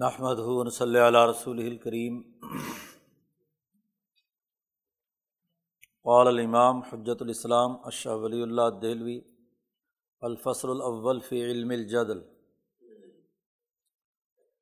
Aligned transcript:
نحمد 0.00 0.38
ہُون 0.38 0.70
صلی 0.70 0.98
اللہ 0.98 1.24
رسول 1.30 1.58
الکریم 1.58 2.22
قال 6.04 6.26
الامام 6.26 6.82
حجت 6.82 7.22
الاسلام 7.22 7.76
اشہ 7.84 8.08
ولی 8.08 8.42
اللہ 8.42 8.68
دہلوی 8.82 9.20
الفصل 10.20 10.70
الاول 10.70 11.20
فی 11.20 11.44
علم 11.44 11.70
الجدل. 11.70 12.20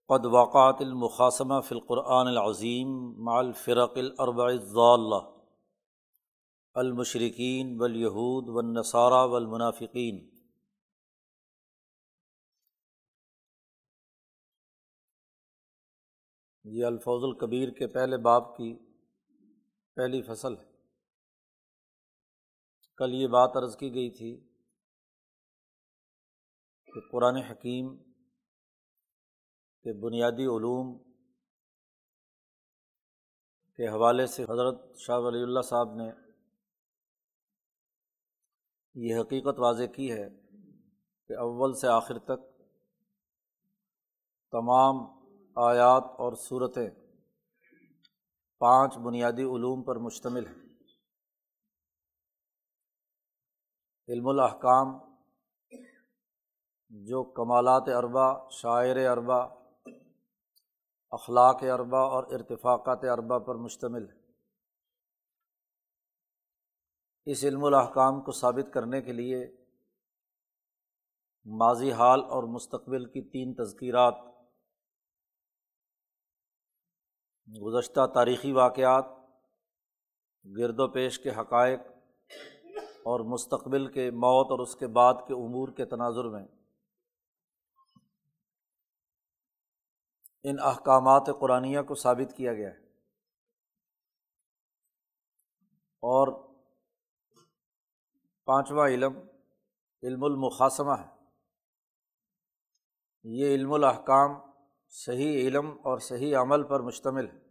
قد 0.09 0.25
وقعت 0.25 0.77
المقاسمہ 0.81 1.61
فی 1.69 1.75
القرآن 1.75 2.27
العظیم 2.27 3.25
مع 3.25 3.39
الفرق 3.39 3.97
الاربع 3.97 4.47
الضالہ 4.47 5.21
المشرقین 6.75 7.81
والیہود 7.81 8.49
والنصارى 8.49 9.29
والمنافقین. 9.29 10.36
یہ 16.67 16.85
الفوظ 16.85 17.25
القبیر 17.25 17.69
کے 17.69 17.87
پہلے 17.87 18.17
باپ 18.17 18.57
کی 18.57 18.79
پہلی 19.95 20.23
فصل 20.23 20.59
ہے۔ 20.59 20.65
کل 22.97 23.15
یہ 23.15 23.27
بات 23.27 23.57
عرض 23.57 23.77
کی 23.77 23.95
گئی 23.95 24.11
تھی 24.11 24.41
کہ 26.87 27.01
قرآن 27.13 27.37
حکیم 27.37 27.97
کے 29.85 29.93
بنیادی 29.93 30.47
علوم 30.47 30.99
کے 33.75 33.89
حوالے 33.89 34.27
سے 34.27 34.43
حضرت 34.43 34.99
شاہ 34.99 35.19
ولی 35.19 35.43
اللہ 35.43 35.61
صاحب 35.61 35.95
نے 35.95 36.11
یہ 38.95 39.21
حقیقت 39.21 39.59
واضح 39.59 39.85
کی 39.85 40.13
ہے 40.13 40.29
کہ 41.29 41.33
اول 41.33 41.75
سے 41.75 41.89
آخر 41.89 42.19
تک 42.19 42.59
تمام 44.51 45.26
آیات 45.57 46.05
اور 46.05 46.33
صورتیں 46.33 46.91
پانچ 48.59 48.99
بنیادی 48.99 49.43
علوم 49.43 49.83
پر 49.83 49.97
مشتمل 49.97 50.47
ہیں۔ 50.47 50.67
علم 54.09 54.29
الاحکام، 54.29 55.17
جو 56.89 57.23
کمالات 57.25 57.83
اربا 57.97 58.49
شاعر 58.51 58.97
اربا 58.97 59.39
اخلاق 61.13 61.63
اربا 61.63 62.01
اور 62.01 62.25
ارتفاقات 62.25 62.99
اربا 63.13 63.39
پر 63.39 63.55
مشتمل 63.55 64.09
ہے 64.09 64.27
اس 67.25 67.45
علم 67.45 67.65
الاحکام 67.65 68.21
کو 68.21 68.33
ثابت 68.33 68.75
کرنے 68.75 69.03
کے 69.03 69.13
لیے 69.13 69.57
ماضی 71.45 71.93
حال 71.93 72.21
اور 72.21 72.43
مستقبل 72.43 73.05
کی 73.05 73.23
تین 73.31 73.55
تذکیرات 73.55 74.15
گزشتہ 77.55 78.07
تاریخی 78.15 78.53
واقعات، 78.53 79.05
گرد 80.59 80.81
و 80.81 80.89
پیش 80.89 81.19
کے 81.19 81.31
حقائق 81.31 81.81
اور 82.81 83.21
مستقبل 83.21 83.93
کے 83.93 84.11
موت 84.11 84.51
اور 84.51 84.59
اس 84.59 84.77
کے 84.77 84.87
بعد 84.87 85.15
کے 85.15 85.35
امور 85.35 85.69
کے 85.69 85.85
تناظر 85.85 86.25
میں 86.25 86.47
ان 90.43 90.57
احکامات 90.63 91.23
قرآن 91.41 91.85
کو 91.85 91.95
ثابت 91.95 92.37
کیا 92.37 92.55
گیا 92.55 92.71
ہے۔ 92.71 92.79
اور 95.97 96.49
پانچواں 98.45 98.89
علم 98.89 99.19
علم 100.03 100.25
المقاسمہ 100.25 100.93
ہے۔ 100.93 101.25
یہ 103.23 103.55
علم 103.55 103.73
الاحکام 103.73 104.46
صحیح 104.89 105.49
علم 105.49 105.71
اور 105.71 105.99
صحیح 105.99 106.37
عمل 106.37 106.63
پر 106.63 106.81
مشتمل 106.81 107.29
ہے۔ 107.29 107.47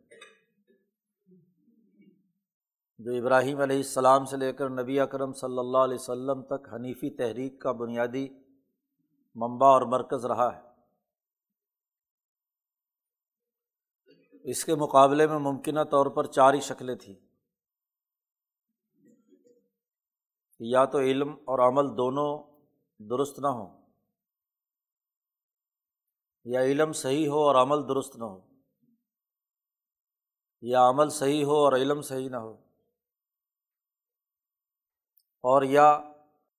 جو 2.99 3.11
ابراہیم 3.11 3.59
علیہ 3.59 3.77
السلام 3.77 4.25
سے 4.25 4.37
لے 4.37 4.53
کر 4.53 4.69
نبی 4.69 4.99
اکرم 4.99 5.33
صلی 5.33 5.59
اللہ 5.59 5.77
علیہ 5.77 5.95
و 5.95 5.97
سلم 5.97 6.41
تک 6.41 6.73
حنیفی 6.73 7.15
تحریک 7.15 7.61
کا 7.61 7.71
بنیادی 7.71 8.27
منبع 9.35 9.67
اور 9.67 9.81
مرکز 9.81 10.25
رہا 10.25 10.55
ہے۔ 10.55 10.61
اس 14.43 14.65
کے 14.65 14.75
مقابلے 14.75 15.27
میں 15.27 15.39
ممکنہ 15.39 15.79
طور 15.91 16.05
پر 16.05 16.25
چار 16.25 16.53
ہی 16.53 16.59
شکلیں 16.59 16.95
تھیں۔ 16.95 17.15
یا 20.59 20.85
تو 20.85 20.99
علم 20.99 21.31
اور 21.31 21.59
عمل 21.59 21.97
دونوں 21.97 22.43
درست 22.99 23.39
نہ 23.39 23.47
ہوں۔ 23.47 23.84
یا 26.45 26.61
علم 26.61 26.93
صحیح 26.93 27.29
ہو 27.29 27.39
اور 27.39 27.55
عمل 27.55 27.87
درست 27.89 28.15
نہ 28.15 28.23
ہو۔ 28.23 28.41
یا 30.61 30.89
عمل 30.89 31.09
صحیح 31.09 31.45
ہو 31.45 31.55
اور 31.55 31.73
علم 31.73 32.01
صحیح 32.01 32.29
نہ 32.29 32.35
ہو۔ 32.35 32.53
اور 35.41 35.61
یا 35.61 36.01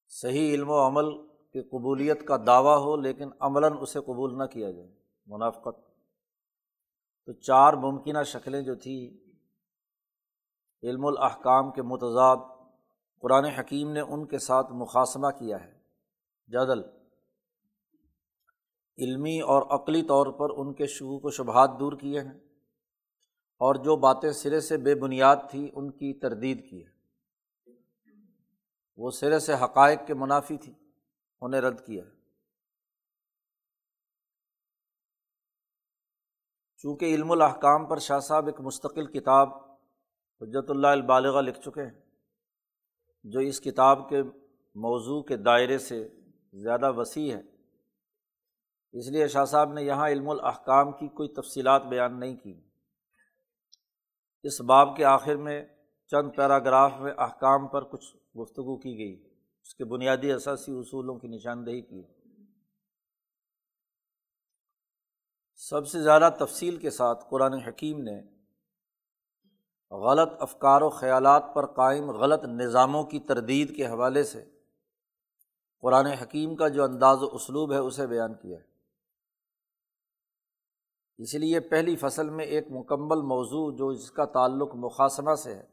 صحیح 0.09 0.55
علم 0.55 0.71
و 0.71 0.87
عمل 0.87 1.27
کی 1.27 1.63
قبولیت 1.63 2.27
کا 2.27 2.37
دعویٰ 2.47 2.79
ہو 2.79 2.97
لیکن 2.97 3.31
عملاً 3.41 3.73
اسے 3.81 4.01
قبول 4.01 4.39
نہ 4.39 4.45
کیا 4.45 4.71
جائے۔ 4.71 4.93
منافقت۔ 5.27 5.89
تو 7.27 7.33
چار 7.33 7.73
ممکنہ 7.73 8.23
شکلیں 8.23 8.63
جو 8.63 8.75
تھیں۔ 8.75 9.31
علم 10.83 11.07
الاحکام 11.07 11.71
کے 11.71 11.83
متضاد۔ 11.83 12.37
قرآن 13.21 13.45
حکیم 13.45 13.93
نے 13.93 14.01
ان 14.01 14.27
کے 14.27 14.39
ساتھ 14.39 14.73
مقاصمہ 14.73 15.31
کیا 15.31 15.65
ہے۔ 15.65 15.79
جدل۔ 16.47 17.06
علمی 18.99 19.41
اور 19.41 19.63
عقلی 19.71 20.03
طور 20.03 20.27
پر 20.27 20.51
ان 20.59 20.75
کے 20.75 20.87
شعوق 20.87 21.25
و 21.25 21.31
شبہات 21.31 21.71
دور 21.81 21.93
کیے 21.93 22.21
ہیں 22.21 22.39
اور 23.61 23.75
جو 23.75 23.97
باتیں 23.97 24.31
سرے 24.33 24.61
سے 24.61 24.77
بے 24.77 24.95
بنیاد 24.95 25.37
تھیں 25.51 25.69
ان 25.75 25.91
کی 25.91 26.13
تردید 26.19 26.71
کی 26.71 26.85
ہے 26.85 26.91
وہ 28.97 29.11
سرے 29.11 29.39
سے 29.39 29.55
حقائق 29.55 30.07
کے 30.07 30.15
منافی 30.15 30.57
تھی، 30.57 30.73
انہیں 31.41 31.61
رد 31.61 31.81
کیا۔ 31.87 32.05
ہے 32.05 32.11
چونکہ 36.77 37.05
علم 37.05 37.31
الاحکام 37.31 37.87
پر 37.87 37.99
شاہ 37.99 38.21
صاحب 38.21 38.47
ایک 38.47 38.61
مستقل 38.61 39.07
کتاب 39.07 39.49
حجرت 40.41 40.71
اللہ 40.71 40.87
البالغ 40.87 41.41
لکھ 41.41 41.61
چکے 41.61 41.83
ہیں، 41.83 42.01
جو 43.25 43.41
اس 43.41 43.61
کتاب 43.61 44.09
کے 44.09 44.23
موضوع 44.77 45.23
کے 45.23 45.37
دائرے 45.37 45.79
سے 45.79 46.09
زیادہ 46.53 46.93
وسیع 46.93 47.35
ہے۔ 47.37 47.56
اس 48.99 49.09
لیے 49.09 49.29
شاہ 49.29 49.45
صاحب 49.45 49.73
نے 49.73 49.83
یہاں 49.83 50.09
علم 50.09 50.31
الاحکام 50.31 50.93
کی 50.93 51.09
کوئی 51.09 51.29
تفصیلات 51.29 51.83
بیان 51.83 52.21
نہیں 52.21 52.37
کی۔ 52.37 52.61
اس 54.43 54.61
باب 54.61 54.97
کے 54.97 55.05
آخر 55.05 55.37
میں 55.37 55.65
چند 56.07 56.31
پیراگراف 56.37 56.93
میں 57.01 57.13
احکام 57.19 57.69
پر 57.69 57.85
کچھ 57.85 58.17
گفتگو 58.17 58.77
کی 58.77 58.99
گئی۔ 58.99 59.29
اس 59.63 59.75
کے 59.75 59.85
بنیادی 59.85 60.33
اثاثی 60.33 60.73
اصولوں 60.73 61.19
کی 61.19 61.29
نشاندہی 61.29 61.81
کی۔ 61.81 62.03
سب 65.57 65.89
سے 65.89 66.03
زیادہ 66.03 66.31
تفصیل 66.39 66.77
کے 66.77 66.91
ساتھ 66.91 67.25
قرآن 67.31 67.53
حکیم 67.53 68.03
نے 68.03 68.23
غلط 69.91 70.29
افکار 70.41 70.83
و 70.83 70.91
خیالات 70.91 71.45
پر 71.55 71.67
قائم 71.67 72.11
غلط 72.11 72.45
نظاموں 72.45 73.05
کی 73.05 73.21
تردید 73.21 73.77
کے 73.77 73.87
حوالے 73.87 74.25
سے 74.25 74.45
قرآن 75.81 76.07
حکیم 76.07 76.57
کا 76.57 76.69
جو 76.69 76.85
انداز 76.85 77.23
و 77.23 77.29
اسلوب 77.33 77.73
ہے، 77.73 77.79
اسے 77.79 78.07
بیان 78.07 78.35
کیا 78.35 78.59
ہے۔ 78.59 78.76
اس 81.19 81.35
لیے 81.35 81.61
پہلی 81.61 81.97
فصل 81.97 82.31
میں 82.31 82.45
ایک 82.45 82.67
مکمل 82.71 83.23
موضوع 83.23 83.77
جو 83.77 83.89
اس 83.89 84.11
کا 84.11 84.25
تعلق 84.25 84.75
مقاصمہ 84.75 85.35
سے 85.35 85.55
ہے، 85.55 85.67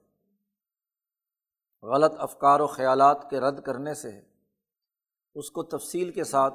غلط 1.84 2.12
افکار 2.18 2.60
و 2.60 2.68
خیالات 2.68 3.30
کے 3.30 3.40
رد 3.40 3.64
کرنے 3.64 3.94
سے 3.94 4.12
ہے۔ 4.12 4.22
اس 5.36 5.52
کو 5.52 5.64
تفصیل 5.64 6.12
کے 6.12 6.24
ساتھ 6.24 6.54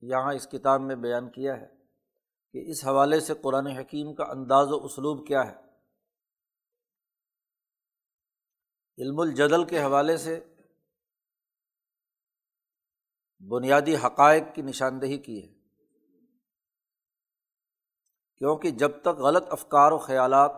یہاں 0.00 0.34
اس 0.34 0.46
کتاب 0.46 0.80
میں 0.80 0.96
بیان 0.96 1.30
کیا 1.30 1.60
ہے 1.60 1.66
کہ 2.52 2.70
اس 2.70 2.84
حوالے 2.84 3.20
سے 3.20 3.34
قرآن 3.42 3.66
حکیم 3.66 4.14
کا 4.14 4.24
انداز 4.24 4.72
و 4.72 4.84
اسلوب 4.84 5.26
کیا 5.26 5.46
ہے۔ 5.50 5.56
علم 8.98 9.20
الجدل 9.20 9.64
کے 9.64 9.82
حوالے 9.82 10.16
سے 10.16 10.44
بنیادی 13.48 13.96
حقائق 13.96 14.42
کی 14.54 14.62
نشاندہی 14.62 15.18
کی 15.18 15.42
ہے۔ 15.42 15.61
کیونکہ 18.42 18.70
جب 18.70 18.90
تک 19.02 19.18
غلط 19.18 19.44
افکار 19.50 19.92
و 19.92 19.98
خیالات 19.98 20.52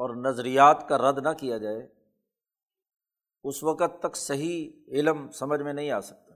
اور 0.00 0.14
نظریات 0.14 0.88
کا 0.88 0.98
رد 0.98 1.18
نہ 1.18 1.28
کیا 1.32 1.58
جائے، 1.58 1.86
اس 3.44 3.62
وقت 3.62 3.98
تک 4.00 4.16
صحیح 4.16 4.70
علم 4.88 5.30
سمجھ 5.30 5.60
میں 5.62 5.72
نہیں 5.72 5.90
آ 5.90 6.00
سکتا۔ 6.00 6.34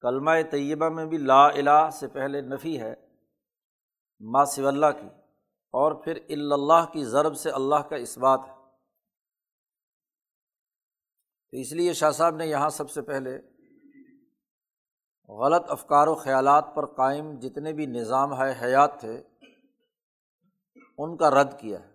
کلمہ 0.00 0.30
طیبہ 0.50 0.88
میں 0.88 1.06
بھی 1.06 1.18
لا 1.18 1.46
الہ 1.46 1.90
سے 1.92 2.08
پہلے 2.08 2.40
نفی 2.40 2.80
ہے، 2.80 2.94
ما 4.20 4.44
سی 4.44 4.66
اللہ 4.66 4.96
کی، 5.00 5.08
اور 5.74 5.92
پھر 5.92 6.16
اللہ 6.28 6.90
کی 6.92 7.04
ضرب 7.04 7.36
سے 7.36 7.50
اللہ 7.50 7.82
کا 7.90 7.96
اس 7.96 8.18
بات 8.18 8.40
ہے۔ 8.48 8.54
تو 11.52 11.56
اس 11.56 11.72
لیے 11.72 11.92
شاہ 11.92 12.10
صاحب 12.10 12.36
نے 12.36 12.46
یہاں 12.46 12.70
سب 12.70 12.90
سے 12.90 13.02
پہلے 13.02 13.38
غلط 15.28 15.70
افکار 15.70 16.06
و 16.06 16.14
خیالات 16.14 16.64
پر 16.74 16.86
قائم 16.86 17.38
جتنے 17.38 17.72
بھی 17.72 17.86
نظام 17.86 18.42
ہے، 18.42 18.64
حیات 18.64 19.00
تھے، 19.00 19.22
ان 20.98 21.16
کا 21.16 21.30
رد 21.30 21.60
کیا 21.60 21.80
ہے۔ 21.80 21.92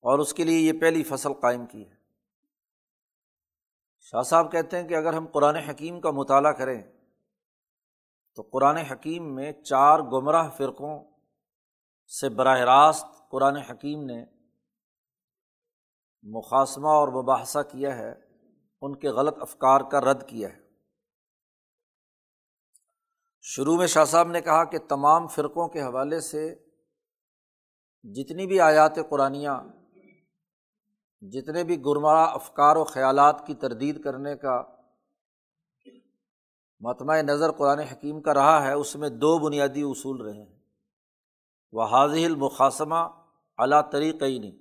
اور 0.00 0.18
اس 0.18 0.34
کے 0.34 0.44
لیے 0.44 0.58
یہ 0.58 0.80
پہلی 0.80 1.02
فصل 1.02 1.32
قائم 1.32 1.66
کی 1.66 1.90
ہے۔ 1.90 1.94
شاہ 4.00 4.22
صاحب 4.22 4.52
کہتے 4.52 4.80
ہیں 4.80 4.88
کہ 4.88 4.94
اگر 4.94 5.12
ہم 5.12 5.26
قرآن 5.32 5.56
حکیم 5.56 6.00
کا 6.00 6.10
مطالعہ 6.10 6.52
کریں 6.52 6.82
تو 8.34 8.42
قرآن 8.42 8.76
حکیم 8.76 9.34
میں 9.34 9.52
چار 9.52 9.98
گمراہ 9.98 10.50
فرقوں 10.50 11.04
سے 12.20 12.28
براہ 12.28 12.60
راست 12.60 13.30
قرآن 13.30 13.56
حکیم 13.56 14.04
نے 14.04 14.24
مقاصمہ 16.22 16.88
اور 16.88 17.08
مباحثہ 17.08 17.58
کیا 17.72 17.98
ہے، 17.98 18.14
ان 18.80 18.96
کے 18.96 19.08
غلط 19.08 19.36
افکار 19.40 19.80
کا 19.80 20.00
رد 20.00 20.28
کیا 20.28 20.48
ہے۔ 20.48 20.61
شروع 23.44 23.76
میں 23.76 23.86
شاہ 23.86 24.04
صاحب 24.04 24.28
نے 24.28 24.40
کہا 24.40 24.64
کہ 24.64 24.78
تمام 24.78 25.26
فرقوں 25.26 25.68
کے 25.68 25.82
حوالے 25.82 26.20
سے 26.20 26.54
جتنی 28.02 28.46
بھی 28.46 28.60
آیات 28.60 28.96
قرآن 29.10 29.34
جتنے 31.20 31.64
بھی 31.64 31.84
گرمرہ 31.84 32.26
افکار 32.26 32.76
و 32.76 32.84
خیالات 32.84 33.46
کی 33.46 33.54
تردید 33.54 34.04
کرنے 34.04 34.36
کا 34.36 34.62
متمع 36.80 37.16
نظر 37.16 37.52
قرآن 37.52 37.78
حکیم 37.78 38.22
کا 38.22 38.34
رہا 38.34 38.62
ہے، 38.62 38.72
اس 38.72 38.96
میں 38.96 39.08
دو 39.08 39.38
بنیادی 39.38 39.82
اصول 39.82 40.20
رہے 40.20 40.42
ہیں۔ 40.42 40.58
وہ 41.72 41.84
حاضل 41.84 42.24
المقاسمہ 42.24 43.08
اعلیٰ 43.58 43.90
طریقہ 43.90 44.24
ہی 44.24 44.38
نہیں 44.38 44.58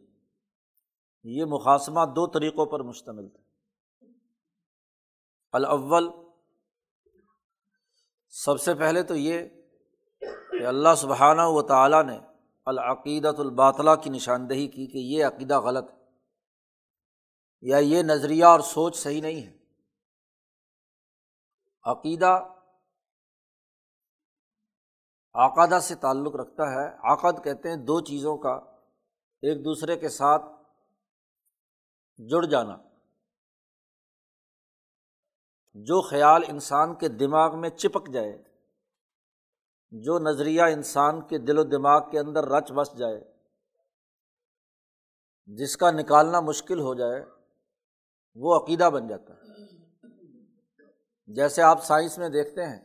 یہ 1.23 1.45
مقاصمہ 1.45 2.05
دو 2.05 2.27
طریقوں 2.27 2.65
پر 2.65 2.79
مشتمل 2.79 3.29
تھا۔ 3.29 3.43
الاول 5.51 6.09
سب 8.31 8.61
سے 8.61 8.73
پہلے 8.73 9.03
تو 9.03 9.15
یہ 9.15 9.47
کہ 10.19 10.65
اللہ 10.65 10.95
سبحانہ 10.97 11.41
و 11.43 11.61
تعالیٰ 11.61 12.03
نے 12.03 12.19
العقیدت 12.65 13.39
الباطلا 13.39 13.95
کی 13.95 14.09
نشاندہی 14.09 14.67
کی 14.67 14.87
کہ 14.87 14.97
یہ 14.97 15.25
عقیدہ 15.25 15.59
غلط 15.59 15.89
ہے 15.91 15.97
یا 17.61 17.77
یہ 17.77 18.03
نظریہ 18.03 18.45
اور 18.45 18.59
سوچ 18.59 18.95
صحیح 18.95 19.21
نہیں 19.21 19.47
ہے۔ 19.47 19.57
عقیدہ 21.83 22.47
عقادہ 25.33 25.79
سے 25.81 25.95
تعلق 25.95 26.35
رکھتا 26.35 26.63
ہے۔ 26.71 27.13
عقد 27.13 27.43
کہتے 27.43 27.69
ہیں 27.69 27.75
دو 27.75 28.01
چیزوں 28.01 28.37
کا، 28.37 28.53
ایک 29.41 29.65
دوسرے 29.65 29.97
کے 29.97 30.09
ساتھ 30.09 30.43
جڑ 32.17 32.45
جانا۔ 32.45 32.90
جو 35.75 36.01
خیال 36.01 36.41
انسان 36.47 36.93
کے 36.95 37.07
دماغ 37.09 37.59
میں 37.59 37.69
چپک 37.71 38.09
جائے، 38.09 38.31
جو 39.93 40.17
نظریہ 40.19 40.61
انسان 40.71 41.21
کے 41.27 41.37
دل 41.37 41.57
و 41.59 41.63
دماغ 41.65 42.09
کے 42.09 42.19
اندر 42.19 42.47
رچ 42.47 42.71
بس 42.71 42.97
جائے، 42.97 43.19
جس 45.49 45.75
کا 45.77 45.91
نکالنا 45.91 46.39
مشکل 46.41 46.79
ہو 46.79 46.93
جائے، 46.95 47.23
وہ 48.37 48.55
عقیدہ 48.55 48.89
بن 48.93 49.07
جاتا 49.07 49.33
ہے۔ 49.33 49.39
جیسے 51.29 51.61
آپ 51.61 51.83
سائنس 51.83 52.17
میں 52.17 52.29
دیکھتے 52.29 52.65
ہیں 52.65 52.79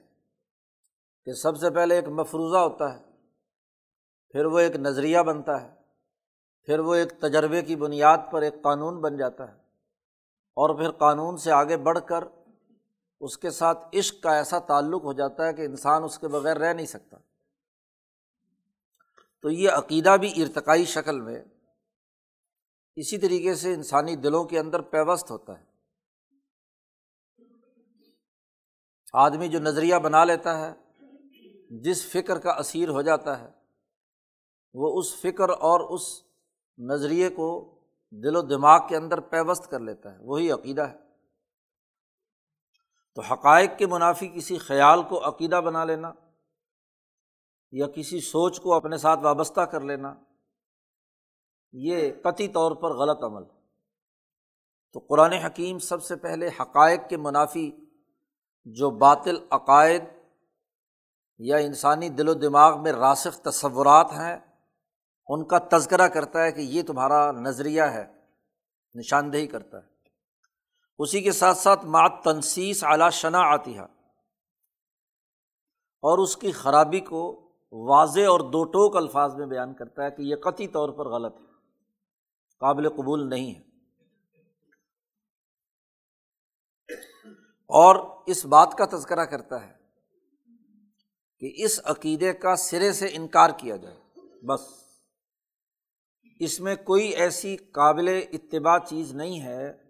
کہ 1.26 1.32
سب 1.34 1.56
سے 1.56 1.70
پہلے 1.70 1.94
ایک 1.94 2.08
مفروضہ 2.10 2.58
ہوتا 2.58 2.92
ہے، 2.94 3.00
پھر 4.34 4.44
وہ 4.44 4.58
ایک 4.58 4.76
نظریہ 4.78 5.18
بنتا 5.26 5.60
ہے، 5.62 5.70
پھر 6.68 6.78
وہ 6.78 6.94
ایک 6.94 7.12
تجربے 7.20 7.62
کی 7.62 7.76
بنیاد 7.76 8.30
پر 8.32 8.42
ایک 8.42 8.62
قانون 8.62 9.00
بن 9.00 9.16
جاتا 9.16 9.48
ہے، 9.48 9.56
اور 10.56 10.76
پھر 10.76 10.90
قانون 10.98 11.36
سے 11.36 11.52
آگے 11.52 11.76
بڑھ 11.78 11.98
کر 12.08 12.24
اس 13.20 13.38
کے 13.38 13.50
ساتھ 13.50 13.96
عشق 13.96 14.22
کا 14.22 14.34
ایسا 14.34 14.58
تعلق 14.58 15.04
ہو 15.04 15.12
جاتا 15.12 15.46
ہے 15.46 15.52
کہ 15.52 15.62
انسان 15.62 16.04
اس 16.04 16.18
کے 16.18 16.28
بغیر 16.28 16.56
رہ 16.56 16.72
نہیں 16.72 16.86
سکتا۔ 16.86 17.16
تو 19.42 19.50
یہ 19.50 19.70
عقیدہ 19.70 20.16
بھی 20.20 20.42
ارتقائی 20.42 20.84
شکل 20.84 21.20
میں 21.20 21.44
اسی 22.96 23.18
طریقے 23.18 23.54
سے 23.54 23.74
انسانی 23.74 24.16
دلوں 24.16 24.44
کے 24.44 24.58
اندر 24.58 24.80
پیوست 24.80 25.30
ہوتا 25.30 25.60
ہے۔ 25.60 25.64
آدمی 29.12 29.48
جو 29.48 29.58
نظریہ 29.58 29.96
بنا 29.96 30.24
لیتا 30.24 30.58
ہے، 30.58 30.74
جس 31.70 32.06
فکر 32.06 32.38
کا 32.38 32.50
اسیر 32.50 32.88
ہو 32.88 33.02
جاتا 33.02 33.40
ہے، 33.40 33.50
وہ 34.74 34.98
اس 34.98 35.16
فکر 35.16 35.48
اور 35.48 35.80
اس 35.80 36.22
نظریے 36.78 37.28
کو 37.28 37.78
دل 38.10 38.36
و 38.36 38.42
دماغ 38.42 38.88
کے 38.88 38.96
اندر 38.96 39.20
پیوست 39.20 39.70
کر 39.70 39.80
لیتا 39.80 40.12
ہے۔ 40.12 40.18
وہی 40.20 40.50
عقیدہ 40.50 40.82
ہے۔ 40.82 41.05
تو 43.16 43.22
حقائق 43.22 43.78
کے 43.78 43.86
منافی 43.86 44.28
کسی 44.28 44.58
خیال 44.58 45.02
کو 45.02 45.28
عقیدہ 45.28 45.60
بنا 45.64 45.84
لینا 45.84 46.12
یا 47.72 47.86
کسی 47.86 48.20
سوچ 48.20 48.60
کو 48.60 48.74
اپنے 48.74 48.96
ساتھ 48.96 49.20
وابستہ 49.22 49.60
کر 49.60 49.80
لینا، 49.80 50.14
یہ 51.72 52.10
قطعی 52.22 52.48
طور 52.48 52.76
پر 52.76 52.94
غلط 52.96 53.24
عمل 53.24 53.44
تو 54.94 54.98
قرآن 54.98 55.32
حکیم 55.32 55.78
سب 55.78 56.02
سے 56.02 56.16
پہلے 56.16 56.48
حقائق 56.60 57.08
کے 57.08 57.16
منافی 57.16 57.70
جو 58.64 58.90
باطل 58.90 59.36
عقائد 59.50 60.04
یا 61.38 61.56
انسانی 61.56 62.08
دل 62.08 62.28
و 62.28 62.34
دماغ 62.34 62.82
میں 62.82 62.92
راسخ 62.92 63.40
تصورات 63.40 64.12
ہیں، 64.12 64.36
ان 65.28 65.44
کا 65.44 65.58
تذکرہ 65.72 66.08
کرتا 66.08 66.44
ہے 66.44 66.52
کہ 66.52 66.60
یہ 66.60 66.82
تمہارا 66.82 67.30
نظریہ 67.32 67.82
ہے، 67.82 68.06
نشاندہی 68.94 69.46
کرتا 69.46 69.78
ہے۔ 69.78 69.95
اسی 70.98 71.22
کے 71.22 71.32
ساتھ 71.32 71.58
ساتھ 71.58 71.84
مات 71.84 72.12
تنسیس 72.24 72.84
اعلیٰ 72.84 73.10
شنا 73.10 73.38
آتی 73.38 73.76
ہے 73.76 73.82
اور 76.02 76.18
اس 76.18 76.36
کی 76.36 76.52
خرابی 76.52 77.00
کو 77.00 77.52
واضح 77.72 78.20
اور 78.20 78.40
دو 78.40 78.64
ٹوک 78.64 78.96
الفاظ 78.96 79.34
میں 79.34 79.46
بیان 79.46 79.74
کرتا 79.74 80.04
ہے 80.04 80.10
کہ 80.10 80.22
یہ 80.22 80.36
قطعی 80.36 80.68
طور 80.68 80.88
پر 80.88 81.08
غلط 81.08 81.34
ہے، 81.40 81.44
قابل 82.60 82.88
قبول 82.88 83.30
نہیں 83.30 83.54
ہے۔ 83.54 83.60
اور 87.50 88.22
اس 88.26 88.46
بات 88.46 88.74
کا 88.78 88.84
تذکرہ 88.86 89.24
کرتا 89.24 89.66
ہے 89.66 89.74
کہ 91.38 91.64
اس 91.64 91.80
عقیدے 91.84 92.32
کا 92.32 92.56
سرے 92.56 92.92
سے 92.92 93.06
انکار 93.12 93.50
کیا 93.56 93.76
جائے۔ 93.76 94.00
بس۔ 94.46 94.60
اس 96.40 96.60
میں 96.60 96.76
کوئی 96.76 97.08
ایسی 97.08 97.56
قابل 97.56 98.20
اتباع 98.32 98.78
چیز 98.78 99.14
نہیں 99.14 99.40
ہے 99.40 99.85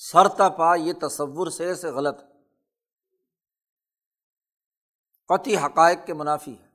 سرتا 0.00 0.48
پا 0.48 0.74
یہ 0.74 0.92
تصور 0.92 1.46
سرے 1.46 1.74
سے 1.74 1.88
غلط 1.90 2.20
قطعی 5.28 5.56
حقائق 5.56 5.98
کے 6.06 6.14
منافی 6.14 6.54
ہے 6.58 6.68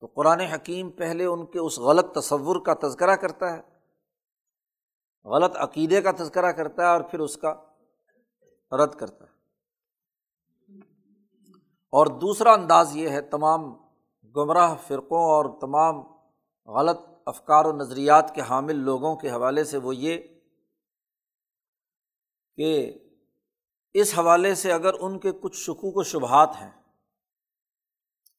تو 0.00 0.06
قرآن 0.06 0.40
حکیم 0.40 0.90
پہلے 0.90 1.24
ان 1.24 1.46
کے 1.46 1.58
اس 1.58 1.78
غلط 1.78 2.14
تصور 2.14 2.56
کا 2.66 2.74
تذکرہ 2.74 3.16
کرتا 3.16 3.56
ہے، 3.56 3.60
غلط 5.24 5.56
عقیدے 5.56 6.02
کا 6.02 6.10
تذکرہ 6.12 6.52
کرتا 6.52 6.82
ہے 6.82 6.88
اور 6.88 7.00
پھر 7.00 7.18
اس 7.18 7.36
کا 7.36 7.54
رد 8.72 8.94
کرتا 8.94 9.24
ہے۔ 9.24 9.40
اور 11.92 12.06
دوسرا 12.06 12.52
انداز 12.52 12.96
یہ 12.96 13.08
ہے، 13.08 13.20
تمام 13.20 13.74
گمراہ 14.36 14.74
فرقوں 14.86 15.22
اور 15.22 15.44
تمام 15.60 16.00
غلط 16.66 16.98
افکار 17.26 17.64
و 17.64 17.72
نظریات 17.72 18.34
کے 18.34 18.40
حامل 18.40 18.76
لوگوں 18.76 19.16
کے 19.16 19.30
حوالے 19.30 19.64
سے 19.64 19.76
وہ 19.76 19.96
یہ 19.96 20.39
کہ 22.56 22.98
اس 23.94 24.18
حوالے 24.18 24.54
سے 24.54 24.72
اگر 24.72 24.94
ان 25.00 25.18
کے 25.18 25.32
کچھ 25.32 25.56
شکوک 25.56 25.96
و 25.96 26.02
شبہات 26.02 26.50
ہیں، 26.60 26.82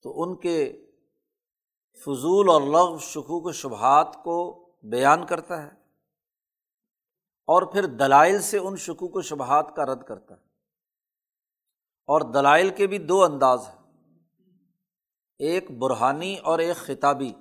تو 0.02 0.24
ان 0.24 0.36
کے 0.36 0.88
فضول 2.06 2.50
اور 2.50 2.62
لغ 2.62 2.98
شکوک 2.98 3.46
و 3.46 3.52
شبہات 3.52 4.18
کو 4.24 4.68
بیان 4.84 5.26
کرتا 5.26 5.64
ہے 5.64 5.70
اور 7.48 7.62
پھر 7.62 7.86
دلائل 7.86 8.42
سے 8.42 8.58
ان 8.58 8.76
شکوک 8.76 9.16
و 9.16 9.22
شبہات 9.22 9.76
کا 9.76 9.86
رد 9.86 10.04
کرتا 10.04 10.36
ہے۔ 10.36 10.42
اور 12.08 12.22
دلائل 12.34 12.70
کے 12.70 12.88
بھی 12.88 12.98
دو 12.98 13.24
انداز 13.24 13.68
ہیں۔ 13.68 13.82
ایک 15.40 15.72
برہانی 15.72 16.38
اور 16.38 16.60
ایک 16.60 16.78
خطابی۔ 16.78 17.34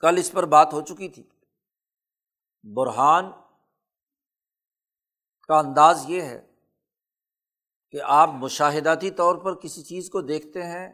کل 0.00 0.14
اس 0.18 0.32
پر 0.32 0.46
بات 0.46 0.72
ہو 0.72 0.80
چکی 0.80 1.08
تھی۔ 1.08 1.22
برہان 2.74 3.24
کا 5.50 5.58
انداز 5.58 6.04
یہ 6.08 6.22
ہے 6.22 6.46
کہ 7.90 8.00
آپ 8.02 8.28
مشاہداتی 8.28 9.10
طور 9.10 9.36
پر 9.36 9.54
کسی 9.54 9.82
چیز 9.82 10.10
کو 10.10 10.20
دیکھتے 10.20 10.62
ہیں، 10.62 10.92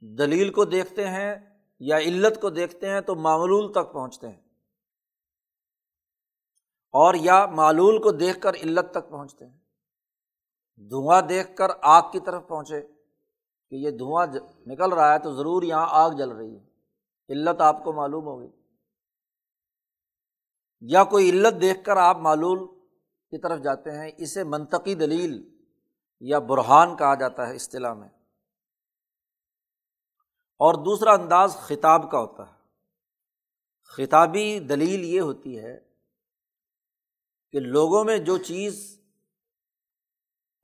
دلیل 0.00 0.52
کو 0.52 0.64
دیکھتے 0.64 1.08
ہیں 1.08 1.34
یا 1.80 1.98
علت 1.98 2.40
کو 2.40 2.50
دیکھتے 2.50 2.90
ہیں 2.90 3.00
تو 3.00 3.14
معمول 3.14 3.72
تک 3.72 3.92
پہنچتے 3.92 4.28
ہیں۔ 4.28 4.40
اور 6.92 7.14
یا 7.14 7.46
معلول 7.46 8.02
کو 8.02 8.10
دیکھ 8.10 8.40
کر 8.40 8.54
علت 8.54 8.90
تک 8.90 9.10
پہنچتے 9.10 9.46
ہیں۔ 9.46 9.58
دھواں 10.76 11.22
دیکھ 11.22 11.56
کر 11.56 11.68
آگ 11.82 12.02
کی 12.12 12.20
طرف 12.20 12.48
پہنچے 12.48 12.80
کہ 13.70 13.74
یہ 13.74 13.90
دھواں 13.90 14.26
نکل 14.66 14.92
رہا 14.92 15.14
ہے 15.14 15.18
تو 15.18 15.34
ضرور 15.34 15.62
یہاں 15.62 15.86
آگ 15.90 16.10
جل 16.10 16.30
رہی 16.30 16.58
ہے۔ 16.58 16.64
علت 17.28 17.60
آپ 17.60 17.84
کو 17.84 17.92
معلوم 17.92 18.24
ہوگی۔ 18.24 18.50
یا 20.80 21.04
کوئی 21.04 21.30
علت 21.30 21.60
دیکھ 21.60 21.84
کر 21.84 21.96
آپ 21.96 22.16
معلول 22.16 22.77
کی 23.30 23.38
طرف 23.38 23.60
جاتے 23.60 23.90
ہیں، 23.90 24.12
اسے 24.18 24.44
منطقی 24.44 24.94
دلیل 24.94 25.58
یا 26.20 26.38
برہان 26.38 26.96
کہا 26.96 27.14
جاتا 27.14 27.48
ہے 27.48 27.54
اصطلاح 27.54 27.94
میں۔ 27.94 28.08
اور 30.58 30.74
دوسرا 30.74 31.12
انداز 31.12 31.54
خطاب 31.54 32.10
کا 32.10 32.18
ہوتا 32.18 32.48
ہے۔ 32.48 32.58
خطابی 33.84 34.58
دلیل 34.58 35.04
یہ 35.04 35.20
ہوتی 35.20 35.58
ہے 35.58 35.80
کہ 37.52 37.60
لوگوں 37.60 38.04
میں 38.04 38.18
جو 38.18 38.38
چیز 38.38 39.00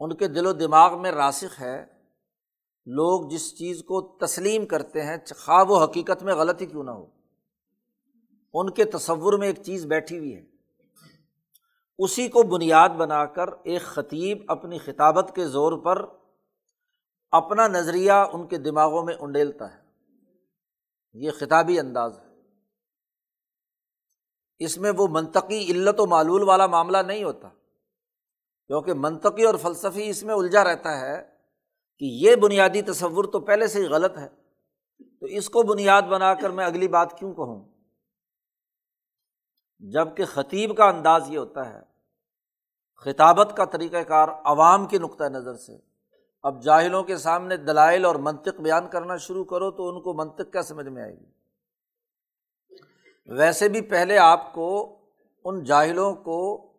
ان 0.01 0.17
کے 0.17 0.29
دل 0.29 0.47
و 0.47 0.53
دماغ 0.53 1.03
میں 1.03 1.13
راسخ 1.13 1.61
ہے، 1.61 1.87
لوگ 2.87 3.29
جس 3.29 3.59
چیز 3.59 3.81
کو 3.81 4.19
تسلیم 4.19 4.67
کرتے 4.67 5.03
ہیں، 5.03 5.17
خواہ 5.37 5.65
و 5.65 5.85
حقیقت 5.85 6.23
میں 6.23 6.35
غلط 6.35 6.61
ہی 6.61 6.67
کیوں 6.67 6.85
نہ 6.85 6.91
ہو، 6.91 7.07
ان 8.55 8.71
کے 8.71 8.85
تصور 8.85 9.39
میں 9.39 9.47
ایک 9.47 9.63
چیز 9.63 9.87
بیٹھی 9.87 10.19
ہوئی 10.19 10.37
ہے۔ 10.37 10.54
اسی 11.99 12.29
کو 12.29 12.43
بنیاد 12.43 12.89
بنا 12.89 13.27
کر 13.27 13.47
ایک 13.65 13.83
خطیب 13.83 14.43
اپنی 14.49 14.79
خطابت 14.79 15.33
کے 15.35 15.47
زور 15.47 15.79
پر 15.79 16.07
اپنا 17.31 17.69
نظریہ 17.69 18.13
ان 18.13 18.47
کے 18.47 18.59
دماغوں 18.59 19.03
میں 19.05 19.15
انڈیلتا 19.21 19.75
ہے۔ 19.75 19.81
یہ 21.13 21.31
خطابی 21.31 21.79
انداز 21.79 22.19
ہے۔ 22.19 22.35
اس 24.59 24.79
میں 24.79 24.93
وہ 24.97 25.09
منطقی 25.11 25.73
علت 25.73 26.01
و 26.01 26.07
معلول 26.07 26.43
والا 26.43 26.67
معاملہ 26.67 26.99
نہیں 26.99 27.25
ہوتا، 27.25 27.49
کیونکہ 28.67 28.93
منطقی 28.95 29.45
اور 29.45 29.55
فلسفی 29.55 30.11
اس 30.11 30.23
میں 30.23 30.35
الجھا 30.35 30.65
رہتا 30.65 31.01
ہے 31.01 31.23
کہ 31.99 32.05
یہ 32.05 32.37
بنیادی 32.37 32.83
تصور 32.83 33.25
تو 33.25 33.41
پہلے 33.41 33.67
سے 33.67 33.81
ہی 33.81 33.87
غلط 33.87 34.19
ہے۔ 34.19 34.29
تو 35.21 35.27
اس 35.27 35.51
کو 35.51 35.63
بنیاد 35.63 36.03
بنا 36.03 36.35
کر 36.35 36.51
میں 36.51 36.67
اگلی 36.67 36.89
بات 36.89 37.19
کیوں 37.19 37.35
کہوں؟ 37.35 37.74
جبکہ 39.93 40.25
خطیب 40.25 40.77
کا 40.77 40.85
انداز 40.85 41.31
یہ 41.31 41.39
ہوتا 41.39 41.75
ہے، 41.75 41.81
خطابت 42.97 43.53
کا 43.57 43.65
طریقۂ 43.65 44.07
کار 44.09 44.29
عوام 44.45 44.87
کے 44.87 44.99
نقطۂ 44.99 45.25
نظر 45.25 45.55
سے۔ 45.55 45.77
اب 46.43 46.63
جاہلوں 46.63 47.03
کے 47.03 47.17
سامنے 47.17 47.57
دلائل 47.57 48.05
اور 48.05 48.15
منطق 48.15 48.61
بیان 48.61 48.89
کرنا 48.89 49.17
شروع 49.17 49.45
کرو 49.45 49.71
تو 49.71 49.89
ان 49.89 50.03
کو 50.03 50.15
منطق 50.15 50.53
کیا 50.53 50.63
سمجھ 50.63 50.89
میں 50.89 51.03
آئے 51.03 51.13
گی؟ 51.13 51.27
ویسے 53.27 53.69
بھی 53.69 53.81
پہلے 53.81 54.19
آپ 54.19 54.53
کو 54.53 54.99
ان 55.45 55.65
جاہلوں 55.65 56.15
کو 56.15 56.73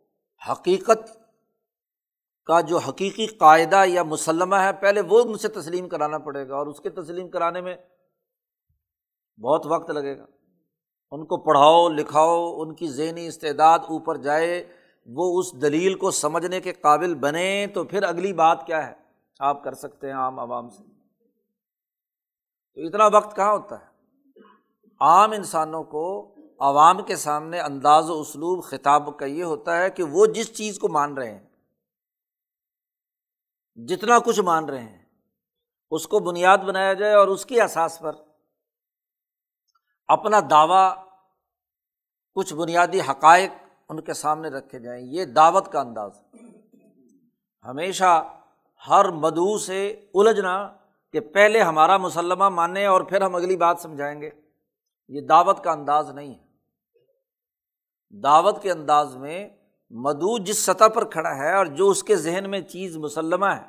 حقیقت 0.51 1.17
کا 2.45 2.62
جو 2.62 2.77
حقیقی 2.77 3.27
قاعدہ 3.27 3.85
یا 3.85 4.03
مسلمہ 4.03 4.55
ہے، 4.55 4.74
پہلے 4.74 5.01
وہ 5.01 5.21
ان 5.21 5.38
سے 5.38 5.47
تسلیم 5.47 5.89
کرانا 5.89 6.17
پڑے 6.17 6.50
گا 6.50 6.55
اور 6.55 6.67
اس 6.67 6.79
کے 6.79 6.89
تسلیم 6.89 7.29
کرانے 7.29 7.62
میں 7.62 7.75
بہت 9.41 9.65
وقت 9.65 9.89
لگے 9.89 10.17
گا۔ 10.17 10.25
ان 11.12 11.25
کو 11.25 11.38
پڑھاؤ، 11.38 11.89
لکھاؤ، 11.89 12.62
ان 12.62 12.75
کی 12.75 12.88
ذہنی 12.88 13.27
استعداد 13.27 13.79
اوپر 13.79 14.17
جائے، 14.17 14.67
وہ 15.05 15.39
اس 15.39 15.62
دلیل 15.62 15.95
کو 15.95 16.12
سمجھنے 16.12 16.62
کے 16.62 16.74
قابل 16.74 17.15
بنے 17.15 17.67
تو 17.74 17.83
پھر 17.83 18.03
اگلی 18.03 18.33
بات 18.33 18.65
کیا 18.65 18.88
ہے؟ 18.88 18.93
آپ 19.39 19.63
کر 19.63 19.74
سکتے 19.74 20.07
ہیں 20.07 20.15
عام 20.15 20.39
عوام 20.39 20.69
سے۔ 20.69 20.83
تو 22.75 22.81
اتنا 22.81 23.17
وقت 23.17 23.35
کہاں 23.35 23.51
ہوتا 23.51 23.79
ہے؟ 23.79 23.85
عام 25.00 25.31
انسانوں 25.31 25.83
کو 25.83 26.35
عوام 26.59 27.03
کے 27.03 27.15
سامنے 27.15 27.59
انداز 27.59 28.09
و 28.09 28.19
اسلوب 28.21 28.63
خطاب 28.63 29.17
کا 29.17 29.25
یہ 29.25 29.43
ہوتا 29.43 29.77
ہے 29.77 29.89
کہ 29.89 30.03
وہ 30.03 30.25
جس 30.25 30.57
چیز 30.57 30.79
کو 30.79 30.89
مان 30.89 31.13
رہے 31.13 31.31
ہیں، 31.31 31.45
جتنا 33.75 34.19
کچھ 34.19 34.39
مان 34.39 34.65
رہے 34.65 34.81
ہیں، 34.81 35.05
اس 35.91 36.07
کو 36.07 36.19
بنیاد 36.19 36.57
بنایا 36.57 36.93
جائے 36.93 37.13
اور 37.13 37.27
اس 37.27 37.45
کی 37.45 37.62
احساس 37.62 38.00
پر 38.00 38.15
اپنا 40.07 40.39
دعویٰ 40.50 40.95
کچھ 42.35 42.53
بنیادی 42.53 43.01
حقائق 43.01 43.51
ان 43.89 44.01
کے 44.01 44.13
سامنے 44.13 44.50
رکھے 44.50 44.79
جائیں۔ 44.79 45.05
یہ 45.05 45.25
دعوت 45.25 45.71
کا 45.71 45.79
انداز 45.79 46.12
ہمیشہ 47.65 48.38
ہر 48.89 49.09
مدعو 49.09 49.57
سے 49.57 50.05
الجھنا 50.13 50.74
کہ 51.13 51.19
پہلے 51.19 51.62
ہمارا 51.62 51.97
مسلمہ 51.97 52.50
مانیں 52.50 52.85
اور 52.85 53.01
پھر 53.01 53.21
ہم 53.21 53.35
اگلی 53.35 53.57
بات 53.57 53.79
سمجھائیں 53.79 54.21
گے۔ 54.21 54.29
یہ 55.07 55.21
دعوت 55.21 55.63
کا 55.63 55.71
انداز 55.71 56.12
نہیں 56.12 56.33
ہے۔ 56.33 56.45
دعوت 58.21 58.62
کے 58.62 58.71
انداز 58.71 59.15
میں 59.15 59.50
مدعو 59.89 60.38
جس 60.38 60.65
سطح 60.65 60.88
پر 60.88 61.09
کھڑا 61.09 61.35
ہے 61.35 61.55
اور 61.55 61.65
جو 61.65 61.89
اس 61.89 62.03
کے 62.03 62.15
ذہن 62.15 62.50
میں 62.50 62.62
چیز 62.62 62.97
مسلمہ 62.97 63.45
ہے، 63.45 63.63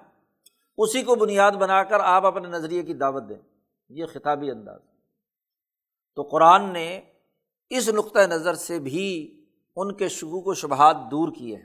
اسی 0.79 1.03
کو 1.03 1.15
بنیاد 1.15 1.53
بنا 1.53 1.83
کر 1.83 2.01
آپ 2.01 2.27
اپنے 2.27 2.49
نظریے 2.49 2.83
کی 2.83 2.95
دعوت 2.95 3.23
دیں۔ 3.29 3.39
یہ 3.89 4.07
خطابی 4.07 4.51
انداز 4.51 4.81
تو 6.17 6.23
قرآن 6.23 6.73
نے 6.73 7.11
اس 7.71 7.89
نقطۂ 7.89 8.19
نظر 8.19 8.55
سے 8.55 8.79
بھی 8.79 9.43
ان 9.77 9.97
کے 9.97 10.09
شکوک 10.09 10.47
و 10.47 10.55
شبہات 10.55 10.97
دور 11.11 11.29
کیے 11.33 11.57
ہیں۔ 11.57 11.65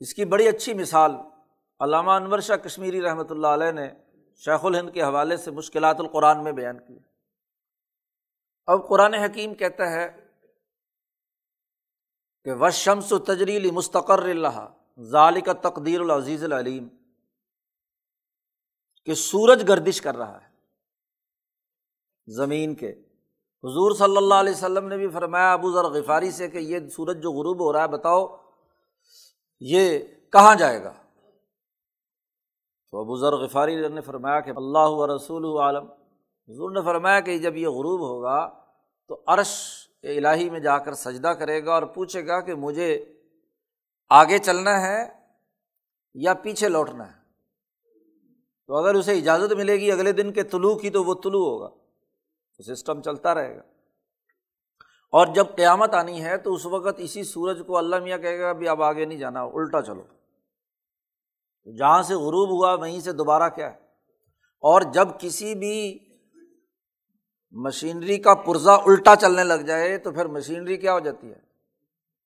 اس 0.00 0.14
کی 0.14 0.24
بڑی 0.24 0.48
اچھی 0.48 0.74
مثال 0.74 1.10
علامہ 1.80 2.10
انور 2.10 2.38
شاہ 2.38 2.56
کشمیری 2.56 3.02
رحمۃ 3.02 3.30
اللہ 3.30 3.46
علیہ 3.46 3.72
نے 3.72 3.90
شیخ 4.36 4.64
الہند 4.64 4.90
کے 4.94 5.02
حوالے 5.02 5.36
سے 5.36 5.50
مشکلات 5.50 6.00
القرآن 6.00 6.44
میں 6.44 6.52
بیان 6.52 6.78
کی۔ 6.78 6.98
اب 8.66 8.88
قرآن 8.88 9.14
حکیم 9.14 9.54
کہتا 9.54 9.90
ہے 9.90 10.08
کہ 12.44 12.52
و 12.52 12.70
شمس 12.70 13.12
و 13.12 13.18
تجریل 13.18 13.70
مستقر 13.70 14.18
اللہ 14.18 14.68
ظال 15.00 15.40
کا 15.40 15.52
تقدیر 15.52 16.00
العزیز 16.00 16.44
العلیم 16.44 16.88
کہ 19.04 19.14
سورج 19.14 19.64
گردش 19.68 20.02
کر 20.02 20.16
رہا 20.16 20.42
ہے۔ 20.42 20.47
زمین 22.28 22.74
کے۔ 22.74 22.90
حضور 23.64 23.94
صلی 23.94 24.16
اللہ 24.16 24.34
علیہ 24.34 24.52
وسلم 24.52 24.88
نے 24.88 24.96
بھی 24.96 25.08
فرمایا، 25.08 25.52
ابو 25.52 25.72
ذر 25.72 25.84
غفاری 25.84 26.30
سے 26.30 26.48
کہ 26.48 26.58
یہ 26.58 26.88
سورج 26.88 27.22
جو 27.22 27.32
غروب 27.32 27.60
ہو 27.60 27.72
رہا 27.72 27.82
ہے، 27.82 27.88
بتاؤ، 27.88 28.36
یہ 29.60 29.98
کہاں 30.32 30.54
جائے 30.54 30.84
گا؟ 30.84 30.92
تو 32.90 33.00
ابو 33.00 33.16
ذر 33.16 33.32
غفاری 33.32 33.88
نے 33.88 34.00
فرمایا 34.00 34.40
کہ 34.40 34.52
اللہ 34.56 35.12
رسول 35.14 35.60
عالم۔ 35.60 35.86
حضور 36.48 36.70
نے 36.70 36.82
فرمایا 36.82 37.20
کہ 37.20 37.38
جب 37.38 37.56
یہ 37.56 37.68
غروب 37.68 38.00
ہوگا 38.00 38.62
تو 39.08 39.22
عرش 39.26 39.64
الہی 40.02 40.50
میں 40.50 40.60
جا 40.60 40.78
کر 40.78 40.94
سجدہ 40.94 41.28
کرے 41.28 41.64
گا 41.64 41.74
اور 41.74 41.82
پوچھے 41.82 42.26
گا 42.26 42.40
کہ 42.40 42.54
مجھے 42.54 43.04
آگے 44.08 44.38
چلنا 44.38 44.82
ہے 44.82 45.10
یا 46.14 46.34
پیچھے 46.34 46.68
لوٹنا 46.68 47.06
ہے۔ 47.06 47.18
تو 48.66 48.74
اگر 48.74 48.94
اسے 48.94 49.18
اجازت 49.18 49.52
ملے 49.52 49.76
گی 49.76 49.92
اگلے 49.92 50.12
دن 50.12 50.32
کے 50.32 50.42
طلوع 50.42 50.74
کی 50.74 50.90
تو 50.90 51.04
وہ 51.04 51.14
طلوع 51.14 51.50
ہوگا۔ 51.50 51.87
سسٹم 52.66 53.02
چلتا 53.02 53.34
رہے 53.34 53.56
گا۔ 53.56 53.62
اور 55.12 55.26
جب 55.26 55.46
قیامت 55.56 55.94
آنی 55.94 56.24
ہے 56.24 56.36
تو 56.36 56.54
اس 56.54 56.66
وقت 56.66 56.94
اسی 56.98 57.24
سورج 57.24 57.62
کو 57.66 57.78
اللہ 57.78 57.96
میاں 57.96 58.18
کہے 58.18 58.40
گا 58.40 58.70
اب 58.70 58.82
آگے 58.82 59.04
نہیں 59.04 59.18
جانا، 59.18 59.42
الٹا 59.42 59.82
چلو۔ 59.82 60.02
جہاں 61.78 62.02
سے 62.02 62.14
غروب 62.14 62.50
ہوا، 62.50 62.74
وہیں 62.74 63.00
سے 63.00 63.12
دوبارہ 63.12 63.48
کیا 63.48 63.72
ہے؟ 63.72 63.76
اور 64.60 64.80
جب 64.80 65.08
کسی 65.18 65.54
بھی 65.54 65.98
مشینری 67.50 68.18
کا 68.18 68.34
پرزا 68.34 68.74
الٹا 68.74 69.16
چلنے 69.16 69.44
لگ 69.44 69.54
جائے، 69.54 69.98
تو 69.98 70.12
پھر 70.12 70.26
مشینری 70.26 70.76
کیا 70.76 70.92
ہو 70.92 71.00
جاتی 71.00 71.30
ہے؟ 71.30 71.38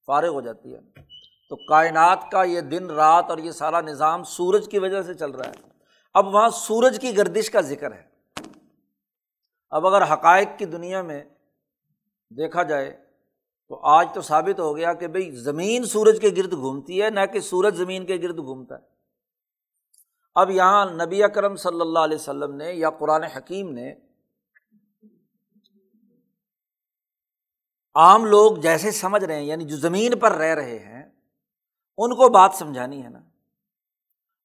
فارغ 0.07 0.29
ہو 0.29 0.41
جاتی 0.41 0.75
ہے۔ 0.75 0.81
تو 1.49 1.57
کائنات 1.57 2.31
کا 2.33 2.43
یہ 2.43 2.61
دن، 2.61 2.91
رات 2.91 3.25
اور 3.29 3.39
یہ 3.39 3.51
سارا 3.51 3.81
نظام 3.81 4.25
سورج 4.25 4.69
کی 4.69 4.79
وجہ 4.79 5.03
سے 5.03 5.15
چل 5.15 5.31
رہا 5.31 5.51
ہے۔ 5.51 5.69
اب 6.15 6.35
وہاں 6.35 6.51
سورج 6.51 7.01
کی 7.01 7.17
گردش 7.17 7.51
کا 7.51 7.61
ذکر 7.61 7.93
ہے۔ 7.93 8.12
اب 9.73 9.87
اگر 9.87 10.13
حقائق 10.13 10.49
کی 10.59 10.65
دنیا 10.65 11.03
میں 11.03 11.25
دیکھا 12.31 12.63
جائے 12.63 13.07
تو 13.69 13.81
آج 13.83 14.09
تو 14.15 14.21
ثابت 14.21 14.61
ہو 14.61 14.77
گیا 14.77 14.93
کہ 14.93 15.07
بھائی 15.07 15.31
زمین 15.31 15.85
سورج 15.85 16.21
کے 16.21 16.31
گرد 16.37 16.53
گھومتی 16.53 17.03
ہے، 17.03 17.11
نہ 17.11 17.21
کہ 17.33 17.41
سورج 17.41 17.77
زمین 17.77 18.07
کے 18.07 18.17
گرد 18.17 18.37
گھومتا 18.37 18.75
ہے۔ 18.75 18.81
اب 20.35 20.51
یہاں 20.51 20.87
نبی 20.87 21.23
اکرم 21.23 21.57
صلی 21.57 21.81
اللہ 21.81 21.99
علیہ 21.99 22.17
وسلم 22.17 22.55
نے 22.55 22.73
یا 22.73 22.91
قرآن 22.91 23.23
حکیم 23.23 23.73
نے 23.73 23.95
عام 27.95 28.25
لوگ 28.25 28.57
جیسے 28.57 28.91
سمجھ 28.91 29.25
رہے 29.25 29.35
ہیں 29.35 29.45
یعنی 29.45 29.65
جو 29.65 29.77
زمین 29.77 30.19
پر 30.19 30.33
رہ 30.33 30.55
رہے 30.55 30.79
ہیں، 30.79 31.03
ان 31.97 32.15
کو 32.15 32.29
بات 32.29 32.51
سمجھانی 32.55 33.05
ہے 33.05 33.09
نا۔ 33.09 33.21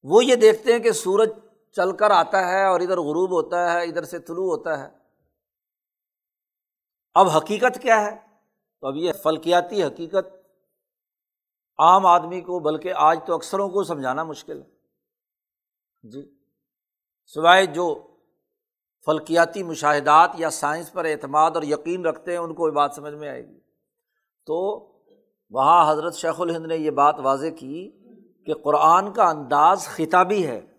وہ 0.02 0.24
یہ 0.24 0.34
دیکھتے 0.34 0.72
ہیں 0.72 0.78
کہ 0.78 0.92
سورج 0.92 1.28
چل 1.76 1.96
کر 1.96 2.10
آتا 2.10 2.48
ہے 2.48 2.64
اور 2.64 2.80
ادھر 2.80 2.98
غروب 2.98 3.30
ہوتا 3.30 3.72
ہے، 3.72 3.88
ادھر 3.88 4.02
سے 4.02 4.18
طلوع 4.18 4.56
ہوتا 4.56 4.78
ہے۔ 4.84 4.97
اب 7.14 7.28
حقیقت 7.28 7.82
کیا 7.82 8.00
ہے؟ 8.00 8.16
تو 8.80 8.86
اب 8.86 8.96
یہ 8.96 9.12
فلکیاتی 9.12 9.82
حقیقت 9.82 10.26
عام 11.78 12.06
آدمی 12.06 12.40
کو، 12.40 12.58
بلکہ 12.58 12.92
آج 12.96 13.20
تو 13.26 13.34
اکثروں 13.34 13.68
کو 13.68 13.84
سمجھانا 13.84 14.24
مشکل 14.24 14.62
ہے۔ 14.62 14.66
جی۔ 16.02 16.34
سوائے 17.26 17.66
جو 17.66 18.06
فلکیاتی 19.06 19.62
مشاہدات 19.62 20.30
یا 20.34 20.50
سائنس 20.50 20.92
پر 20.92 21.04
اعتماد 21.04 21.50
اور 21.54 21.62
یقین 21.62 22.06
رکھتے 22.06 22.30
ہیں، 22.30 22.38
ان 22.38 22.54
کو 22.54 22.68
یہ 22.68 22.72
بات 22.72 22.94
سمجھ 22.94 23.14
میں 23.14 23.28
آئے 23.28 23.48
گی۔ 23.48 23.60
تو 24.46 24.88
وہاں 25.50 25.92
حضرت 25.92 26.14
شیخ 26.14 26.40
الہند 26.40 26.66
نے 26.66 26.76
یہ 26.76 26.90
بات 26.90 27.14
واضح 27.18 27.46
کی 27.58 27.90
کہ 28.46 28.54
قرآن 28.54 29.12
کا 29.12 29.28
انداز 29.28 29.84
خطابی 29.84 30.46
ہے۔ 30.46 30.77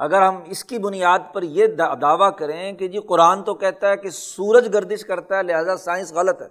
اگر 0.00 0.22
ہم 0.22 0.36
اس 0.46 0.64
کی 0.64 0.78
بنیاد 0.78 1.18
پر 1.32 1.42
یہ 1.42 1.66
دعویٰ 1.76 2.30
کریں 2.36 2.72
کہ 2.72 2.88
جی 2.88 2.98
قرآن 2.98 3.42
تو 3.44 3.54
کہتا 3.54 3.88
ہے 3.88 3.96
کہ 3.96 4.10
سورج 4.10 4.68
گردش 4.74 5.04
کرتا 5.04 5.38
ہے، 5.38 5.42
لہٰذا 5.42 5.76
سائنس 5.76 6.12
غلط 6.12 6.42
ہے۔ 6.42 6.48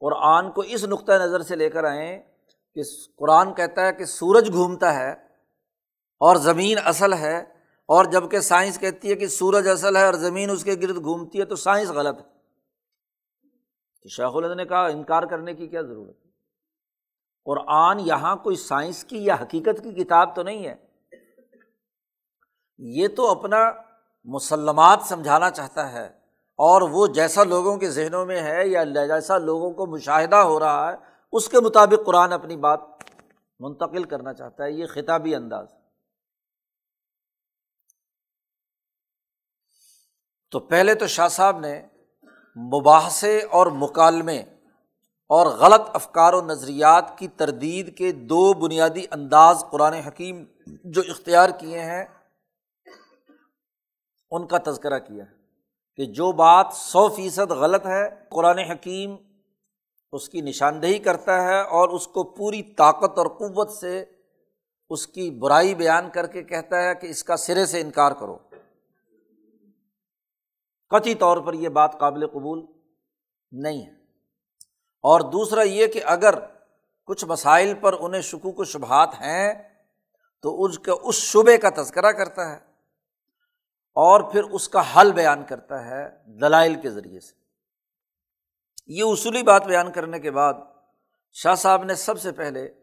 قرآن 0.00 0.50
کو 0.52 0.60
اس 0.60 0.84
نقطۂ 0.84 1.12
نظر 1.12 1.42
سے 1.42 1.56
لے 1.56 1.70
کر 1.70 1.84
آئیں 1.84 2.22
کہ 2.76 2.82
قرآن 3.16 3.54
کہتا 3.54 3.86
ہے 3.86 3.92
کہ 3.92 4.04
سورج 4.04 4.52
گھومتا 4.52 4.94
ہے 4.94 5.10
اور 6.20 6.36
زمین 6.36 6.78
اصل 6.84 7.12
ہے، 7.12 7.38
اور 7.88 8.04
جبکہ 8.04 8.40
سائنس 8.40 8.78
کہتی 8.78 9.10
ہے 9.10 9.14
کہ 9.14 9.26
سورج 9.26 9.68
اصل 9.68 9.96
ہے 9.96 10.04
اور 10.06 10.14
زمین 10.14 10.50
اس 10.50 10.64
کے 10.64 10.74
گرد 10.82 11.02
گھومتی 11.02 11.40
ہے 11.40 11.44
تو 11.44 11.56
سائنس 11.56 11.90
غلط 11.90 12.18
ہے۔ 12.18 12.24
تو 14.02 14.08
شیخ 14.08 14.36
الد 14.36 14.56
نے 14.56 14.64
کہا 14.64 14.86
انکار 14.86 15.22
کرنے 15.22 15.54
کی 15.54 15.66
کیا 15.66 15.82
ضرورت 15.82 16.16
ہے؟ 16.24 16.30
قرآن 17.46 18.00
یہاں 18.00 18.36
کوئی 18.36 18.56
سائنس 18.56 19.04
کی 19.04 19.24
یا 19.24 19.34
حقیقت 19.34 19.82
کی 19.84 19.92
کتاب 19.92 20.34
تو 20.36 20.42
نہیں 20.42 20.66
ہے۔ 20.66 20.74
یہ 22.78 23.08
تو 23.08 23.30
اپنا 23.30 23.58
مسلمات 24.24 25.02
سمجھانا 25.08 25.50
چاہتا 25.50 25.92
ہے 25.92 26.06
اور 26.58 26.82
وہ 26.82 27.06
جیسا 27.14 27.44
لوگوں 27.44 27.76
کے 27.76 27.90
ذہنوں 27.90 28.24
میں 28.26 28.40
ہے 28.42 28.66
یا 28.68 28.84
جیسا 28.84 29.38
لوگوں 29.38 29.70
کو 29.70 29.86
مشاہدہ 29.86 30.36
ہو 30.36 30.58
رہا 30.60 30.90
ہے، 30.90 30.96
اس 31.32 31.48
کے 31.48 31.60
مطابق 31.60 32.06
قرآن 32.06 32.32
اپنی 32.32 32.56
بات 32.56 32.80
منتقل 33.60 34.04
کرنا 34.04 34.32
چاہتا 34.34 34.64
ہے، 34.64 34.70
یہ 34.70 34.86
خطابی 34.86 35.34
انداز 35.34 35.66
تو 40.52 40.60
پہلے 40.60 40.94
تو 40.94 41.06
شاہ 41.06 41.28
صاحب 41.28 41.58
نے 41.58 41.80
مباحثے 42.56 43.38
اور 43.50 43.66
مکالمے 43.66 44.38
اور 45.30 45.46
غلط 45.58 45.88
افکار 45.94 46.32
و 46.32 46.40
نظریات 46.40 47.16
کی 47.18 47.28
تردید 47.28 47.96
کے 47.98 48.12
دو 48.12 48.52
بنیادی 48.60 49.04
انداز 49.10 49.64
قرآن 49.70 49.94
حکیم 50.06 50.44
جو 50.84 51.02
اختیار 51.08 51.50
کیے 51.50 51.82
ہیں 51.82 52.04
ان 54.34 54.46
کا 54.46 54.58
تذکرہ 54.66 54.98
کیا 54.98 55.24
ہے 55.24 55.36
کہ 55.96 56.04
جو 56.04 56.32
بات 56.32 56.66
سو 56.72 57.08
فیصد 57.08 57.50
غلط 57.50 57.86
ہے، 57.86 58.08
قرآن 58.30 58.58
حکیم 58.58 59.16
اس 60.12 60.28
کی 60.28 60.40
نشاندہی 60.40 60.98
کرتا 60.98 61.42
ہے 61.42 61.60
اور 61.60 61.88
اس 61.88 62.06
کو 62.06 62.24
پوری 62.24 62.62
طاقت 62.62 63.18
اور 63.18 63.26
قوت 63.26 63.70
سے 63.70 64.04
اس 64.90 65.06
کی 65.06 65.30
برائی 65.30 65.74
بیان 65.74 66.10
کر 66.10 66.26
کے 66.26 66.42
کہتا 66.42 66.82
ہے 66.82 66.94
کہ 66.94 67.06
اس 67.06 67.24
کا 67.24 67.36
سرے 67.36 67.66
سے 67.66 67.80
انکار 67.80 68.12
کرو۔ 68.12 68.38
قطعی 70.90 71.14
طور 71.14 71.38
پر 71.38 71.52
یہ 71.52 71.68
بات 71.68 71.98
قابل 71.98 72.26
قبول 72.26 72.66
نہیں 73.52 73.86
ہے۔ 73.86 73.90
اور 75.02 75.20
دوسرا 75.20 75.62
یہ 75.62 75.86
کہ 75.86 76.00
اگر 76.04 76.34
کچھ 77.06 77.24
مسائل 77.24 77.74
پر 77.74 77.96
انہیں 78.00 78.22
شکوک 78.22 78.60
و 78.60 78.64
شبہات 78.64 79.14
ہیں 79.14 79.54
تو 80.42 80.64
اس 80.64 80.78
کا 80.78 80.92
اس 81.02 81.14
شبے 81.14 81.58
کا 81.58 81.68
تذکرہ 81.76 82.12
کرتا 82.12 82.52
ہے۔ 82.52 82.73
اور 83.94 84.20
پھر 84.20 84.42
اس 84.42 84.68
کا 84.68 84.82
حل 84.96 85.12
بیان 85.12 85.44
کرتا 85.44 85.84
ہے 85.84 86.08
دلائل 86.26 86.74
کے 86.74 86.90
ذریعے 86.90 87.20
سے۔ 87.20 87.32
یہ 88.86 89.04
اصولی 89.04 89.42
بات 89.42 89.66
بیان 89.66 89.92
کرنے 89.92 90.20
کے 90.20 90.30
بعد 90.30 90.54
شاہ 91.32 91.54
صاحب 91.54 91.84
نے 91.84 91.94
سب 91.94 92.20
سے 92.20 92.32
پہلے 92.32 92.74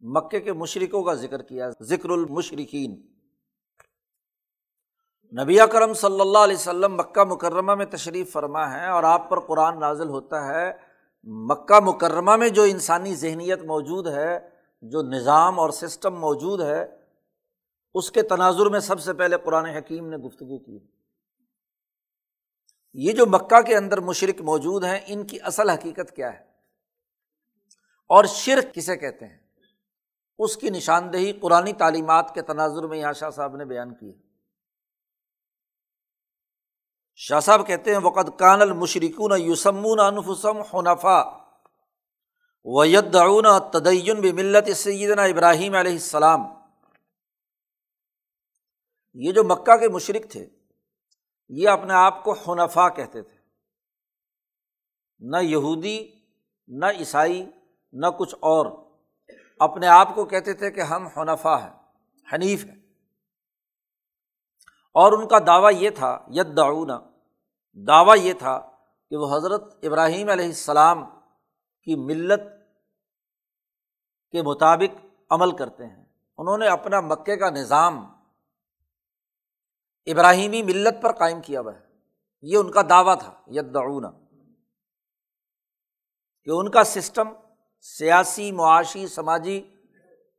مکے 0.00 0.40
کے 0.40 0.52
مشرقوں 0.52 1.02
کا 1.02 1.14
ذکر 1.14 1.42
کیا، 1.42 1.70
ذکر 1.82 2.10
المشرقین 2.10 3.02
نبی 5.42 5.58
کرم 5.72 5.94
صلی 5.94 6.20
اللہ 6.20 6.38
علیہ 6.38 6.56
وسلم 6.56 6.94
مکہ 6.94 7.24
مکرمہ 7.24 7.74
میں 7.74 7.86
تشریف 7.86 8.32
فرما 8.32 8.72
ہے 8.74 8.86
اور 8.86 9.02
آپ 9.02 9.30
پر 9.30 9.40
قرآن 9.40 9.80
نازل 9.80 10.08
ہوتا 10.08 10.46
ہے۔ 10.46 10.72
مکہ 11.22 11.80
مکرمہ 11.80 12.36
میں 12.36 12.48
جو 12.48 12.62
انسانی 12.62 13.14
ذہنیت 13.14 13.62
موجود 13.62 14.06
ہے، 14.06 14.38
جو 14.82 15.02
نظام 15.02 15.60
اور 15.60 15.70
سسٹم 15.70 16.14
موجود 16.20 16.60
ہے 16.60 17.05
اس 17.96 18.10
کے 18.10 18.22
تناظر 18.22 18.66
میں 18.66 18.80
سب 18.80 19.00
سے 19.00 19.12
پہلے 19.12 19.36
قرآن 19.44 19.64
حکیم 19.64 20.08
نے 20.08 20.16
گفتگو 20.16 20.58
کی۔ 20.58 20.78
یہ 22.94 23.12
جو 23.12 23.26
مکہ 23.26 23.60
کے 23.60 23.76
اندر 23.76 24.00
مشرق 24.00 24.40
موجود 24.40 24.84
ہیں، 24.84 25.00
ان 25.06 25.26
کی 25.26 25.38
اصل 25.40 25.70
حقیقت 25.70 26.16
کیا 26.16 26.32
ہے؟ 26.32 26.44
اور 28.08 28.24
شرک 28.24 28.74
کسے 28.74 28.96
کہتے 28.96 29.26
ہیں؟ 29.26 29.38
اس 30.38 30.56
کی 30.56 30.70
نشاندہی 30.70 31.32
قرآن 31.32 31.72
تعلیمات 31.78 32.34
کے 32.34 32.42
تناظر 32.42 32.82
میں 32.82 32.98
یہاں 32.98 33.12
شاہ 33.12 33.30
صاحب 33.30 33.56
نے 33.56 33.64
بیان 33.64 33.94
کی۔ 33.94 34.12
شاہ 37.14 37.40
صاحب 37.40 37.66
کہتے 37.66 37.94
ہیں 37.94 38.00
وقت 38.02 38.38
کان 38.38 38.62
المشرقن 38.62 39.40
یوسمون 39.40 40.00
انفسم 40.00 40.58
حنفا 40.58 41.22
ویدعون 42.64 43.44
تدین 43.72 44.20
بملت 44.20 44.76
سیدنا 44.76 45.22
ابراہیم 45.22 45.74
علیہ 45.74 45.92
السلام 45.92 46.55
یہ 49.18 49.32
جو 49.32 49.44
مکہ 49.44 49.76
کے 49.76 49.88
مشرق 49.88 50.32
تھے، 50.32 50.46
یہ 51.48 51.68
اپنے 51.68 51.94
آپ 51.94 52.24
کو 52.24 52.32
حنفا 52.32 52.88
کہتے 52.88 53.22
تھے۔ 53.22 53.36
نہ 55.18 55.36
یہودی، 55.36 56.08
نہ 56.68 56.84
عیسائی، 56.84 57.50
نہ 57.92 58.06
کچھ 58.18 58.34
اور، 58.40 58.66
اپنے 59.60 59.86
آپ 59.86 60.14
کو 60.14 60.24
کہتے 60.24 60.52
تھے 60.52 60.70
کہ 60.70 60.80
ہم 60.80 61.06
حنفا 61.06 61.64
ہیں، 61.64 61.78
حنیف 62.32 62.64
ہیں۔ 62.64 62.76
اور 64.94 65.12
ان 65.12 65.28
کا 65.28 65.38
دعویٰ 65.38 65.82
یہ 65.82 65.90
تھا 65.90 66.18
ید 66.28 66.56
دعونا 66.56 67.00
دعویٰ 67.74 68.16
یہ 68.18 68.32
تھا 68.32 68.70
کہ 69.10 69.16
وہ 69.16 69.36
حضرت 69.36 69.62
ابراہیم 69.82 70.28
علیہ 70.28 70.44
السلام 70.44 71.04
کی 71.82 71.94
ملت 71.94 72.40
کے 74.30 74.42
مطابق 74.42 75.06
عمل 75.30 75.56
کرتے 75.56 75.86
ہیں۔ 75.86 76.04
انہوں 76.38 76.58
نے 76.58 76.68
اپنا 76.68 77.00
مکے 77.00 77.36
کا 77.36 77.50
نظام 77.50 78.15
ابراہیمی 80.06 80.62
ملت 80.62 81.02
پر 81.02 81.12
قائم 81.12 81.40
کیا 81.40 81.60
ہوا 81.60 81.74
ہے۔ 81.74 81.80
یہ 82.42 82.56
ان 82.56 82.70
کا 82.70 82.82
دعویٰ 82.88 83.18
تھا، 83.18 83.34
یدعونا۔ 83.46 84.10
کہ 86.44 86.50
ان 86.50 86.70
کا 86.70 86.84
سسٹم، 86.84 87.28
سیاسی، 87.80 88.52
معاشی، 88.52 89.06
سماجی، 89.06 89.74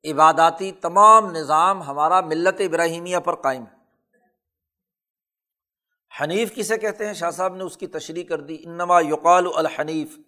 عباداتی 0.03 0.71
تمام 0.71 1.31
نظام 1.31 1.83
ہمارا 1.83 2.21
ملت 2.21 2.61
ابراہیمیہ 2.61 3.17
پر 3.17 3.35
قائم 3.35 3.63
ہے۔ 3.63 3.77
حنیف 6.23 6.55
کسے 6.55 6.77
کہتے 6.77 7.05
ہیں؟ 7.05 7.13
شاہ 7.13 7.31
صاحب 7.31 7.55
نے 7.55 7.63
اس 7.63 7.77
کی 7.77 7.87
تشریح 7.87 8.23
کر 8.23 8.41
دی، 8.41 8.57
انما 8.65 9.01
یقال 9.01 9.47
الحنیف۔ 9.55 10.19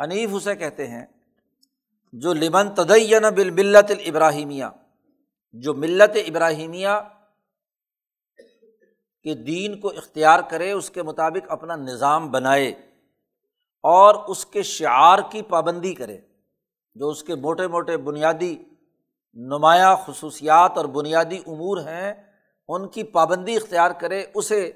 حنیف 0.00 0.30
اسے 0.32 0.56
کہتے 0.56 0.86
ہیں 0.86 1.06
جو 2.12 2.34
لمن 2.34 2.74
تدین 2.74 3.22
بالملت 3.34 3.90
الابراہیمیہ، 3.90 4.64
جو 5.52 5.74
ملت 5.74 6.16
ابراہیمیہ 6.28 6.88
کہ 9.24 9.34
دین 9.34 9.80
کو 9.80 9.88
اختیار 9.88 10.40
کرے، 10.50 10.72
اس 10.72 10.90
کے 10.90 11.02
مطابق 11.02 11.52
اپنا 11.52 11.76
نظام 11.76 12.30
بنائے 12.30 12.68
اور 13.82 14.14
اس 14.14 14.46
کے 14.46 14.62
شعار 14.62 15.18
کی 15.30 15.42
پابندی 15.42 15.94
کرے، 15.94 16.18
جو 16.94 17.08
اس 17.08 17.22
کے 17.22 17.34
موٹے 17.34 17.66
موٹے 17.66 17.96
بنیادی 17.96 18.56
نمایاں 19.34 19.96
خصوصیات 19.96 20.72
اور 20.76 20.84
بنیادی 20.84 21.38
امور 21.46 21.78
ہیں، 21.78 22.14
ان 22.68 22.88
کی 22.88 23.02
پابندی 23.02 23.56
اختیار 23.56 23.90
کرے، 23.90 24.26
اسے 24.34 24.72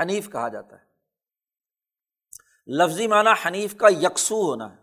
حنیف 0.00 0.32
کہا 0.32 0.48
جاتا 0.48 0.76
ہے۔ 0.76 0.92
لفظی 2.66 3.06
معنی 3.06 3.30
حنیف 3.46 3.76
کا 3.76 3.88
یکسو 3.88 4.42
ہونا 4.42 4.76
ہے۔ 4.76 4.82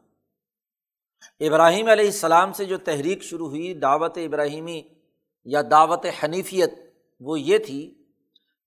ابراہیم 1.47 1.87
علیہ 1.87 2.05
السلام 2.05 2.53
سے 2.53 2.65
جو 2.65 2.77
تحریک 2.77 3.23
شروع 3.23 3.47
ہوئی، 3.47 3.73
دعوت 3.73 4.17
ابراہیمی 4.17 4.81
یا 5.45 5.61
دعوت 5.71 6.05
حنیفیت، 6.23 6.73
وہ 7.19 7.39
یہ 7.39 7.57
تھی 7.57 7.98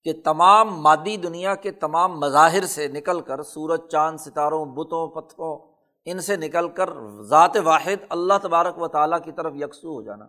کہ 0.05 0.13
تمام 0.25 0.83
مادی 0.83 1.17
دنیا 1.17 1.55
کے 1.55 1.71
تمام 1.71 2.21
مظاہر 2.21 2.67
سے 2.67 2.89
نکل 2.89 3.21
کر 3.21 3.43
سورج، 3.43 3.81
چاند، 3.91 4.19
ستاروں، 4.19 4.65
بتوں، 4.65 5.09
پتھروں، 5.09 5.73
ان 6.05 6.21
سے 6.21 6.37
نکل 6.37 6.69
کر 6.69 6.91
ذات 7.21 7.57
واحد 7.65 8.05
اللہ 8.09 8.35
تبارک 8.43 8.79
و 8.79 8.89
تعالیٰ 8.89 9.19
کی 9.25 9.33
طرف 9.33 9.53
یکسو 9.55 9.89
ہو 9.89 10.03
جانا۔ 10.03 10.25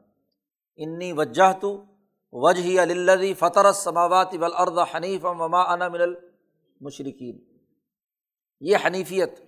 انی 0.75 1.11
وجہ 1.13 1.51
تو 1.61 1.83
وجہ 2.31 2.81
علی 2.81 3.33
فطر 3.33 3.71
سماوات 3.71 4.35
ولاد 4.41 4.95
حنیف 4.95 5.25
وما 5.25 5.61
انا 5.73 5.87
من 5.87 6.01
المشرقین 6.01 7.39
یہ 8.59 8.77
حنیفیت۔ 8.85 9.39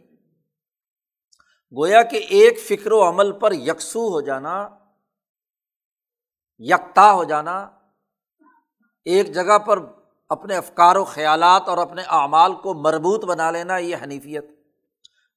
گویا 1.74 2.02
کہ 2.02 2.18
ایک 2.30 2.60
فکر 2.60 2.92
و 2.92 3.10
عمل 3.10 3.32
پر 3.32 3.52
یکسو 3.52 4.08
ہو 4.10 4.22
جانا، 4.22 4.70
یکتا 6.58 7.12
ہو 7.14 7.24
جانا، 7.24 7.70
ایک 9.06 9.34
جگہ 9.34 9.58
پر 9.58 9.80
اپنے 10.30 10.56
افکار 10.56 10.96
و 10.96 11.06
خیالات 11.06 11.62
اور 11.68 11.78
اپنے 11.78 12.02
اعمال 12.02 12.56
کو 12.56 12.74
مربوط 12.74 13.26
بنا 13.26 13.52
لینا 13.52 13.78
یہ 13.78 13.96
حنیفیت۔ 14.04 14.46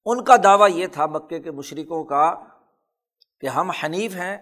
ان 0.05 0.24
کا 0.24 0.37
دعویٰ 0.44 0.70
یہ 0.70 0.87
تھا 0.87 1.07
مکے 1.07 1.40
کے 1.40 1.51
مشرقوں 1.51 2.05
کا 2.05 2.44
کہ 3.40 3.46
ہم 3.46 3.70
حنیف 3.70 4.14
ہیں 4.14 4.37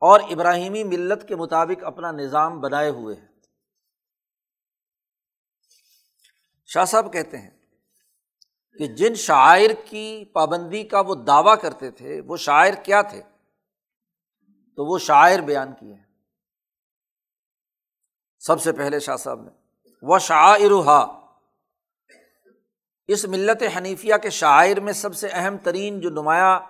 اور 0.00 0.20
ابراہیمی 0.20 0.84
ملت 0.84 1.28
کے 1.28 1.36
مطابق 1.36 1.84
اپنا 1.84 2.10
نظام 2.10 2.60
بنائے 2.60 2.90
ہوئے 2.90 3.16
ہیں۔ 3.16 3.28
شاہ 6.66 6.84
صاحب 6.84 7.12
کہتے 7.12 7.38
ہیں 7.38 7.50
کہ 8.78 8.86
جن 8.86 9.14
شاعر 9.14 9.70
کی 9.84 10.24
پابندی 10.24 10.84
کا 10.84 11.00
وہ 11.00 11.14
دعویٰ 11.14 11.60
کرتے 11.62 11.90
تھے، 11.90 12.20
وہ 12.20 12.36
شاعر 12.36 12.72
کیا 12.84 13.02
تھے؟ 13.02 13.22
تو 14.76 14.84
وہ 14.84 14.98
شاعر 14.98 15.38
بیان 15.38 15.72
کیے 15.80 15.94
ہیں۔ 15.94 16.04
سب 18.38 18.60
سے 18.60 18.72
پہلے 18.72 19.00
شاہ 19.00 19.16
صاحب 19.16 19.40
نے 19.40 19.59
و 20.02 20.18
شاعرہ 20.18 21.06
اس 23.08 23.24
ملت 23.24 23.62
حنیفیہ 23.76 24.14
کے 24.22 24.30
شاعر 24.30 24.80
میں 24.80 24.92
سب 24.92 25.16
سے 25.16 25.28
اہم 25.32 25.56
ترین 25.58 26.00
جو 26.00 26.10
نمایاں 26.10 26.60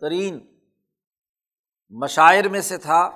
ترین 0.00 0.38
مشاعر 1.90 2.48
میں 2.48 2.60
سے 2.60 2.78
تھا 2.78 3.10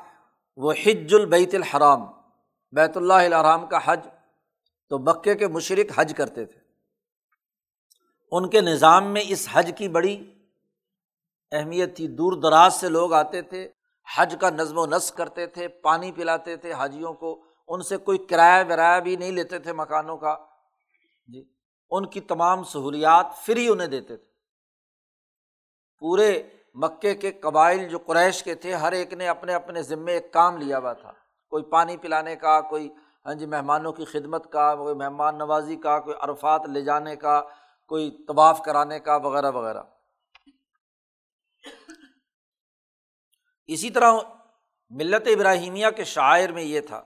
وہ 0.57 0.73
حج 0.73 1.15
البیت 1.15 1.55
الحرام۔ 1.55 2.07
بیت 2.73 2.97
اللہ 2.97 3.13
الحرام 3.13 3.67
کا 3.67 3.79
حج 3.85 4.09
تو 4.89 4.99
مکے 4.99 5.35
کے 5.35 5.49
مشرق 5.49 5.99
حج 5.99 6.15
کرتے 6.17 6.45
تھے۔ 6.45 6.61
ان 8.33 8.51
کے 8.51 8.61
نظام 8.61 9.05
میں 9.05 9.23
اس 9.29 9.49
حج 9.53 9.73
کی 9.77 9.89
بڑی 9.89 10.35
اہمیت 11.53 11.97
تھی۔ 11.97 12.09
دور 12.09 12.33
دراز 12.33 12.75
سے 12.75 12.89
لوگ 12.89 13.13
آتے 13.13 13.43
تھے، 13.43 13.69
حج 14.17 14.37
کا 14.41 14.51
نظم 14.51 14.79
و 14.79 14.87
نسق 14.87 15.17
کرتے 15.17 15.47
تھے، 15.47 15.69
پانی 15.69 16.13
پلاتے 16.13 16.57
تھے، 16.57 16.73
حاجیوں 16.73 17.13
کو 17.13 17.46
ان 17.69 17.83
سے 17.83 17.97
کوئی 17.97 18.19
کرایہ 18.19 18.65
ورایہ 18.69 19.01
بھی 19.01 19.17
نہیں 19.17 19.33
لیتے 19.33 19.59
تھے 19.59 19.73
مکانوں 19.73 20.19
کا۔ 20.19 20.37
جی 21.27 21.45
ان 21.91 22.07
کی 22.07 22.21
تمام 22.21 22.65
سہولیات 22.65 23.27
فری 23.47 23.69
انہیں 23.69 23.89
دیتے 23.89 24.17
تھے۔ 24.17 24.31
پورے 25.99 26.43
مکے 26.75 27.15
کے 27.15 27.33
قبائل 27.33 27.89
جو 27.89 27.99
قریش 27.99 28.43
کے 28.43 28.55
تھے، 28.55 28.75
ہر 28.75 28.93
ایک 28.93 29.13
نے 29.13 29.29
اپنے 29.29 29.55
اپنے 29.55 29.83
ذمے 29.83 30.13
ایک 30.13 30.33
کام 30.33 30.57
لیا 30.57 30.79
ہوا 30.79 30.93
تھا۔ 30.93 31.13
کوئی 31.49 31.65
پانی 31.65 31.97
پلانے 31.97 32.37
کا، 32.37 32.61
کوئی 32.61 32.89
ہاں 33.27 33.35
جی 33.35 33.47
مہمانوں 33.47 33.93
کی 33.93 34.05
خدمت 34.05 34.53
کا، 34.53 34.75
کوئی 34.75 34.95
مہمان 34.95 35.39
نوازی 35.39 35.77
کا، 35.77 36.01
کوئی 36.01 36.17
عرفات 36.21 36.63
لے 36.67 36.81
جانے 36.81 37.17
کا، 37.17 37.43
کوئی 37.87 38.25
طواف 38.29 38.61
کرانے 38.65 39.01
کا، 39.01 39.17
وغیرہ 39.17 39.51
وغیرہ۔ 39.51 39.83
اسی 43.67 43.91
طرح 43.91 44.13
ملت 44.91 45.27
ابراہیمیہ 45.27 45.87
کے 45.97 46.05
شاعر 46.05 46.49
میں 46.49 46.63
یہ 46.63 46.81
تھا۔ 46.81 47.03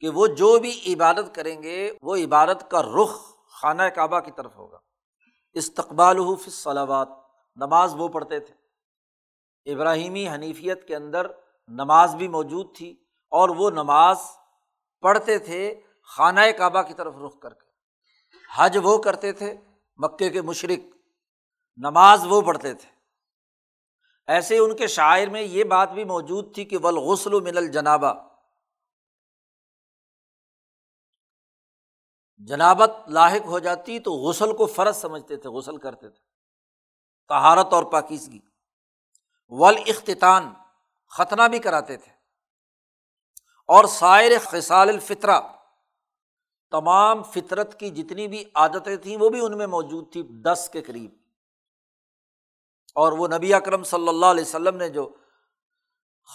کہ 0.00 0.08
وہ 0.08 0.26
جو 0.26 0.58
بھی 0.58 0.94
عبادت 0.94 1.34
کریں 1.34 1.62
گے، 1.62 1.92
وہ 2.02 2.16
عبادت 2.16 2.70
کا 2.70 2.82
رخ 2.82 3.34
خانہ 3.46 3.82
کعبہ 3.82 4.20
کی 4.20 4.30
طرف 4.30 4.56
ہوگا۔ 4.56 4.78
استقبال 5.52 6.16
صلابات 6.50 7.08
نماز 7.56 7.94
وہ 7.96 8.08
پڑھتے 8.08 8.40
تھے۔ 8.40 8.54
ابراہیمی 9.72 10.28
حنیفیت 10.28 10.88
کے 10.88 10.96
اندر 10.96 11.26
نماز 11.68 12.14
بھی 12.14 12.28
موجود 12.28 12.76
تھی 12.76 12.90
اور 13.30 13.48
وہ 13.48 13.70
نماز 13.70 14.16
پڑھتے 15.00 15.38
تھے 15.38 15.80
خانہ 16.02 16.40
کعبہ 16.58 16.82
کی 16.82 16.94
طرف 16.94 17.14
رخ 17.26 17.38
کر 17.38 17.54
کے۔ 17.54 17.70
حج 18.56 18.78
وہ 18.82 18.98
کرتے 18.98 19.32
تھے 19.32 19.54
مکے 19.96 20.30
کے 20.30 20.42
مشرق 20.42 20.96
نماز 21.76 22.26
وہ 22.28 22.40
پڑھتے 22.40 22.74
تھے۔ 22.74 22.88
ایسے 24.26 24.58
ان 24.58 24.76
کے 24.76 24.86
شاعر 24.86 25.26
میں 25.26 25.42
یہ 25.42 25.64
بات 25.64 25.92
بھی 25.92 26.04
موجود 26.04 26.54
تھی 26.54 26.64
کہ 26.64 26.78
ولغسل 26.82 27.40
من 27.40 27.56
الجنابہ 27.56 28.29
جنابت 32.46 32.90
لاحق 33.08 33.46
ہو 33.46 33.58
جاتی 33.58 33.98
تو 33.98 34.12
غسل 34.12 34.56
کو 34.56 34.66
فرض 34.66 34.96
سمجھتے 34.96 35.36
تھے، 35.36 35.48
غسل 35.48 35.76
کرتے 35.76 36.08
تھے۔ 36.08 36.18
تہارت 37.28 37.72
اور 37.72 37.82
پاکیزگی۔ 37.82 38.38
ول 39.48 39.76
اختتان 39.86 40.54
ختنہ 41.08 41.42
بھی 41.48 41.58
کراتے 41.58 41.96
تھے۔ 41.96 42.12
اور 43.66 43.84
سائر 43.84 44.32
خسال 44.38 44.88
الفطرہ۔ 44.88 45.40
تمام 46.70 47.22
فطرت 47.22 47.80
کی 47.80 47.90
جتنی 47.90 48.28
بھی 48.28 48.44
عادتیں 48.54 48.96
تھیں، 48.96 49.16
وہ 49.16 49.28
بھی 49.28 49.40
ان 49.44 49.58
میں 49.58 49.66
موجود 49.66 50.12
تھی 50.12 50.22
دس 50.22 50.70
کے 50.72 50.82
قریب۔ 50.82 51.10
اور 52.94 53.12
وہ 53.12 53.28
نبی 53.28 53.54
اکرم 53.54 53.82
صلی 53.82 54.08
اللہ 54.08 54.26
علیہ 54.26 54.44
وسلم 54.44 54.76
نے 54.76 54.88
جو 54.88 55.14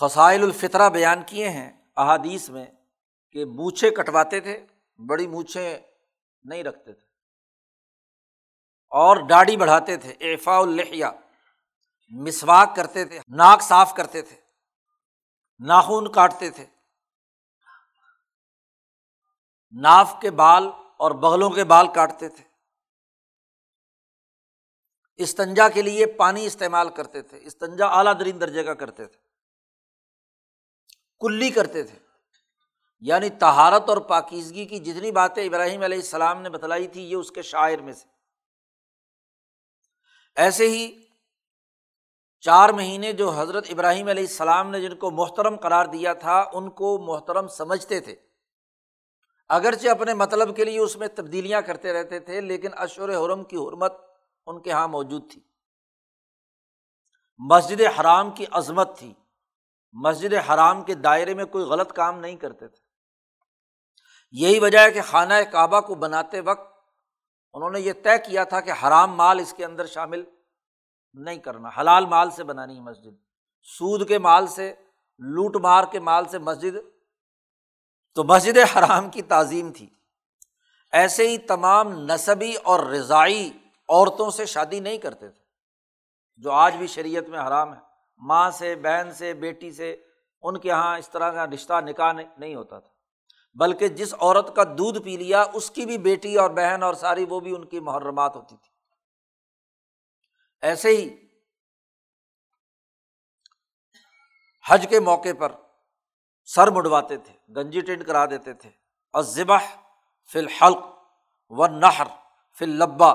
خسائل 0.01 0.43
الفطرہ 0.43 0.89
بیان 0.89 1.23
کیے 1.27 1.49
ہیں، 1.49 1.85
احادیث 1.97 2.49
میں 2.49 2.65
کہ 3.31 3.45
مونچھیں 3.45 3.91
کٹواتے 3.91 4.39
تھے، 4.39 4.65
بڑی 4.97 5.27
مونچھیں 5.27 5.79
نہیں 6.45 6.63
رکھتے 6.63 6.93
تھے۔ 6.93 7.05
اور 8.87 9.27
ڈاڑی 9.27 9.57
بڑھاتے 9.57 9.97
تھے 9.97 10.15
ایفا 10.19 10.57
الحیا 10.57 11.11
مسواک 12.09 12.75
کرتے 12.75 13.05
تھے، 13.05 13.19
ناک 13.29 13.61
صاف 13.61 13.93
کرتے 13.97 14.21
تھے، 14.21 14.41
ناخون 15.59 16.11
کاٹتے 16.11 16.49
تھے۔ 16.49 16.65
ناف 19.71 20.15
کے 20.21 20.31
بال 20.31 20.63
اور 20.97 21.11
بغلوں 21.11 21.49
کے 21.49 21.63
بال 21.63 21.93
کاٹتے 21.93 22.29
تھے۔ 22.29 22.43
استنجا 25.15 25.69
کے 25.69 25.81
لیے 25.81 26.05
پانی 26.05 26.45
استعمال 26.45 26.89
کرتے 26.89 27.21
تھے، 27.21 27.39
استنجا 27.41 27.87
اعلیٰ 27.87 28.19
ترین 28.19 28.41
درجے 28.41 28.63
کا 28.63 28.73
کرتے 28.73 29.05
تھے۔ 29.05 29.19
کلی 31.19 31.49
کرتے 31.49 31.83
تھے۔ 31.83 32.04
یعنی 32.99 33.29
تہارت 33.29 33.89
اور 33.89 33.97
پاکیزگی 33.97 34.65
کی 34.65 34.79
جتنی 34.79 35.11
باتیں 35.11 35.45
ابراہیم 35.45 35.81
علیہ 35.81 35.97
السلام 35.97 36.41
نے 36.41 36.49
بتلائی 36.49 36.87
تھی، 36.87 37.11
یہ 37.11 37.15
اس 37.15 37.31
کے 37.31 37.41
شاعر 37.41 37.77
میں 37.77 37.93
سے۔ 37.93 38.07
ایسے 40.35 40.69
ہی 40.69 41.05
چار 42.39 42.69
مہینے 42.69 43.13
جو 43.13 43.29
حضرت 43.29 43.65
ابراہیم 43.69 44.07
علیہ 44.07 44.23
السلام 44.23 44.69
نے 44.69 44.81
جن 44.81 44.95
کو 44.95 45.11
محترم 45.11 45.55
قرار 45.55 45.85
دیا 45.85 46.13
تھا، 46.13 46.45
ان 46.53 46.69
کو 46.69 46.97
محترم 46.97 47.47
سمجھتے 47.47 47.99
تھے۔ 47.99 48.15
اگرچہ 49.49 49.87
اپنے 49.89 50.13
مطلب 50.13 50.55
کے 50.55 50.65
لیے 50.65 50.79
اس 50.79 50.95
میں 50.95 51.07
تبدیلیاں 51.07 51.61
کرتے 51.61 51.93
رہتے 51.93 52.19
تھے، 52.19 52.41
لیکن 52.41 52.69
اشور 52.73 53.09
حرم 53.09 53.43
کی 53.43 53.55
حرمت 53.57 53.93
ان 54.45 54.61
کے 54.61 54.69
یہاں 54.69 54.87
موجود 54.87 55.31
تھی۔ 55.31 55.41
مسجد 57.37 57.81
حرام 57.81 58.31
کی 58.31 58.45
عظمت 58.51 58.97
تھی۔ 58.97 59.13
مسجد 59.93 60.33
حرام 60.33 60.83
کے 60.83 60.93
دائرے 60.93 61.33
میں 61.33 61.45
کوئی 61.45 61.65
غلط 61.65 61.93
کام 61.93 62.19
نہیں 62.19 62.35
کرتے 62.35 62.67
تھے۔ 62.67 62.84
یہی 64.37 64.59
وجہ 64.59 64.79
ہے 64.79 64.91
کہ 64.91 65.01
خانہ 65.01 65.33
کعبہ 65.51 65.79
کو 65.79 65.95
بناتے 65.95 66.39
وقت 66.39 66.79
انہوں 67.53 67.69
نے 67.69 67.79
یہ 67.79 67.93
طے 68.03 68.17
کیا 68.17 68.43
تھا 68.43 68.59
کہ 68.59 68.71
حرام 68.71 69.15
مال 69.15 69.39
اس 69.39 69.53
کے 69.53 69.65
اندر 69.65 69.85
شامل 69.85 70.23
نہیں 71.13 71.37
کرنا، 71.37 71.69
حلال 71.79 72.05
مال 72.05 72.29
سے 72.29 72.43
بنانی 72.43 72.75
ہے 72.75 72.81
مسجد۔ 72.81 73.15
سود 73.61 74.07
کے 74.07 74.19
مال 74.19 74.47
سے، 74.47 74.73
لوٹ 75.19 75.55
مار 75.55 75.83
کے 75.91 75.99
مال 75.99 76.25
سے 76.25 76.39
مسجد۔ 76.39 76.75
تو 78.15 78.23
مسجد 78.23 78.57
حرام 78.57 79.09
کی 79.09 79.21
تعظیم 79.21 79.71
تھی۔ 79.71 79.89
ایسے 80.91 81.27
ہی 81.27 81.37
تمام 81.37 81.87
نصبی 81.91 82.55
اور 82.63 82.79
رضائی 82.79 83.51
عورتوں 83.89 84.31
سے 84.31 84.45
شادی 84.45 84.79
نہیں 84.79 84.97
کرتے 84.97 85.29
تھے، 85.29 85.43
جو 86.37 86.51
آج 86.51 86.75
بھی 86.75 86.87
شریعت 86.87 87.29
میں 87.29 87.39
حرام 87.39 87.73
ہے۔ 87.73 87.79
ماں 88.17 88.51
سے، 88.51 88.75
بہن 88.75 89.13
سے، 89.13 89.33
بیٹی 89.33 89.71
سے، 89.71 89.95
ان 90.41 90.59
کے 90.59 90.69
یہاں 90.69 90.99
اس 90.99 91.09
طرح 91.09 91.31
کا 91.31 91.45
رشتہ 91.45 91.81
نکاح 91.81 92.13
نہیں 92.37 92.55
ہوتا 92.55 92.79
تھا۔ 92.79 92.94
بلکہ 93.55 93.87
جس 93.87 94.13
عورت 94.13 94.55
کا 94.55 94.63
دودھ 94.63 94.99
پی 94.99 95.17
لیا، 95.17 95.45
اس 95.53 95.71
کی 95.71 95.85
بھی 95.85 95.97
بیٹی 95.97 96.35
اور 96.35 96.49
بہن 96.49 96.83
اور 96.83 96.93
ساری 96.93 97.25
وہ 97.29 97.39
بھی 97.39 97.55
ان 97.55 97.65
کی 97.65 97.79
محرمات 97.79 98.35
ہوتی 98.35 98.55
تھی۔ 98.57 98.69
ایسے 100.61 100.89
ہی 100.89 101.17
حج 104.69 104.87
کے 104.89 104.99
موقع 104.99 105.29
پر 105.39 105.51
سر 106.45 106.67
مڑواتے 106.67 107.17
تھے، 107.17 107.53
گنجی 107.55 107.81
ٹینٹ 107.81 108.05
کرا 108.05 108.25
دیتے 108.25 108.53
تھے۔ 108.53 108.69
اور 109.13 109.23
ذبح 109.23 109.57
فی 110.31 110.39
الحلق 110.39 110.85
و 111.49 111.67
نہر 111.67 112.07
فی 112.59 112.65
البا 112.65 113.13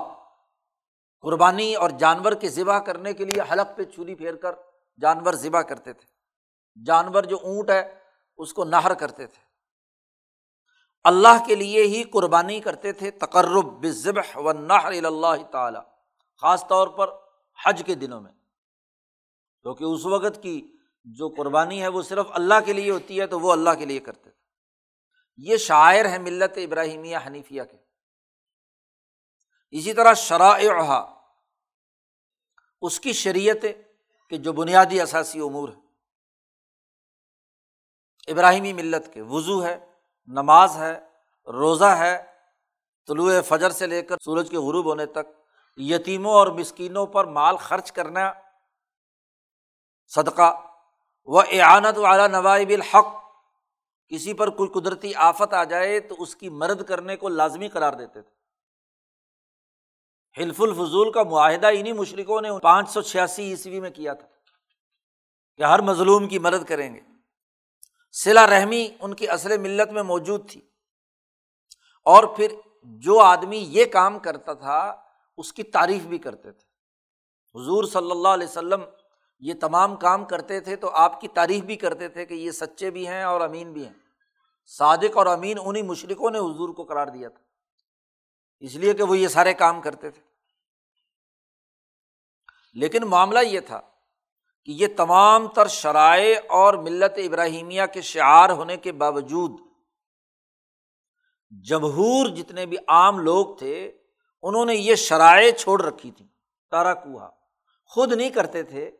قربانی 1.20 1.74
اور 1.74 1.90
جانور 1.90 2.32
کے 2.32 2.48
ذبح 2.48 2.78
کرنے 2.78 3.12
کے 3.12 3.24
لیے 3.24 3.52
حلق 3.52 3.76
پہ 3.76 3.84
چوری 3.84 4.14
پھیر 4.14 4.36
کر 4.36 4.54
جانور 5.00 5.32
ذبح 5.32 5.60
کرتے 5.60 5.92
تھے۔ 5.92 6.06
جانور 6.84 7.22
جو 7.22 7.38
اونٹ 7.42 7.70
ہے، 7.70 7.98
اس 8.36 8.52
کو 8.52 8.64
نہر 8.64 8.94
کرتے 8.94 9.26
تھے۔ 9.26 9.49
اللہ 11.04 11.44
کے 11.46 11.54
لیے 11.54 11.82
ہی 11.82 12.02
قربانی 12.02 12.60
کرتے 12.60 12.92
تھے، 12.92 13.10
تقرب 13.10 13.64
بذبح 13.64 14.36
و 14.36 14.52
نہر 14.52 15.04
اللہ 15.04 15.42
تعالیٰ، 15.52 15.82
خاص 16.40 16.66
طور 16.68 16.88
پر 16.88 17.10
حج 17.64 17.82
کے 17.86 17.94
دنوں 17.94 18.20
میں۔ 18.20 18.32
کیونکہ 19.62 19.84
اس 19.84 20.06
وقت 20.06 20.42
کی 20.42 20.76
جو 21.04 21.28
قربانی 21.28 21.82
ہے، 21.82 21.88
وہ 21.88 22.02
صرف 22.02 22.26
اللہ 22.30 22.54
کے 22.64 22.72
لیے 22.72 22.90
ہوتی 22.90 23.20
ہے، 23.20 23.26
تو 23.26 23.40
وہ 23.40 23.52
اللہ 23.52 23.70
کے 23.78 23.84
لیے 23.84 24.00
کرتے 24.00 24.22
تھے۔ 24.22 24.40
یہ 25.36 25.56
شاعر 25.56 26.08
ہے 26.08 26.18
ملت 26.18 26.56
ابراہیمیہ 26.56 27.18
حنیفیہ 27.26 27.62
کے۔ 27.70 27.76
اسی 29.70 29.92
طرح 29.92 30.14
شرائع 30.14 31.04
اس 32.82 33.00
کی 33.00 33.12
شریعت 33.12 33.64
کہ 34.30 34.36
جو 34.36 34.52
بنیادی 34.52 35.00
اثاثی 35.00 35.40
امور 35.40 35.68
ہے 35.68 35.80
ابراہیمی 38.32 38.72
ملت 38.72 39.14
کے، 39.14 39.22
وضو 39.22 39.64
ہے 39.64 39.89
نماز 40.30 40.76
ہے، 40.76 41.00
روزہ 41.46 41.84
ہے، 41.84 42.24
طلوع 43.06 43.32
فجر 43.40 43.70
سے 43.70 43.86
لے 43.86 44.02
کر 44.02 44.16
سورج 44.24 44.50
کے 44.50 44.56
غروب 44.56 44.86
ہونے 44.86 45.06
تک 45.06 45.18
یتیموں 45.76 46.32
اور 46.32 46.46
مسکینوں 46.46 47.06
پر 47.06 47.24
مال 47.24 47.56
خرچ 47.56 47.92
کرنا 47.92 48.32
صدقہ۔ 50.06 50.60
و 51.24 51.40
اعانت 51.40 51.98
والا 51.98 52.26
نوائب 52.26 52.68
الحق۔ 52.68 53.06
کسی 54.08 54.34
پر 54.34 54.50
کوئی 54.50 54.70
قدرتی 54.70 55.14
آفت 55.14 55.54
آ 55.54 55.64
جائے 55.64 56.00
تو 56.00 56.14
اس 56.18 56.36
کی 56.36 56.48
مرد 56.48 56.84
کرنے 56.84 57.16
کو 57.16 57.28
لازمی 57.28 57.68
قرار 57.68 57.92
دیتے 57.92 58.22
تھے۔ 58.22 58.40
حلف 60.42 60.60
الفضول 60.60 61.12
کا 61.12 61.22
معاہدہ 61.22 61.66
انہیں 61.66 61.92
مشرقوں 61.92 62.40
نے 62.40 62.48
پانچ 62.62 62.90
سو 62.90 63.02
چھیاسی 63.02 63.50
عیسوی 63.50 63.80
میں 63.80 63.90
کیا 63.90 64.12
تھا 64.12 64.26
کہ 65.56 65.62
ہر 65.62 65.80
مظلوم 65.80 66.28
کی 66.28 66.38
مدد 66.38 66.64
کریں 66.68 66.94
گے۔ 66.94 67.00
سلا 68.12 68.46
رحمی 68.46 68.88
ان 69.00 69.14
کی 69.14 69.28
اصل 69.28 69.58
ملت 69.58 69.92
میں 69.92 70.02
موجود 70.02 70.50
تھی۔ 70.50 70.60
اور 72.04 72.24
پھر 72.24 72.54
جو 72.82 73.20
آدمی 73.20 73.56
یہ 73.56 73.84
کام 73.84 74.18
کرتا 74.18 74.52
تھا، 74.52 75.02
اس 75.36 75.52
کی 75.52 75.62
تعریف 75.62 76.02
بھی 76.02 76.18
کرتے 76.18 76.52
تھے۔ 76.52 76.70
حضور 77.60 77.84
صلی 77.84 78.10
اللہ 78.10 78.28
علیہ 78.28 78.46
وسلم 78.46 78.82
یہ 79.40 79.54
تمام 79.60 79.96
کام 79.96 80.24
کرتے 80.24 80.60
تھے 80.60 80.76
تو 80.76 80.90
آپ 80.90 81.20
کی 81.20 81.28
تعریف 81.28 81.64
بھی 81.64 81.76
کرتے 81.76 82.08
تھے 82.08 82.26
کہ 82.26 82.34
یہ 82.34 82.50
سچے 82.50 82.90
بھی 82.90 83.08
ہیں 83.08 83.22
اور 83.22 83.40
امین 83.40 83.72
بھی 83.72 83.86
ہیں۔ 83.86 83.94
صادق 84.66 85.16
اور 85.16 85.26
امین 85.26 85.58
انہیں 85.64 85.82
مشرقوں 85.82 86.30
نے 86.30 86.38
حضور 86.38 86.68
کو 86.68 86.84
قرار 86.84 87.06
دیا 87.06 87.28
تھا۔ 87.28 87.42
اس 88.60 88.74
لیے 88.74 88.94
کہ 88.94 89.02
وہ 89.02 89.18
یہ 89.18 89.28
سارے 89.28 89.54
کام 89.54 89.80
کرتے 89.80 90.10
تھے۔ 90.10 90.22
لیکن 92.72 93.02
معاملہ 93.02 93.38
یہ 93.38 93.60
تھا 93.60 93.80
یہ 94.70 94.86
تمام 94.96 95.48
تر 95.48 95.66
شرائع 95.66 96.40
اور 96.48 96.74
ملت 96.74 97.12
ابراہیمیہ 97.16 97.82
کے 97.92 98.00
شعار 98.00 98.50
ہونے 98.50 98.76
کے 98.76 98.92
باوجود 98.92 99.60
جمہور 101.62 102.26
جتنے 102.26 102.66
بھی 102.66 102.76
عام 102.88 103.18
لوگ 103.18 103.56
تھے، 103.56 103.98
انہوں 104.42 104.64
نے 104.64 104.74
یہ 104.74 104.94
شرائع 104.94 105.50
چھوڑ 105.52 105.82
رکھی 105.82 106.10
تھی 106.10 106.28
تارا 106.70 106.94
کوہا۔ 106.94 107.30
خود 107.84 108.12
نہیں 108.12 108.30
کرتے 108.30 108.62
تھے، 108.62 108.90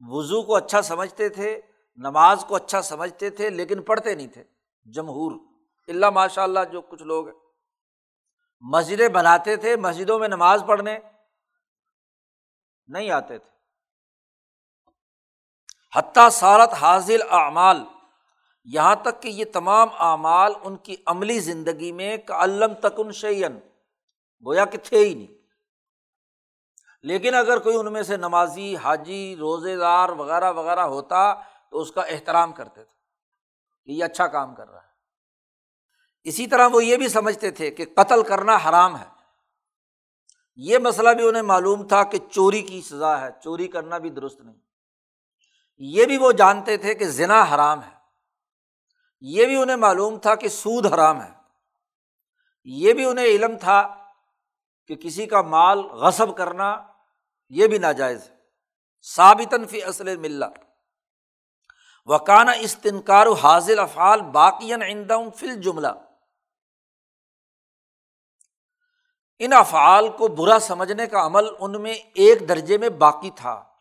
وضو 0.00 0.42
کو 0.42 0.56
اچھا 0.56 0.82
سمجھتے 0.82 1.28
تھے، 1.28 1.60
نماز 1.96 2.44
کو 2.48 2.54
اچھا 2.54 2.82
سمجھتے 2.82 3.30
تھے، 3.30 3.50
لیکن 3.50 3.82
پڑھتے 3.82 4.14
نہیں 4.14 4.26
تھے۔ 4.26 4.44
جمہور، 4.84 5.32
اللہ 5.88 6.10
ماشاء 6.10 6.42
اللہ 6.42 6.60
جو 6.72 6.80
کچھ 6.80 7.02
لوگ 7.02 7.28
ہیں 7.28 7.36
مسجدیں 8.60 9.08
بناتے 9.08 9.56
تھے، 9.56 9.76
مسجدوں 9.76 10.18
میں 10.18 10.28
نماز 10.28 10.64
پڑھنے 10.66 10.98
نہیں 12.86 13.10
آتے 13.10 13.38
تھے۔ 13.38 13.55
حتیٰ 15.96 16.28
سارت 16.30 16.74
حاضل 16.74 17.18
اعمال۔ 17.30 17.84
یہاں 18.64 18.96
تک 18.96 19.22
کہ 19.22 19.28
یہ 19.28 19.44
تمام 19.52 19.88
اعمال 19.98 20.52
ان 20.64 20.76
کی 20.76 20.96
عملی 21.06 21.38
زندگی 21.40 21.92
میں 21.92 22.16
کلم 22.16 22.74
تکن 22.74 23.12
شعین 23.12 23.58
گویا 24.46 24.64
کہ 24.64 24.78
تھے 24.78 24.98
ہی 24.98 25.14
نہیں۔ 25.14 25.36
لیکن 27.02 27.34
اگر 27.34 27.58
کوئی 27.58 27.76
ان 27.76 27.92
میں 27.92 28.02
سے 28.02 28.16
نمازی، 28.16 28.76
حاجی 28.76 29.36
روزے 29.36 29.76
دار 29.76 30.08
وغیرہ 30.08 30.52
وغیرہ 30.52 30.80
ہوتا 30.80 31.34
تو 31.70 31.80
اس 31.80 31.92
کا 31.92 32.02
احترام 32.02 32.52
کرتے 32.52 32.84
تھے 32.84 32.94
کہ 33.84 33.90
یہ 33.90 34.04
اچھا 34.04 34.26
کام 34.26 34.54
کر 34.54 34.70
رہا 34.70 34.82
ہے۔ 34.82 34.88
اسی 36.24 36.46
طرح 36.46 36.68
وہ 36.72 36.84
یہ 36.84 36.96
بھی 36.96 37.08
سمجھتے 37.08 37.50
تھے 37.50 37.70
کہ 37.70 37.84
قتل 37.96 38.22
کرنا 38.22 38.56
حرام 38.56 38.96
ہے۔ 38.96 39.08
یہ 40.56 40.78
مسئلہ 40.78 41.10
بھی 41.10 41.28
انہیں 41.28 41.42
معلوم 41.42 41.88
تھا 41.88 42.02
کہ 42.02 42.18
چوری 42.30 42.62
کی 42.62 42.82
سزا 42.82 43.20
ہے، 43.20 43.28
چوری 43.44 43.68
کرنا 43.68 43.98
بھی 43.98 44.10
درست 44.10 44.40
نہیں۔ 44.40 44.65
یہ 45.78 46.06
بھی 46.06 46.16
وہ 46.16 46.32
جانتے 46.32 46.76
تھے 46.76 46.94
کہ 46.94 47.08
ذنا 47.08 47.54
حرام 47.54 47.82
ہے۔ 47.82 47.96
یہ 49.20 49.46
بھی 49.46 49.56
انہیں 49.56 49.76
معلوم 49.76 50.18
تھا 50.18 50.34
کہ 50.34 50.48
سود 50.48 50.86
حرام 50.86 51.22
ہے۔ 51.22 51.30
یہ 52.64 52.92
بھی 52.92 53.04
انہیں 53.04 53.26
علم 53.26 53.58
تھا 53.58 54.08
کہ 54.86 54.94
کسی 54.94 55.26
کا 55.26 55.42
مال 55.42 55.78
غصب 55.78 56.36
کرنا 56.36 56.86
یہ 57.48 57.66
بھی 57.66 57.78
ناجائز 57.78 58.30
ہے۔ 58.30 58.36
ثابتاً 59.14 59.66
فی 59.66 59.82
اصل 59.82 60.16
مل 60.16 60.42
وکانہ 62.04 62.50
استنکار 62.60 63.26
و 63.26 63.32
حاضل 63.32 63.78
افعال 63.78 64.20
باقی 64.20 64.72
فل 65.36 65.62
جملہ 65.62 65.88
ان 69.38 69.52
افعال 69.52 70.08
کو 70.08 70.28
برا 70.28 70.58
سمجھنے 70.58 71.06
کا 71.06 71.26
عمل 71.26 71.44
ان 71.60 71.82
میں 71.82 71.94
ایک 71.94 72.48
درجے 72.48 72.78
میں 72.78 72.88
باقی 72.88 73.30
تھا۔ 73.30 73.75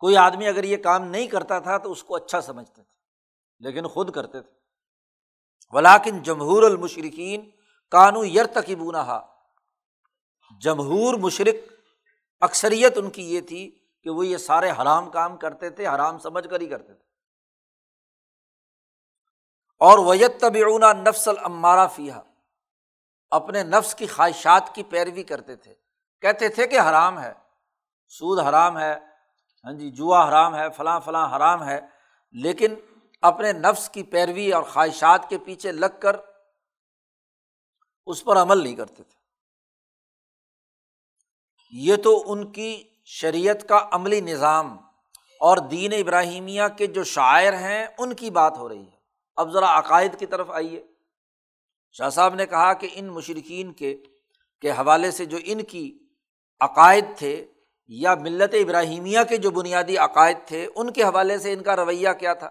کوئی 0.00 0.16
آدمی 0.16 0.46
اگر 0.46 0.64
یہ 0.64 0.76
کام 0.76 1.04
نہیں 1.04 1.26
کرتا 1.26 1.58
تھا 1.58 1.78
تو 1.78 1.92
اس 1.92 2.04
کو 2.04 2.16
اچھا 2.16 2.40
سمجھتے 2.40 2.82
تھے، 2.82 2.94
لیکن 3.58 3.86
خود 3.86 4.14
کرتے 4.14 4.40
تھے۔ 4.40 4.50
ولاکن 5.70 6.22
جمہور 6.22 6.62
المشرقین 6.62 7.50
کانو 7.90 8.24
یر 8.24 8.46
تقیبونہ 8.46 9.20
جمہور 10.60 11.14
مشرق 11.14 11.72
اکثریت 12.40 12.98
ان 12.98 13.10
کی 13.10 13.34
یہ 13.34 13.40
تھی 13.40 13.78
کہ 14.02 14.10
وہ 14.10 14.26
یہ 14.26 14.36
سارے 14.36 14.70
حرام 14.70 15.10
کام 15.10 15.36
کرتے 15.36 15.70
تھے، 15.70 15.86
حرام 15.86 16.18
سمجھ 16.18 16.48
کر 16.48 16.60
ہی 16.60 16.66
کرتے 16.66 16.94
تھے۔ 16.94 17.08
اور 19.78 19.98
ویت 19.98 20.40
طبعون 20.40 21.04
نفس 21.04 21.28
المارا 21.28 21.86
فیا 21.86 22.20
اپنے 23.30 23.62
نفس 23.62 23.94
کی 23.94 24.06
خواہشات 24.06 24.74
کی 24.74 24.82
پیروی 24.82 25.22
کرتے 25.22 25.56
تھے۔ 25.56 25.74
کہتے 26.20 26.48
تھے 26.48 26.66
کہ 26.66 26.80
حرام 26.80 27.20
ہے، 27.20 27.32
سود 28.08 28.38
حرام 28.38 28.78
ہے 28.78 29.09
ہاں 29.64 29.72
جی 29.72 29.90
جوا 29.90 30.28
حرام 30.28 30.54
ہے، 30.54 30.70
فلاں 30.76 31.00
فلاں 31.00 31.36
حرام 31.36 31.68
ہے، 31.68 31.80
لیکن 32.32 32.74
اپنے 33.22 33.52
نفس 33.52 33.90
کی 33.90 34.02
پیروی 34.02 34.52
اور 34.52 34.62
خواہشات 34.62 35.28
کے 35.28 35.38
پیچھے 35.38 35.72
لگ 35.72 36.00
کر 36.00 36.16
اس 38.06 38.24
پر 38.24 38.36
عمل 38.36 38.62
نہیں 38.62 38.74
کرتے 38.74 39.02
تھے۔ 39.02 39.20
یہ 41.70 41.96
تو 41.96 42.32
ان 42.32 42.52
کی 42.52 42.88
شریعت 43.04 43.68
کا 43.68 43.88
عملی 43.92 44.20
نظام 44.20 44.78
اور 45.40 45.56
دین 45.56 45.92
ابراہیمیہ 45.92 46.62
کے 46.78 46.86
جو 46.86 47.04
شاعر 47.04 47.52
ہیں، 47.52 47.86
ان 47.98 48.14
کی 48.14 48.30
بات 48.30 48.58
ہو 48.58 48.68
رہی 48.68 48.84
ہے۔ 48.84 48.98
اب 49.36 49.52
ذرا 49.52 49.78
عقائد 49.78 50.18
کی 50.18 50.26
طرف 50.26 50.50
آئیے۔ 50.50 50.86
شاہ 51.92 52.08
صاحب 52.08 52.34
نے 52.34 52.46
کہا 52.46 52.72
کہ 52.72 52.88
ان 52.92 53.06
مشرقین 53.06 53.72
کے 53.72 54.02
کے 54.60 54.70
حوالے 54.70 55.10
سے 55.10 55.24
جو 55.24 55.38
ان 55.44 55.64
کی 55.64 55.98
عقائد 56.60 57.04
تھے 57.16 57.46
یا 57.92 58.14
ملت 58.14 58.54
ابراہیمیہ 58.54 59.18
کے 59.28 59.36
جو 59.36 59.50
بنیادی 59.50 59.96
عقائد 59.96 60.36
تھے، 60.46 60.68
ان 60.74 60.92
کے 60.92 61.02
حوالے 61.02 61.38
سے 61.38 61.52
ان 61.52 61.62
کا 61.62 61.76
رویہ 61.76 62.08
کیا 62.18 62.34
تھا؟ 62.34 62.50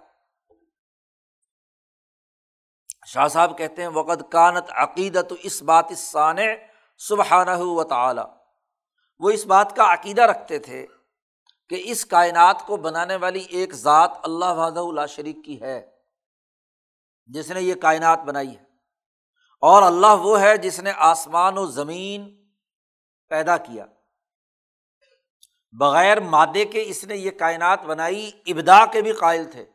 شاہ 3.06 3.28
صاحب 3.28 3.58
کہتے 3.58 3.82
ہیں 3.82 3.90
وقت 3.90 4.32
کانت 4.32 4.66
عقیدت 4.70 5.34
اس 5.40 5.64
بات 5.64 5.86
سان 5.98 6.38
سبحانہ 6.98 7.58
و 7.58 7.84
تعالی 7.84 8.22
وہ 9.20 9.30
اس 9.30 9.46
بات 9.46 9.76
کا 9.76 9.94
عقیدہ 9.94 10.22
رکھتے 10.22 10.60
تھے 10.60 10.88
کہ 11.70 11.82
اس 11.86 12.06
کائنات 12.06 12.66
کو 12.66 12.78
بنانے 12.78 13.16
والی 13.16 13.40
ایک 13.40 13.74
ذات 13.74 14.12
اللہ 14.24 14.46
وحدہ 14.46 14.80
اللہ 14.80 15.06
شریک 15.06 15.38
کی 15.46 15.62
ہے، 15.62 15.92
جس 17.26 17.52
نے 17.52 17.62
یہ 17.62 17.76
کائنات 17.76 18.20
بنائی 18.20 18.58
ہے۔ 18.58 18.64
اور 19.62 19.84
اللہ 19.84 20.16
وہ 20.20 20.42
ہے 20.42 20.58
جس 20.58 20.80
نے 20.80 20.92
آسمان 20.96 21.58
و 21.58 21.66
زمین 21.66 22.50
پیدا 23.30 23.58
کیا۔ 23.58 23.86
بغیر 25.72 26.20
مادے 26.20 26.66
کے 26.66 26.84
اس 26.88 27.04
نے 27.04 27.16
یہ 27.16 27.32
کائنات 27.32 27.84
بنائی 27.84 28.32
ابدا 28.46 28.86
کے 28.86 29.02
بھی 29.02 29.12
قائل 29.12 29.52
تھے۔ 29.52 29.66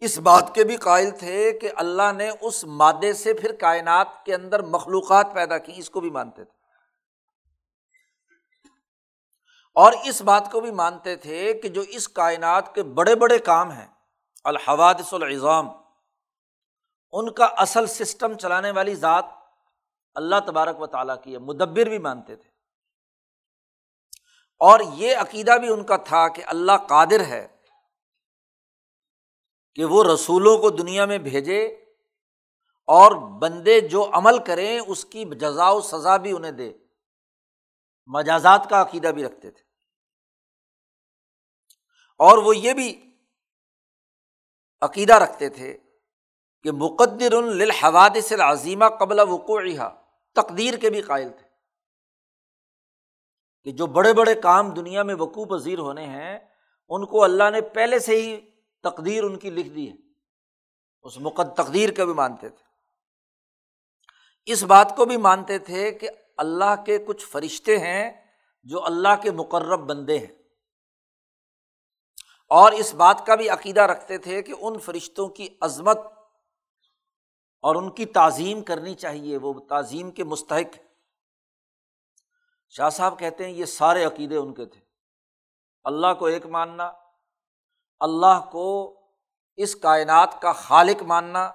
اس 0.00 0.18
بات 0.18 0.54
کے 0.54 0.64
بھی 0.64 0.76
قائل 0.76 1.10
تھے 1.10 1.58
کہ 1.58 1.70
اللہ 1.76 2.12
نے 2.16 2.30
اس 2.40 2.64
مادے 2.64 3.12
سے 3.12 3.34
پھر 3.34 3.54
کائنات 3.60 4.24
کے 4.24 4.34
اندر 4.34 4.62
مخلوقات 4.62 5.26
پیدا 5.34 5.58
کی، 5.58 5.72
اس 5.76 5.90
کو 5.90 6.00
بھی 6.00 6.10
مانتے 6.10 6.44
تھے۔ 6.44 6.64
اور 9.74 9.92
اس 10.04 10.22
بات 10.22 10.52
کو 10.52 10.60
بھی 10.60 10.70
مانتے 10.70 11.16
تھے 11.16 11.54
کہ 11.54 11.68
جو 11.68 11.80
اس 11.80 12.08
کائنات 12.08 12.74
کے 12.74 12.82
بڑے 12.82 13.14
بڑے 13.14 13.38
کام 13.38 13.70
ہیں، 13.70 13.86
الحوادث 14.44 15.14
العظام، 15.14 15.68
ان 17.12 17.32
کا 17.32 17.44
اصل 17.44 17.86
سسٹم 17.86 18.34
چلانے 18.34 18.70
والی 18.70 18.94
ذات 18.94 19.24
اللہ 20.14 20.36
تبارک 20.46 20.80
و 20.80 20.86
تعالیٰ 20.86 21.22
کی 21.22 21.32
ہے، 21.32 21.38
مدبر 21.38 21.84
بھی 21.84 21.98
مانتے 21.98 22.36
تھے۔ 22.36 22.53
اور 24.58 24.80
یہ 24.92 25.16
عقیدہ 25.16 25.58
بھی 25.58 25.68
ان 25.68 25.84
کا 25.84 25.96
تھا 25.96 26.28
کہ 26.28 26.42
اللہ 26.46 26.72
قادر 26.88 27.20
ہے 27.20 27.48
کہ 29.74 29.84
وہ 29.84 30.04
رسولوں 30.04 30.58
کو 30.58 30.70
دنیا 30.70 31.04
میں 31.04 31.18
بھیجے 31.18 31.64
اور 32.86 33.12
بندے 33.12 33.80
جو 33.80 34.10
عمل 34.12 34.44
کریں 34.44 34.80
اس 34.86 35.04
کی 35.04 35.24
جزا 35.24 35.70
و 35.70 35.80
سزا 35.80 36.16
بھی 36.16 36.32
انہیں 36.32 36.52
دے۔ 36.52 36.72
مجازات 38.06 38.66
کا 38.70 38.80
عقیدہ 38.80 39.08
بھی 39.08 39.24
رکھتے 39.24 39.50
تھے۔ 39.50 39.62
اور 42.18 42.38
وہ 42.38 42.56
یہ 42.56 42.72
بھی 42.72 43.18
عقیدہ 44.82 45.14
رکھتے 45.14 45.48
تھے 45.48 45.78
کہ 46.62 46.72
مقدر 46.72 47.32
الحوادث 47.32 48.32
العظیمہ 48.32 48.84
قبل 49.00 49.18
وقوع 49.18 49.62
تقدیر 50.32 50.76
کے 50.76 50.90
بھی 50.90 51.02
قائل 51.02 51.28
تھے۔ 51.28 51.53
کہ 53.64 53.72
جو 53.72 53.86
بڑے 53.86 54.12
بڑے 54.12 54.34
کام 54.34 54.70
دنیا 54.70 55.02
میں 55.02 55.14
وقوع 55.14 55.44
پذیر 55.44 55.78
ہونے 55.78 56.06
ہیں، 56.06 56.38
ان 56.88 57.06
کو 57.06 57.24
اللہ 57.24 57.50
نے 57.50 57.60
پہلے 57.60 57.98
سے 57.98 58.22
ہی 58.22 58.50
تقدیر 58.82 59.24
ان 59.24 59.38
کی 59.38 59.50
لکھ 59.50 59.68
دی 59.68 59.90
ہے۔ 59.90 59.94
اس 61.02 61.20
مقد، 61.20 61.54
تقدیر 61.56 61.92
کا 61.92 62.04
بھی 62.04 62.12
مانتے 62.12 62.48
تھے۔ 62.48 62.64
اس 64.44 64.62
بات 64.62 64.96
کو 64.96 65.04
بھی 65.04 65.16
مانتے 65.16 65.58
تھے 65.58 65.92
کہ 65.92 66.08
اللہ 66.36 66.84
کے 66.86 66.98
کچھ 66.98 67.26
فرشتے 67.26 67.78
ہیں 67.78 68.26
جو 68.62 68.84
اللہ 68.84 69.22
کے 69.22 69.30
مقرب 69.30 69.80
بندے 69.80 70.18
ہیں۔ 70.18 70.34
اور 72.48 72.72
اس 72.72 72.94
بات 72.94 73.26
کا 73.26 73.34
بھی 73.34 73.48
عقیدہ 73.48 73.80
رکھتے 73.80 74.18
تھے 74.18 74.42
کہ 74.42 74.54
ان 74.60 74.78
فرشتوں 74.78 75.28
کی 75.28 75.48
عظمت 75.60 75.98
اور 77.62 77.74
ان 77.74 77.90
کی 77.90 78.06
تعظیم 78.06 78.62
کرنی 78.62 78.94
چاہیے، 78.94 79.36
وہ 79.36 79.60
تعظیم 79.60 80.10
کے 80.10 80.24
مستحق 80.24 80.78
شاہ 82.76 82.90
صاحب 82.90 83.18
کہتے 83.18 83.44
ہیں 83.44 83.52
یہ 83.52 83.64
سارے 83.64 84.04
عقیدے 84.04 84.36
ان 84.36 84.54
کے 84.54 84.66
تھے۔ 84.66 84.80
اللہ 85.84 86.14
کو 86.18 86.26
ایک 86.26 86.46
ماننا، 86.46 86.92
اللہ 88.00 88.40
کو 88.52 88.66
اس 89.56 89.76
کائنات 89.76 90.42
کا 90.42 90.52
خالق 90.52 91.02
ماننا، 91.02 91.52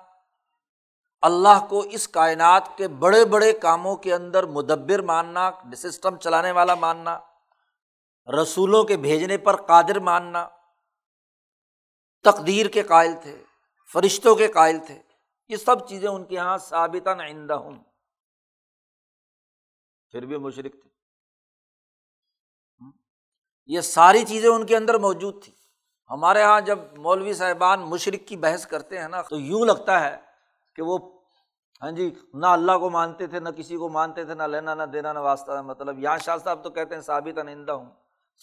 اللہ 1.21 1.65
کو 1.69 1.79
اس 1.79 2.07
کائنات 2.07 2.77
کے 2.77 2.87
بڑے 2.87 3.25
بڑے 3.25 3.51
کاموں 3.53 3.95
کے 3.95 4.13
اندر 4.13 4.43
مدبر 4.43 5.01
ماننا، 5.01 5.51
سسٹم 5.77 6.17
چلانے 6.17 6.51
والا 6.51 6.75
ماننا، 6.75 7.19
رسولوں 8.27 8.83
کے 8.83 8.97
بھیجنے 8.97 9.37
پر 9.37 9.55
قادر 9.55 9.99
ماننا، 9.99 10.49
تقدیر 12.25 12.65
کے 12.65 12.83
قائل 12.83 13.13
تھے، 13.21 13.43
فرشتوں 13.93 14.35
کے 14.35 14.47
قائل 14.47 14.79
تھے، 14.85 15.01
یہ 15.47 15.55
سب 15.55 15.87
چیزیں 15.87 16.09
ان 16.09 16.25
کے 16.25 16.35
یہاں 16.35 16.57
ثابت 16.57 17.07
آئندہ 17.07 17.53
ہوں 17.53 17.83
پھر 20.09 20.25
بھی 20.25 20.37
مشرق 20.37 20.71
تھے۔ 20.71 20.88
یہ 23.69 23.81
ساری 23.81 24.25
چیزیں 24.25 24.49
ان 24.49 24.65
کے 24.65 24.77
اندر 24.77 24.97
موجود 24.97 25.43
تھی 25.43 25.53
ہمارے 26.09 26.39
یہاں 26.39 26.61
جب 26.61 26.79
مولوی 26.97 27.33
صاحبان 27.33 27.81
مشرق 27.81 28.27
کی 28.27 28.37
بحث 28.37 28.67
کرتے 28.67 28.99
ہیں 28.99 29.07
نا، 29.07 29.21
تو 29.21 29.39
یوں 29.39 29.65
لگتا 29.65 30.01
ہے 30.01 30.17
کہ 30.75 30.81
وہ 30.81 30.97
ہاں 31.81 31.91
جی 31.91 32.15
نہ 32.33 32.45
اللہ 32.45 32.71
کو 32.77 32.89
مانتے 32.89 33.27
تھے، 33.27 33.39
نہ 33.39 33.49
کسی 33.49 33.77
کو 33.77 33.89
مانتے 33.89 34.25
تھے، 34.25 34.33
نہ 34.33 34.43
لینا، 34.43 34.75
نہ 34.75 34.83
دینا، 34.83 35.13
نہ 35.13 35.19
واسطہ 35.19 35.61
مطلب 35.61 35.99
یہاں 35.99 36.17
شاہ 36.17 36.37
صاحب 36.37 36.63
تو 36.63 36.69
کہتے 36.69 36.95
ہیں 36.95 37.01
ثابت 37.01 37.37
انندہ 37.37 37.71
ہوں۔ 37.71 37.85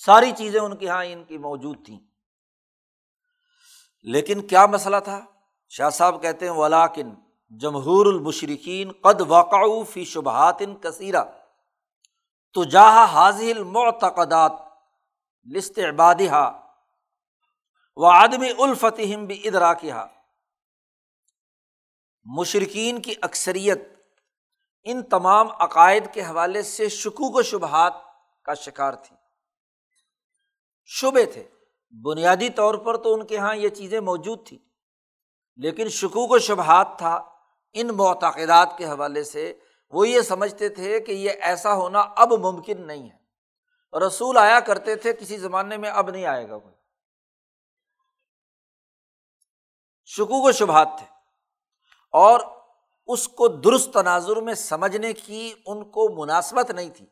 ساری 0.07 0.33
چیزیں 0.37 0.61
ان 0.61 0.77
کے 0.77 0.87
یہاں 0.87 1.05
ان 1.05 1.25
کی 1.25 1.39
موجود 1.39 1.87
تھیں۔ 1.87 1.99
لیکن 4.03 4.47
کیا 4.47 4.67
مسئلہ 4.67 4.97
تھا؟ 5.05 5.21
شاہ 5.69 5.91
صاحب 5.91 6.23
کہتے 6.23 6.49
ہیں 6.49 6.53
ولاکن 6.53 7.15
جمہور 7.51 8.07
المشرقین 8.07 8.93
قد 8.93 9.21
واقع 9.21 9.83
فی 9.91 10.05
شبہات 10.05 10.59
کثیرہ۔ 10.81 11.25
تو 12.55 12.65
جہاں 12.65 13.07
حاضل 13.07 13.65
معتقدات 13.65 14.66
لست 15.55 15.79
عبادہ 15.79 16.53
و 17.97 18.05
آدمی 18.05 18.51
الفتم 18.59 19.25
بھی 19.25 19.43
ادرا 19.45 19.75
کیا 19.75 20.07
مشرقین 22.25 23.03
کی 23.03 23.15
اکثریت 23.23 23.81
ان 24.83 25.03
تمام 25.03 25.49
عقائد 25.51 26.05
کے 26.13 26.23
حوالے 26.23 26.63
سے 26.63 26.89
شکوک 26.89 27.37
و 27.37 27.43
شبہات 27.43 27.93
کا 28.43 28.55
شکار 28.55 28.93
تھی۔ 28.93 29.17
شبے 30.85 31.27
تھے، 31.27 31.49
بنیادی 31.91 32.51
طور 32.51 32.75
پر 32.75 32.97
تو 32.97 33.15
ان 33.15 33.27
کے 33.27 33.35
یہاں 33.35 33.57
یہ 33.57 33.69
چیزیں 33.69 34.01
موجود 34.01 34.47
تھیں، 34.47 34.59
لیکن 35.57 35.89
شکوک 35.89 36.31
و 36.31 36.39
شبہات 36.39 36.89
تھا 36.99 37.25
ان 37.73 37.89
معتقدات 37.89 38.79
کے 38.79 38.85
حوالے 38.85 39.25
سے۔ 39.25 39.59
وہ 39.91 40.09
یہ 40.09 40.21
سمجھتے 40.21 40.69
تھے 40.69 41.01
کہ 41.01 41.13
یہ 41.13 41.31
ایسا 41.41 41.75
ہونا 41.75 42.01
اب 42.01 42.33
ممکن 42.33 42.87
نہیں 42.87 43.11
ہے۔ 43.11 43.26
رسول 43.99 44.37
آیا 44.37 44.61
کرتے 44.61 44.97
تھے، 44.97 45.13
کسی 45.13 45.39
زمانے 45.39 45.77
میں 45.77 45.91
اب 45.91 46.11
نہیں 46.11 46.27
آئے 46.27 46.49
گا 46.49 46.59
کوئی۔ 46.59 46.75
شکوک 50.07 50.45
و 50.45 50.53
شبہات 50.53 50.89
تھے۔ 50.99 51.07
اور 52.13 52.41
اس 53.07 53.29
کو 53.29 53.49
درست 53.49 53.93
تناظر 53.93 54.37
میں 54.37 54.55
سمجھنے 54.55 55.13
کی 55.13 55.55
ان 55.67 55.85
کو 55.85 56.23
مناسبت 56.23 56.71
نہیں 56.71 56.91
تھی 56.91 57.07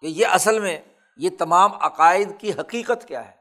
کہ 0.00 0.06
یہ 0.06 0.26
اصل 0.26 0.58
میں 0.58 0.80
یہ 1.16 1.30
تمام 1.38 1.72
عقائد 1.74 2.40
کی 2.40 2.52
حقیقت 2.52 3.08
کیا 3.08 3.26
ہے 3.26 3.36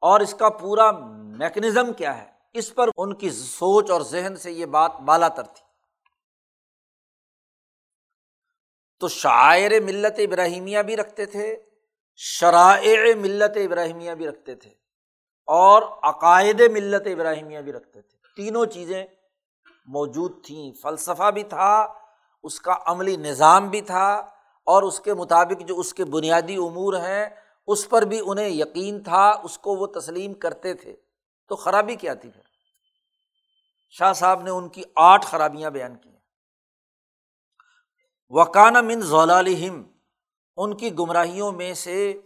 اور 0.00 0.20
اس 0.20 0.34
کا 0.34 0.48
پورا 0.48 0.90
میکنزم 1.18 1.92
کیا 1.92 2.18
ہے۔ 2.18 2.30
اس 2.52 2.74
پر 2.74 2.88
ان 2.96 3.14
کی 3.14 3.30
سوچ 3.30 3.90
اور 3.90 4.00
ذہن 4.00 4.36
سے 4.36 4.52
یہ 4.52 4.66
بات 4.66 4.92
بالا 4.92 5.28
تر 5.28 5.42
تھی۔ 5.42 5.69
تو 9.00 9.08
شاعر 9.08 9.80
ملت 9.80 10.18
ابراہیمیہ 10.18 10.78
بھی 10.78 10.96
رکھتے 10.96 11.26
تھے، 11.26 11.56
شرائع 12.16 13.14
ملت 13.14 13.56
ابراہیمیہ 13.56 14.12
بھی 14.12 14.28
رکھتے 14.28 14.54
تھے 14.54 14.70
اور 15.46 15.82
عقائد 16.02 16.60
ملت 16.60 17.06
ابراہیمیہ 17.06 17.58
بھی 17.58 17.72
رکھتے 17.72 18.02
تھے۔ 18.02 18.18
تینوں 18.36 18.66
چیزیں 18.66 19.06
موجود 19.86 20.46
تھیں۔ 20.46 20.72
فلسفہ 20.82 21.30
بھی 21.30 21.42
تھا، 21.42 21.94
اس 22.42 22.60
کا 22.60 22.74
عملی 22.86 23.16
نظام 23.16 23.68
بھی 23.68 23.80
تھا 23.80 24.14
اور 24.64 24.82
اس 24.82 25.00
کے 25.00 25.14
مطابق 25.14 25.60
جو 25.60 25.78
اس 25.78 25.94
کے 25.94 26.04
بنیادی 26.04 26.54
امور 26.54 26.94
ہیں، 26.94 27.26
اس 27.66 27.88
پر 27.88 28.02
بھی 28.02 28.20
انہیں 28.26 28.48
یقین 28.48 29.02
تھا، 29.02 29.30
اس 29.44 29.58
کو 29.58 29.76
وہ 29.76 29.86
تسلیم 29.86 30.34
کرتے 30.34 30.74
تھے۔ 30.74 30.96
تو 31.48 31.56
خرابی 31.56 31.94
کیا 31.94 32.14
تھی 32.14 32.30
پھر؟ 32.30 32.42
شاہ 33.90 34.12
صاحب 34.12 34.42
نے 34.42 34.50
ان 34.50 34.68
کی 34.68 34.82
آٹھ 34.96 35.26
خرابیاں 35.26 35.70
بیان 35.70 35.96
کی۔ 35.96 36.10
وکانہ 38.30 38.80
من 38.80 39.00
ضلالہم 39.00 39.82
ان 40.56 40.76
کی 40.76 40.98
گمراہیوں 40.98 41.52
میں 41.52 41.74
سے 41.74 42.20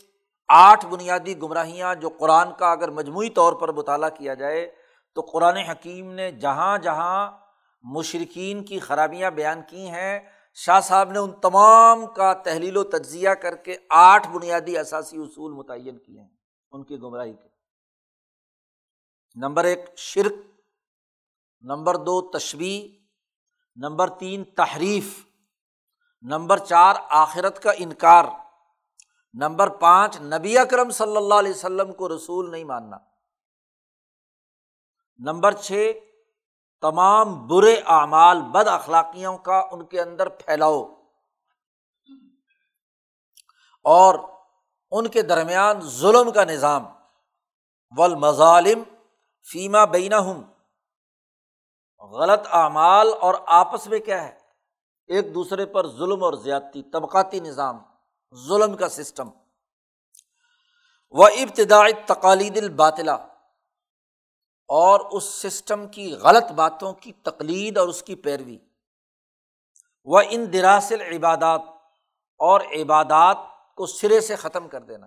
آٹھ 0.48 0.86
بنیادی 0.86 1.42
گمراہیاں 1.42 1.94
جو 1.94 2.08
قرآن 2.08 2.48
کا 2.58 2.72
اگر 2.72 2.90
مجموعی 2.90 3.30
طور 3.30 3.52
پر 3.52 3.72
مطالعہ 3.72 4.08
کیا 4.08 4.34
جائے، 4.34 4.76
تو 5.14 5.20
قرآن 5.20 5.56
حکیم 5.56 6.12
نے 6.12 6.32
جہاں 6.32 6.78
جہاں 6.78 7.30
مشرقین 7.82 8.64
کی 8.64 8.78
خرابیاں 8.78 9.30
بیان 9.30 9.60
کی 9.68 9.88
ہیں، 9.88 10.20
شاہ 10.54 10.80
صاحب 10.80 11.12
نے 11.12 11.18
ان 11.18 11.32
تمام 11.32 12.06
کا 12.06 12.32
تحلیل 12.32 12.76
و 12.76 12.84
تجزیہ 12.84 13.30
کر 13.30 13.56
کے 13.56 13.76
آٹھ 13.88 14.28
بنیادی 14.28 14.78
اثاثی 14.78 15.16
اصول 15.16 15.52
متعین 15.52 15.98
کیے 15.98 16.20
ہیں 16.20 16.28
ان 16.70 16.84
کی 16.84 16.98
گمراہی 16.98 17.32
کے۔ 17.32 17.48
نمبر 19.34 19.64
ایک، 19.64 19.80
شرک، 19.96 20.32
نمبر 21.62 21.96
دو 21.96 22.30
تشویح 22.38 22.88
نمبر 23.76 24.08
تین، 24.08 24.44
تحریف۔ 24.44 25.33
نمبر 26.24 26.58
چار، 26.58 26.94
آخرت 27.08 27.62
کا 27.62 27.72
انکار۔ 27.76 28.24
نمبر 29.34 29.68
پانچ، 29.68 30.20
نبی 30.20 30.58
اکرم 30.58 30.90
صلی 30.90 31.16
اللہ 31.16 31.34
علیہ 31.34 31.50
وسلم 31.50 31.92
کو 31.92 32.16
رسول 32.16 32.50
نہیں 32.50 32.64
ماننا۔ 32.64 32.96
نمبر 35.18 35.52
چھ، 35.52 35.92
تمام 36.80 37.46
برے 37.46 37.74
اعمال، 37.86 38.42
بد 38.42 38.68
اخلاقیوں 38.68 39.38
کا 39.38 39.62
ان 39.70 39.86
کے 39.86 40.00
اندر 40.00 40.28
پھیلاؤ۔ 40.28 40.84
اور 43.82 44.14
ان 44.90 45.08
کے 45.08 45.22
درمیان 45.22 45.80
ظلم 45.80 46.32
کا 46.32 46.44
نظام۔ 46.44 46.84
مظالم 47.98 48.82
فیما 49.52 49.84
بینا 49.84 50.18
ہوں 50.18 50.42
غلط 52.00 52.46
اعمال 52.50 53.08
اور 53.20 53.34
آپس 53.46 53.86
میں 53.86 53.98
کیا 53.98 54.24
ہے؟ 54.24 54.43
ایک 55.06 55.34
دوسرے 55.34 55.66
پر 55.66 55.86
ظلم 55.86 56.24
اور 56.24 56.32
زیادتی، 56.32 56.82
طبقاتی 56.82 57.40
نظام، 57.40 57.78
ظلم 58.48 58.76
کا 58.76 58.88
سسٹم۔ 58.88 59.30
وہ 61.10 61.26
ابتدائی 61.26 61.92
تقالید 61.92 62.56
الباطلا 62.56 63.14
اور 64.68 65.00
اس 65.12 65.24
سسٹم 65.24 65.88
کی 65.88 66.14
غلط 66.14 66.52
باتوں 66.52 66.92
کی 66.92 67.12
تقلید 67.12 67.78
اور 67.78 67.88
اس 67.88 68.02
کی 68.02 68.14
پیروی۔ 68.14 68.58
وہ 70.04 70.22
ان 70.30 70.52
دراصل 70.52 71.00
عبادات 71.00 71.60
اور 72.38 72.60
عبادات 72.60 73.36
کو 73.76 73.86
سرے 73.86 74.20
سے 74.20 74.36
ختم 74.36 74.68
کر 74.68 74.80
دینا۔ 74.80 75.06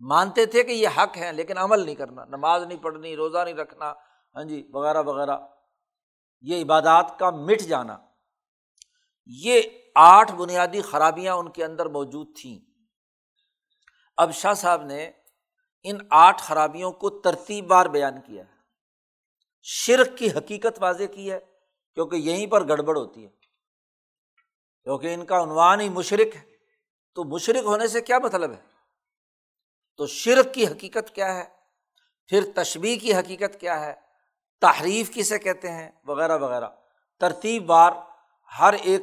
مانتے 0.00 0.46
تھے 0.46 0.62
کہ 0.62 0.72
یہ 0.72 0.88
حق 0.88 1.16
ہے 1.16 1.32
لیکن 1.32 1.58
عمل 1.58 1.80
نہیں 1.80 1.94
کرنا۔ 1.94 2.24
نماز 2.24 2.62
نہیں 2.62 2.82
پڑھنی، 2.82 3.16
روزہ 3.16 3.38
نہیں 3.38 3.54
رکھنا 3.54 3.92
ہاں 4.36 4.44
جی 4.44 4.70
وغیرہ 4.72 5.02
وغیرہ۔ 5.02 5.38
یہ 6.40 6.64
عبادات 6.64 7.18
کا 7.18 7.30
مٹ 7.30 7.60
جانا۔ 7.60 7.98
یہ 9.26 9.62
آٹھ 9.94 10.32
بنیادی 10.32 10.82
خرابیاں 10.82 11.34
ان 11.34 11.50
کے 11.50 11.64
اندر 11.64 11.86
موجود 11.86 12.36
تھیں۔ 12.40 12.58
اب 14.16 14.34
شاہ 14.34 14.54
صاحب 14.54 14.82
نے 14.82 15.10
ان 15.82 15.98
آٹھ 16.10 16.42
خرابیوں 16.42 16.92
کو 16.92 17.10
ترتیب 17.10 17.66
بار 17.66 17.86
بیان 17.86 18.20
کیا 18.20 18.44
ہے۔ 18.44 18.54
شرک 19.62 20.18
کی 20.18 20.28
حقیقت 20.30 20.82
واضح 20.82 21.04
کی 21.14 21.32
ہے، 21.32 21.38
کیونکہ 21.94 22.16
یہیں 22.16 22.46
پر 22.46 22.68
گڑبڑ 22.68 22.98
ہوتی 22.98 23.24
ہے۔ 23.24 23.28
کیونکہ 24.84 25.14
ان 25.14 25.26
کا 25.26 25.42
عنوان 25.42 25.80
ہی 25.80 25.88
مشرق 25.88 26.36
ہے۔ 26.36 26.54
تو 27.14 27.24
مشرق 27.24 27.64
ہونے 27.64 27.88
سے 27.88 28.00
کیا 28.00 28.18
مطلب 28.18 28.50
ہے؟ 28.50 28.60
تو 29.96 30.06
شرک 30.06 30.54
کی 30.54 30.66
حقیقت 30.66 31.14
کیا 31.14 31.34
ہے؟ 31.34 31.44
پھر 32.26 32.44
تشبیح 32.54 32.98
کی 32.98 33.14
حقیقت 33.14 33.60
کیا 33.60 33.80
ہے؟ 33.80 33.94
تحریف 34.60 35.14
کسے 35.14 35.38
کہتے 35.38 35.70
ہیں؟ 35.70 35.90
وغیرہ 36.04 36.38
وغیرہ۔ 36.38 36.68
ترتیب 37.20 37.66
بار 37.66 37.92
ہر 38.58 38.72
ایک 38.72 39.00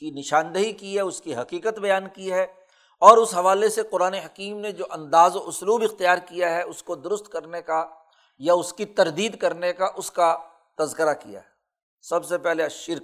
کی 0.00 0.10
نشاندہی 0.10 0.72
کی 0.72 0.96
ہے، 0.96 1.00
اس 1.00 1.20
کی 1.20 1.36
حقیقت 1.36 1.78
بیان 1.78 2.08
کی 2.08 2.32
ہے۔ 2.32 2.42
اور 2.98 3.18
اس 3.18 3.34
حوالے 3.34 3.68
سے 3.68 3.82
قرآن 3.90 4.14
حکیم 4.14 4.58
نے 4.58 4.72
جو 4.72 4.84
انداز 4.90 5.36
و 5.36 5.48
اسلوب 5.48 5.82
اختیار 5.82 6.18
کیا 6.18 6.50
ہے، 6.50 6.62
اس 6.62 6.82
کو 6.82 6.94
درست 6.94 7.28
کرنے 7.28 7.62
کا 7.62 7.90
یا 8.38 8.54
اس 8.54 8.72
کی 8.72 8.84
تردید 8.84 9.40
کرنے 9.40 9.72
کا، 9.72 9.86
اس 9.96 10.10
کا 10.10 10.36
تذکرہ 10.78 11.14
کیا 11.14 11.40
ہے۔ 11.40 11.48
سب 12.00 12.24
سے 12.24 12.38
پہلے 12.38 12.68
شرک۔ 12.68 13.02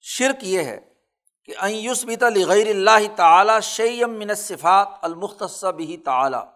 شرک 0.00 0.44
یہ 0.44 0.64
ہے 0.64 0.92
کہ 1.44 1.54
ایوس 1.58 2.04
بیتا 2.04 2.28
لغیر 2.28 2.66
اللہ 2.66 3.16
تعالیٰ 3.16 3.60
شیم 3.60 4.12
من 4.12 4.34
صفات 4.34 4.88
المختص 5.02 5.64
بھی 5.64 5.96
تعلیٰ 5.96 6.46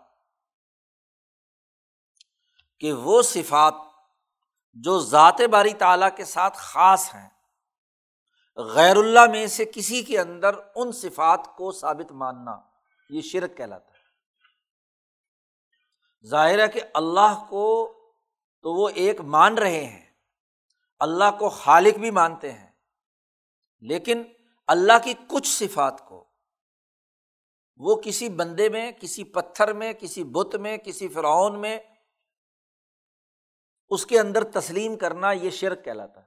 کہ 2.79 2.93
وہ 2.93 3.23
صفات 3.23 3.75
جو 4.77 4.99
ذات 5.01 5.41
باری 5.51 5.73
تعالیٰ 5.75 6.09
کے 6.17 6.25
ساتھ 6.25 6.57
خاص 6.59 7.15
ہیں، 7.15 7.29
غیر 8.59 8.97
اللہ 8.97 9.27
میں 9.31 9.47
سے 9.47 9.65
کسی 9.65 10.03
کے 10.03 10.19
اندر 10.21 10.55
ان 10.75 10.93
صفات 10.93 11.47
کو 11.57 11.73
ثابت 11.73 12.13
ماننا، 12.13 12.61
یہ 13.11 13.21
شرک 13.21 13.57
کہلاتا 13.57 13.91
ہے۔ 13.91 14.03
ظاہر 16.27 16.59
ہے 16.59 16.69
کہ 16.69 16.81
اللہ 16.95 17.45
کو 17.49 17.67
تو 18.65 18.75
وہ 18.75 18.89
ایک 18.95 19.21
مان 19.21 19.59
رہے 19.59 19.85
ہیں، 19.85 20.07
اللہ 21.01 21.31
کو 21.39 21.49
خالق 21.49 21.99
بھی 21.99 22.11
مانتے 22.11 22.53
ہیں، 22.53 22.71
لیکن 23.83 24.23
اللہ 24.69 24.99
کی 25.05 25.15
کچھ 25.29 25.49
صفات 25.49 26.05
کو، 26.09 26.25
وہ 27.81 27.97
کسی 27.97 28.29
بندے 28.29 28.69
میں، 28.69 28.91
کسی 28.93 29.25
پتھر 29.25 29.73
میں، 29.73 29.93
کسی 29.93 30.25
بت 30.25 30.55
میں، 30.57 30.77
کسی 30.77 31.09
فرعون 31.09 31.61
میں 31.61 31.79
اس 33.95 34.07
کے 34.07 34.21
اندر 34.21 34.45
تسلیم 34.45 34.97
کرنا 34.97 35.33
یہ 35.33 35.51
شرک 35.51 35.85
کہلاتا 35.85 36.21
ہے۔ 36.21 36.27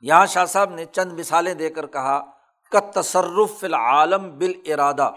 یہاں 0.00 0.26
شاہ 0.26 0.44
صاحب 0.44 0.74
نے 0.74 0.84
چند 0.84 1.18
مثالیں 1.18 1.54
دے 1.54 1.70
کر 1.70 1.86
کہا 1.86 2.42
تصرف 2.94 3.60
فی 3.60 3.66
العالم 3.66 4.38
بال 4.38 4.72
ارادہ 4.72 5.10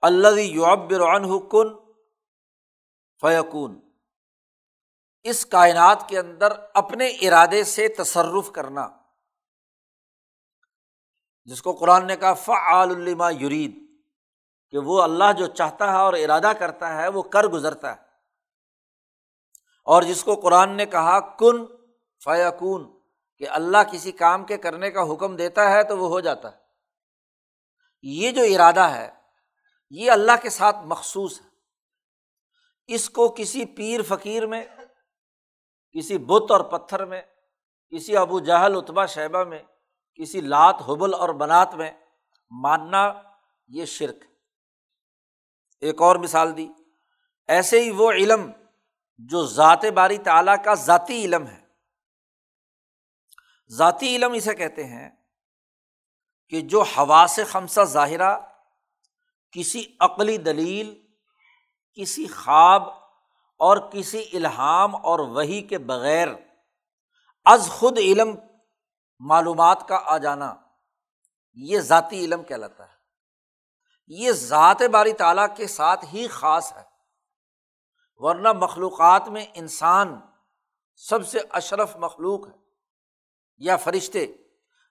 اللہ 0.00 0.40
یعبر 0.40 1.00
عنہ 1.00 1.38
کن 1.38 1.68
فیقون 3.20 3.80
اس 5.22 5.46
کائنات 5.46 6.08
کے 6.08 6.18
اندر 6.18 6.52
اپنے 6.74 7.08
ارادے 7.08 7.64
سے 7.64 7.88
تصرف 7.88 8.52
کرنا۔ 8.52 8.88
جس 11.44 11.62
کو 11.62 11.72
قرآن 11.72 12.06
نے 12.06 12.16
کہا، 12.16 12.34
فعال 12.34 12.90
الما 12.90 13.30
یرید 13.30 14.00
کہ 14.70 14.78
وہ 14.78 15.02
اللہ 15.02 15.32
جو 15.38 15.46
چاہتا 15.46 15.92
ہے 15.92 15.96
اور 15.96 16.12
ارادہ 16.12 16.52
کرتا 16.58 16.94
ہے، 16.94 17.08
وہ 17.08 17.22
کر 17.22 17.44
گزرتا 17.44 17.96
ہے۔ 17.96 18.07
اور 19.88 20.02
جس 20.02 20.24
کو 20.24 20.34
قرآن 20.34 20.76
نے 20.76 20.86
کہا، 20.86 21.20
کن 21.20 21.66
فیقون 22.24 22.98
کہ 23.38 23.48
اللہ 23.48 23.78
کسی 23.92 24.12
کام 24.12 24.44
کے 24.44 24.56
کرنے 24.56 24.90
کا 24.90 25.12
حکم 25.12 25.36
دیتا 25.36 25.70
ہے 25.70 25.82
تو 25.82 25.98
وہ 25.98 26.08
ہو 26.08 26.20
جاتا 26.20 26.52
ہے۔ 26.52 26.56
یہ 28.02 28.30
جو 28.30 28.42
ارادہ 28.42 28.80
ہے، 28.80 29.10
یہ 29.90 30.10
اللہ 30.10 30.32
کے 30.42 30.50
ساتھ 30.50 30.76
مخصوص 30.84 31.40
ہے۔ 31.40 31.48
اس 32.86 33.10
کو 33.10 33.34
کسی 33.36 33.64
پیر 33.64 34.00
فقیر 34.02 34.46
میں، 34.46 34.64
کسی 35.92 36.18
بت 36.18 36.50
اور 36.50 36.60
پتھر 36.60 37.04
میں، 37.04 37.22
کسی 37.90 38.16
ابو 38.16 38.40
جہل 38.40 38.76
اتبا 38.76 39.06
شیبہ 39.06 39.44
میں، 39.44 39.62
کسی 40.14 40.40
لات، 40.40 40.76
حبل 40.88 41.14
اور 41.14 41.28
بنات 41.28 41.74
میں 41.74 41.90
ماننا 42.50 43.12
یہ 43.68 43.84
شرک 43.84 44.24
ایک 45.80 46.02
اور 46.02 46.16
مثال 46.16 46.56
دی۔ 46.56 46.68
ایسے 47.48 47.80
ہی 47.80 47.90
وہ 47.90 48.12
علم 48.12 48.52
جو 49.18 49.46
ذات 49.46 49.84
باری 49.84 50.18
تعالیٰ 50.18 50.64
کا 50.64 50.74
ذاتی 50.74 51.24
علم 51.24 51.46
ہے۔ 51.46 51.64
ذاتی 53.68 54.16
علم 54.16 54.32
اسے 54.32 54.54
کہتے 54.54 54.84
ہیں 54.84 55.10
کہ 56.48 56.60
جو 56.60 56.84
ہوا 56.96 57.26
سے 57.28 57.44
خمسہ 57.44 57.80
ظاہرہ، 57.84 58.38
کسی 59.52 59.84
عقلی 60.00 60.36
دلیل، 60.36 61.06
کسی 61.94 62.26
خواب 62.26 62.82
اور 63.58 63.90
کسی 63.90 64.24
الحام 64.32 64.96
اور 64.96 65.18
وہی 65.18 65.62
کے 65.62 65.78
بغیر 65.78 66.28
از 67.44 67.68
خود 67.72 67.98
علم 67.98 68.34
معلومات 69.18 69.88
کا 69.88 70.00
آ 70.04 70.18
جانا، 70.18 70.54
یہ 71.54 71.80
ذاتی 71.80 72.24
علم 72.24 72.42
کہلاتا 72.44 72.88
ہے۔ 72.88 72.98
یہ 74.06 74.32
ذات 74.32 74.82
باری 74.82 75.12
تعالیٰ 75.12 75.56
کے 75.56 75.66
ساتھ 75.66 76.04
ہی 76.12 76.28
خاص 76.28 76.72
ہے۔ 76.72 76.87
ورنہ 78.18 78.52
مخلوقات 78.52 79.28
میں 79.28 79.46
انسان 79.54 80.20
سب 80.96 81.28
سے 81.28 81.38
اشرف 81.50 81.96
مخلوق 81.96 82.46
ہے۔ 82.46 82.52
یا 83.58 83.76
فرشتے، 83.76 84.26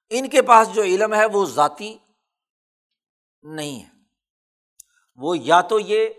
ان 0.10 0.30
کے 0.30 0.42
پاس 0.42 0.74
جو 0.74 0.82
علم 0.82 1.14
ہے 1.14 1.26
وہ 1.26 1.46
ذاتی 1.46 1.98
نہیں 3.42 3.84
ہے۔ 3.84 3.90
وہ 5.16 5.38
یا 5.38 5.62
تو 5.62 5.80
یہ 5.80 6.10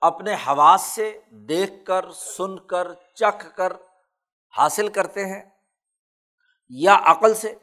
اپنے 0.00 0.34
حواس 0.34 0.82
سے 0.82 1.20
دیکھ 1.30 1.72
کر، 1.86 2.12
سن 2.12 2.58
کر، 2.58 2.94
چکھ 3.14 3.56
کر 3.56 3.72
حاصل 4.56 4.88
کرتے 4.88 5.26
ہیں، 5.26 5.50
یا 6.68 6.98
عقل 7.02 7.34
سے، 7.34 7.54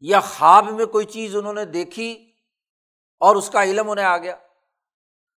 یا 0.00 0.20
خواب 0.20 0.64
میں 0.64 0.86
کوئی 0.86 1.06
چیز 1.06 1.36
انہوں 1.36 1.52
نے 1.52 1.64
دیکھی 1.64 2.32
اور 3.20 3.36
اس 3.36 3.50
کا 3.50 3.64
علم 3.64 3.90
انہیں 3.90 4.06
آ 4.06 4.18
گیا، 4.18 4.36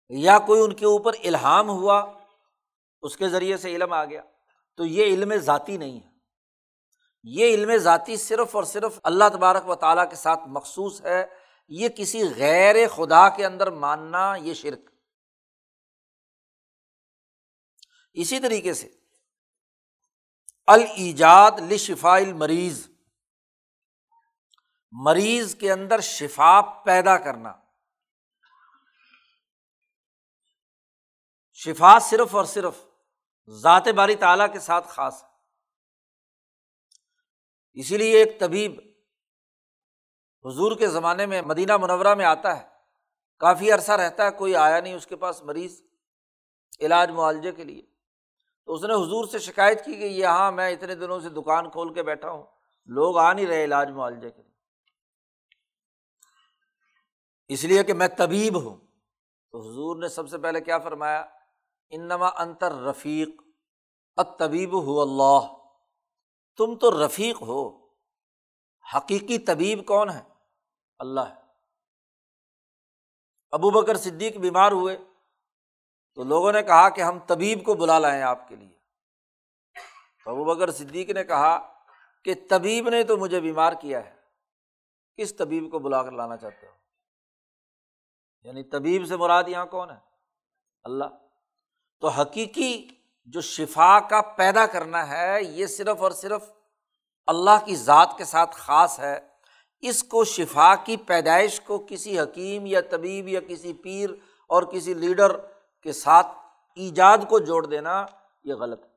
یا 0.08 0.38
کوئی 0.38 0.60
ان 0.60 0.72
کے 0.72 0.86
اوپر 0.86 1.12
الہام 1.24 1.68
ہوا۔ 1.68 2.21
اس 3.02 3.16
کے 3.16 3.28
ذریعے 3.28 3.56
سے 3.56 3.76
علم 3.76 3.92
آ 3.92 4.04
گیا۔ 4.04 4.22
تو 4.76 4.84
یہ 4.84 5.04
علم 5.04 5.36
ذاتی 5.36 5.76
نہیں 5.76 6.00
ہے۔ 6.00 6.10
یہ 7.22 7.54
علم 7.54 7.76
ذاتی 7.76 8.16
صرف 8.16 8.56
اور 8.56 8.64
صرف 8.64 9.00
اللہ 9.04 9.24
تبارک 9.32 9.68
و 9.68 9.74
تعالیٰ 9.74 10.10
کے 10.10 10.16
ساتھ 10.16 10.40
مخصوص 10.46 11.02
ہے۔ 11.02 11.24
یہ 11.68 11.88
کسی 11.88 12.22
غیر 12.36 12.88
خدا 12.88 13.28
کے 13.28 13.46
اندر 13.46 13.70
ماننا 13.70 14.34
یہ 14.34 14.54
شرک۔ 14.54 14.90
اسی 18.12 18.40
طریقے 18.40 18.74
سے 18.74 18.88
الجاد 20.66 21.50
لشفا 21.70 22.16
المریض۔ 22.16 22.88
مریض 24.90 25.54
کے 25.54 25.72
اندر 25.72 26.00
شفا 26.00 26.60
پیدا 26.84 27.18
کرنا۔ 27.18 27.54
شفا 31.52 31.98
صرف 31.98 32.34
اور 32.34 32.44
صرف 32.44 32.74
ذات 33.48 33.88
باری 33.88 34.14
تعالیٰ 34.14 34.52
کے 34.52 34.58
ساتھ 34.58 34.88
خاص 34.88 35.22
ہے۔ 35.22 35.28
اسی 37.72 37.96
لیے 37.96 38.18
ایک 38.18 38.40
طبیب 38.40 38.80
حضور 40.44 40.78
کے 40.78 40.88
زمانے 40.88 41.26
میں 41.26 41.42
مدینہ 41.42 41.76
منورہ 41.76 42.14
میں 42.14 42.24
آتا 42.24 42.62
ہے۔ 42.62 42.68
کافی 43.38 43.72
عرصہ 43.72 43.92
رہتا 43.92 44.26
ہے، 44.26 44.30
کوئی 44.30 44.56
آیا 44.56 44.80
نہیں 44.80 44.94
اس 44.94 45.06
کے 45.06 45.16
پاس 45.16 45.42
مریض 45.42 45.82
علاج 46.80 47.10
معالجے 47.10 47.52
کے 47.52 47.64
لیے۔ 47.64 47.82
تو 48.64 48.72
اس 48.72 48.84
نے 48.84 48.94
حضور 48.94 49.24
سے 49.24 49.38
شکایت 49.38 49.84
کی 49.84 49.94
کہ 49.94 50.04
یہاں 50.04 50.52
میں 50.52 50.70
اتنے 50.70 50.94
دنوں 50.94 51.20
سے 51.20 51.28
دکان 51.28 51.70
کھول 51.70 51.94
کے 51.94 52.02
بیٹھا 52.02 52.30
ہوں، 52.30 52.46
لوگ 52.86 53.18
آ 53.18 53.32
نہیں 53.32 53.46
رہے 53.46 53.64
علاج 53.64 53.90
معالجے 53.90 54.30
کے 54.30 54.42
لیے۔ 54.42 54.52
اس 57.48 57.64
لیے 57.64 57.84
کہ 57.84 57.92
میں 57.92 58.08
طبیب 58.08 58.62
ہوں۔ 58.62 58.76
تو 59.50 59.70
حضور 59.70 59.96
نے 59.96 60.08
سب 60.08 60.28
سے 60.28 60.38
پہلے 60.38 60.60
کیا 60.60 60.78
فرمایا؟ 60.78 61.24
انما 61.92 62.26
انتر 62.26 62.72
رفیق 62.72 63.28
اب 64.16 64.38
طبیب 64.38 64.82
ہو 64.82 65.00
اللہ۔ 65.00 65.56
تم 66.56 66.78
تو 66.78 67.06
رفیق 67.06 67.42
ہو۔ 67.42 67.88
حقیقی 68.96 69.38
طبیب 69.38 69.86
کون 69.86 70.10
ہے؟ 70.10 70.22
اللہ 70.98 71.20
ہے۔ 71.20 71.40
ابو 73.50 73.70
بکر 73.70 73.96
صدیق 73.96 74.36
بیمار 74.36 74.72
ہوئے۔ 74.72 74.96
تو 76.14 76.24
لوگوں 76.24 76.52
نے 76.52 76.62
کہا 76.62 76.88
کہ 76.88 77.00
ہم 77.00 77.18
طبیب 77.18 77.64
کو 77.64 77.74
بلا 77.74 77.98
لائیں 77.98 78.22
آپ 78.22 78.48
کے 78.48 78.56
لیے۔ 78.56 78.78
تو 80.24 80.30
ابو 80.30 80.44
بکر 80.44 80.70
صدیق 80.70 81.10
نے 81.10 81.24
کہا 81.24 81.82
کہ 82.24 82.34
طبیب 82.50 82.88
نے 82.88 83.02
تو 83.02 83.16
مجھے 83.16 83.40
بیمار 83.40 83.72
کیا 83.72 84.04
ہے۔ 84.04 84.20
کس 85.16 85.36
طبیب 85.36 85.70
کو 85.70 85.78
بلا 85.78 86.02
کر 86.02 86.10
لانا 86.10 86.36
چاہتے 86.36 86.66
ہو؟ 86.66 86.72
یعنی 88.42 88.62
طبیب 88.62 89.06
سے 89.06 89.16
مراد 89.16 89.44
یہاں 89.46 89.66
کون 89.66 89.90
ہے؟ 89.90 89.98
اللہ۔ 90.84 91.04
تو 92.02 92.08
حقیقی 92.08 92.88
جو 93.24 93.40
شفا 93.40 94.00
کا 94.00 94.20
پیدا 94.20 94.66
کرنا 94.66 95.08
ہے، 95.08 95.38
یہ 95.42 95.66
صرف 95.66 96.02
اور 96.02 96.10
صرف 96.10 96.44
اللہ 97.26 97.64
کی 97.64 97.76
ذات 97.76 98.08
کے 98.18 98.24
ساتھ 98.24 98.56
خاص 98.56 99.00
ہے۔ 99.00 99.20
اس 99.80 100.04
کو 100.04 100.24
شفا 100.24 100.74
کی 100.74 100.96
پیدائش 100.96 101.60
کو 101.60 101.86
کسی 101.88 102.20
حکیم 102.20 102.66
یا 102.66 102.80
طبیب 102.80 103.28
یا 103.28 103.40
کسی 103.40 103.72
پیر 103.72 104.10
اور 104.48 104.62
کسی 104.62 104.94
لیڈر 104.94 105.36
کے 105.82 105.92
ساتھ 105.92 106.26
ایجاد 106.76 107.18
کو 107.28 107.38
جوڑ 107.38 107.66
دینا، 107.66 108.06
یہ 108.44 108.54
غلط 108.54 108.84
ہے۔ 108.84 108.90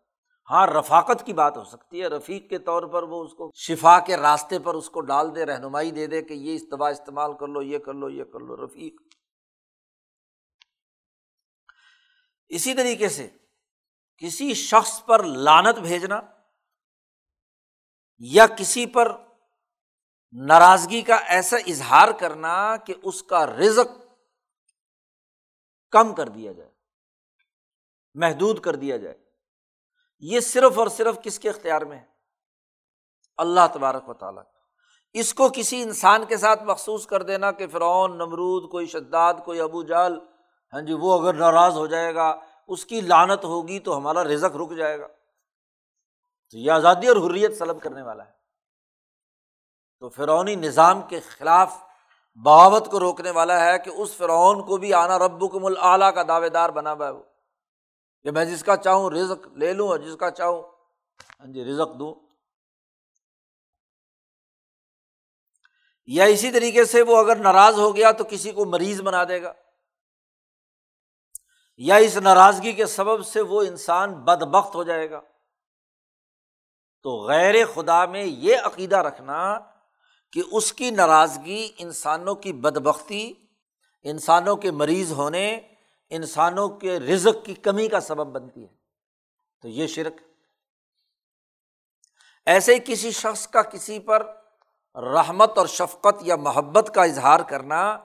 ہاں 0.50 0.68
رفاقت 0.68 1.26
کی 1.26 1.34
بات 1.34 1.58
ہو 1.58 1.64
سکتی 1.64 2.02
ہے۔ 2.02 2.08
رفیق 2.08 2.50
کے 2.50 2.58
طور 2.58 2.84
پر 2.84 3.04
وہ 3.04 3.24
اس 3.24 3.34
کو 3.34 3.52
شفا 3.54 4.00
کے 4.00 4.18
راستے 4.18 4.60
پر 4.60 4.74
اس 4.74 4.90
کو 4.90 5.02
ڈال 5.02 5.36
دے، 5.36 5.46
رہنمائی 5.46 5.92
دے 5.92 6.08
دے 6.08 6.22
کہ 6.22 6.34
یہ 6.34 6.56
استباع 6.56 6.90
استعمال 6.90 7.34
کر 7.34 7.48
لو، 7.48 7.62
یہ 7.62 7.78
کر 7.78 7.94
لو، 7.94 8.10
یہ 8.10 8.24
کر 8.24 8.40
لو۔ 8.40 8.66
رفیق 8.66 9.02
اسی 12.50 12.74
طریقے 12.74 13.10
سے 13.10 13.30
کسی 14.18 14.54
شخص 14.54 15.06
پر 15.06 15.24
لانت 15.24 15.80
بھیجنا 15.80 16.22
یا 18.18 18.48
کسی 18.48 18.86
پر 18.86 19.12
ناراضگی 20.32 21.02
کا 21.02 21.16
ایسا 21.16 21.58
اظہار 21.58 22.10
کرنا 22.20 22.76
کہ 22.78 22.94
اس 23.04 23.24
کا 23.24 23.46
رزق 23.46 24.04
کم 25.92 26.14
کر 26.16 26.30
دیا 26.30 26.52
جائے، 26.52 26.72
محدود 28.14 28.60
کر 28.60 28.76
دیا 28.76 28.98
جائے۔ 28.98 29.16
یہ 30.20 30.40
صرف 30.40 30.80
اور 30.80 30.88
صرف 30.88 31.18
کس 31.24 31.40
کے 31.40 31.50
اختیار 31.50 31.82
میں 31.82 31.98
ہے؟ 31.98 32.06
اللہ 33.38 33.68
تبارک 33.74 34.10
و 34.10 34.14
تعالیٰ 34.14 34.44
اس 35.14 35.34
کو 35.34 35.50
کسی 35.56 35.82
انسان 35.82 36.26
کے 36.26 36.38
ساتھ 36.38 36.64
مخصوص 36.64 37.06
کر 37.08 37.24
دینا 37.24 37.52
کہ 37.52 37.68
فرعون، 37.68 38.18
نمرود، 38.18 38.72
کوئی 38.72 38.88
شداد، 38.88 39.34
کوئی 39.46 39.60
ابو 39.60 39.84
جال 39.84 40.20
ہاں 40.76 40.82
جی 40.82 40.94
وہ 40.94 41.22
اگر 41.22 41.34
ناراض 41.34 41.78
ہو 41.78 41.88
جائے 41.88 42.16
گا، 42.16 42.40
اس 42.68 42.86
کی 42.86 43.02
لانت 43.02 43.44
ہوگی 43.44 43.80
تو 43.80 43.98
ہمارا 43.98 44.24
رزق 44.24 44.56
رک 44.56 44.78
جائے 44.78 45.00
گا۔ 45.00 45.08
تو 46.52 46.58
یہ 46.58 46.72
آزادی 46.72 47.08
اور 47.08 47.18
حریت 47.18 47.58
سلب 47.58 47.82
کرنے 47.82 48.02
والا 48.02 48.26
ہے۔ 48.26 48.32
تو 50.00 50.10
فرونی 50.10 50.56
نظام 50.56 51.02
کے 51.02 51.20
خلاف 51.20 51.76
بغاوت 52.36 52.92
کو 52.92 53.00
روکنے 53.00 53.32
والا 53.32 53.66
ہے 53.66 53.80
کہ 53.80 53.90
اس 53.90 54.16
فرعون 54.16 54.68
کو 54.68 54.78
بھی 54.78 54.94
آنا 54.94 55.20
رب 55.20 55.52
کم 55.52 55.66
العلیٰ 55.66 56.14
کا 56.14 56.24
دعوے 56.28 56.50
دار 56.50 56.70
بنا 56.70 56.94
ہوا 56.94 57.06
ہے 57.06 57.12
وہ۔ 57.12 57.24
کہ 58.24 58.32
میں 58.32 58.46
جس 58.46 58.64
کا 58.64 58.78
چاہوں 58.78 59.10
رزق 59.10 59.48
لے 59.48 59.74
لوں 59.74 59.88
اور 59.88 60.00
جس 60.00 60.16
کا 60.16 60.32
چاہوں 60.32 60.64
ہاں 61.40 61.48
جی 61.48 61.66
رزق 61.66 62.00
دوں۔ 62.00 62.16
یا 66.06 66.24
اسی 66.24 66.52
طریقے 66.52 66.86
سے 66.86 67.02
وہ 67.02 67.18
اگر 67.18 67.36
ناراض 67.36 67.80
ہو 67.80 67.96
گیا 67.96 68.12
تو 68.12 68.24
کسی 68.30 68.52
کو 68.52 68.66
مریض 68.66 69.02
بنا 69.02 69.24
دے 69.24 69.42
گا۔ 69.42 69.54
یا 71.78 71.96
اس 71.96 72.18
ناراضگی 72.18 72.72
کے 72.72 72.86
سبب 72.86 73.26
سے 73.26 73.42
وہ 73.42 73.62
انسان 73.62 74.14
بد 74.14 74.44
بخت 74.44 74.76
ہو 74.76 74.84
جائے 74.84 75.12
گا۔ 75.12 75.22
تو 77.04 77.28
غیر 77.28 77.66
خدا 77.74 78.06
میں 78.06 78.24
یہ 78.24 78.58
عقیدہ 78.64 78.98
رکھنا 78.98 79.60
کہ 80.32 80.42
اس 80.52 80.74
کی 80.74 80.92
ناراضگی 80.92 81.72
انسانوں 81.78 82.36
کی 82.36 82.54
بد 82.54 82.78
بختی 82.78 83.34
انسانوں 84.04 84.56
کے 84.56 84.72
مریض 84.72 85.12
ہونے، 85.12 85.60
انسانوں 86.10 86.70
کے 86.70 87.00
رزق 87.00 87.46
کی 87.46 87.54
کمی 87.54 87.88
کا 87.88 88.00
سبب 88.00 88.28
بنتی 88.28 88.64
ہے۔ 88.64 88.76
تو 89.62 89.68
یہ 89.68 89.88
شرک۔ 89.88 90.14
ایسے 92.46 92.76
ہی 92.76 92.80
کسی 92.86 93.12
شخص 93.12 93.48
کا 93.48 93.62
کسی 93.62 94.00
پر 94.00 94.26
رحمت 94.96 95.58
اور 95.58 95.68
شفقت 95.68 96.16
یا 96.22 96.36
محبت 96.36 96.92
کا 96.96 97.04
اظہار 97.04 97.40
کرنا، 97.40 97.98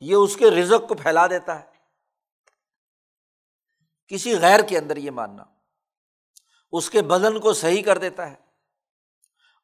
یہ 0.00 0.14
اس 0.14 0.36
کے 0.36 0.50
رزق 0.50 0.88
کو 0.88 0.94
پھیلا 0.94 1.26
دیتا 1.26 1.60
ہے۔ 1.60 1.69
کسی 4.10 4.38
غیر 4.38 4.60
کے 4.60 4.78
اندر 4.78 4.96
یہ 4.96 5.10
ماننا۔ 5.10 5.44
اس 6.72 6.90
کے 6.90 7.02
بدن 7.02 7.40
کو 7.40 7.52
صحیح 7.52 7.82
کر 7.82 7.98
دیتا 7.98 8.30
ہے 8.30 8.34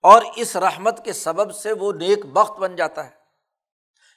اور 0.02 0.22
اس 0.36 0.56
رحمت 0.56 1.04
کے 1.04 1.12
سبب 1.12 1.54
سے 1.54 1.72
وہ 1.72 1.92
نیک 1.92 2.26
بخت 2.26 2.52
بن 2.52 2.76
جاتا 2.76 3.04
ہے۔ 3.04 3.10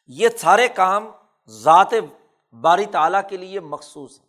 یہ 0.08 0.30
سارے 0.38 0.68
کام 0.68 1.12
ذات 1.48 1.92
باری 2.52 2.86
تعالیٰ 2.86 3.22
کے 3.30 3.38
لیے 3.38 3.60
مخصوص 3.60 4.20
ہے 4.20 4.26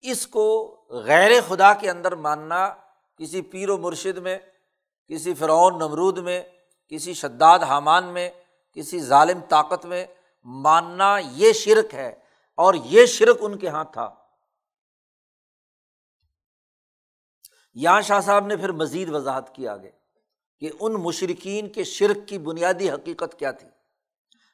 اس 0.00 0.26
کو 0.26 0.76
غیر 0.90 1.30
خدا 1.48 1.74
کے 1.74 1.90
اندر 1.90 2.14
ماننا، 2.14 2.74
کسی 3.18 3.42
پیر 3.42 3.70
و 3.70 3.78
مرشد 3.78 4.18
میں، 4.18 4.38
کسی 5.06 5.34
فرعون 5.34 5.78
نمرود 5.78 6.18
میں، 6.18 6.42
کسی 6.88 7.14
شداد 7.14 7.58
حامان 7.58 8.04
میں، 8.04 8.30
کسی 8.72 9.00
ظالم 9.00 9.40
طاقت 9.40 9.86
میں 9.86 10.06
ماننا 10.44 11.18
یہ 11.18 11.52
شرک 11.52 11.94
ہے۔ 11.94 12.27
اور 12.58 12.74
یہ 12.74 13.06
شرک 13.06 13.36
ان 13.40 13.58
کے 13.58 13.66
یہاں 13.66 13.84
تھا۔ 13.84 14.14
یہاں 17.74 18.00
شاہ 18.00 18.20
صاحب 18.20 18.46
نے 18.46 18.56
پھر 18.56 18.72
مزید 18.72 19.10
وضاحت 19.10 19.54
کی 19.54 19.68
آگے 19.68 19.90
کہ 20.60 20.70
ان 20.80 20.92
مشرقین 20.92 21.68
کے 21.68 21.84
شرک 21.84 22.28
کی 22.28 22.38
بنیادی 22.38 22.90
حقیقت 22.90 23.38
کیا 23.38 23.50
تھی۔ 23.50 23.68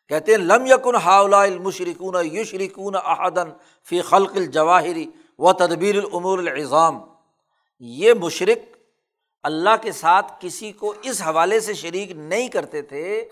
کہتے 0.09 0.33
ہیں، 0.33 0.39
لم 0.39 0.67
یکن 0.67 0.95
ہاؤلا 0.95 1.43
المشرکون 1.43 2.15
یو 2.33 2.45
شریکون 2.45 2.95
احدن 3.05 3.51
فی 3.85 4.03
خلق 4.03 4.33
الجواہری 4.37 5.11
و 5.39 5.53
تدبیر 5.53 5.99
العمور 5.99 6.39
العظام۔ 6.39 7.01
یہ 7.79 8.13
مشرق 8.13 8.77
اللہ 9.43 9.83
کے 9.83 9.93
ساتھ 9.93 10.33
کسی 10.41 10.73
کو 10.73 10.95
اس 11.03 11.23
حوالے 11.23 11.61
سے 11.61 11.75
شریک 11.75 12.11
نہیں 12.11 12.49
کرتے 12.49 12.83
تھے 12.83 13.29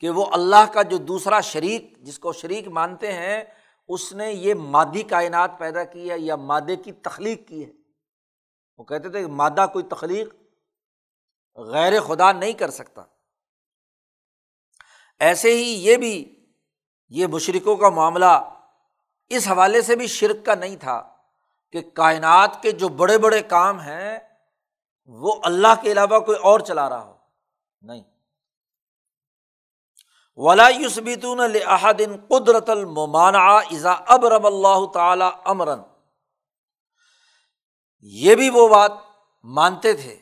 کہ 0.00 0.10
وہ 0.10 0.26
اللہ 0.32 0.72
کا 0.72 0.82
جو 0.82 0.96
دوسرا 0.98 1.40
شریک 1.40 1.98
جس 1.98 2.18
کو 2.18 2.32
شریک 2.32 2.68
مانتے 2.68 3.12
ہیں، 3.12 3.44
اس 3.88 4.12
نے 4.12 4.32
یہ 4.32 4.54
مادی 4.54 5.02
کائنات 5.02 5.58
پیدا 5.58 5.84
کی 5.84 6.10
ہے 6.10 6.18
یا 6.18 6.36
مادے 6.36 6.76
کی 6.76 6.92
تخلیق 6.92 7.48
کی 7.48 7.64
ہے۔ 7.64 7.70
وہ 8.78 8.84
کہتے 8.84 9.08
تھے 9.08 9.20
کہ 9.20 9.26
مادہ 9.26 9.66
کوئی 9.72 9.84
تخلیق 9.84 10.34
غیر 11.56 12.00
خدا 12.00 12.32
نہیں 12.32 12.52
کر 12.52 12.70
سکتا۔ 12.70 13.02
ایسے 15.18 15.56
ہی 15.56 15.62
یہ 15.62 15.96
بھی، 15.96 16.46
یہ 17.08 17.26
مشرقوں 17.26 17.76
کا 17.76 17.88
معاملہ 17.88 18.54
اس 19.28 19.48
حوالے 19.48 19.82
سے 19.82 19.96
بھی 19.96 20.06
شرک 20.06 20.46
کا 20.46 20.54
نہیں 20.54 20.76
تھا 20.76 21.16
کہ 21.72 21.82
کائنات 21.82 22.62
کے 22.62 22.72
جو 22.72 22.88
بڑے 22.88 23.18
بڑے 23.18 23.42
کام 23.42 23.80
ہیں، 23.80 24.18
وہ 25.06 25.40
اللہ 25.44 25.82
کے 25.82 25.92
علاوہ 25.92 26.18
کوئی 26.18 26.38
اور 26.38 26.60
چلا 26.60 26.88
رہا 26.88 27.04
ہو۔ 27.04 27.16
نہیں۔ 27.82 28.13
ولا 30.36 30.68
یوسبیتون 30.68 31.40
الحدن 31.40 32.16
قدرت 32.16 32.70
المانا 32.70 33.56
ازا 33.56 33.92
اب 33.92 34.26
رب 34.26 34.46
اللہ 34.46 34.86
تعالی 34.92 35.24
امرن۔ 35.44 35.78
یہ 37.98 38.34
بھی 38.34 38.50
وہ 38.50 38.68
بات 38.68 38.92
مانتے 39.42 39.92
تھے 39.92 40.16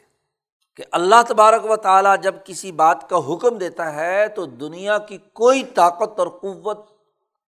کہ 0.74 0.84
اللہ 0.92 1.22
تبارک 1.28 1.70
و 1.70 1.76
تعالیٰ 1.76 2.16
جب 2.22 2.34
کسی 2.44 2.72
بات 2.72 3.10
کا 3.10 3.16
حکم 3.16 3.58
دیتا 3.58 3.94
ہے 3.94 4.28
تو 4.28 4.46
دنیا 4.46 4.98
کی 4.98 5.18
کوئی 5.32 5.64
طاقت 5.64 6.18
اور 6.18 6.28
قوت 6.28 6.78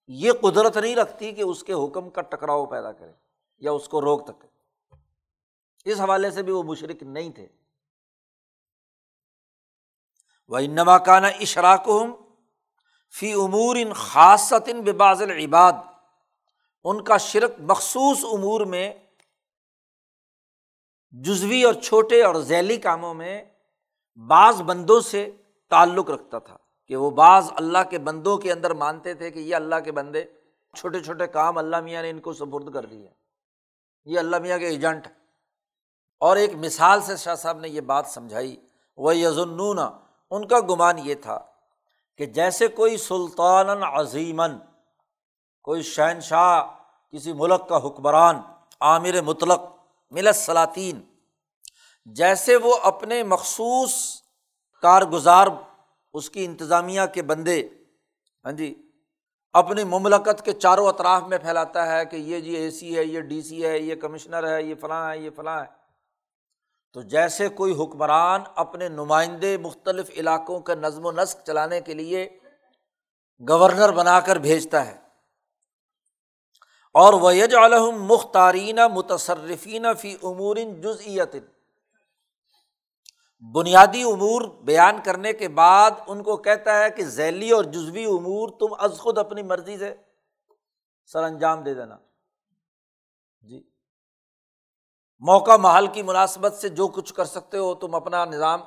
یہ 0.06 0.32
قدرت 0.40 0.76
نہیں 0.76 0.96
رکھتی 0.96 1.32
کہ 1.32 1.42
اس 1.42 1.62
کے 1.62 1.72
حکم 1.72 2.10
کا 2.10 2.20
ٹکراؤ 2.20 2.66
پیدا 2.66 2.92
کرے 2.92 3.12
یا 3.58 3.72
اس 3.72 3.88
کو 3.88 4.00
روک 4.00 4.28
سکے 4.28 4.48
اس 5.84 6.00
حوالے 6.00 6.30
سے 6.30 6.42
بھی 6.42 6.52
وہ 6.52 6.62
مشرق 6.62 7.02
نہیں 7.02 7.30
تھے۔ 7.30 7.46
وہ 10.48 10.58
انما 10.58 10.98
کانا 10.98 11.28
اشراک 11.28 11.82
ہوں 11.86 12.24
فی 13.14 13.32
امور 13.34 13.76
ان 13.76 13.92
خاصت 13.92 14.68
ان 14.68 14.80
بباز 14.80 15.22
العباد، 15.22 15.72
ان 16.84 17.04
کا 17.04 17.16
شرک 17.16 17.50
مخصوص 17.58 18.24
امور 18.32 18.60
میں 18.60 18.92
جزوی 21.10 21.62
اور 21.64 21.74
چھوٹے 21.74 22.22
اور 22.22 22.34
ذیلی 22.34 22.76
کاموں 22.76 23.14
میں 23.14 23.44
بعض 24.28 24.62
بندوں 24.62 25.00
سے 25.00 25.30
تعلق 25.70 26.10
رکھتا 26.10 26.38
تھا 26.38 26.56
کہ 26.86 26.96
وہ 26.96 27.10
بعض 27.10 27.50
اللہ 27.56 27.78
کے 27.90 27.98
بندوں 27.98 28.36
کے 28.38 28.52
اندر 28.52 28.74
مانتے 28.74 29.14
تھے 29.14 29.30
کہ 29.30 29.38
یہ 29.38 29.56
اللہ 29.56 29.80
کے 29.84 29.92
بندے، 29.92 30.24
چھوٹے 30.74 31.00
چھوٹے 31.00 31.26
کام 31.26 31.58
اللہ 31.58 31.80
میاں 31.80 32.02
نے 32.02 32.10
ان 32.10 32.20
کو 32.20 32.32
سپرد 32.32 32.72
کر 32.74 32.86
دیا 32.86 33.10
یہ 34.04 34.18
اللہ 34.18 34.38
میاں 34.38 34.58
کے 34.58 34.66
ایجنٹ۔ 34.66 35.06
اور 36.20 36.36
ایک 36.36 36.54
مثال 36.54 37.00
سے 37.00 37.16
شاہ 37.16 37.34
صاحب 37.34 37.58
نے 37.60 37.68
یہ 37.68 37.80
بات 37.80 38.06
سمجھائی 38.06 38.56
وہ 38.96 39.16
یزنون 39.16 39.78
ان 40.30 40.46
کا 40.48 40.60
گمان 40.60 40.98
یہ 40.98 41.14
تھا 41.14 41.38
کہ 42.18 42.26
جیسے 42.26 42.68
کوئی 42.68 42.96
سلطان 42.96 43.82
عظیمن 43.82 44.58
کوئی 45.62 45.82
شہنشاہ، 45.82 46.62
کسی 47.12 47.32
ملک 47.32 47.68
کا 47.68 47.76
حکمران، 47.76 48.40
عامر 48.80 49.20
مطلق 49.22 49.60
ملت 50.10 50.36
سلاطین 50.36 51.00
جیسے 52.04 52.56
وہ 52.56 52.74
اپنے 52.82 53.22
مخصوص 53.22 54.22
کارگزار، 54.82 55.46
اس 56.14 56.30
کی 56.30 56.44
انتظامیہ 56.44 57.00
کے 57.12 57.22
بندے 57.22 57.68
ہاں 58.44 58.52
جی 58.52 58.74
اپنی 59.52 59.84
مملکت 59.84 60.44
کے 60.44 60.52
چاروں 60.52 60.86
اطراف 60.86 61.22
میں 61.22 61.38
پھیلاتا 61.38 61.86
ہے 61.92 62.04
کہ 62.04 62.16
یہ 62.16 62.40
جی 62.40 62.54
اے 62.56 62.70
سی 62.70 62.96
ہے، 62.96 63.04
یہ 63.04 63.20
ڈی 63.20 63.42
سی 63.42 63.64
ہے، 63.64 63.78
یہ 63.78 63.94
کمشنر 63.94 64.48
ہے، 64.48 64.62
یہ 64.62 64.74
فلاں 64.80 65.10
ہے، 65.10 65.18
یہ 65.18 65.30
فلاں 65.36 65.60
ہے۔ 65.60 65.84
تو 66.95 67.03
جیسے 67.03 67.49
کوئی 67.51 67.72
حکمران 67.78 68.42
اپنے 68.57 68.88
نمائندے 68.88 69.57
مختلف 69.59 70.11
علاقوں 70.16 70.59
کا 70.61 70.74
نظم 70.74 71.07
و 71.07 71.12
نسق 71.12 71.47
چلانے 71.47 71.80
کے 71.80 71.95
لیے 71.95 72.26
گورنر 73.40 73.92
بنا 73.92 74.18
کر 74.20 74.36
بھیجتا 74.38 74.84
ہے، 74.86 74.97
اور 76.95 77.14
ویج 77.22 77.55
الحم 77.55 78.03
مختارین 78.05 78.78
متصرفین 78.92 79.86
فی 80.01 80.14
امور 80.22 80.57
جزیت 80.82 81.34
بنیادی 83.55 84.03
امور 84.03 84.42
بیان 84.64 85.01
کرنے 85.05 85.32
کے 85.32 85.49
بعد 85.59 85.90
ان 86.07 86.22
کو 86.22 86.36
کہتا 86.36 86.78
ہے 86.78 86.90
کہ 86.90 87.05
ذیلی 87.07 87.51
اور 87.51 87.64
جزوی 87.64 88.05
امور 88.05 88.49
تم 88.61 88.74
از 88.78 88.99
خود 88.99 89.18
اپنی 89.18 89.42
مرضی 89.42 89.78
سے 89.78 89.95
سر 91.07 91.22
انجام 91.22 91.62
دے 91.62 91.74
دینا۔ 91.74 91.97
جی۔ 93.42 93.62
موقع 95.18 95.56
محل 95.56 95.86
کی 95.86 96.02
مناسبت 96.02 96.54
سے 96.54 96.68
جو 96.68 96.88
کچھ 96.88 97.14
کر 97.14 97.24
سکتے 97.24 97.58
ہو، 97.58 97.74
تم 97.74 97.94
اپنا 97.94 98.24
نظام 98.24 98.62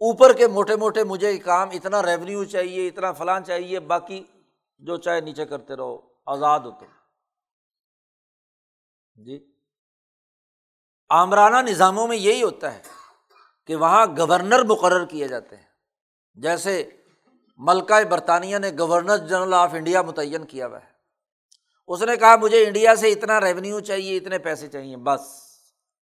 اوپر 0.00 0.32
کے 0.32 0.46
موٹے 0.46 0.76
موٹے 0.76 1.04
مجھے 1.04 1.38
کام 1.38 1.68
اتنا 1.72 2.02
ریونیو 2.02 2.44
چاہیے، 2.44 2.88
اتنا 2.88 3.12
فلاں 3.12 3.40
چاہیے، 3.40 3.80
باقی 3.80 4.24
جو 4.78 4.96
چاہے 4.96 5.20
نیچے 5.20 5.44
کرتے 5.44 5.76
رہو، 5.76 5.98
آزاد 6.26 6.60
ہو 6.60 6.70
تم۔ 6.70 6.86
جی۔ 9.14 9.52
آمرانہ 11.08 11.70
نظاموں 11.70 12.08
میں 12.08 12.16
یہی 12.16 12.42
ہوتا 12.42 12.74
ہے 12.74 12.82
کہ 13.66 13.76
وہاں 13.76 14.06
گورنر 14.06 14.64
مقرر 14.64 15.04
کیے 15.04 15.28
جاتے 15.28 15.56
ہیں۔ 15.56 15.64
جیسے 16.34 16.90
ملکہ 17.56 18.04
برطانیہ 18.04 18.58
نے 18.58 18.70
گورنر 18.78 19.16
جنرل 19.16 19.54
آف 19.54 19.74
انڈیا 19.74 20.02
متعین 20.02 20.44
کیا 20.44 20.66
ہوا 20.66 20.78
ہے۔ 20.78 20.92
اس 21.86 22.02
نے 22.02 22.16
کہا، 22.16 22.36
مجھے 22.36 22.66
انڈیا 22.66 22.94
سے 22.94 23.12
اتنا 23.12 23.40
ریونیو 23.40 23.80
چاہیے، 23.80 24.16
اتنے 24.16 24.38
پیسے 24.38 24.68
چاہیے، 24.68 24.96
بس۔ 24.96 25.41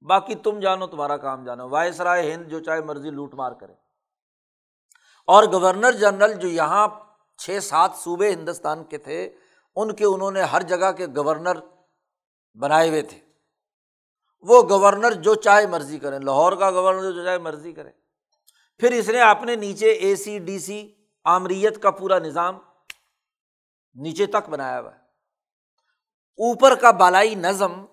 باقی 0.01 0.35
تم 0.35 0.59
جانو، 0.59 0.87
تمہارا 0.87 1.17
کام 1.17 1.45
جانو۔ 1.45 1.69
وائس 1.69 2.01
رائے 2.01 2.33
ہند 2.33 2.47
جو 2.47 2.59
چاہے 2.59 2.81
مرضی 2.81 3.09
لوٹ 3.09 3.33
مار 3.33 3.51
کرے۔ 3.51 3.73
اور 5.27 5.43
گورنر 5.43 5.91
جنرل 5.91 6.33
جو 6.33 6.47
یہاں 6.47 6.87
چھ 7.37 7.63
سات 7.63 7.91
صوبے 7.95 8.31
ہندوستان 8.31 8.83
کے 8.83 8.97
تھے، 8.97 9.35
ان 9.75 9.95
کے 9.95 10.05
انہوں 10.05 10.31
نے 10.31 10.41
ہر 10.41 10.61
جگہ 10.61 10.91
کے 10.91 11.07
گورنر 11.15 11.59
بنائے 12.59 12.89
ہوئے 12.89 13.01
تھے۔ 13.01 13.19
وہ 14.41 14.61
گورنر 14.69 15.11
جو 15.11 15.35
چاہے 15.35 15.67
مرضی 15.67 15.99
کرے، 15.99 16.19
لاہور 16.19 16.53
کا 16.53 16.71
گورنر 16.71 17.11
جو 17.11 17.23
چاہے 17.23 17.37
مرضی 17.37 17.73
کرے۔ 17.73 17.89
پھر 18.77 18.91
اس 18.91 19.09
نے 19.09 19.21
اپنے 19.21 19.55
نیچے 19.55 19.91
اے 19.91 20.15
سی، 20.15 20.39
ڈی 20.39 20.59
سی، 20.59 20.95
آمریت 21.23 21.83
کا 21.83 21.91
پورا 21.91 22.19
نظام 22.19 22.59
نیچے 23.93 24.25
تک 24.25 24.49
بنایا 24.49 24.79
ہوا 24.79 24.91
ہے۔ 24.91 24.99
اوپر 26.37 26.75
کا 26.75 26.91
بالائی 26.91 27.35
نظم 27.35 27.85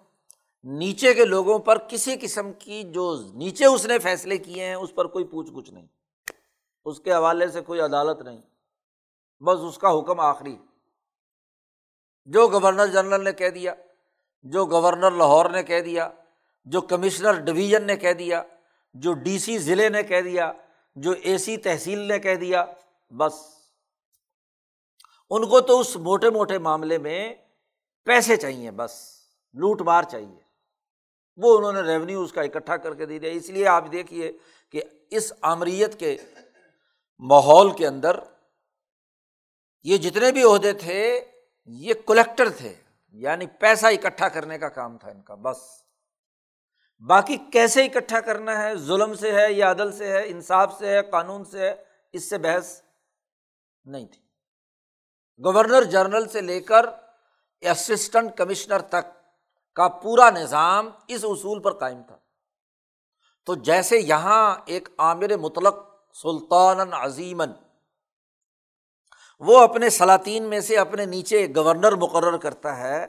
نیچے 0.68 1.14
کے 1.14 1.24
لوگوں 1.24 1.58
پر 1.58 1.78
کسی 1.78 2.16
قسم 2.20 2.52
کی 2.52 2.82
جو 2.82 3.20
نیچے 3.34 3.66
اس 3.66 3.86
نے 3.86 3.98
فیصلے 3.98 4.38
کیے 4.38 4.64
ہیں، 4.64 4.74
اس 4.74 4.94
پر 4.94 5.04
کوئی 5.04 5.24
پوچھ 5.24 5.50
گچھ 5.50 5.70
نہیں۔ 5.70 5.86
اس 6.84 7.00
کے 7.00 7.12
حوالے 7.12 7.48
سے 7.48 7.60
کوئی 7.60 7.80
عدالت 7.80 8.22
نہیں۔ 8.22 8.40
بس 9.40 9.58
اس 9.60 9.78
کا 9.78 9.98
حکم 9.98 10.20
آخری۔ 10.20 10.56
جو 12.24 12.48
گورنر 12.48 12.86
جنرل 12.86 13.24
نے 13.24 13.32
کہہ 13.32 13.48
دیا، 13.48 13.74
جو 14.42 14.66
گورنر 14.66 15.10
لاہور 15.10 15.50
نے 15.50 15.62
کہہ 15.62 15.80
دیا، 15.80 16.10
جو 16.64 16.80
کمشنر 16.80 17.32
ڈویژن 17.32 17.86
نے 17.86 17.96
کہہ 17.96 18.12
دیا، 18.12 18.42
جو 18.94 19.12
ڈی 19.12 19.38
سی 19.38 19.58
ضلع 19.58 19.88
نے 19.88 20.02
کہہ 20.02 20.20
دیا، 20.20 20.52
جو 20.96 21.10
اے 21.22 21.38
سی 21.38 21.56
تحصیل 21.56 21.98
نے 21.98 22.18
کہہ 22.18 22.34
دیا، 22.34 22.64
بس۔ 23.10 23.34
ان 25.30 25.48
کو 25.48 25.60
تو 25.60 25.80
اس 25.80 25.96
موٹے 25.96 26.30
موٹے 26.30 26.58
معاملے 26.58 26.98
میں 26.98 27.34
پیسے 28.04 28.36
چاہیے، 28.36 28.70
بس۔ 28.70 29.16
لوٹ 29.54 29.82
مار 29.82 30.02
چاہیے۔ 30.02 30.45
وہ 31.36 31.58
انہوں 31.58 31.72
نے 31.72 31.80
ریونیو 31.80 32.22
اس 32.22 32.32
کا 32.32 32.42
اکٹھا 32.42 32.76
کر 32.76 32.94
کے 32.94 33.06
دے 33.06 33.18
دیا۔ 33.18 33.30
اس 33.30 33.50
لیے 33.50 33.66
آپ 33.66 33.84
دیکھیے 33.92 34.32
کہ 34.70 34.82
اس 35.10 35.32
آمریت 35.40 36.00
کے 36.00 36.16
ماحول 37.18 37.76
کے 37.76 37.86
اندر 37.86 38.20
یہ 39.82 39.96
جتنے 39.96 40.32
بھی 40.32 40.42
عہدے 40.42 40.72
تھے، 40.72 41.24
یہ 41.66 41.94
کلیکٹر 42.06 42.48
تھے 42.48 42.74
یعنی 43.12 43.46
پیسہ 43.46 43.86
اکٹھا 43.86 44.28
کرنے 44.28 44.58
کا 44.58 44.68
کام 44.68 44.98
تھا 44.98 45.10
ان 45.10 45.22
کا، 45.22 45.34
بس۔ 45.34 45.58
باقی 47.06 47.36
کیسے 47.52 47.84
اکٹھا 47.84 48.20
کرنا 48.20 48.62
ہے، 48.62 48.76
ظلم 48.76 49.14
سے 49.14 49.32
ہے، 49.32 49.52
یا 49.52 49.70
عدل 49.70 49.92
سے 49.92 50.12
ہے، 50.12 50.22
انصاف 50.26 50.78
سے 50.78 50.86
ہے، 50.86 51.02
قانون 51.02 51.44
سے 51.44 51.58
ہے، 51.58 51.74
اس 52.12 52.30
سے 52.30 52.38
بحث 52.38 52.82
نہیں 53.84 54.06
تھی۔ 54.06 54.22
گورنر 55.44 55.82
جنرل 55.82 56.28
سے 56.28 56.40
لے 56.40 56.60
کر 56.60 56.86
اسسٹنٹ 57.60 58.36
کمشنر 58.36 58.78
تک 58.78 59.25
کا 59.76 59.88
پورا 59.88 60.30
نظام 60.30 60.90
اس 61.08 61.24
اصول 61.24 61.62
پر 61.62 61.72
قائم 61.72 62.02
تھا۔ 62.02 62.16
تو 63.46 63.54
جیسے 63.54 63.98
یہاں 63.98 64.56
ایک 64.66 64.88
عامر 64.98 65.36
مطلق 65.36 65.74
سلطان 66.14 66.92
عظیمن 66.92 67.50
وہ 69.38 69.60
اپنے 69.60 69.90
سلاطین 69.90 70.42
میں 70.42 70.60
سے 70.60 70.76
اپنے 70.76 71.04
نیچے 71.04 71.46
گورنر 71.56 71.92
مقرر 71.92 72.36
کرتا 72.36 72.76
ہے 72.76 73.04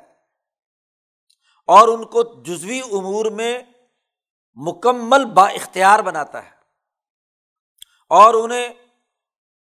اور 1.68 1.88
ان 1.88 2.06
کو 2.06 2.44
جزوی 2.44 2.80
امور 2.80 3.26
میں 3.26 3.64
مکمل 4.56 5.26
با 5.26 5.50
اختیار 5.50 6.00
بناتا 6.00 6.46
ہے 6.46 6.52
اور 8.10 8.34
انہیں 8.34 8.74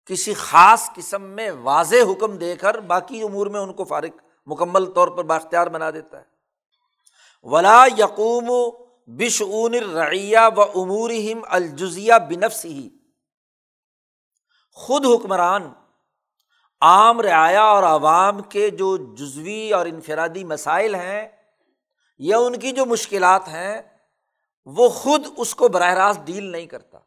کسی 0.07 0.34
خاص 0.34 0.90
قسم 0.94 1.22
میں 1.22 1.51
واضح 1.51 2.12
حکم 2.12 2.36
دے 2.36 2.57
کر 2.57 2.80
باقی 2.80 3.22
امور 3.22 3.46
میں 3.46 3.61
ان 3.61 3.72
کو 3.72 3.84
فارغ، 3.84 4.16
مکمل 4.46 4.92
طور 4.92 5.09
پر 5.09 5.22
با 5.22 5.36
اختیار 5.36 5.66
بنا 5.66 5.90
دیتا 5.90 6.20
ہے۔ 6.20 6.38
ولا 7.43 7.84
یقوم 7.99 8.70
بشعون 9.07 9.74
رعیہ 9.74 10.39
و 10.57 10.62
امور 10.62 11.11
الجزیہ 11.49 12.12
بنفس 12.28 12.64
ہی 12.64 12.89
خود 14.72 15.07
حکمران، 15.07 15.72
عام 16.80 17.20
رعایا 17.20 17.62
اور 17.62 17.82
عوام 17.82 18.43
کے 18.43 18.70
جو 18.70 19.14
جزوی 19.14 19.72
اور 19.72 19.86
انفرادی 19.86 20.45
مسائل 20.45 20.95
ہیں 20.95 21.28
یا 22.18 22.39
ان 22.39 22.59
کی 22.59 22.72
جو 22.72 22.84
مشکلات 22.84 23.49
ہیں، 23.49 23.82
وہ 24.64 24.89
خود 24.89 25.26
اس 25.36 25.55
کو 25.55 25.68
براہ 25.68 25.95
راست 25.95 26.20
ڈیل 26.26 26.45
نہیں 26.45 26.66
کرتا۔ 26.66 26.99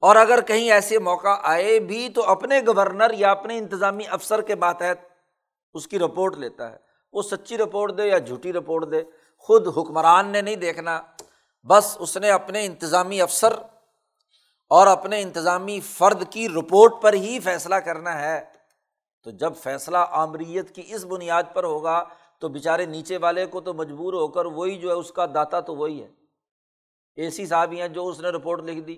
اور 0.00 0.16
اگر 0.16 0.40
کہیں 0.40 0.70
ایسے 0.70 0.98
موقع 0.98 1.36
آئے 1.42 1.80
بھی 1.80 2.08
تو 2.08 2.24
اپنے 2.24 2.60
گورنر 2.60 3.10
یا 3.14 3.30
اپنے 3.30 3.58
انتظامی 3.58 4.04
افسر 4.08 4.40
کے 4.40 4.54
ماتحت 4.54 4.98
اس 5.74 5.88
کی 5.88 5.98
رپورٹ 5.98 6.36
لیتا 6.36 6.72
ہے۔ 6.72 6.76
وہ 7.12 7.22
سچی 7.22 7.58
رپورٹ 7.58 7.98
دے 7.98 8.08
یا 8.08 8.18
جھوٹی 8.18 8.52
رپورٹ 8.52 8.90
دے۔ 8.90 9.02
خود 9.38 9.68
حکمران 9.68 10.28
نے 10.28 10.42
نہیں 10.42 10.56
دیکھنا، 10.56 11.02
بس 11.62 11.96
اس 12.00 12.16
نے 12.16 12.30
اپنے 12.30 12.64
انتظامی 12.64 13.20
افسر 13.20 13.52
اور 14.70 14.86
اپنے 14.86 15.22
انتظامی 15.22 15.80
فرد 15.80 16.22
کی 16.30 16.48
رپورٹ 16.48 16.92
پر 17.02 17.12
ہی 17.12 17.40
فیصلہ 17.40 17.74
کرنا 17.74 18.20
ہے۔ 18.20 18.44
تو 19.24 19.30
جب 19.30 19.52
فیصلہ 19.56 19.98
آمریت 20.10 20.74
کی 20.74 20.82
اس 20.86 21.04
بنیاد 21.04 21.42
پر 21.52 21.64
ہوگا، 21.64 22.04
تو 22.40 22.48
بےچارے 22.48 22.86
نیچے 22.86 23.16
والے 23.16 23.46
کو 23.46 23.60
تو 23.60 23.74
مجبور 23.74 24.12
ہو 24.12 24.28
کر 24.28 24.46
وہی 24.46 24.78
جو 24.78 24.88
ہے 24.88 24.94
اس 24.94 25.12
کا 25.12 25.26
داتا 25.34 25.60
تو 25.60 25.76
وہی 25.76 26.02
ہے۔ 26.02 26.08
اے 27.16 27.30
سی 27.30 27.46
صاحب 27.46 27.72
ہیں 27.72 27.88
جو 27.88 28.08
اس 28.08 28.20
نے 28.20 28.28
رپورٹ 28.28 28.62
لکھ 28.62 28.80
دی، 28.80 28.96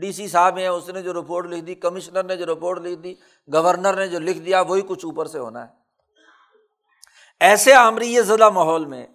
ڈی 0.00 0.12
سی 0.12 0.28
صاحب 0.28 0.58
ہیں 0.58 0.68
اس 0.68 0.88
نے 0.88 1.02
جو 1.02 1.12
رپورٹ 1.12 1.46
لکھ 1.46 1.64
دی، 1.64 1.74
کمشنر 1.74 2.24
نے 2.24 2.36
جو 2.36 2.46
رپورٹ 2.46 2.78
لکھ 2.80 3.00
دی، 3.00 3.14
گورنر 3.52 3.94
نے 3.94 4.08
جو 4.08 4.18
لکھ 4.18 4.38
دیا، 4.38 4.60
وہی 4.60 4.82
کچھ 4.86 5.06
اوپر 5.06 5.26
سے 5.26 5.38
ہونا 5.38 5.68
ہے۔ 5.68 5.72
ایسے 7.40 7.74
آمری 7.74 8.22
زدہ 8.22 8.50
ماحول 8.50 8.84
میں 8.84 9.06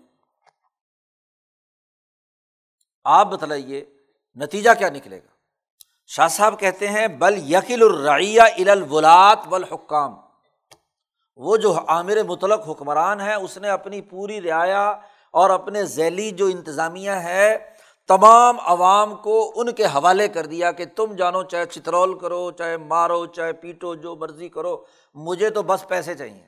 آپ 3.10 3.28
بتلائیے، 3.28 3.86
نتیجہ 4.36 4.70
کیا 4.78 4.90
نکلے 4.90 5.18
گا؟ 5.18 5.28
شاہ 6.08 6.28
صاحب 6.28 6.60
کہتے 6.60 6.88
ہیں، 6.88 7.08
بل 7.08 7.52
یقل 7.52 7.82
الرعیہ 7.82 8.42
الولاد 8.42 9.36
والحکام۔ 9.46 10.16
وہ 11.36 11.58
جو 11.58 11.80
عامر 11.88 12.24
مطلق 12.24 12.70
حکمران 12.70 13.22
ہے 13.22 13.34
اس 13.34 13.58
نے 13.58 13.70
اپنی 13.70 14.02
پوری 14.02 14.42
رعایا 14.42 14.90
اور 15.32 15.50
اپنے 15.50 15.86
ذیلی 15.86 16.32
جو 16.32 16.46
انتظامیہ 16.46 17.12
ہے، 17.12 17.58
تمام 18.08 18.60
عوام 18.60 19.16
کو 19.16 19.54
ان 19.56 19.72
کے 19.72 19.86
حوالے 19.86 20.28
کر 20.28 20.46
دیا 20.46 20.72
کہ 20.72 20.86
تم 20.96 21.16
جانو، 21.16 21.44
چاہے 21.44 21.66
چترول 21.66 22.20
کرو، 22.20 22.52
چاہے 22.52 22.78
مارو، 22.78 23.26
چاہے 23.26 23.54
پیٹو، 23.54 23.96
جو 23.96 24.16
مرضی 24.16 24.50
کرو، 24.50 24.86
مجھے 25.14 25.50
تو 25.50 25.64
بس 25.64 25.88
پیسے 25.88 26.16
چاہیے۔ 26.16 26.48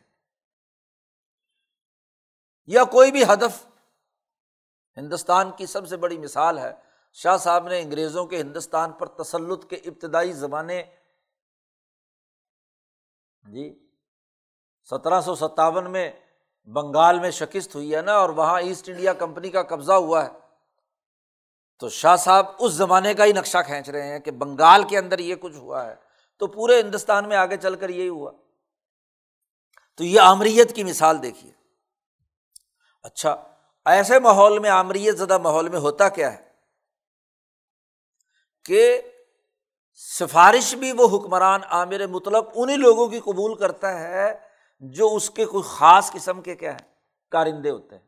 یا 2.66 2.84
کوئی 2.84 3.12
بھی 3.12 3.24
ہدف 3.24 3.69
ہندوستان 5.00 5.52
کی 5.52 5.66
سب 5.66 5.88
سے 5.88 5.98
بڑی 5.98 6.18
مثال 6.18 6.60
ہے۔ 6.60 6.74
شاہ 7.14 7.38
صاحب 7.38 7.68
نے 7.68 7.82
انگریزوں 7.82 8.26
کے 8.26 8.38
ہندوستان 8.38 8.92
پر 8.92 9.08
تسلط 9.08 9.70
کے 9.70 9.76
ابتدائی 9.76 10.34
زمانے 10.34 10.84
جی 13.52 13.90
سترہ 14.90 15.22
سو 15.22 15.36
ستاون 15.36 15.92
میں 15.92 16.12
بنگال 16.66 17.20
میں 17.20 17.32
شکست 17.32 17.76
ہوئی 17.76 17.96
ہے 17.96 18.02
نا 18.02 18.14
اور 18.14 18.30
وہاں 18.30 18.62
ایسٹ 18.62 18.90
انڈیا 18.90 19.14
کمپنی 19.14 19.50
کا 19.50 19.64
قبضہ 19.64 19.94
ہوا 19.94 20.26
ہے۔ 20.26 20.30
تو 21.80 21.90
شاہ 21.90 22.16
صاحب 22.16 22.46
اس 22.60 22.72
زمانے 22.72 23.14
کا 23.14 23.26
ہی 23.26 23.34
نقشہ 23.34 23.58
کھینچ 23.66 23.90
رہے 23.90 24.08
ہیں 24.08 24.20
کہ 24.20 24.32
بنگال 24.32 24.88
کے 24.88 24.98
اندر 24.98 25.20
یہ 25.20 25.36
کچھ 25.36 25.56
ہوا 25.56 25.86
ہے۔ 25.86 25.96
تو 26.38 26.48
پورے 26.48 26.82
ہندوستان 26.82 27.30
میں 27.30 27.38
آگے 27.38 27.58
چل 27.58 27.76
کر 27.76 27.90
یہی 27.90 28.10
ہوا۔ 28.10 28.32
تو 29.98 30.04
یہ 30.04 30.20
آمریت 30.20 30.76
کی 30.76 30.84
مثال 30.84 31.24
دیکھیے۔ 31.24 31.52
اچھا 33.04 33.36
ایسے 33.90 34.20
ماحول 34.20 34.60
میں 34.60 34.70
آمریت 34.70 35.18
زدہ 35.18 35.38
ماحول 35.38 35.70
میں 35.70 35.80
ہوتا 35.80 36.10
کیا 36.10 36.34
ہے؟ 36.34 36.50
کہ 38.66 39.02
سفارش 39.94 40.76
بھی 40.76 40.92
وہ 40.92 41.18
حکمران 41.18 41.62
عامر 41.70 42.08
مطلب 42.08 42.46
انہیں 42.56 42.78
لوگوں 42.78 43.08
کی 43.08 43.20
قبول 43.20 43.56
کرتا 43.56 44.00
ہے 44.00 44.40
جو 44.80 45.16
اس 45.16 45.30
کے 45.30 45.46
کوئی 45.46 45.64
خاص 45.68 46.12
قسم 46.12 46.42
کے 46.42 46.56
کیا 46.56 46.74
ہے 46.74 46.86
کارندے 47.32 47.70
ہوتے 47.70 47.96
ہیں۔ 47.96 48.08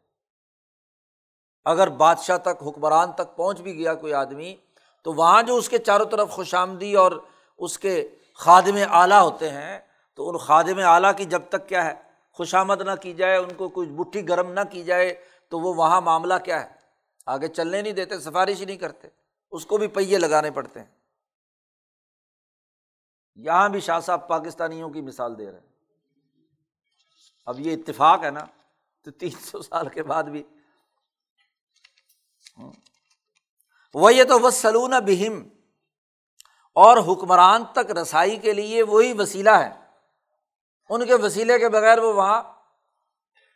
اگر 1.65 1.87
بادشاہ 1.87 2.37
تک، 2.37 2.63
حکمران 2.67 3.11
تک 3.11 3.35
پہنچ 3.35 3.61
بھی 3.61 3.75
گیا 3.75 3.93
کوئی 3.93 4.13
آدمی، 4.13 4.55
تو 5.03 5.13
وہاں 5.13 5.43
جو 5.43 5.55
اس 5.55 5.69
کے 5.69 5.77
چاروں 5.77 6.05
طرف 6.05 6.29
خوش 6.29 6.55
آمدی 6.55 6.93
اور 6.93 7.11
اس 7.57 7.79
کے 7.79 8.07
خادم 8.33 8.77
اعلیٰ 8.89 9.21
ہوتے 9.21 9.49
ہیں، 9.49 9.79
تو 10.15 10.29
ان 10.29 10.37
خادم 10.37 10.79
اعلیٰ 10.83 11.11
کی 11.17 11.25
جب 11.25 11.41
تک 11.49 11.69
کیا 11.69 11.85
ہے، 11.85 11.93
خوش 12.31 12.55
آمد 12.55 12.81
نہ 12.81 12.91
کی 13.01 13.13
جائے، 13.13 13.37
ان 13.37 13.53
کو 13.57 13.69
کوئی 13.69 13.89
مٹھی 13.89 14.29
گرم 14.29 14.51
نہ 14.51 14.59
کی 14.71 14.83
جائے 14.83 15.31
تو 15.51 15.59
وہ 15.59 15.73
وہاں 15.73 16.01
معاملہ 16.01 16.33
کیا 16.45 16.63
ہے؟ 16.63 16.75
آگے 17.25 17.47
چلنے 17.47 17.81
نہیں 17.81 17.93
دیتے، 17.93 18.19
سفارش 18.19 18.59
ہی 18.59 18.65
نہیں 18.65 18.77
کرتے، 18.77 19.07
اس 19.51 19.65
کو 19.65 19.77
بھی 19.77 19.87
پہیے 19.87 20.17
لگانے 20.17 20.51
پڑتے 20.51 20.79
ہیں۔ 20.79 20.87
یہاں 23.35 23.69
بھی 23.69 23.79
شاہ 23.79 23.99
صاحب 23.99 24.27
پاکستانیوں 24.27 24.89
کی 24.89 25.01
مثال 25.01 25.37
دے 25.37 25.51
رہے 25.51 25.59
ہیں۔ 25.59 25.67
اب 27.45 27.59
یہ 27.59 27.73
اتفاق 27.73 28.23
ہے 28.23 28.29
نا، 28.29 28.45
تو 29.03 29.11
تین 29.11 29.29
سو 29.29 29.61
سال 29.61 29.89
کے 29.89 30.03
بعد 30.03 30.23
بھی۔ 30.23 30.43
وہ 33.93 34.13
یہ 34.13 34.23
تو 34.23 34.39
وہ 34.39 34.49
سلون 34.49 34.93
بہم 35.05 35.47
اور 36.73 36.97
حکمران 36.97 37.63
تک 37.65 37.91
رسائی 37.91 38.37
کے 38.37 38.53
لیے 38.53 38.83
وہی 38.83 39.13
وسیلہ 39.13 39.49
ہے۔ 39.49 39.81
ان 40.89 41.05
کے 41.05 41.15
وسیلے 41.15 41.59
کے 41.59 41.69
بغیر 41.69 41.97
وہ 41.97 42.13
وہاں 42.13 42.43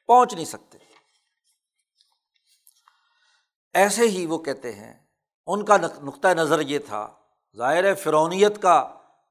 پہنچ 0.08 0.34
نہیں 0.34 0.46
سکتے۔ 0.46 0.78
ایسے 3.76 4.08
ہی 4.08 4.26
وہ 4.26 4.38
کہتے 4.38 4.72
ہیں، 4.74 4.94
ان 5.48 5.64
کا 5.66 5.78
نقطۂ 5.78 6.28
نظر 6.38 6.60
یہ 6.62 6.80
تھا، 6.80 7.08
ظاہر 7.58 7.94
فرونیت 7.94 8.62
کا، 8.62 8.78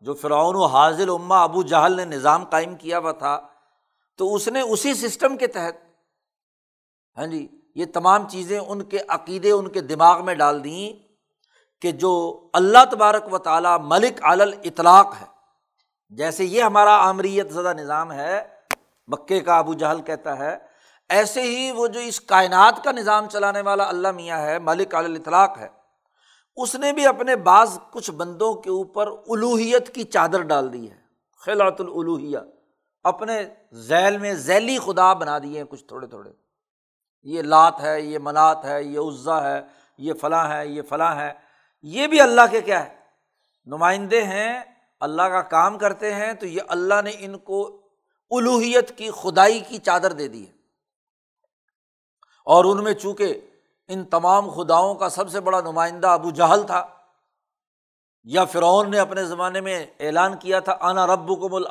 جو 0.05 0.14
فرعون 0.14 0.57
و 0.57 0.64
حاضل 0.66 1.11
اما 1.11 1.42
ابو 1.42 1.62
جہل 1.62 1.97
نے 1.97 2.05
نظام 2.07 2.45
قائم 2.45 2.74
کیا 2.76 2.99
ہوا 2.99 3.12
تھا، 3.12 3.38
تو 4.18 4.34
اس 4.34 4.49
نے 4.49 4.61
اسی 4.61 4.95
سسٹم 4.95 5.36
کے 5.36 5.47
تحت 5.47 5.82
ہاں 7.16 7.26
جی 7.26 7.47
یہ 7.74 7.84
تمام 7.95 8.28
چیزیں 8.28 8.59
ان 8.59 8.82
کے 8.82 8.99
عقیدے، 9.09 9.51
ان 9.51 9.68
کے 9.68 9.80
دماغ 9.82 10.24
میں 10.24 10.34
ڈال 10.34 10.62
دیں 10.64 10.92
کہ 11.82 11.92
جو 11.92 12.12
اللہ 12.53 12.84
تبارک 12.90 13.32
و 13.32 13.38
تعالیٰ 13.38 13.76
ملک 13.80 14.20
عل 14.22 14.40
اطلاق 14.40 15.14
ہے۔ 15.20 15.26
جیسے 16.12 16.45
یہ 16.45 16.62
ہمارا 16.62 16.97
آمریت 17.09 17.53
زدہ 17.53 17.72
نظام 17.76 18.12
ہے، 18.12 18.42
مکے 19.09 19.40
کا 19.40 19.59
ابو 19.59 19.74
جہل 19.74 20.01
کہتا 20.03 20.38
ہے 20.38 20.57
ایسے 21.14 21.42
ہی 21.42 21.70
وہ 21.70 21.86
جو 21.86 22.00
اس 22.00 22.20
کائنات 22.20 22.84
کا 22.84 22.92
نظام 22.92 23.28
چلانے 23.28 23.60
والا 23.60 23.88
اللہ 23.88 24.12
میاں 24.12 24.38
ہے 24.38 24.58
ملک 24.58 24.94
علی 24.94 25.14
اطلاق 25.16 25.58
ہے، 25.58 25.68
اس 26.56 26.74
نے 26.74 26.92
بھی 26.92 27.06
اپنے 27.06 27.36
بعض 27.36 27.78
کچھ 27.90 28.10
بندوں 28.10 28.54
کے 28.54 28.70
اوپر 28.70 29.06
الوحیت 29.06 29.94
کی 29.94 30.04
چادر 30.04 30.42
ڈال 30.42 30.72
دی 30.72 30.90
ہے۔ 30.90 30.96
خلاط 31.40 31.80
الوحیہ 31.80 32.38
اپنے 33.04 33.44
ذیل 33.72 34.18
میں 34.18 34.34
ذیلی 34.34 34.78
خدا 34.78 35.12
بنا 35.12 35.38
دیے 35.38 35.58
ہیں 35.58 35.64
کچھ 35.68 35.84
تھوڑے 35.84 36.06
تھوڑے۔ 36.06 36.30
یہ 37.22 37.42
لات 37.42 37.80
ہے، 37.80 38.00
یہ 38.00 38.18
منات 38.18 38.64
ہے، 38.64 38.82
یہ 38.82 38.98
عزا 38.98 39.42
ہے، 39.50 39.60
یہ 39.98 40.12
فلاں 40.20 40.48
ہے، 40.50 40.66
یہ 40.66 40.82
فلاں 40.82 41.16
ہے۔ 41.16 41.32
یہ 41.82 42.06
بھی 42.06 42.20
اللہ 42.20 42.40
کے 42.50 42.60
کیا 42.60 42.84
ہے؟ 42.84 42.94
نمائندے 43.66 44.22
ہیں، 44.24 44.62
اللہ 45.00 45.22
کا 45.22 45.42
کام 45.42 45.78
کرتے 45.78 46.14
ہیں 46.14 46.32
تو 46.32 46.46
یہ 46.46 46.60
اللہ 46.68 47.02
نے 47.04 47.10
ان 47.18 47.38
کو 47.38 47.80
الوحیت 48.30 48.98
کی 48.98 49.10
خدائی 49.22 49.60
کی 49.60 49.78
چادر 49.78 50.12
دے 50.12 50.28
دی 50.28 50.46
ہے۔ 50.46 50.63
اور 52.47 52.64
ان 52.64 52.82
میں 52.84 52.92
چونکہ 52.95 53.40
ان 53.90 54.05
تمام 54.07 54.51
خداؤں 54.51 54.95
کا 54.95 55.09
سب 55.09 55.30
سے 55.30 55.40
بڑا 55.40 55.61
نمائندہ 55.61 56.09
ابو 56.09 56.30
جہل 56.32 56.62
تھا، 56.66 56.86
یا 58.26 58.45
فرعون 58.45 58.90
نے 58.90 58.99
اپنے 58.99 59.24
زمانے 59.24 59.61
میں 59.61 59.84
اعلان 60.01 60.36
کیا 60.38 60.61
تھا، 60.61 60.76
انا 60.80 61.07
رب 61.07 61.28
کو 61.40 61.49
مل 61.49 61.64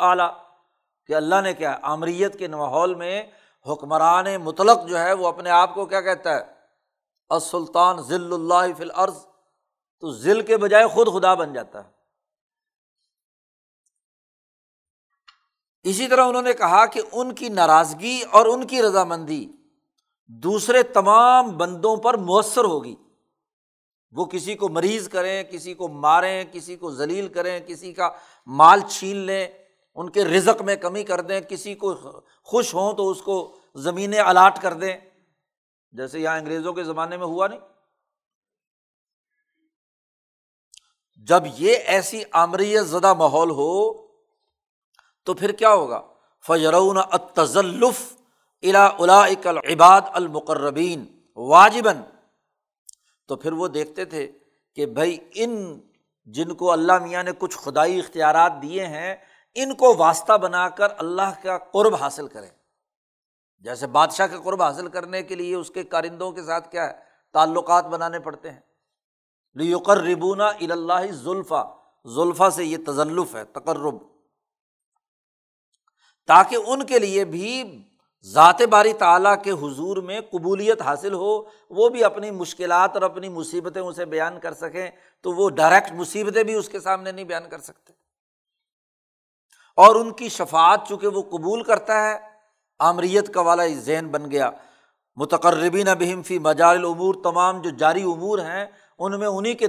کہ 1.09 1.13
اللہ 1.13 1.41
نے 1.43 1.53
کیا، 1.53 1.77
آمریت 1.83 2.37
کے 2.39 2.47
ماحول 2.47 2.93
میں 2.95 3.21
حکمران 3.65 4.25
مطلق 4.41 4.85
جو 4.87 4.97
ہے 4.99 5.13
وہ 5.13 5.27
اپنے 5.27 5.49
آپ 5.51 5.73
کو 5.75 5.85
کیا 5.85 6.01
کہتا 6.01 6.35
ہے، 6.35 6.43
السلطان 7.31 8.01
ذل 8.01 8.33
اللہ 8.33 8.73
فی 8.77 8.83
الارض، 8.83 9.17
تو 10.03 10.11
ذل 10.13 10.41
کے 10.41 10.57
بجائے 10.57 10.87
خود 10.87 11.07
خدا 11.13 11.33
بن 11.33 11.53
جاتا 11.53 11.83
ہے۔ 11.83 11.91
اسی 15.85 16.07
طرح 16.07 16.25
انہوں 16.25 16.41
نے 16.41 16.53
کہا 16.53 16.85
کہ 16.85 17.01
ان 17.11 17.33
کی 17.35 17.49
ناراضگی 17.51 18.21
اور 18.31 18.45
ان 18.45 18.67
کی 18.67 18.81
رضامندی 18.81 19.45
دوسرے 20.33 20.83
تمام 20.83 21.57
بندوں 21.57 21.97
پر 21.97 22.17
مؤثر 22.17 22.63
ہوگی۔ 22.63 22.95
وہ 24.11 24.25
کسی 24.25 24.55
کو 24.55 24.69
مریض 24.69 25.09
کریں، 25.09 25.43
کسی 25.43 25.73
کو 25.73 25.87
ماریں، 25.87 26.43
کسی 26.51 26.75
کو 26.75 26.91
ذلیل 26.91 27.27
کریں، 27.27 27.59
کسی 27.59 27.93
کا 27.93 28.09
مال 28.45 28.79
چھین 28.89 29.15
لیں، 29.15 29.47
ان 29.95 30.09
کے 30.09 30.25
رزق 30.25 30.61
میں 30.61 30.75
کمی 30.75 31.03
کر 31.03 31.21
دیں، 31.21 31.41
کسی 31.41 31.75
کو 31.75 31.93
خوش 32.43 32.75
ہوں 32.75 32.93
تو 32.93 33.09
اس 33.09 33.21
کو 33.21 33.55
زمینیں 33.75 34.19
الاٹ 34.19 34.61
کر 34.61 34.73
دیں۔ 34.73 34.97
جیسے 35.91 36.19
یہاں 36.19 36.37
انگریزوں 36.37 36.73
کے 36.73 36.83
زمانے 36.83 37.17
میں 37.17 37.25
ہوا 37.25 37.47
نہیں۔ 37.47 37.59
جب 41.15 41.43
یہ 41.57 41.77
ایسی 41.85 42.23
آمریت 42.31 42.87
زدہ 42.87 43.13
ماحول 43.13 43.49
ہو 43.49 44.07
تو 45.23 45.33
پھر 45.33 45.51
کیا 45.51 45.73
ہوگا؟ 45.73 46.01
فجرون 46.47 46.97
اتزلف 46.97 48.22
الا 48.63 48.89
الا 48.97 49.25
عباد 49.49 50.01
المقربین 50.13 51.19
واجباً۔ 51.35 51.97
تو 53.27 53.35
پھر 53.35 53.51
وہ 53.51 53.67
دیکھتے 53.67 54.05
تھے 54.05 54.31
کہ 54.75 54.85
بھائی 54.85 55.17
ان 55.35 55.79
جن 56.25 56.53
کو 56.53 56.71
اللہ 56.71 56.99
میاں 56.99 57.23
نے 57.23 57.31
کچھ 57.37 57.57
خدائی 57.57 57.99
اختیارات 57.99 58.53
دیے 58.61 58.85
ہیں، 58.87 59.15
ان 59.55 59.75
کو 59.75 59.95
واسطہ 59.97 60.37
بنا 60.37 60.69
کر 60.69 60.87
اللہ 60.97 61.43
کا 61.43 61.57
قرب 61.57 61.95
حاصل 61.95 62.27
کریں۔ 62.27 62.49
جیسے 63.59 63.87
بادشاہ 63.87 64.27
کا 64.27 64.39
قرب 64.39 64.63
حاصل 64.63 64.87
کرنے 64.87 65.23
کے 65.23 65.35
لیے 65.35 65.55
اس 65.55 65.71
کے 65.71 65.83
کارندوں 65.83 66.31
کے 66.31 66.43
ساتھ 66.43 66.71
کیا 66.71 66.87
ہے؟ 66.87 66.93
تعلقات 67.33 67.85
بنانے 67.85 68.19
پڑتے 68.19 68.51
ہیں۔ 68.51 68.59
لیقر 69.55 69.97
ربونا 69.97 70.47
الا 70.47 71.05
زلفا 71.05 71.63
زلفا 72.05 72.49
سے 72.49 72.65
یہ 72.65 72.77
تزلف 72.87 73.35
ہے، 73.35 73.45
تقرب۔ 73.45 73.95
تاکہ 76.27 76.57
ان 76.67 76.85
کے 76.85 76.99
لیے 76.99 77.25
بھی 77.25 77.83
ذات 78.25 78.61
باری 78.61 78.93
تعلیٰ 78.93 79.43
کے 79.43 79.51
حضور 79.51 79.97
میں 79.97 80.21
قبولیت 80.31 80.81
حاصل 80.81 81.13
ہو، 81.13 81.43
وہ 81.69 81.89
بھی 81.89 82.03
اپنی 82.03 82.31
مشکلات 82.31 82.91
اور 82.93 83.01
اپنی 83.01 83.29
مصیبتیں 83.29 83.81
اسے 83.81 84.05
بیان 84.05 84.39
کر 84.39 84.53
سکیں، 84.53 84.91
تو 85.21 85.31
وہ 85.31 85.49
ڈائریکٹ 85.49 85.91
مصیبتیں 85.91 86.43
بھی 86.43 86.53
اس 86.53 86.69
کے 86.69 86.79
سامنے 86.79 87.11
نہیں 87.11 87.25
بیان 87.25 87.43
کر 87.49 87.59
سکتے۔ 87.59 87.93
اور 89.75 89.95
ان 89.95 90.11
کی 90.11 90.29
شفات 90.29 90.81
چونکہ 90.87 91.07
وہ 91.07 91.21
قبول 91.21 91.63
کرتا 91.63 92.09
ہے، 92.09 92.19
آمریت 92.79 93.33
کا 93.33 93.41
والا 93.41 93.63
ذہن 93.67 94.07
بن 94.07 94.31
گیا۔ 94.31 94.51
متقربین 95.15 95.87
بہم 95.99 96.23
فی 96.23 96.39
مجال 96.39 96.85
امور 96.85 97.15
تمام 97.23 97.61
جو 97.61 97.69
جاری 97.69 98.03
امور 98.03 98.39
ہیں، 98.39 98.65
ان 98.99 99.19
میں 99.19 99.27
انہیں 99.27 99.53
کے 99.53 99.67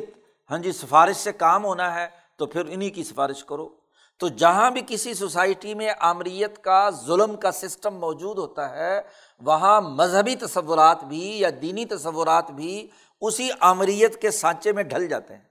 ہاں 0.50 0.59
جی 0.59 0.72
سفارش 0.72 1.16
سے 1.16 1.32
کام 1.32 1.64
ہونا 1.64 1.94
ہے، 1.94 2.07
تو 2.36 2.46
پھر 2.46 2.62
انہیں 2.68 2.90
کی 2.90 3.05
سفارش 3.05 3.44
کرو۔ 3.44 3.84
تو 4.20 4.28
جہاں 4.28 4.70
بھی 4.70 4.80
کسی 4.86 5.14
سوسائٹی 5.14 5.74
میں 5.74 5.88
آمریت 6.00 6.64
کا 6.64 6.90
ظلم 7.06 7.36
کا 7.36 7.52
سسٹم 7.52 7.94
موجود 7.94 8.38
ہوتا 8.38 8.76
ہے، 8.76 9.00
وہاں 9.40 9.80
مذہبی 9.80 10.36
تصورات 10.36 11.04
بھی 11.04 11.40
یا 11.40 11.48
دینی 11.62 11.84
تصورات 11.84 12.50
بھی 12.50 12.88
اسی 13.20 13.48
آمریت 13.60 14.20
کے 14.22 14.30
سانچے 14.30 14.72
میں 14.72 14.82
ڈھل 14.82 15.08
جاتے 15.08 15.34
ہیں۔ 15.34 15.42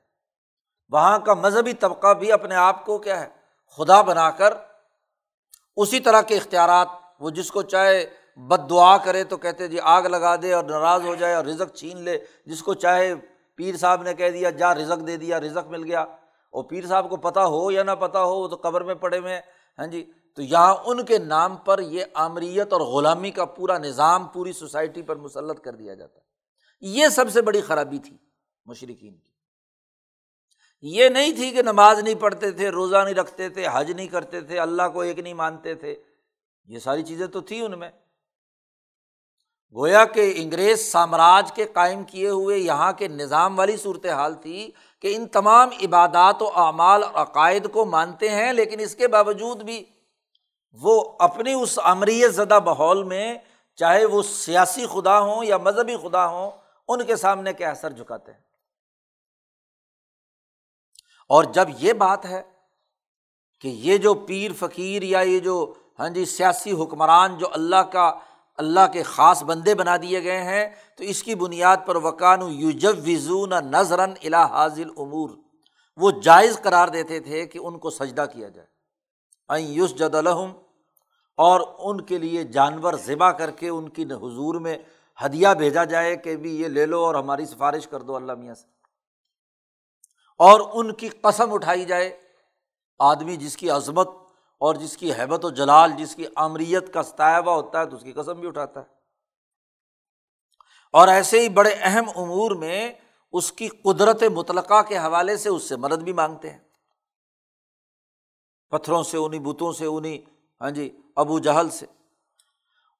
وہاں 0.92 1.20
کا 1.20 1.34
مذہبی 1.34 1.74
طبقہ 1.74 2.14
بھی 2.14 2.32
اپنے 2.32 2.56
آپ 2.56 2.86
کو 2.86 2.98
کیا 2.98 3.20
ہے، 3.20 3.28
خدا 3.78 4.02
بنا 4.02 4.30
کر 4.30 4.54
اسی 5.76 6.00
طرح 6.00 6.22
کے 6.22 6.38
اختیارات، 6.38 6.88
وہ 7.20 7.30
جس 7.30 7.52
کو 7.52 7.62
چاہے 7.62 8.06
بد 8.38 8.70
دعا 8.70 8.98
کرے 8.98 9.24
تو 9.24 9.38
کہتے 9.38 9.68
جی 9.68 9.80
آگ 9.84 10.04
لگا 10.04 10.36
دے 10.36 10.54
اور 10.54 10.64
ناراض 10.64 11.06
ہو 11.06 11.16
جائے 11.16 11.34
اور 11.34 11.46
رزق 11.46 11.76
چھین 11.76 12.02
لے، 12.02 12.18
جس 12.46 12.64
کو 12.64 12.74
چاہے 12.74 13.16
پیر 13.56 13.78
صاحب 13.78 14.04
نے 14.04 14.14
کہہ 14.14 14.30
دیا، 14.30 14.50
جا 14.50 14.74
رزق 14.76 15.08
دے 15.08 15.18
دیا، 15.18 15.40
رزق 15.40 15.68
مل 15.68 15.84
گیا۔ 15.84 16.06
اور 16.54 16.64
پیر 16.64 16.86
صاحب 16.86 17.10
کو 17.10 17.18
پتہ 17.18 17.40
ہو 17.40 17.72
یا 17.72 17.84
نہ 17.84 17.92
پتہ 17.92 18.18
ہو، 18.18 18.42
وہ 18.42 18.48
تو 18.48 18.56
قبر 18.56 18.84
میں 18.84 18.96
پڑے 18.96 19.18
ہوئے 19.18 19.42
ہاں 19.80 19.88
جی؟ 19.88 20.12
تو 20.36 20.42
یہاں 20.42 20.76
ان 20.86 21.06
کے 21.06 21.18
نام 21.18 21.56
پر 21.56 21.80
یہ 21.80 22.06
آمریت 22.14 22.74
اور 22.74 22.82
غلامی 22.82 23.32
کا 23.32 23.46
پورا 23.46 23.78
نظام، 23.78 24.28
پوری 24.28 24.54
سوسائٹی 24.54 25.02
پر 25.02 25.16
مسلط 25.16 25.62
کر 25.62 25.76
دیا 25.76 25.94
جاتا 25.94 26.20
ہے۔ 26.20 26.26
یہ 26.82 27.08
سب 27.08 27.32
سے 27.32 27.42
بڑی 27.42 27.62
خرابی 27.62 27.98
تھی 27.98 28.18
مشرقین 28.66 29.18
کی۔ 29.18 29.32
یہ 30.82 31.10
نہیں 31.10 31.32
تھی 31.32 31.52
کہ 31.52 31.62
نماز 31.62 32.00
نہیں 32.00 32.16
پڑھتے 32.16 32.52
تھے، 32.52 32.70
روزہ 32.70 32.98
نہیں 32.98 33.16
رکھتے 33.16 33.50
تھے، 33.50 33.68
حج 33.74 33.92
نہیں 33.92 34.08
کرتے 34.08 34.42
تھے، 34.42 34.60
اللہ 34.60 34.84
کو 34.94 35.02
ایک 35.02 35.20
نہیں 35.20 35.34
مانتے 35.34 35.76
تھے۔ 35.76 35.96
یہ 36.66 36.80
ساری 36.80 37.04
چیزیں 37.04 37.28
تو 37.28 37.42
تھیں 37.42 37.62
ان 37.62 37.80
میں۔ 37.80 37.90
گویا 39.76 40.06
کہ 40.06 40.34
انگریز 40.36 40.92
سامراج 40.92 41.52
کے 41.52 41.66
قائم 41.66 42.04
کیے 42.04 42.30
ہوئے 42.30 42.58
یہاں 42.58 42.94
کے 42.94 43.08
نظام 43.08 43.60
والی 43.60 43.78
صورت 43.78 44.06
حال 44.06 44.34
تھی 44.34 44.72
کہ 45.04 45.16
ان 45.16 45.28
تمام 45.28 45.70
عبادات 45.84 46.42
و 46.42 46.50
اعمال 46.56 47.04
اور 47.04 47.14
عقائد 47.22 47.72
کو 47.72 47.86
مانتے 47.86 48.30
ہیں، 48.30 48.52
لیکن 48.54 48.80
اس 48.80 48.96
کے 48.96 49.08
باوجود 49.08 49.64
بھی 49.64 49.84
وہ 50.82 50.94
اپنی 51.20 51.54
اس 51.54 51.78
امریت 51.84 52.34
زدہ 52.34 52.60
ماحول 52.60 53.04
میں 53.04 53.36
چاہے 53.80 54.06
وہ 54.06 54.22
سیاسی 54.24 54.86
خدا 54.88 55.20
ہوں 55.20 55.44
یا 55.46 55.58
مذہبی 55.58 55.96
خدا 55.98 56.26
ہوں، 56.28 56.52
ان 56.90 57.06
کے 57.06 57.16
سامنے 57.16 57.54
کیا 57.54 57.70
اثر 57.70 57.92
جھکاتے 57.92 58.32
ہیں؟ 58.32 58.40
اور 61.30 61.44
جب 61.54 61.68
یہ 61.80 61.94
بات 61.94 62.26
ہے 62.26 62.42
کہ 63.64 63.68
یہ 63.68 63.98
جو 63.98 64.14
پیر 64.28 64.52
فقیر 64.60 65.04
یا 65.04 65.20
یہ 65.20 65.40
جو 65.40 65.74
ہاں 66.00 66.10
جی 66.10 66.26
سیاسی 66.26 66.72
حکمران 66.82 67.38
جو 67.38 67.48
اللہ 67.54 67.84
کا 67.92 68.12
اللہ 68.56 68.88
کے 68.94 69.04
خاص 69.04 69.44
بندے 69.44 69.76
بنا 69.76 69.98
دیے 69.98 70.24
گئے 70.24 70.44
ہیں، 70.44 70.70
تو 70.98 71.04
اس 71.04 71.24
کی 71.24 71.36
بنیاد 71.36 71.78
پر 71.86 71.96
وکان 71.96 72.42
یوجب 72.42 72.96
وزون 73.08 73.54
الا 73.54 74.46
حاضل 74.46 74.90
امور۔ 74.98 75.30
وہ 75.98 76.12
جائز 76.12 76.60
قرار 76.64 76.88
دیتے 76.88 77.20
تھے 77.20 77.46
کہ 77.46 77.60
ان 77.64 77.78
کو 77.78 77.90
سجدہ 77.90 78.26
کیا 78.34 78.50
جائے۔ 78.50 78.68
این 79.50 79.66
یوس 79.68 79.96
جد 79.96 80.16
الحم 80.16 80.52
اور 81.38 81.62
ان 81.80 82.02
کے 82.02 82.18
لیے 82.18 82.44
جانور 82.44 82.94
ذبح 82.94 83.32
کر 83.32 83.52
کے 83.52 83.70
ان 83.70 83.90
کی 83.90 84.04
حضور 84.04 84.56
میں 84.56 84.78
ہدیہ 85.26 85.48
بھیجا 85.58 85.84
جائے 85.84 86.16
کہ 86.16 86.36
بھی 86.36 86.62
یہ 86.62 86.68
لے 86.68 86.86
لو 86.86 87.06
اور 87.06 87.16
ہماری 87.16 87.46
سفارش 87.46 87.88
کر 87.88 88.02
دو 88.02 88.16
اللہ 88.16 88.34
میاں 88.34 88.56
سے۔ 88.56 88.68
اور 90.38 90.62
ان 90.74 90.94
کی 90.94 91.10
قسم 91.10 91.54
اٹھائی 91.54 91.86
جائے۔ 91.86 92.18
آدمی 93.00 93.36
جس 93.36 93.58
کی 93.58 93.70
عظمت 93.70 94.10
اور 94.64 94.76
جس 94.76 94.98
کی 94.98 95.14
حیبت 95.14 95.46
و 95.46 95.50
جلال، 95.50 95.92
جس 95.92 96.16
کی 96.16 96.26
آمریت 96.36 96.94
کا 96.94 97.04
ستائبہ 97.04 97.52
ہوتا 97.52 97.80
ہے 97.80 97.86
تو 97.86 97.96
اس 97.96 98.04
کی 98.04 98.12
قسم 98.12 98.40
بھی 98.40 98.48
اٹھاتا 98.48 98.80
ہے۔ 98.80 98.86
اور 100.92 101.08
ایسے 101.08 101.40
ہی 101.40 101.50
بڑے 101.50 101.76
اہم 101.80 102.10
امور 102.16 102.52
میں 102.52 102.94
اس 103.32 103.52
کی 103.52 103.68
قدرت 103.68 104.24
مطلقہ 104.24 104.82
کے 104.82 104.98
حوالے 104.98 105.38
سے 105.38 105.50
اس 105.50 105.70
سے 105.70 105.76
مدد 105.76 106.04
بھی 106.04 106.14
مانگتے 106.14 106.50
ہیں۔ 106.50 106.60
پتھروں 108.70 109.04
سے 109.04 109.18
انہیں 109.18 109.40
بتوں 109.40 109.74
سے 109.74 109.86
انہیں 109.86 110.18
ہاں 110.62 110.72
جی 110.72 110.98
ابو 111.16 111.40
جہل 111.40 111.70
سے۔ 111.70 111.86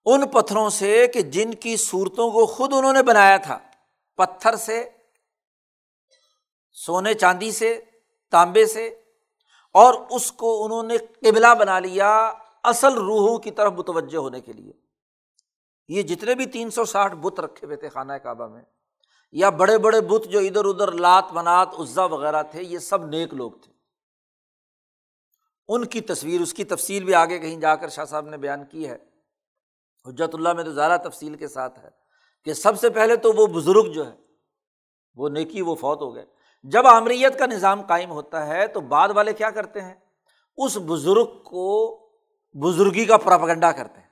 ان 0.06 0.28
پتھروں 0.28 0.70
سے 0.70 1.08
کہ 1.08 1.22
جن 1.22 1.54
کی 1.54 1.78
صورتوں 1.78 2.32
کو 2.32 2.46
خود 2.46 2.74
انہوں 2.74 2.94
نے 2.94 3.04
بنایا 3.04 3.38
تھا۔ 3.38 3.60
پتھر 4.16 4.56
سے، 4.56 4.90
سونے 6.72 7.14
چاندی 7.14 7.52
سے، 7.52 7.82
تانبے 8.32 8.66
سے 8.66 9.03
اور 9.76 9.94
اس 10.10 10.32
کو 10.32 10.66
انہوں 10.66 10.84
نے 10.84 10.98
قبلہ 10.98 11.54
بنا 11.60 11.80
لیا 11.80 12.34
اصل 12.64 12.94
روحوں 12.94 13.38
کی 13.38 13.52
طرف 13.52 13.74
متوجہ 13.74 14.18
ہونے 14.18 14.42
کے 14.42 14.54
لیے۔ 14.54 14.74
یہ 15.88 16.02
جتنے 16.02 16.36
بھی 16.36 16.46
تین 16.46 16.70
سو 16.70 16.86
ساٹھ 16.86 17.16
بت 17.16 17.40
رکھے 17.40 17.66
ہوئے 17.66 17.78
تھے 17.78 17.90
خانہ 17.90 18.14
کعبہ 18.14 18.48
میں، 18.48 18.62
یا 19.32 19.50
بڑے 19.50 19.78
بڑے 19.78 20.02
بت 20.02 20.26
جو 20.26 20.40
ادھر 20.40 20.66
ادھر 20.66 20.92
لات 20.92 21.34
منات 21.34 21.70
عزا 21.80 22.06
وغیرہ 22.06 22.44
تھے، 22.44 22.64
یہ 22.64 22.80
سب 22.80 23.06
نیک 23.06 23.34
لوگ 23.34 23.52
تھے۔ 23.52 23.72
ان 25.68 25.86
کی 25.86 26.02
تصویر، 26.02 26.42
اس 26.42 26.54
کی 26.54 26.64
تفصیل 26.64 27.04
بھی 27.04 27.14
آگے 27.14 27.40
کہیں 27.40 27.60
جا 27.60 27.76
کر 27.76 27.90
شاہ 27.90 28.06
صاحب 28.06 28.28
نے 28.28 28.38
بیان 28.38 28.66
کی 28.66 28.88
ہے۔ 28.90 28.98
حجرت 30.06 30.36
اللہ 30.36 30.54
میں 30.54 30.64
تو 30.64 30.72
زیادہ 30.72 31.02
تفصیل 31.10 31.36
کے 31.36 31.48
ساتھ 31.48 31.80
ہے 31.80 31.90
کہ 32.44 32.54
سب 32.54 32.80
سے 32.80 32.90
پہلے 32.90 33.16
تو 33.16 33.32
وہ 33.32 33.48
بزرگ 33.48 33.92
جو 33.92 34.08
ہے، 34.08 34.16
وہ 35.16 35.30
نیکی، 35.30 35.62
وہ 35.62 35.76
فوت 35.76 36.02
ہو 36.02 36.16
گئے۔ 36.16 36.26
جب 36.64 36.88
آمریت 36.88 37.40
کا 37.40 37.46
نظام 37.46 37.82
قائم 37.82 38.12
ہوتا 38.12 38.48
ہے 38.48 38.68
تو 38.68 38.82
بعد 38.82 39.10
والے 39.16 39.34
کیا 39.34 39.50
کرتے 39.50 39.82
ہیں؟ 39.82 39.94
اس 40.58 40.78
بزرگ 40.78 41.44
کو 41.44 42.00
بزرگی 42.54 43.06
کا 43.06 43.18
پراپگنڈا 43.18 43.72
کرتے 43.72 44.02
ہیں۔ 44.02 44.08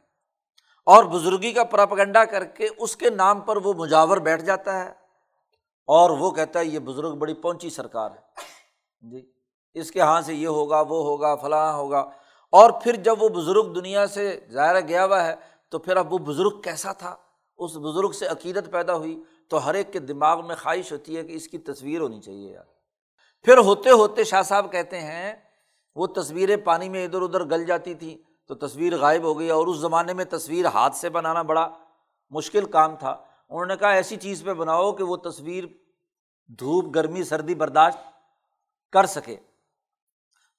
اور 0.86 1.04
بزرگی 1.04 1.52
کا 1.52 1.64
پراپگنڈا 1.64 2.26
کر 2.26 2.46
کے 2.46 2.68
اس 2.78 2.96
کے 2.96 3.10
نام 3.10 3.42
پر 3.42 3.58
وہ 3.58 3.74
مجاور 3.74 4.18
بیٹھ 4.18 4.42
جاتا 4.42 4.86
ہے 4.86 4.90
اور 5.88 6.10
وہ 6.10 6.32
کہتا 6.32 6.60
ہے، 6.60 6.66
یہ 6.66 6.80
بزرگ 6.80 7.16
بڑی 7.16 7.34
پہنچی 7.34 7.70
سرکار 7.70 8.12
ہے۔ 8.12 8.52
جی 9.12 9.32
اس 9.74 9.92
کے 9.92 10.00
یہاں 10.00 10.22
سے 10.22 10.34
یہ 10.34 10.48
ہوگا، 10.48 10.82
وہ 10.82 11.04
ہوگا، 11.04 11.36
فلاں 11.36 11.74
ہوگا۔ 11.74 12.00
اور 12.52 12.70
پھر 12.84 12.96
جب 12.96 13.24
وہ 13.24 13.30
بزرگ 13.30 13.74
دنیا 13.74 14.08
سے 14.08 14.40
ظاہر 14.52 14.80
گیا 14.80 15.06
ہوا 15.06 15.26
ہے 15.26 15.36
تو 15.70 15.80
پھر 15.80 15.98
اب 15.98 16.14
وہ 16.14 16.18
بزرگ 16.18 16.62
کیسا 16.62 16.92
تھا؟ 16.92 17.16
اس 17.58 17.72
بزرگ 17.72 18.12
سے 18.12 18.28
عقیدت 18.28 18.72
پیدا 18.72 18.96
ہوئی۔ 18.96 19.24
تو 19.52 19.66
ہر 19.66 19.74
ایک 19.74 19.94
کے 19.94 20.00
دماغ 20.00 20.48
میں 20.48 20.56
خواہش 20.56 20.92
ہوتی 20.92 21.18
ہے 21.18 21.24
کہ 21.24 21.32
اس 21.32 21.48
کی 21.48 21.58
تصویر 21.58 22.02
ہونی 22.02 22.22
چاہیے 22.22 22.52
یار۔ 22.52 22.64
پھر 23.44 23.58
ہوتے 23.58 23.90
ہوتے 23.90 24.24
شاہ 24.24 24.42
صاحب 24.42 24.72
کہتے 24.72 25.00
ہیں، 25.00 25.36
وہ 25.96 26.08
تصویریں 26.08 26.58
پانی 26.58 26.90
میں 26.90 27.06
ادھر 27.06 27.22
ادھر 27.22 27.44
گل 27.44 27.66
جاتی 27.66 27.94
تھیں، 27.94 28.18
تو 28.48 28.56
تصویر 28.56 28.98
غائب 28.98 29.24
ہو 29.24 29.40
گئی 29.40 29.50
اور 29.50 29.68
اس 29.68 29.78
زمانے 29.78 30.14
میں 30.14 30.26
تصویر 30.26 30.66
ہاتھ 30.66 30.96
سے 30.96 31.10
بنانا 31.10 31.42
بڑا 31.42 31.70
مشکل 32.30 32.66
کام 32.66 32.96
تھا۔ 32.96 33.12
انہوں 33.50 33.66
نے 33.66 33.76
کہا، 33.76 33.90
ایسی 33.90 34.16
چیز 34.16 34.44
پہ 34.44 34.54
بناؤ 34.54 34.92
کہ 34.92 35.04
وہ 35.04 35.18
تصویر 35.18 35.64
دھوپ، 36.48 36.96
گرمی، 36.96 37.24
سردی 37.24 37.56
برداشت 37.56 37.98
کر 38.92 39.06
سکے۔ 39.06 39.36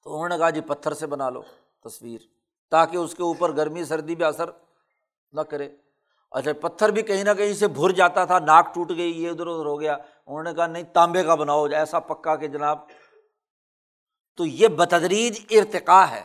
تو 0.03 0.13
انہوں 0.13 0.29
نے 0.29 0.37
کہا 0.37 0.49
جی 0.49 0.61
پتھر 0.61 0.93
سے 0.93 1.07
بنا 1.07 1.29
لو 1.29 1.41
تصویر 1.83 2.19
تاکہ 2.71 2.97
اس 2.97 3.15
کے 3.15 3.23
اوپر 3.23 3.55
گرمی، 3.57 3.83
سردی 3.83 4.15
بھی 4.15 4.23
اثر 4.23 4.49
نہ 5.31 5.41
کرے۔ 5.41 5.69
اچھا 6.33 6.51
پتھر 6.61 6.89
بھی 6.89 7.01
کہیں 7.01 7.23
نہ 7.23 7.29
کہیں 7.37 7.53
سے 7.53 7.67
بھر 7.67 7.89
جاتا 7.89 8.25
تھا، 8.25 8.39
ناک 8.39 8.75
ٹوٹ 8.75 8.89
گئی، 8.89 9.23
یہ 9.23 9.29
ادھر 9.29 9.47
ادھر 9.47 9.65
ہو 9.65 9.79
گیا۔ 9.79 9.93
انہوں 10.27 10.43
نے 10.43 10.53
کہا، 10.53 10.67
نہیں، 10.67 10.83
تانبے 10.83 11.23
کا 11.23 11.35
بناؤ، 11.35 11.65
ایسا 11.65 11.99
پکا 11.99 12.35
کہ 12.35 12.47
جناب۔ 12.47 12.77
تو 14.37 14.45
یہ 14.45 14.67
بتدریج 14.67 15.39
ارتقا 15.49 16.11
ہے۔ 16.11 16.21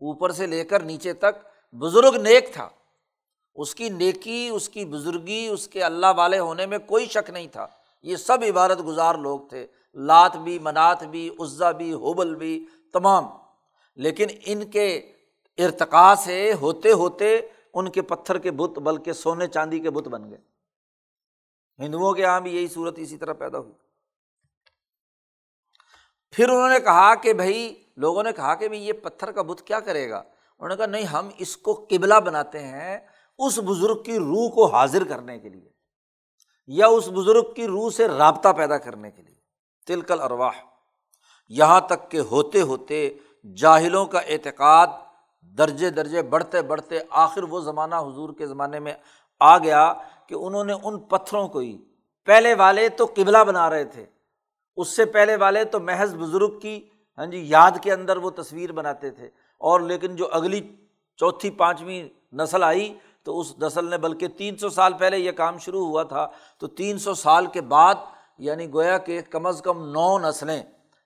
اوپر 0.00 0.32
سے 0.32 0.46
لے 0.46 0.64
کر 0.64 0.80
نیچے 0.80 1.12
تک 1.12 1.74
بزرگ 1.74 2.16
نیک 2.16 2.54
تھا۔ 2.54 2.68
اس 3.54 3.74
کی 3.74 3.88
نیکی، 3.88 4.48
اس 4.52 4.68
کی 4.68 4.84
بزرگی، 4.84 5.48
اس 5.52 5.68
کے 5.68 5.82
اللہ 5.82 6.06
والے 6.16 6.38
ہونے 6.38 6.66
میں 6.66 6.78
کوئی 6.78 7.06
شک 7.06 7.30
نہیں 7.30 7.46
تھا۔ 7.46 7.66
یہ 8.02 8.16
سب 8.16 8.38
عبارت 8.48 8.86
گزار 8.86 9.14
لوگ 9.14 9.40
تھے۔ 9.40 9.66
لات 9.94 10.36
بھی، 10.36 10.58
منات 10.58 11.04
بھی 11.04 11.30
عزا 11.40 11.70
بھی 11.70 11.92
ہوبل 11.92 12.34
بھی، 12.34 12.66
تمام۔ 12.92 13.26
لیکن 13.96 14.26
ان 14.46 14.70
کے 14.70 15.12
ارتقا 15.58 16.14
سے 16.14 16.52
ہوتے 16.52 16.92
ہوتے 16.92 17.40
ان 17.76 17.90
کے 17.90 18.02
پتھر 18.02 18.38
کے 18.38 18.50
بت، 18.50 18.78
بلکہ 18.78 19.12
سونے 19.12 19.46
چاندی 19.46 19.80
کے 19.80 19.90
بت 19.90 20.08
بن 20.08 20.30
گئے۔ 20.30 20.38
ہندوؤں 21.78 22.12
کے 22.12 22.22
یہاں 22.22 22.40
بھی 22.40 22.56
یہی 22.56 22.68
صورت 22.68 22.94
اسی 22.96 23.16
طرح 23.16 23.32
پیدا 23.32 23.58
ہوئی۔ 23.58 23.72
پھر 26.30 26.48
انہوں 26.48 26.68
نے 26.68 26.80
کہا 26.80 27.14
کہ 27.14 27.32
بھائی، 27.32 27.84
لوگوں 27.96 28.22
نے 28.22 28.32
کہا 28.32 28.54
کہ 28.54 28.68
بھائی، 28.68 28.86
یہ 28.86 28.92
پتھر 28.92 29.32
کا 29.32 29.42
بت 29.42 29.62
کیا 29.62 29.80
کرے 29.80 30.10
گا؟ 30.10 30.16
انہوں 30.16 30.68
نے 30.68 30.76
کہا، 30.76 30.86
نہیں، 30.86 31.04
ہم 31.04 31.28
اس 31.38 31.56
کو 31.56 31.86
قبلہ 31.90 32.14
بناتے 32.14 32.58
ہیں 32.58 32.98
اس 33.38 33.58
بزرگ 33.58 34.02
کی 34.02 34.18
روح 34.18 34.50
کو 34.50 34.66
حاضر 34.66 35.04
کرنے 35.04 35.38
کے 35.38 35.48
لیے، 35.48 35.68
یا 36.66 36.86
اس 36.86 37.08
بزرگ 37.08 37.52
کی 37.54 37.66
روح 37.66 37.90
سے 37.90 38.08
رابطہ 38.08 38.48
پیدا 38.48 38.78
کرنے 38.78 39.10
کے 39.10 39.22
لیے۔ 39.22 39.36
تلکل 39.86 40.20
ارواح 40.20 40.52
یہاں 41.48 41.80
تک 41.80 42.10
کہ 42.10 42.20
ہوتے 42.20 42.60
ہوتے 42.60 43.18
جاہلوں 43.56 44.06
کا 44.06 44.18
اعتقاد 44.18 44.86
درجے 45.58 45.90
درجے 45.90 46.22
بڑھتے 46.22 46.62
بڑھتے 46.62 46.98
آخر 47.10 47.42
وہ 47.42 47.60
زمانہ 47.60 47.94
حضور 47.94 48.30
کے 48.38 48.46
زمانے 48.46 48.80
میں 48.80 48.94
آ 49.40 49.58
گیا 49.58 49.92
کہ 50.26 50.34
انہوں 50.34 50.64
نے 50.64 50.72
ان 50.82 50.98
پتھروں 50.98 51.48
کو 51.48 51.58
ہی، 51.58 51.78
پہلے 52.26 52.54
والے 52.54 52.88
تو 52.88 53.06
قبلہ 53.14 53.38
بنا 53.38 53.70
رہے 53.70 53.84
تھے، 53.84 54.06
اس 54.76 54.88
سے 54.88 55.04
پہلے 55.04 55.36
والے 55.36 55.64
تو 55.64 55.80
محض 55.80 56.14
بزرگ 56.14 56.58
کی 56.58 56.88
ہاں 57.18 57.26
جی 57.26 57.38
یاد 57.48 57.70
کے 57.82 57.92
اندر 57.92 58.16
وہ 58.16 58.30
تصویر 58.30 58.72
بناتے 58.72 59.10
تھے۔ 59.10 59.26
اور 59.60 59.80
لیکن 59.80 60.16
جو 60.16 60.28
اگلی 60.32 60.60
چوتھی، 61.16 61.50
پانچویں 61.50 62.08
نسل 62.32 62.62
آئی 62.62 62.98
تو 63.22 63.40
اس 63.40 63.58
نسل 63.58 63.84
نے 63.84 63.98
بلکہ 63.98 64.28
تین 64.28 64.56
سو 64.56 64.68
سال 64.68 64.92
پہلے 64.92 65.18
یہ 65.18 65.32
کام 65.32 65.58
شروع 65.58 65.86
ہوا 65.86 66.02
تھا۔ 66.02 66.26
تو 66.58 66.66
تین 66.66 66.98
سو 66.98 67.14
سال 67.14 67.46
کے 67.46 67.60
بعد 67.60 67.94
یعنی 68.38 68.72
گویا 68.72 68.98
کہ 68.98 69.20
کم 69.30 69.46
از 69.46 69.60
کم 69.64 69.88
نو 69.88 70.18
نسلیں 70.18 70.62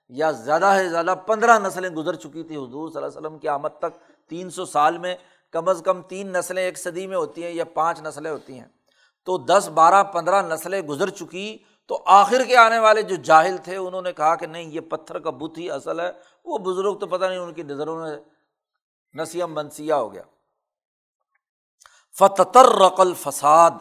یا 0.09 0.31
زیادہ 0.31 0.73
سے 0.77 0.89
زیادہ 0.89 1.15
پندرہ 1.27 1.59
نسلیں 1.59 1.89
گزر 1.89 2.15
چکی 2.15 2.43
تھیں۔ 2.43 2.57
حضور 2.57 2.89
صلی 2.89 2.97
اللہ 2.97 3.17
علیہ 3.17 3.27
وسلم 3.27 3.37
کی 3.39 3.47
آمد 3.47 3.69
تک 3.79 4.10
تین 4.31 4.49
سو 4.49 4.65
سال 4.65 4.97
میں 4.97 5.15
کم 5.51 5.69
از 5.69 5.81
کم 5.85 6.01
تین 6.01 6.33
نسلیں 6.33 6.63
ایک 6.63 6.77
صدی 6.77 7.07
میں 7.07 7.17
ہوتی 7.17 7.43
ہیں 7.43 7.51
یا 7.51 7.65
پانچ 7.65 8.01
نسلیں 8.01 8.31
ہوتی 8.31 8.59
ہیں۔ 8.59 8.67
تو 9.23 9.37
دس 9.37 9.69
بارہ 9.73 10.03
پندرہ 10.03 10.41
نسلیں 10.41 10.81
گزر 10.81 11.09
چکی، 11.09 11.57
تو 11.85 12.03
آخر 12.05 12.43
کے 12.47 12.57
آنے 12.57 12.79
والے 12.79 13.01
جو 13.01 13.15
جاہل 13.15 13.57
تھے، 13.57 13.75
انہوں 13.75 14.01
نے 14.01 14.13
کہا 14.13 14.35
کہ 14.35 14.45
نہیں، 14.45 14.63
یہ 14.63 14.79
پتھر 14.79 15.19
کا 15.19 15.29
بت 15.29 15.57
ہی 15.57 15.71
اصل 15.71 15.99
ہے۔ 15.99 16.11
وہ 16.45 16.57
بزرگ 16.57 16.97
تو 16.97 17.07
پتہ 17.07 17.25
نہیں 17.25 17.37
ان 17.37 17.53
کی 17.53 17.63
نظروں 17.63 17.97
میں 17.97 18.17
نسیم 19.17 19.53
منسیہ 19.53 19.93
ہو 19.93 20.13
گیا۔ 20.13 20.21
فتر 22.17 22.65
رقل 22.65 23.13
فساد 23.13 23.71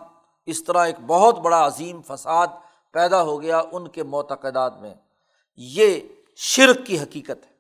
اس 0.46 0.64
طرح 0.64 0.86
ایک 0.86 0.96
بہت 1.06 1.38
بڑا 1.38 1.66
عظیم 1.66 2.02
فساد 2.02 2.46
پیدا 2.92 3.22
ہو 3.22 3.42
گیا 3.42 3.62
ان 3.72 3.88
کے 3.88 4.02
معتقدات 4.02 4.80
میں۔ 4.80 4.94
یہ 5.56 6.00
شرک 6.36 6.86
کی 6.86 7.00
حقیقت 7.00 7.46
ہے۔ 7.46 7.50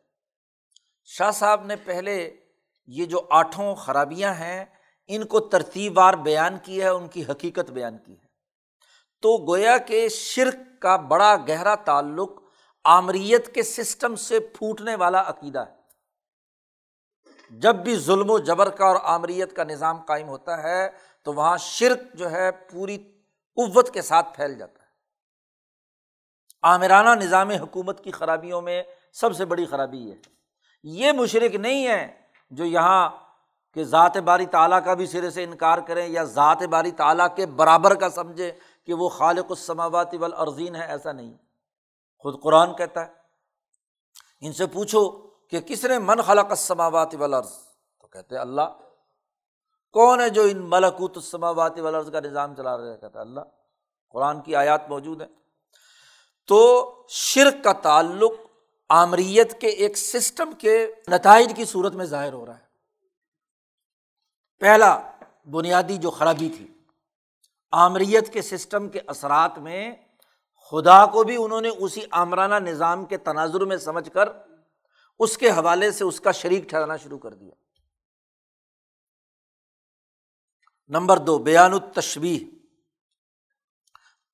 شاہ 1.04 1.30
صاحب 1.30 1.64
نے 1.64 1.76
پہلے 1.76 2.36
یہ 2.86 3.04
جو 3.04 3.26
آٹھوں 3.30 3.74
خرابیاں 3.74 4.34
ہیں، 4.34 4.64
ان 5.06 5.24
کو 5.24 5.40
ترتیب 5.40 5.98
وار 5.98 6.14
بیان 6.14 6.58
کی 6.62 6.82
ہے، 6.82 6.88
ان 6.88 7.08
کی 7.08 7.22
حقیقت 7.30 7.70
بیان 7.70 7.98
کی 7.98 8.12
ہے۔ 8.12 8.26
تو 9.22 9.46
گویا 9.46 9.78
کہ 9.78 10.08
شرک 10.08 10.82
کا 10.82 10.96
بڑا 10.96 11.36
گہرا 11.48 11.74
تعلق 11.74 12.30
آمریت 12.84 13.54
کے 13.54 13.62
سسٹم 13.62 14.16
سے 14.16 14.40
پھوٹنے 14.40 14.94
والا 14.94 15.22
عقیدہ 15.26 15.58
ہے۔ 15.58 15.74
جب 17.50 17.74
بھی 17.74 17.96
ظلم 17.96 18.30
و 18.30 18.38
جبر 18.38 18.70
کا 18.70 18.86
اور 18.86 18.96
آمریت 19.02 19.56
کا 19.56 19.64
نظام 19.64 20.02
قائم 20.02 20.28
ہوتا 20.28 20.62
ہے، 20.62 20.88
تو 21.22 21.32
وہاں 21.32 21.56
شرک 21.56 21.98
جو 22.14 22.30
ہے 22.30 22.50
پوری 22.50 22.98
قوت 23.54 23.94
کے 23.94 24.02
ساتھ 24.02 24.36
پھیل 24.36 24.58
جاتا 24.58 24.82
ہے۔ 24.82 24.88
آمرانہ 26.62 27.24
نظام 27.24 27.50
حکومت 27.50 28.04
کی 28.04 28.10
خرابیوں 28.10 28.62
میں 28.62 28.82
سب 29.12 29.36
سے 29.36 29.44
بڑی 29.44 29.66
خرابی 29.66 30.12
ہے۔ 30.12 30.16
یہ 30.82 31.12
مشرق 31.12 31.54
نہیں 31.54 31.86
ہے 31.86 32.19
جو 32.50 32.64
یہاں 32.64 33.10
کہ 33.74 33.84
ذات 33.84 34.16
باری 34.16 34.46
تعالیٰ 34.46 34.84
کا 34.84 34.94
بھی 34.94 35.06
سرے 35.06 35.30
سے 35.30 35.44
انکار 35.44 35.78
کریں 35.78 36.08
یا 36.08 36.24
ذات 36.24 36.62
باری 36.62 36.90
تعالیٰ 36.90 37.36
کے 37.36 37.46
برابر 37.46 37.94
کا 37.94 38.10
سمجھے 38.10 38.52
کہ 38.86 38.94
وہ 38.94 39.08
خالق 39.08 39.46
السماواتی 39.48 40.16
والارضین 40.16 40.76
ہے، 40.76 40.86
ایسا 40.86 41.12
نہیں۔ 41.12 41.34
خود 42.18 42.42
قرآن 42.42 42.74
کہتا 42.74 43.06
ہے۔ 43.06 43.12
ان 44.40 44.52
سے 44.52 44.66
پوچھو 44.66 45.10
کہ 45.50 45.60
کس 45.60 45.84
نے 45.84 45.98
من 45.98 46.22
خلق 46.22 46.50
السماوات 46.50 47.14
والارض؟ 47.14 47.50
تو 48.00 48.06
کہتے 48.06 48.36
اللہ۔ 48.36 48.78
کون 49.92 50.20
ہے 50.20 50.28
جو 50.28 50.42
ان 50.42 50.58
ملکوت 50.58 51.16
السماوات 51.16 51.78
والارض 51.78 52.12
کا 52.12 52.20
نظام 52.20 52.54
چلا 52.54 52.76
رہا 52.76 52.84
ہے؟ 52.84 52.98
کہتا 52.98 53.20
اللہ۔ 53.20 53.40
قرآن 54.10 54.40
کی 54.40 54.56
آیات 54.56 54.88
موجود 54.88 55.20
ہیں۔ 55.20 55.28
تو 56.46 56.86
شرک 57.08 57.64
کا 57.64 57.72
تعلق 57.72 58.32
آمریت 58.90 59.60
کے 59.60 59.66
ایک 59.66 59.98
سسٹم 59.98 60.52
کے 60.52 60.94
نتائج 61.08 61.52
کی 61.56 61.64
صورت 61.64 61.92
میں 61.92 62.04
ظاہر 62.04 62.32
ہو 62.32 62.46
رہا 62.46 62.58
ہے۔ 62.58 62.64
پہلا، 64.58 65.10
بنیادی 65.44 65.96
جو 65.96 66.10
خرابی 66.10 66.52
تھی۔ 66.56 66.68
آمریت 67.70 68.32
کے 68.32 68.42
سسٹم 68.42 68.88
کے 68.88 69.00
اثرات 69.06 69.58
میں 69.58 69.96
خدا 70.70 71.06
کو 71.06 71.24
بھی 71.24 71.36
انہوں 71.38 71.60
نے 71.60 71.68
اسی 71.68 72.00
آمرانہ 72.10 72.54
نظام 72.54 73.04
کے 73.04 73.16
تناظر 73.16 73.60
میں 73.60 73.76
سمجھ 73.76 74.10
کر 74.10 74.28
اس 75.18 75.38
کے 75.38 75.50
حوالے 75.50 75.92
سے 75.92 76.04
اس 76.04 76.20
کا 76.20 76.32
شریک 76.32 76.64
ٹھہرانا 76.64 76.96
شروع 76.96 77.18
کر 77.18 77.34
دیا۔ 77.34 77.54
نمبر 80.88 81.16
دو، 81.16 81.38
بیان 81.38 81.72
التشبی 81.72 82.50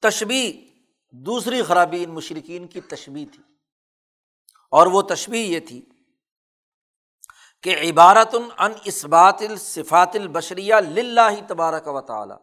تشبی 0.00 0.66
دوسری 1.10 1.62
خرابی 1.62 2.04
ان 2.04 2.10
مشرقین 2.10 2.66
کی 2.66 2.80
تشبی 2.80 3.26
تھی۔ 3.26 3.55
اور 4.76 4.86
وہ 4.86 5.02
تشبی 5.02 5.40
یہ 5.40 5.60
تھی 5.60 5.84
کہ 7.62 7.76
عبارت 7.90 8.34
ان 8.58 8.72
اسبات 8.84 9.42
الصفات 9.48 10.10
البشریہ 10.14 10.74
للہ 10.74 11.30
تبارک 11.48 11.88
و 11.88 12.00
تعالی۔ 12.00 12.34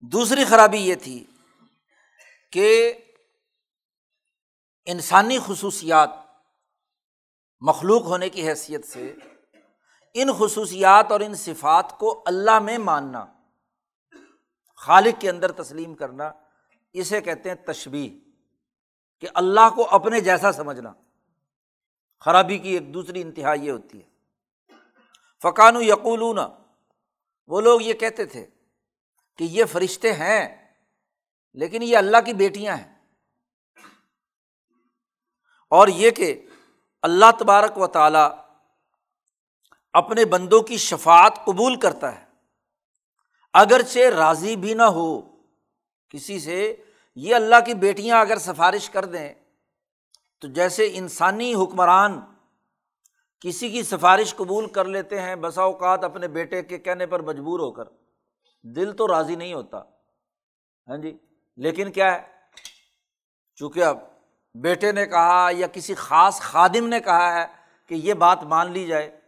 دوسری 0.00 0.44
خرابی 0.44 0.78
یہ 0.78 0.94
تھی 0.94 1.24
کہ 2.52 2.94
انسانی 4.84 5.38
خصوصیات 5.46 6.10
مخلوق 7.60 8.02
ہونے 8.02 8.28
کی 8.28 8.48
حیثیت 8.48 8.86
سے 8.86 9.14
ان 10.14 10.28
خصوصیات 10.38 11.12
اور 11.12 11.20
ان 11.20 11.34
صفات 11.34 11.98
کو 11.98 12.22
اللہ 12.26 12.58
میں 12.58 12.78
ماننا، 12.78 13.24
خالق 14.76 15.20
کے 15.20 15.30
اندر 15.30 15.52
تسلیم 15.52 15.94
کرنا، 15.94 16.30
اسے 16.92 17.20
کہتے 17.20 17.48
ہیں 17.48 17.56
تشبیح 17.66 18.10
کہ 19.20 19.28
اللہ 19.34 19.68
کو 19.74 19.88
اپنے 19.90 20.20
جیسا 20.20 20.52
سمجھنا۔ 20.52 20.92
خرابی 22.20 22.58
کی 22.58 22.68
ایک 22.68 22.94
دوسری 22.94 23.20
انتہا 23.20 23.54
یہ 23.54 23.70
ہوتی 23.70 24.02
ہے۔ 24.02 24.08
فقان 25.42 25.76
و 25.76 25.82
یقولون 25.82 26.38
وہ 27.46 27.60
لوگ 27.60 27.80
یہ 27.80 27.92
کہتے 27.92 28.24
تھے 28.24 28.46
کہ 29.38 29.44
یہ 29.44 29.64
فرشتے 29.64 30.12
ہیں، 30.12 30.74
لیکن 31.54 31.82
یہ 31.82 31.96
اللہ 31.96 32.16
کی 32.26 32.32
بیٹیاں 32.32 32.76
ہیں۔ 32.76 33.06
اور 35.70 35.88
یہ 35.88 36.10
کہ 36.10 36.46
اللہ 37.02 37.30
تبارک 37.38 37.78
و 37.78 37.86
تعالی 37.86 38.52
اپنے 39.92 40.24
بندوں 40.24 40.62
کی 40.62 40.76
شفات 40.76 41.32
قبول 41.44 41.80
کرتا 41.80 42.20
ہے۔ 42.20 42.26
اگرچہ 43.54 43.98
راضی 43.98 44.56
بھی 44.56 44.74
نہ 44.74 44.82
ہو، 44.82 45.20
کسی 46.08 46.40
سے 46.40 46.76
یہ 47.14 47.34
اللہ 47.34 47.56
کی 47.66 47.74
بیٹیاں 47.74 48.20
اگر 48.20 48.38
سفارش 48.38 48.90
کر 48.90 49.04
دیں 49.04 49.34
تو 50.40 50.48
جیسے 50.48 50.90
انسانی 50.92 51.54
حکمران 51.54 52.20
کسی 53.40 53.70
کی 53.70 53.82
سفارش 53.82 54.36
قبول 54.36 54.68
کر 54.68 54.84
لیتے 54.84 55.20
ہیں، 55.20 55.36
بسا 55.36 55.62
اوقات 55.62 56.04
اپنے 56.04 56.28
بیٹے 56.28 56.62
کے 56.62 56.78
کہنے 56.78 57.06
پر 57.06 57.20
مجبور 57.20 57.60
ہو 57.60 57.72
کر۔ 57.72 57.84
دل 58.62 58.96
تو 58.96 59.08
راضی 59.08 59.36
نہیں 59.36 59.54
ہوتا۔ 59.54 59.78
ہاں 60.88 60.96
جی؟ 60.96 61.18
لیکن 61.56 61.92
کیا 61.92 62.14
ہے؟ 62.14 62.22
چونکہ 63.56 63.84
اب 63.84 63.98
بیٹے 64.54 64.92
نے 64.92 65.06
کہا 65.06 65.48
یا 65.52 65.66
کسی 65.66 65.94
خاص 65.94 66.40
خادم 66.40 66.86
نے 66.86 67.00
کہا 67.00 67.40
ہے 67.40 67.46
کہ 67.86 67.94
یہ 67.94 68.14
بات 68.14 68.42
مان 68.42 68.72
لی 68.72 68.86
جائے۔ 68.86 69.20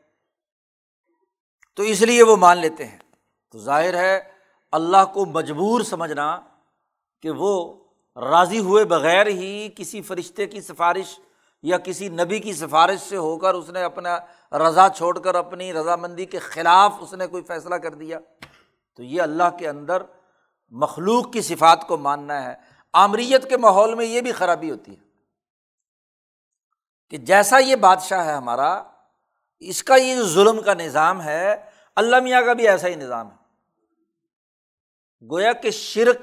تو 1.77 1.83
اس 1.83 2.03
لیے 2.03 2.23
وہ 2.23 2.37
مان 2.37 2.59
لیتے 2.59 2.85
ہیں۔ 2.85 2.99
تو 3.51 3.59
ظاہر 3.59 3.95
ہے، 3.95 4.21
اللہ 4.73 5.05
کو 5.15 5.27
مجبور 5.27 5.81
سمجھنا 5.81 6.41
کہ 7.23 7.31
وہ 7.31 7.85
راضی 8.19 8.59
ہوئے 8.59 8.85
بغیر 8.85 9.27
ہی 9.27 9.69
کسی 9.77 10.03
فرشتے 10.03 10.47
کی 10.47 10.61
سفارش 10.61 11.21
یا 11.63 11.79
کسی 11.79 12.09
نبی 12.09 12.39
کی 12.39 12.53
سفارش 12.53 13.01
سے 13.01 13.17
ہو 13.17 13.39
کر 13.39 13.55
اس 13.55 13.71
نے 13.71 13.83
اپنا 13.83 14.19
رضا 14.53 14.89
چھوڑ 14.97 15.19
کر 15.19 15.35
اپنی 15.35 15.73
رضامندی 15.73 16.25
کے 16.25 16.39
خلاف 16.39 16.95
اس 17.01 17.13
نے 17.13 17.27
کوئی 17.27 17.43
فیصلہ 17.43 17.75
کر 17.75 17.95
دیا۔ 17.95 18.19
تو 18.97 19.03
یہ 19.03 19.23
اللہ 19.23 19.57
کے 19.59 19.69
اندر 19.69 20.03
مخلوق 20.71 21.33
کی 21.33 21.43
صفات 21.43 21.89
کو 21.89 21.97
ماننا 21.97 22.43
ہے۔ 22.45 22.55
آمریت 22.93 23.49
کے 23.49 23.57
ماحول 23.57 23.95
میں 23.95 24.05
یہ 24.05 24.21
بھی 24.21 24.33
خرابی 24.33 24.71
ہوتی 24.71 24.93
ہے 24.93 25.09
کہ 27.11 27.17
جیسا 27.17 27.59
یہ 27.59 27.77
بادشاہ 27.77 28.27
ہے 28.27 28.33
ہمارا، 28.33 28.83
اس 29.61 29.83
کا 29.83 29.97
یہ 29.97 30.17
جو 30.17 30.25
ظلم 30.25 30.63
کا 30.63 30.75
نظام 30.75 31.23
ہے، 31.23 31.57
اللہ 31.97 32.21
میاں 32.21 32.43
کا 32.43 32.53
بھی 32.53 32.69
ایسا 32.69 32.89
ہی 32.89 32.95
نظام 32.95 33.31
ہے۔ 33.31 33.39
گویا 35.31 35.53
کہ 35.53 35.71
شرک 35.71 36.23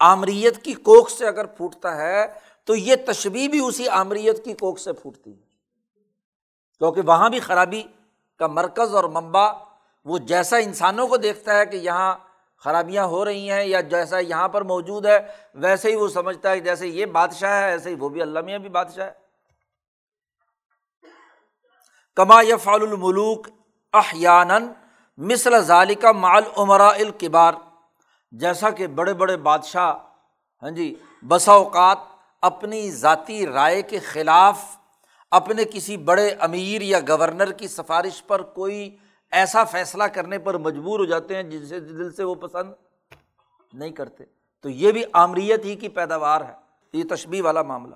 آمریت 0.00 0.64
کی 0.64 0.72
کوکھ 0.72 1.12
سے 1.12 1.26
اگر 1.26 1.44
پھوٹتا 1.44 1.96
ہے، 1.96 2.26
تو 2.64 2.74
یہ 2.74 2.96
تشبیح 3.06 3.48
بھی 3.48 3.60
اسی 3.66 3.88
آمریت 3.88 4.44
کی 4.44 4.52
کوکھ 4.52 4.80
سے 4.80 4.92
پھوٹتی 4.92 5.30
ہے۔ 5.30 5.50
کیونکہ 6.78 7.00
وہاں 7.00 7.30
بھی 7.30 7.40
خرابی 7.40 7.82
کا 8.38 8.46
مرکز 8.46 8.94
اور 8.94 9.04
منبع 9.04 9.52
وہ 10.04 10.18
جیسا 10.18 10.56
انسانوں 10.56 11.08
کو 11.08 11.16
دیکھتا 11.16 11.58
ہے 11.58 11.66
کہ 11.66 11.76
یہاں 11.76 12.14
خرابیاں 12.58 13.04
ہو 13.04 13.24
رہی 13.24 13.50
ہیں 13.50 13.64
یا 13.64 13.80
جیسا 13.80 14.18
یہاں 14.18 14.48
پر 14.48 14.62
موجود 14.62 15.06
ہے، 15.06 15.18
ویسے 15.54 15.90
ہی 15.90 15.96
وہ 15.96 16.08
سمجھتا 16.08 16.50
ہے 16.50 16.60
جیسے 16.60 16.86
یہ 16.86 17.06
بادشاہ 17.06 17.62
ہے، 17.62 17.70
ایسے 17.70 17.90
ہی 17.90 17.94
وہ 17.94 18.08
بھی 18.08 18.22
اللہ 18.22 18.40
میاں 18.40 18.58
بھی 18.58 18.68
بادشاہ 18.68 19.06
ہے۔ 19.06 19.12
کما 22.16 22.40
یا 22.42 22.56
فعال 22.56 22.82
الملوک 22.82 23.48
احیان 23.92 24.72
مثل 25.18 25.60
ذالکہ 25.60 26.12
مال 26.12 26.42
عمرا 26.56 26.88
الکبار۔ 26.88 27.54
جیسا 28.32 28.70
کہ 28.70 28.86
بڑے 28.86 29.14
بڑے 29.14 29.36
بادشاہ 29.36 29.92
ہاں 30.62 30.70
جی 30.70 30.94
بسا 31.28 31.52
اوقات 31.52 31.98
اپنی 32.42 32.90
ذاتی 32.90 33.46
رائے 33.46 33.82
کے 33.82 33.98
خلاف 33.98 34.64
اپنے 35.30 35.64
کسی 35.64 35.96
بڑے 35.96 36.34
امیر 36.40 36.80
یا 36.80 37.00
گورنر 37.08 37.52
کی 37.52 37.68
سفارش 37.68 38.26
پر 38.26 38.42
کوئی 38.42 38.96
ایسا 39.30 39.64
فیصلہ 39.64 40.04
کرنے 40.04 40.38
پر 40.38 40.58
مجبور 40.58 40.98
ہو 40.98 41.04
جاتے 41.04 41.36
ہیں 41.36 41.42
جن 41.42 41.66
سے 41.66 41.80
دل 41.80 42.12
سے 42.12 42.22
وہ 42.22 42.34
پسند 42.34 42.72
نہیں 43.72 43.90
کرتے۔ 43.90 44.24
تو 44.62 44.68
یہ 44.68 44.92
بھی 44.92 45.02
آمریت 45.12 45.64
ہی 45.64 45.76
کی 45.76 45.88
پیداوار 45.88 46.40
ہے، 46.40 46.52
یہ 46.92 47.04
تشبیح 47.10 47.42
والا 47.42 47.62
معاملہ۔ 47.62 47.94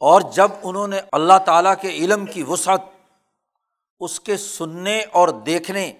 اور 0.00 0.20
جب 0.20 0.48
انہوں 0.62 0.88
نے 0.88 1.00
اللہ 1.12 1.38
تعالیٰ 1.44 1.74
کے 1.80 1.88
علم 1.88 2.26
کی 2.26 2.42
وسعت، 2.42 2.80
اس 4.00 4.20
کے 4.20 4.36
سننے 4.36 5.04
اور 5.12 5.28
دیکھنے 5.28 5.92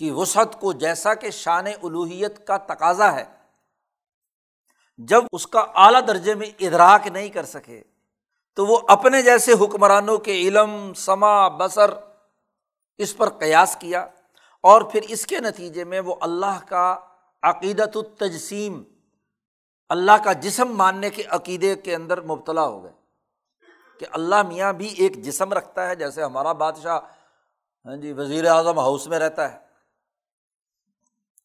کی 0.00 0.10
وسعت 0.10 0.60
کو 0.60 0.72
جیسا 0.72 1.14
کہ 1.14 1.30
شان 1.30 1.66
الوحیت 1.66 2.46
کا 2.46 2.56
تقاضا 2.56 3.12
ہے، 3.12 3.24
جب 4.98 5.24
اس 5.32 5.46
کا 5.46 5.60
اعلیٰ 5.60 6.00
درجے 6.08 6.34
میں 6.34 6.46
ادراک 6.60 7.06
نہیں 7.06 7.28
کر 7.28 7.44
سکے، 7.44 7.82
تو 8.54 8.66
وہ 8.66 8.78
اپنے 8.88 9.22
جیسے 9.22 9.52
حکمرانوں 9.52 10.18
کے 10.18 10.32
علم 10.32 10.94
سما 10.94 11.48
بسر 11.48 11.90
اس 12.98 13.16
پر 13.16 13.28
قیاس 13.28 13.76
کیا 13.80 14.08
اور 14.60 14.82
پھر 14.82 15.00
اس 15.08 15.26
کے 15.26 15.38
نتیجے 15.38 15.84
میں 15.84 16.00
وہ 16.00 16.14
اللہ 16.20 16.58
کا 16.68 16.98
عقیدت 17.42 17.96
التجسیم، 17.96 18.82
اللہ 19.88 20.24
کا 20.24 20.32
جسم 20.32 20.76
ماننے 20.76 21.10
کے 21.10 21.22
عقیدے 21.28 21.76
کے 21.76 21.94
اندر 21.94 22.20
مبتلا 22.20 22.66
ہو 22.66 22.82
گئے۔ 22.82 22.92
کہ 23.98 24.06
اللہ 24.10 24.42
میاں 24.42 24.72
بھی 24.72 24.94
ایک 24.98 25.22
جسم 25.22 25.52
رکھتا 25.52 25.88
ہے، 25.88 25.94
جیسے 25.94 26.22
ہمارا 26.22 26.52
بادشاہ 26.52 27.00
ہاں 27.86 27.96
جی 27.96 28.12
وزیر 28.12 28.46
اعظم 28.46 28.78
ہاؤس 28.78 29.06
میں 29.06 29.18
رہتا 29.18 29.52
ہے۔ 29.52 29.69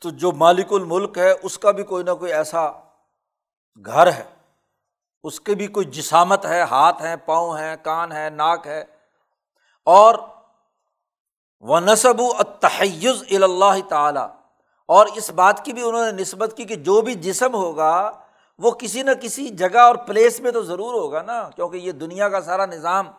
تو 0.02 0.10
جو 0.10 0.32
مالک 0.32 0.74
الملک 0.74 1.18
ہے، 1.18 1.34
اس 1.44 1.60
کا 1.60 1.72
بھی 1.72 1.84
کوئی 1.84 2.04
نہ 2.04 2.12
کوئی 2.12 2.34
ایسا 2.34 2.72
گھر 3.86 4.08
ہے۔ 4.08 4.24
اس 5.24 5.40
کے 5.40 5.56
بھی 5.56 5.68
کوئی 5.68 5.86
جسامت 5.86 6.46
ہے، 6.46 6.62
ہاتھ 6.62 7.02
ہیں، 7.02 7.16
پاؤں 7.16 7.58
ہیں، 7.58 7.76
کان 7.84 8.12
ہے 8.12 8.30
ناک 8.30 8.68
ہے۔ 8.68 8.86
اور 9.86 10.16
وہ 11.60 11.80
نصب 11.80 12.22
و 12.22 12.44
تحیز 12.44 13.24
اللہ 13.32 13.90
تعالیٰ 13.90 14.28
اور 14.88 15.08
اس 15.16 15.30
بات 15.30 15.66
کی 15.66 15.74
بھی 15.74 15.82
انہوں 15.88 16.12
نے 16.12 16.22
نسبت 16.22 16.54
کی 16.58 16.64
کہ 16.64 16.76
جو 16.76 17.02
بھی 17.02 17.16
جسم 17.16 17.56
ہوگا، 17.56 18.12
وہ 18.58 18.72
کسی 18.72 19.04
نہ 19.04 19.12
کسی 19.22 19.50
جگہ 19.50 19.80
اور 19.80 19.96
پلیس 19.96 20.40
میں 20.40 20.52
تو 20.52 20.64
ضرور 20.64 20.94
ہوگا 20.94 21.22
نا، 21.22 21.50
کیونکہ 21.56 21.78
یہ 21.78 21.92
دنیا 21.92 22.30
کا 22.30 22.42
سارا 22.42 22.66
نظام 22.66 23.12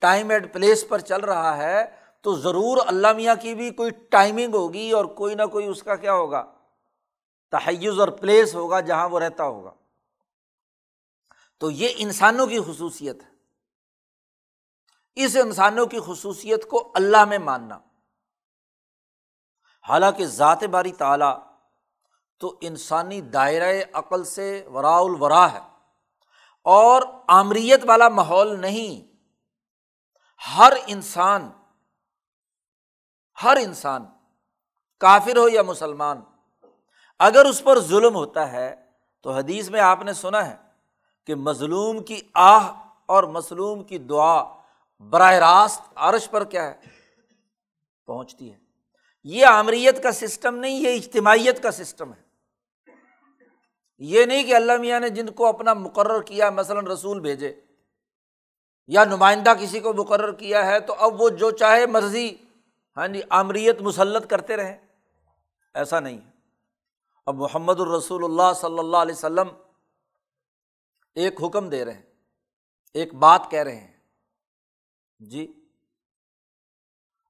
ٹائم 0.00 0.30
اینڈ 0.30 0.52
پلیس 0.52 0.88
پر 0.88 0.98
چل 0.98 1.20
رہا 1.20 1.56
ہے۔ 1.56 2.01
تو 2.22 2.34
ضرور 2.36 2.76
اللہ 2.86 3.12
میاں 3.12 3.34
کی 3.34 3.54
بھی 3.54 3.70
کوئی 3.70 3.90
ٹائمنگ 3.90 4.54
ہوگی 4.54 4.90
اور 4.90 5.04
کوئی 5.04 5.34
نہ 5.34 5.42
کوئی 5.42 5.66
اس 5.66 5.82
کا 5.82 5.96
کیا 5.96 6.12
ہوگا؟ 6.12 6.44
تحیز 7.50 8.00
اور 8.00 8.08
پلیس 8.08 8.54
ہوگا 8.54 8.80
جہاں 8.80 9.08
وہ 9.08 9.20
رہتا 9.20 9.44
ہوگا۔ 9.44 9.72
تو 11.58 11.70
یہ 11.70 11.88
انسانوں 11.96 12.46
کی 12.46 12.58
خصوصیت 12.66 13.22
ہے۔ 13.22 13.28
اس 15.14 15.36
انسانوں 15.36 15.86
کی 15.86 15.98
خصوصیت 16.06 16.68
کو 16.68 16.92
اللہ 16.94 17.24
میں 17.24 17.38
ماننا۔ 17.38 17.78
حالانکہ 19.88 20.26
ذات 20.26 20.64
باری 20.64 20.92
تعالیٰ 20.92 21.38
تو 22.38 22.58
انسانی 22.60 23.20
دائرۂ 23.20 23.82
عقل 23.92 24.24
سے 24.24 24.66
ورا 24.74 24.96
الورا 24.96 25.52
ہے 25.52 25.60
اور 26.64 27.02
آمریت 27.28 27.80
والا 27.84 28.08
ماحول 28.08 28.60
نہیں۔ 28.60 29.16
ہر 30.56 30.72
انسان 30.86 31.50
ہر 33.42 33.56
انسان، 33.56 34.04
کافر 35.00 35.36
ہو 35.36 35.48
یا 35.48 35.62
مسلمان، 35.62 36.20
اگر 37.18 37.44
اس 37.44 37.64
پر 37.64 37.80
ظلم 37.80 38.14
ہوتا 38.14 38.52
ہے 38.52 38.74
تو 39.22 39.30
حدیث 39.30 39.70
میں 39.70 39.80
آپ 39.80 40.02
نے 40.02 40.12
سنا 40.12 40.50
ہے 40.50 40.56
کہ 41.26 41.34
مظلوم 41.34 42.02
کی 42.02 42.20
آہ 42.34 42.72
اور 43.06 43.24
مظلوم 43.24 43.84
کی 43.84 43.98
دعا 43.98 44.44
براہ 44.98 45.32
راست 45.32 45.82
عرش 45.94 46.30
پر 46.30 46.44
کیا 46.44 46.66
ہے؟ 46.66 46.74
پہنچتی 48.06 48.52
ہے۔ 48.52 48.58
یہ 49.24 49.46
آمریت 49.46 50.02
کا 50.02 50.12
سسٹم 50.12 50.56
نہیں، 50.56 50.80
یہ 50.80 50.94
اجتماعیت 50.94 51.62
کا 51.62 51.70
سسٹم 51.70 52.12
ہے۔ 52.12 52.22
یہ 53.98 54.24
نہیں 54.24 54.42
کہ 54.42 54.54
اللہ 54.54 54.76
میاں 54.76 55.00
نے 55.00 55.08
جن 55.08 55.30
کو 55.30 55.46
اپنا 55.46 55.74
مقرر 55.74 56.22
کیا، 56.22 56.50
مثلاً 56.50 56.86
رسول 56.86 57.20
بھیجے 57.20 57.60
یا 58.86 59.04
نمائندہ 59.04 59.52
کسی 59.60 59.80
کو 59.80 59.92
مقرر 59.92 60.32
کیا 60.32 60.66
ہے 60.66 60.80
تو 60.80 60.94
اب 60.98 61.22
وہ 61.22 61.28
جو 61.28 61.50
چاہے 61.50 61.86
مرضی 61.86 62.36
ہاں 62.96 63.08
جی 63.08 63.22
آمریت 63.30 63.80
مسلط 63.80 64.30
کرتے 64.30 64.56
رہیں۔ 64.56 64.78
ایسا 65.74 66.00
نہیں 66.00 66.20
ہے۔ 66.26 66.30
اب 67.26 67.34
محمد 67.34 67.80
الرسول 67.80 68.24
اللہ 68.24 68.52
صلی 68.56 68.78
اللہ 68.78 68.96
علیہ 68.96 69.14
وسلم 69.14 69.48
ایک 71.14 71.42
حکم 71.42 71.68
دے 71.68 71.84
رہے 71.84 71.92
ہیں، 71.92 72.02
ایک 72.94 73.14
بات 73.14 73.42
کہہ 73.50 73.62
رہے 73.62 73.76
ہیں۔ 73.76 73.92
جی 75.18 75.68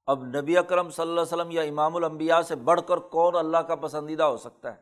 اب 0.05 0.25
نبی 0.25 0.57
اکرم 0.57 0.89
صلی 0.89 1.01
اللہ 1.01 1.21
علیہ 1.21 1.21
وسلم 1.21 1.51
یا 1.51 1.61
امام 1.61 1.95
الانبیاء 1.95 2.41
سے 2.41 2.55
بڑھ 2.55 2.81
کر 2.87 2.97
کون 2.97 3.35
اللہ 3.35 3.57
کا 3.57 3.75
پسندیدہ 3.75 4.23
ہو 4.23 4.37
سکتا 4.37 4.75
ہے؟ 4.75 4.81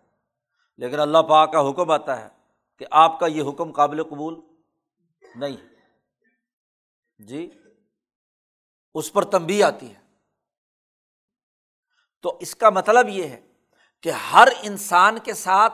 لیکن 0.78 1.00
اللہ 1.00 1.18
پاک 1.18 1.52
کا 1.52 1.70
حکم 1.70 1.92
آتا 1.92 2.22
ہے 2.22 2.28
کہ 2.78 2.86
آپ 2.92 3.20
کا 3.20 3.28
یہ 3.28 3.44
حکم 3.50 3.72
قابل 3.72 4.04
قبول 4.04 4.40
نہیں۔ 5.36 5.58
جی 7.18 7.60
اس 8.94 9.14
پر 9.14 9.24
تنبی 9.24 9.64
آتی 9.64 9.94
ہے۔ 9.96 10.01
تو 12.22 12.38
اس 12.40 12.56
کا 12.56 12.70
مطلب 12.70 13.10
یہ 13.10 13.24
ہے 13.24 13.42
کہ 14.02 14.12
ہر 14.12 14.48
انسان 14.62 15.20
کے 15.20 15.34
ساتھ 15.34 15.74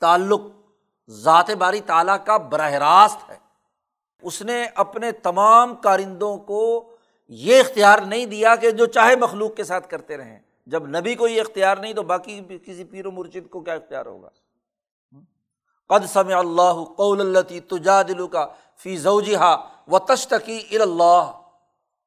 تعلق، 0.00 0.40
ذات 1.08 1.50
باری 1.50 1.80
تعالیٰ 1.80 2.16
کا 2.26 2.36
براہ 2.36 2.72
راست 2.72 3.30
ہے۔ 3.30 3.38
اس 4.22 4.42
نے 4.42 4.66
اپنے 4.74 5.12
تمام 5.12 5.74
کارندوں 5.74 6.36
کو 6.36 6.96
یہ 7.28 7.60
اختیار 7.60 7.98
نہیں 7.98 8.26
دیا 8.26 8.56
کہ 8.56 8.70
جو 8.70 8.86
چاہے 8.86 9.16
مخلوق 9.16 9.54
کے 9.54 9.64
ساتھ 9.64 9.88
کرتے 9.88 10.16
رہیں۔ 10.16 10.40
جب 10.66 10.86
نبی 10.86 11.14
کو 11.14 11.28
یہ 11.28 11.40
اختیار 11.40 11.76
نہیں 11.76 11.92
تو 11.92 12.02
باقی 12.02 12.40
کسی 12.64 12.84
پیر 12.84 13.06
و 13.06 13.10
مرشد 13.10 13.50
کو 13.50 13.60
کیا 13.60 13.74
اختیار 13.74 14.06
ہوگا؟ 14.06 14.28
قد 15.88 16.06
سم 16.06 16.38
اللہ 16.38 16.84
قول 16.96 17.20
اللہ 17.20 17.58
تجا 17.68 18.02
دلو 18.02 18.28
کا 18.28 18.46
فی 18.76 18.96
زوجہ 18.96 19.56
و 19.88 19.98
تشتقی 19.98 20.78
اللہ۔ 20.78 21.40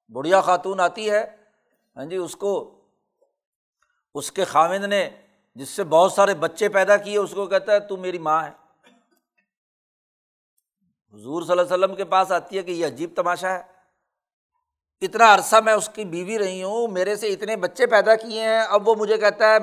بڑھیا 0.09 0.41
خاتون 0.41 0.79
آتی 0.79 1.11
ہے۔ 1.11 1.35
ہاں 1.97 2.05
جی 2.05 2.15
اس 2.15 2.35
کو 2.35 2.76
اس 4.17 4.31
کے 4.31 4.43
خامند 4.43 4.83
نے 4.83 5.09
جس 5.55 5.69
سے 5.69 5.83
بہت 5.83 6.11
سارے 6.11 6.33
بچے 6.33 6.69
پیدا 6.69 6.97
کیے، 6.97 7.17
اس 7.17 7.31
کو 7.31 7.45
کہتا 7.45 7.71
ہے 7.71 7.79
تو 7.79 7.97
میری 7.97 8.17
ماں 8.17 8.43
ہے. 8.43 8.51
حضور 11.13 11.41
صلی 11.41 11.51
اللہ 11.51 11.61
علیہ 11.61 11.73
وسلم 11.73 11.95
کے 11.95 12.05
پاس 12.05 12.31
آتی 12.31 12.57
ہے 12.57 12.63
کہ 12.63 12.71
یہ 12.71 12.85
عجیب 12.85 13.09
تماشا 13.15 13.53
ہے۔ 13.53 13.63
اتنا 15.01 15.33
عرصہ 15.33 15.55
میں 15.55 15.73
اس 15.73 15.89
کی 15.93 16.05
بیوی 16.05 16.39
رہی 16.39 16.63
ہوں، 16.63 16.87
میرے 16.87 17.15
سے 17.15 17.27
اتنے 17.27 17.55
بچے 17.55 17.87
پیدا 17.87 18.15
کیے 18.15 18.41
ہیں، 18.41 18.59
اب 18.59 18.87
وہ 18.87 18.95
مجھے 18.95 19.17
کہتا 19.17 19.53
ہے، 19.53 19.57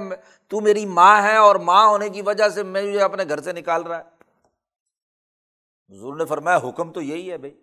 تو 0.49 0.61
میری 0.61 0.87
ماں 0.87 1.23
ہے 1.23 1.37
اور 1.37 1.57
ماں 1.57 1.87
ہونے 1.87 2.09
کی 2.09 2.23
وجہ 2.23 2.49
سے 2.49 2.63
میں 2.63 2.99
اپنے 2.99 3.25
گھر 3.29 3.41
سے 3.41 3.53
نکال 3.53 3.83
رہا 3.83 3.99
ہے. 3.99 4.05
حضور 5.95 6.17
نے 6.17 6.25
فرمایا، 6.25 6.57
حکم 6.57 6.93
تو 6.93 7.01
یہی 7.01 7.31
ہے 7.31 7.39
بھائی۔ 7.39 7.61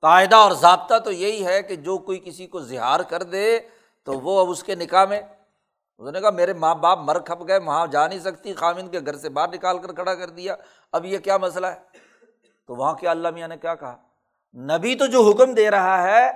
قاعدہ 0.00 0.36
اور 0.36 0.52
ضابطہ 0.52 0.98
تو 0.98 1.12
یہی 1.12 1.46
ہے 1.46 1.62
کہ 1.62 1.76
جو 1.76 1.98
کوئی 1.98 2.18
کسی 2.18 2.46
کو 2.46 2.60
زہار 2.60 3.00
کر 3.00 3.22
دے 3.22 3.58
تو 4.02 4.12
وہ 4.12 4.40
اب 4.40 4.50
اس 4.50 4.62
کے 4.62 4.74
نکاح 4.74 5.04
میں 5.04 5.20
اس 5.98 6.12
نے 6.12 6.20
کہا 6.20 6.30
میرے 6.30 6.52
ماں 6.52 6.74
باپ 6.74 6.98
مر 6.98 7.18
کھپ 7.18 7.48
گئے، 7.48 7.58
وہاں 7.58 7.86
جا 7.86 8.06
نہیں 8.06 8.18
سکتی، 8.18 8.54
خامن 8.54 8.88
کے 8.88 9.00
گھر 9.00 9.16
سے 9.16 9.28
باہر 9.28 9.48
نکال 9.48 9.78
کر 9.78 9.92
کھڑا 9.92 10.14
کر 10.14 10.30
دیا۔ 10.30 10.56
اب 10.92 11.04
یہ 11.04 11.18
کیا 11.18 11.38
مسئلہ 11.38 11.66
ہے؟ 11.66 11.80
تو 12.66 12.74
وہاں 12.74 12.94
کے 12.94 13.08
اللہ 13.08 13.28
میاں 13.28 13.48
نے 13.48 13.56
کیا 13.56 13.74
کہا؟ 13.74 13.96
نبی 14.54 14.94
تو 14.94 15.06
جو 15.06 15.22
حکم 15.22 15.54
دے 15.54 15.70
رہا 15.70 16.02
ہے، 16.02 16.30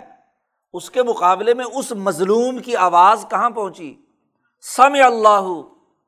اس 0.73 0.91
کے 0.91 1.03
مقابلے 1.03 1.55
میں 1.55 1.65
اس 1.75 1.93
مظلوم 1.93 2.59
کی 2.59 2.77
آواز 2.77 3.27
کہاں 3.31 3.51
پہنچی؟ 3.51 3.95
سم 4.61 4.97
اللہ 5.05 5.47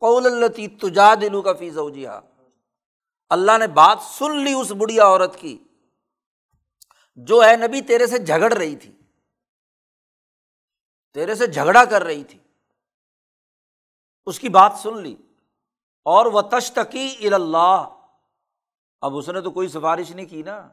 قول 0.00 0.26
اللہ 0.26 0.68
تجا 0.80 1.14
دلو 1.14 1.42
کا 1.42 1.52
فیض 1.52 1.78
اللہ 3.30 3.58
نے 3.58 3.66
بات 3.66 4.02
سن 4.02 4.36
لی 4.36 4.52
اس 4.52 4.70
بڑھیا 4.70 5.04
عورت 5.04 5.36
کی، 5.36 5.58
جو 7.14 7.44
ہے 7.44 7.56
نبی 7.56 7.80
تیرے 7.80 8.06
سے 8.06 8.18
جھگڑ 8.18 8.52
رہی 8.52 8.76
تھی۔ 8.76 8.92
تیرے 11.14 11.34
سے 11.34 11.46
جھگڑا 11.46 11.84
کر 11.84 12.04
رہی 12.04 12.24
تھی۔ 12.24 12.38
اس 14.26 14.40
کی 14.40 14.48
بات 14.48 14.72
سن 14.82 15.02
لی۔ 15.02 15.16
اور 16.04 16.26
وہ 16.26 16.40
تشتقی 16.40 17.34
اللہ 17.34 17.88
اب 19.00 19.16
اس 19.16 19.28
نے 19.28 19.40
تو 19.40 19.50
کوئی 19.50 19.68
سفارش 19.68 20.10
نہیں 20.10 20.26
کی 20.26 20.42
نا۔ 20.42 20.68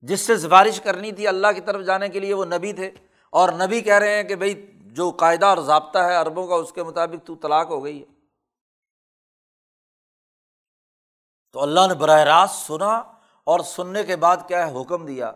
جس 0.00 0.20
سے 0.20 0.38
سفارش 0.38 0.80
کرنی 0.80 1.12
تھی 1.12 1.28
اللہ 1.28 1.46
کی 1.54 1.60
طرف 1.60 1.84
جانے 1.84 2.08
کے 2.08 2.20
لیے 2.20 2.34
وہ 2.34 2.44
نبی 2.44 2.72
تھے۔ 2.72 2.90
اور 3.30 3.48
نبی 3.48 3.80
کہہ 3.80 3.94
رہے 3.94 4.14
ہیں 4.14 4.22
کہ 4.22 4.34
بھائی 4.34 4.72
جو 4.74 5.10
قاعدہ 5.10 5.46
اور 5.46 5.58
ضابطہ 5.58 5.98
ہے 5.98 6.16
اربوں 6.16 6.46
کا، 6.46 6.54
اس 6.54 6.72
کے 6.72 6.82
مطابق 6.82 7.26
تو 7.26 7.34
طلاق 7.34 7.68
ہو 7.68 7.84
گئی 7.84 8.00
ہے۔ 8.00 8.06
تو 11.52 11.62
اللہ 11.62 11.80
نے 11.88 11.94
براہ 11.94 12.20
راست 12.20 12.66
سنا 12.66 12.98
اور 13.44 13.60
سننے 13.60 14.04
کے 14.04 14.16
بعد 14.16 14.36
کیا 14.48 14.70
ہے؟ 14.70 14.82
حکم 14.82 15.06
دیا 15.06 15.32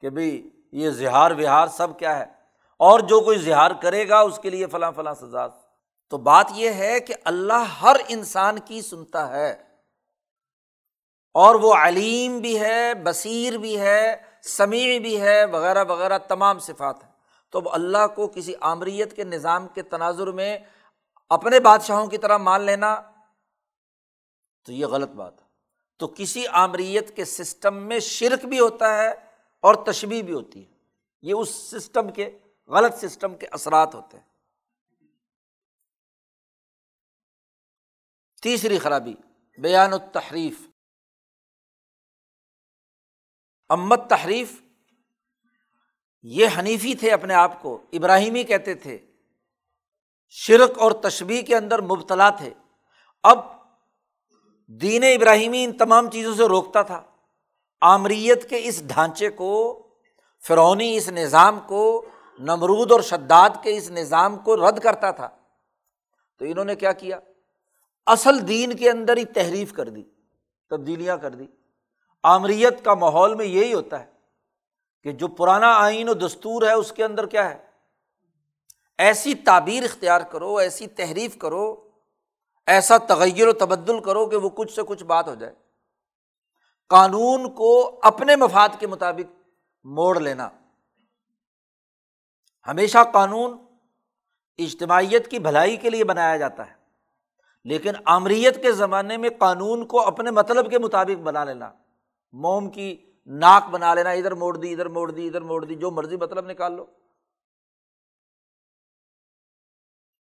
کہ 0.00 0.10
بھائی 0.10 0.48
یہ 0.72 0.90
زہار 0.90 1.30
وہار 1.30 1.66
سب 1.66 1.98
کیا 1.98 2.18
ہے۔ 2.18 2.24
اور 2.76 3.00
جو 3.00 3.20
کوئی 3.20 3.38
زہار 3.38 3.70
کرے 3.82 4.08
گا، 4.08 4.20
اس 4.20 4.38
کے 4.42 4.50
لیے 4.50 4.66
فلاں 4.66 4.92
فلاں 4.92 5.14
سزا 5.14 5.46
تو 6.12 6.18
بات 6.18 6.46
یہ 6.54 6.70
ہے 6.70 7.00
کہ 7.00 7.14
اللہ 7.24 7.52
ہر 7.52 7.96
انسان 8.08 8.58
کی 8.58 8.82
سنتا 8.82 9.36
ہے۔ 9.36 9.50
اور 11.34 11.54
وہ 11.54 11.74
علیم 11.74 12.38
بھی 12.38 12.60
ہے، 12.60 12.94
بصیر 12.94 13.58
بھی 13.58 13.80
ہے، 13.80 14.16
سمیع 14.42 14.98
بھی 14.98 15.20
ہے، 15.20 15.44
وغیرہ 15.44 15.84
وغیرہ 15.84 16.18
تمام 16.18 16.58
صفات 16.58 17.04
ہیں۔ 17.04 17.10
تو 17.50 17.58
اب 17.58 17.68
اللہ 17.72 18.06
کو 18.14 18.26
کسی 18.26 18.54
آمریت 18.60 19.16
کے 19.16 19.24
نظام 19.24 19.68
کے 19.68 19.82
تناظر 19.82 20.26
میں 20.26 20.58
اپنے 21.28 21.60
بادشاہوں 21.60 22.06
کی 22.06 22.18
طرح 22.18 22.36
مان 22.36 22.62
لینا، 22.62 23.00
تو 24.64 24.72
یہ 24.72 24.86
غلط 24.86 25.10
بات 25.10 25.42
ہے۔ 25.42 25.46
تو 25.98 26.08
کسی 26.16 26.46
آمریت 26.46 27.16
کے 27.16 27.24
سسٹم 27.24 27.74
میں 27.74 27.98
شرک 27.98 28.44
بھی 28.44 28.60
ہوتا 28.60 28.98
ہے 28.98 29.10
اور 29.60 29.74
تشبی 29.74 30.22
بھی 30.22 30.32
ہوتی 30.32 30.66
ہے۔ 30.66 30.74
یہ 31.22 31.34
اس 31.34 31.48
سسٹم 31.48 32.10
کے، 32.10 32.38
غلط 32.66 33.04
سسٹم 33.04 33.34
کے 33.34 33.46
اثرات 33.46 33.94
ہوتے 33.94 34.16
ہیں۔ 34.16 34.31
تیسری 38.42 38.78
خرابی، 38.78 39.14
بیان 39.58 39.92
التحریف۔ 39.92 40.68
امت 43.68 44.10
تحریف 44.10 44.62
یہ 46.22 46.46
حنیفی 46.58 46.94
تھے 46.94 47.10
اپنے 47.10 47.34
آپ 47.34 47.62
کو، 47.62 47.82
ابراہیمی 47.92 48.44
کہتے 48.44 48.74
تھے۔ 48.74 48.98
شرک 50.28 50.78
اور 50.78 50.92
تشبیح 50.92 51.42
کے 51.42 51.56
اندر 51.56 51.80
مبتلا 51.80 52.30
تھے۔ 52.30 52.50
اب 53.22 53.38
دین 54.66 55.02
ابراہیمی 55.02 55.64
ان 55.64 55.76
تمام 55.76 56.10
چیزوں 56.10 56.34
سے 56.34 56.48
روکتا 56.48 56.82
تھا۔ 56.82 57.02
آمریت 57.80 58.50
کے 58.50 58.60
اس 58.64 58.82
ڈھانچے 58.86 59.30
کو 59.30 59.82
فرونی 60.46 60.96
اس 60.96 61.08
نظام 61.08 61.60
کو، 61.60 62.08
نمرود 62.38 62.92
اور 62.92 63.00
شداد 63.00 63.50
کے 63.62 63.76
اس 63.76 63.90
نظام 63.90 64.38
کو 64.38 64.68
رد 64.68 64.78
کرتا 64.78 65.10
تھا۔ 65.10 65.28
تو 66.38 66.44
انہوں 66.44 66.64
نے 66.64 66.76
کیا 66.76 66.92
کیا؟ 66.92 67.18
اصل 68.06 68.48
دین 68.48 68.76
کے 68.76 68.90
اندر 68.90 69.16
ہی 69.16 69.24
تحریف 69.24 69.72
کر 69.72 69.88
دی، 69.88 70.02
تبدیلیاں 70.70 71.16
کر 71.16 71.30
دی۔ 71.30 71.46
آمریت 72.22 72.84
کا 72.84 72.94
ماحول 72.94 73.34
میں 73.34 73.44
یہی 73.44 73.74
ہوتا 73.74 74.00
ہے 74.00 74.10
کہ 75.02 75.12
جو 75.12 75.28
پرانا 75.28 75.74
آئین 75.78 76.08
و 76.08 76.14
دستور 76.14 76.62
ہے، 76.62 76.72
اس 76.72 76.92
کے 76.92 77.04
اندر 77.04 77.26
کیا 77.26 77.50
ہے؟ 77.50 77.62
ایسی 78.98 79.34
تعبیر 79.34 79.82
اختیار 79.82 80.20
کرو، 80.20 80.56
ایسی 80.56 80.86
تحریف 80.86 81.38
کرو، 81.38 81.88
ایسا 82.66 82.98
تغیر 82.98 83.48
و 83.48 83.52
تبدل 83.52 84.02
کرو 84.02 84.26
کہ 84.26 84.36
وہ 84.36 84.48
کچھ 84.48 84.74
سے 84.74 84.82
کچھ 84.86 85.04
بات 85.04 85.28
ہو 85.28 85.34
جائے۔ 85.34 85.54
قانون 86.88 87.54
کو 87.54 88.00
اپنے 88.02 88.36
مفاد 88.36 88.68
کے 88.78 88.86
مطابق 88.86 89.42
موڑ 89.84 90.20
لینا۔ 90.20 90.48
ہمیشہ 92.66 92.98
قانون 93.12 93.58
اجتماعیت 94.58 95.30
کی 95.30 95.38
بھلائی 95.38 95.76
کے 95.76 95.90
لیے 95.90 96.04
بنایا 96.04 96.36
جاتا 96.36 96.70
ہے۔ 96.70 96.81
لیکن 97.64 97.92
آمریت 98.04 98.62
کے 98.62 98.72
زمانے 98.72 99.16
میں 99.16 99.30
قانون 99.38 99.86
کو 99.86 100.00
اپنے 100.00 100.30
مطلب 100.30 100.70
کے 100.70 100.78
مطابق 100.78 101.20
بنا 101.20 101.44
لینا، 101.44 101.72
موم 102.32 102.70
کی 102.70 103.12
ناک 103.26 103.68
بنا 103.70 103.94
لینا، 103.94 104.10
ادھر 104.10 104.34
موڑ 104.34 104.56
دی، 104.56 104.72
ادھر 104.72 104.86
موڑ 104.86 105.10
دی، 105.10 105.26
ادھر 105.26 105.40
موڑ 105.40 105.64
دی، 105.64 105.74
جو 105.74 105.90
مرضی 105.90 106.16
مطلب 106.16 106.46
نکال 106.46 106.72
لو۔ 106.72 106.86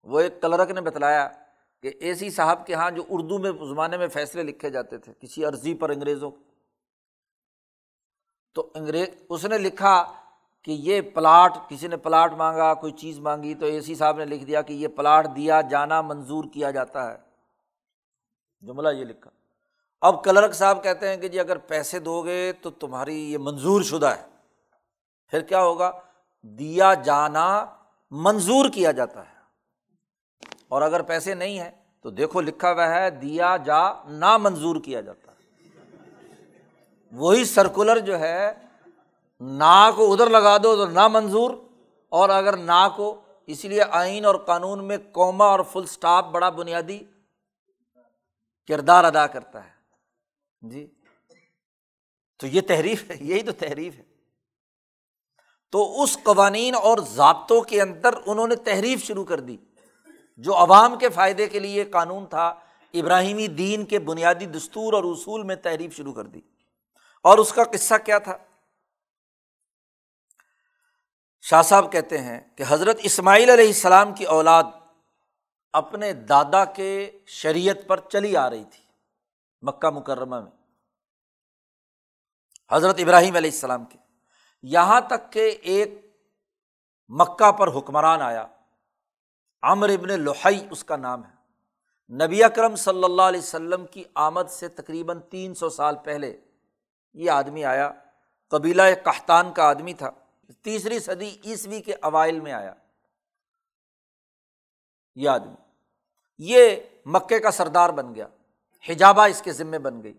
وہ 0.02 0.20
ایک 0.20 0.42
کلرک 0.42 0.70
نے 0.70 0.80
بتلایا 0.80 1.28
کہ 1.82 1.92
اے 2.00 2.14
سی 2.14 2.30
صاحب 2.30 2.66
کے 2.66 2.72
یہاں 2.72 2.90
جو 2.90 3.02
اردو 3.08 3.38
میں 3.38 3.52
زمانے 3.52 3.96
میں 3.96 4.08
فیصلے 4.08 4.42
لکھے 4.42 4.70
جاتے 4.70 4.98
تھے، 4.98 5.12
کسی 5.20 5.44
عرضی 5.44 5.74
پر 5.74 5.90
انگریزوں۔ 5.90 6.30
تو 8.54 8.70
انگریز، 8.74 9.08
اس 9.28 9.44
نے 9.44 9.58
لکھا 9.58 10.04
کہ 10.64 10.70
یہ 10.70 11.00
پلاٹ، 11.00 11.52
کسی 11.68 11.88
نے 11.88 11.96
پلاٹ 11.96 12.32
مانگا، 12.32 12.74
کوئی 12.74 12.92
چیز 12.92 13.18
مانگی 13.18 13.54
تو 13.54 13.66
اے 13.66 13.80
سی 13.80 13.94
صاحب 13.94 14.18
نے 14.18 14.24
لکھ 14.24 14.44
دیا 14.44 14.62
کہ 14.62 14.72
یہ 14.72 14.88
پلاٹ 14.88 15.26
دیا، 15.36 15.60
جانا 15.60 16.00
منظور 16.00 16.44
کیا 16.54 16.70
جاتا 16.70 17.12
ہے۔ 17.12 17.16
جملہ 18.60 18.88
یہ 18.88 19.04
لکھا۔ 19.04 19.30
اب 20.00 20.24
کلرک 20.24 20.52
صاحب 20.52 20.82
کہتے 20.82 21.08
ہیں 21.08 21.16
کہ 21.16 21.28
جی 21.28 21.40
اگر 21.40 21.58
پیسے 21.58 21.98
دو 21.98 22.22
گے 22.22 22.52
تو 22.52 22.70
تمہاری 22.70 23.32
یہ 23.32 23.38
منظور 23.38 23.82
شدہ 23.82 24.06
ہے۔ 24.06 24.26
پھر 25.28 25.40
کیا 25.40 25.62
ہوگا؟ 25.62 25.90
دیا 26.42 26.94
جانا 26.94 27.66
منظور 28.10 28.68
کیا 28.74 28.92
جاتا 28.92 29.20
ہے۔ 29.20 29.40
اور 30.68 30.82
اگر 30.82 31.02
پیسے 31.02 31.34
نہیں 31.34 31.58
ہیں 31.58 31.70
تو 32.02 32.10
دیکھو 32.10 32.40
لکھا 32.40 32.72
ہوا 32.72 32.88
ہے، 32.88 33.10
دیا 33.10 33.56
جا 33.56 34.08
نا 34.08 34.36
منظور 34.36 34.76
کیا 34.84 35.00
جاتا 35.00 35.32
ہے۔ 35.32 35.68
وہی 37.12 37.44
سرکولر 37.44 37.98
جو 37.98 38.18
ہے 38.18 38.54
نا 39.40 39.90
کو 39.96 40.12
ادھر 40.12 40.26
لگا 40.26 40.56
دو 40.56 40.76
تو 40.76 40.86
نا 40.86 41.08
منظور 41.08 41.50
اور 42.08 42.28
اگر 42.28 42.56
نا 42.56 42.88
کو 42.88 43.20
اس 43.46 43.64
لیے 43.64 43.82
آئین 43.90 44.24
اور 44.24 44.34
قانون 44.34 44.84
میں 44.84 44.98
کوما 45.12 45.44
اور 45.44 45.60
فل 45.72 45.82
اسٹاپ 45.82 46.24
بڑا 46.26 46.50
بنیادی 46.50 46.98
کردار 48.68 49.04
ادا 49.04 49.26
کرتا 49.26 49.64
ہے۔ 49.64 49.70
جی۔ 50.60 50.86
تو 52.38 52.46
یہ 52.46 52.60
تحریف 52.60 53.10
ہے، 53.10 53.16
یہی 53.20 53.42
تو 53.42 53.52
تحریف 53.52 53.94
ہے۔ 53.94 54.02
تو 55.72 56.02
اس 56.02 56.18
قوانین 56.22 56.74
اور 56.74 56.98
ضابطوں 56.98 57.60
کے 57.60 57.82
اندر 57.82 58.10
انہوں 58.26 58.48
نے 58.48 58.56
تحریف 58.56 59.04
شروع 59.04 59.24
کر 59.24 59.40
دی، 59.40 59.56
جو 60.36 60.56
عوام 60.56 60.98
کے 60.98 61.08
فائدے 61.08 61.46
کے 61.46 61.58
لیے 61.58 61.84
قانون 61.84 62.26
تھا، 62.26 62.54
ابراہیمی 62.94 63.46
دین 63.46 63.84
کے 63.84 63.98
بنیادی 63.98 64.46
دستور 64.46 64.92
اور 64.92 65.04
اصول 65.04 65.42
میں 65.42 65.56
تحریف 65.56 65.96
شروع 65.96 66.12
کر 66.12 66.24
دی۔ 66.24 66.40
اور 67.22 67.38
اس 67.38 67.52
کا 67.52 67.64
قصہ 67.64 67.94
کیا 68.04 68.18
تھا؟ 68.18 68.38
شاہ 71.40 71.62
صاحب 71.62 71.92
کہتے 71.92 72.18
ہیں 72.18 72.40
کہ 72.56 72.64
حضرت 72.68 72.96
اسماعیل 73.02 73.50
علیہ 73.50 73.66
السلام 73.66 74.14
کی 74.14 74.24
اولاد 74.24 74.64
اپنے 75.72 76.12
دادا 76.12 76.64
کے 76.64 77.18
شریعت 77.26 77.76
پر 77.86 78.00
چلی 78.00 78.36
آ 78.36 78.50
رہی 78.50 78.64
تھی 78.64 78.84
مکہ 79.62 79.90
مکرمہ 79.90 80.40
میں۔ 80.40 80.50
حضرت 82.70 82.96
ابراہیم 82.98 83.36
علیہ 83.36 83.50
السلام 83.50 83.84
کے۔ 83.84 83.98
یہاں 84.62 85.00
تک 85.00 85.32
کہ 85.32 85.58
ایک 85.62 86.16
مکہ 87.08 87.52
پر 87.52 87.68
حکمران 87.68 88.22
آیا۔ 88.22 88.46
عمر 89.62 89.88
ابن 89.88 90.20
لوہئی 90.20 90.66
اس 90.70 90.84
کا 90.84 90.96
نام 90.96 91.24
ہے۔ 91.24 91.40
نبی 92.26 92.44
اکرم 92.44 92.76
صلی 92.76 93.04
اللہ 93.04 93.22
علیہ 93.22 93.40
وسلم 93.40 93.86
کی 93.86 94.04
آمد 94.14 94.50
سے 94.50 94.68
تقریباً 94.68 95.20
تین 95.20 95.54
سو 95.54 95.68
سال 95.68 95.94
پہلے 96.04 96.40
یہ 97.12 97.30
آدمی 97.30 97.64
آیا۔ 97.64 97.92
قبیلہ 98.48 98.82
قحطان 99.04 99.52
کا 99.52 99.64
آدمی 99.64 99.94
تھا۔ 99.94 100.10
تیسری 100.62 100.98
صدی 100.98 101.36
عیسوی 101.44 101.82
کے 101.82 101.94
اوائل 101.94 102.40
میں 102.40 102.52
آیا۔ 102.52 102.74
یہ 105.14 105.28
آدمی 105.28 105.54
یہ 106.38 106.76
مکے 107.06 107.38
کا 107.38 107.50
سردار 107.50 107.90
بن 107.90 108.14
گیا۔ 108.14 108.26
حجابہ 108.88 109.26
اس 109.26 109.42
کے 109.42 109.52
ذمے 109.52 109.78
بن 109.78 110.02
گئی۔ 110.02 110.18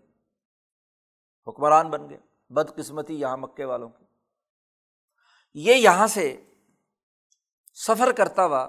حکمران 1.48 1.90
بن 1.90 2.10
گیا 2.10 2.18
بدقسمتی 2.50 3.20
یہاں 3.20 3.36
مکے 3.36 3.64
والوں 3.64 3.88
کی۔ 3.88 4.04
یہ 5.54 5.74
یہاں 5.74 6.06
سے 6.06 6.44
سفر 7.74 8.12
کرتا 8.12 8.44
ہوا 8.44 8.68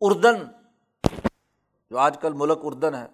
اردن، 0.00 0.44
جو 1.90 1.98
آج 1.98 2.18
کل 2.20 2.32
ملک 2.32 2.58
اردن 2.62 2.94
ہے، 2.94 3.06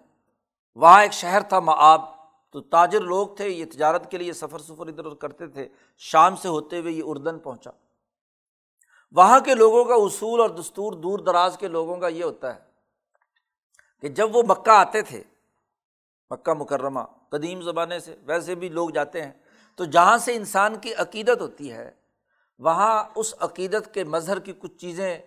وہاں 0.75 1.01
ایک 1.01 1.13
شہر 1.13 1.41
تھا 1.41 1.59
معاب 1.59 2.12
تو 2.53 2.61
تاجر 2.61 3.01
لوگ 3.01 3.27
تھے، 3.27 3.49
یہ 3.49 3.65
تجارت 3.65 4.11
کے 4.11 4.17
لیے 4.17 4.33
سفر 4.33 4.59
سفر 4.59 4.87
ادھر 4.87 5.05
ادھر 5.05 5.15
کرتے 5.15 5.47
تھے۔ 5.47 5.69
شام 5.97 6.35
سے 6.35 6.47
ہوتے 6.47 6.79
ہوئے 6.79 6.91
یہ 6.91 7.01
اردن 7.05 7.39
پہنچا۔ 7.39 7.71
وہاں 9.11 9.39
کے 9.39 9.55
لوگوں 9.55 9.85
کا 9.85 9.93
اصول 9.93 10.39
اور 10.39 10.49
دستور 10.49 10.93
دور 10.93 11.19
دراز 11.19 11.57
کے 11.57 11.67
لوگوں 11.67 11.97
کا 11.97 12.07
یہ 12.07 12.23
ہوتا 12.23 12.55
ہے 12.55 12.59
کہ 14.01 14.07
جب 14.07 14.35
وہ 14.35 14.43
مکہ 14.47 14.69
آتے 14.69 15.01
تھے، 15.01 15.23
مکہ 16.29 16.53
مکرمہ 16.53 16.99
قدیم 17.29 17.61
زمانے 17.61 17.99
سے، 17.99 18.15
ویسے 18.23 18.55
بھی 18.55 18.69
لوگ 18.69 18.89
جاتے 18.89 19.21
ہیں، 19.21 19.31
تو 19.75 19.85
جہاں 19.85 20.17
سے 20.17 20.35
انسان 20.35 20.79
کی 20.79 20.93
عقیدت 20.93 21.41
ہوتی 21.41 21.71
ہے، 21.71 21.91
وہاں 22.59 23.03
اس 23.15 23.33
عقیدت 23.39 23.93
کے 23.93 24.03
مظہر 24.03 24.39
کی 24.39 24.53
کچھ 24.59 24.77
چیزیں 24.77 25.19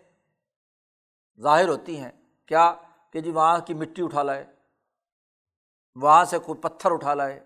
ظاہر 1.41 1.69
ہوتی 1.69 1.99
ہیں۔ 1.99 2.13
کیا؟ 2.47 2.75
کہ 3.13 3.21
جی 3.21 3.31
وہاں 3.31 3.59
کی 3.59 3.75
مٹی 3.75 4.03
اٹھا 4.03 4.23
لائے۔ 4.23 4.56
وہاں 6.03 6.25
سے 6.25 6.39
کوئی 6.39 6.61
پتھر 6.61 6.91
اٹھا 6.91 7.15
لائے 7.15 7.41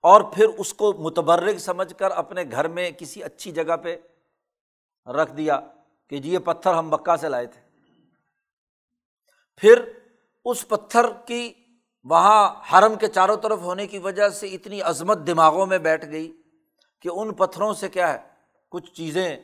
اور 0.00 0.20
پھر 0.20 0.46
اس 0.58 0.74
کو 0.74 0.92
متبرک 0.92 1.58
سمجھ 1.58 1.94
کر 1.94 2.10
اپنے 2.10 2.42
گھر 2.50 2.68
میں 2.68 2.90
کسی 2.90 3.22
اچھی 3.22 3.52
جگہ 3.52 3.76
پہ 3.76 3.96
رکھ 5.06 5.32
دیا 5.32 5.60
کہ 6.08 6.18
جی 6.18 6.32
یہ 6.32 6.38
پتھر 6.38 6.74
ہم 6.74 6.88
مکہ 6.88 7.16
سے 7.16 7.28
لائے 7.28 7.46
تھے۔ 7.46 7.60
پھر 9.56 9.82
اس 10.44 10.68
پتھر 10.68 11.06
کی 11.26 11.52
وہاں 12.04 12.54
حرم 12.72 12.94
کے 12.94 13.06
چاروں 13.06 13.36
طرف 13.36 13.58
ہونے 13.60 13.86
کی 13.86 13.98
وجہ 13.98 14.28
سے 14.28 14.46
اتنی 14.46 14.80
عظمت 14.80 15.18
دماغوں 15.26 15.66
میں 15.66 15.78
بیٹھ 15.78 16.06
گئی 16.06 16.32
کہ 17.00 17.08
ان 17.12 17.34
پتھروں 17.34 17.74
سے 17.74 17.88
کیا 17.88 18.12
ہے، 18.12 18.18
کچھ 18.68 18.92
چیزیں 18.92 19.36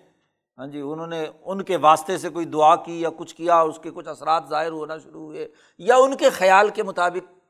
ہاں 0.59 0.67
جی 0.67 0.81
انہوں 0.81 1.07
نے 1.07 1.27
ان 1.45 1.63
کے 1.63 1.77
واسطے 1.77 2.19
سے 2.19 2.29
کوئی 2.29 2.47
دعا 2.47 2.77
کی 2.77 3.01
یا 3.01 3.09
کچھ 3.17 3.35
کیا، 3.35 3.61
اس 3.61 3.79
کے 3.83 3.91
کچھ 3.91 4.09
اثرات 4.09 4.45
ظاہر 4.49 4.71
ہونا 4.71 4.99
شروع 4.99 5.21
ہوئے 5.21 5.49
یا 5.79 5.97
ان 5.97 6.17
کے 6.17 6.31
خیال 6.31 6.69
کے 6.69 6.83
مطابق 6.83 7.42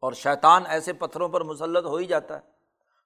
اور 0.00 0.12
شیطان 0.12 0.66
ایسے 0.66 0.92
پتھروں 0.92 1.28
پر 1.28 1.44
مسلط 1.44 1.84
ہو 1.84 1.96
ہی 1.96 2.06
جاتا 2.06 2.36
ہے۔ 2.36 2.40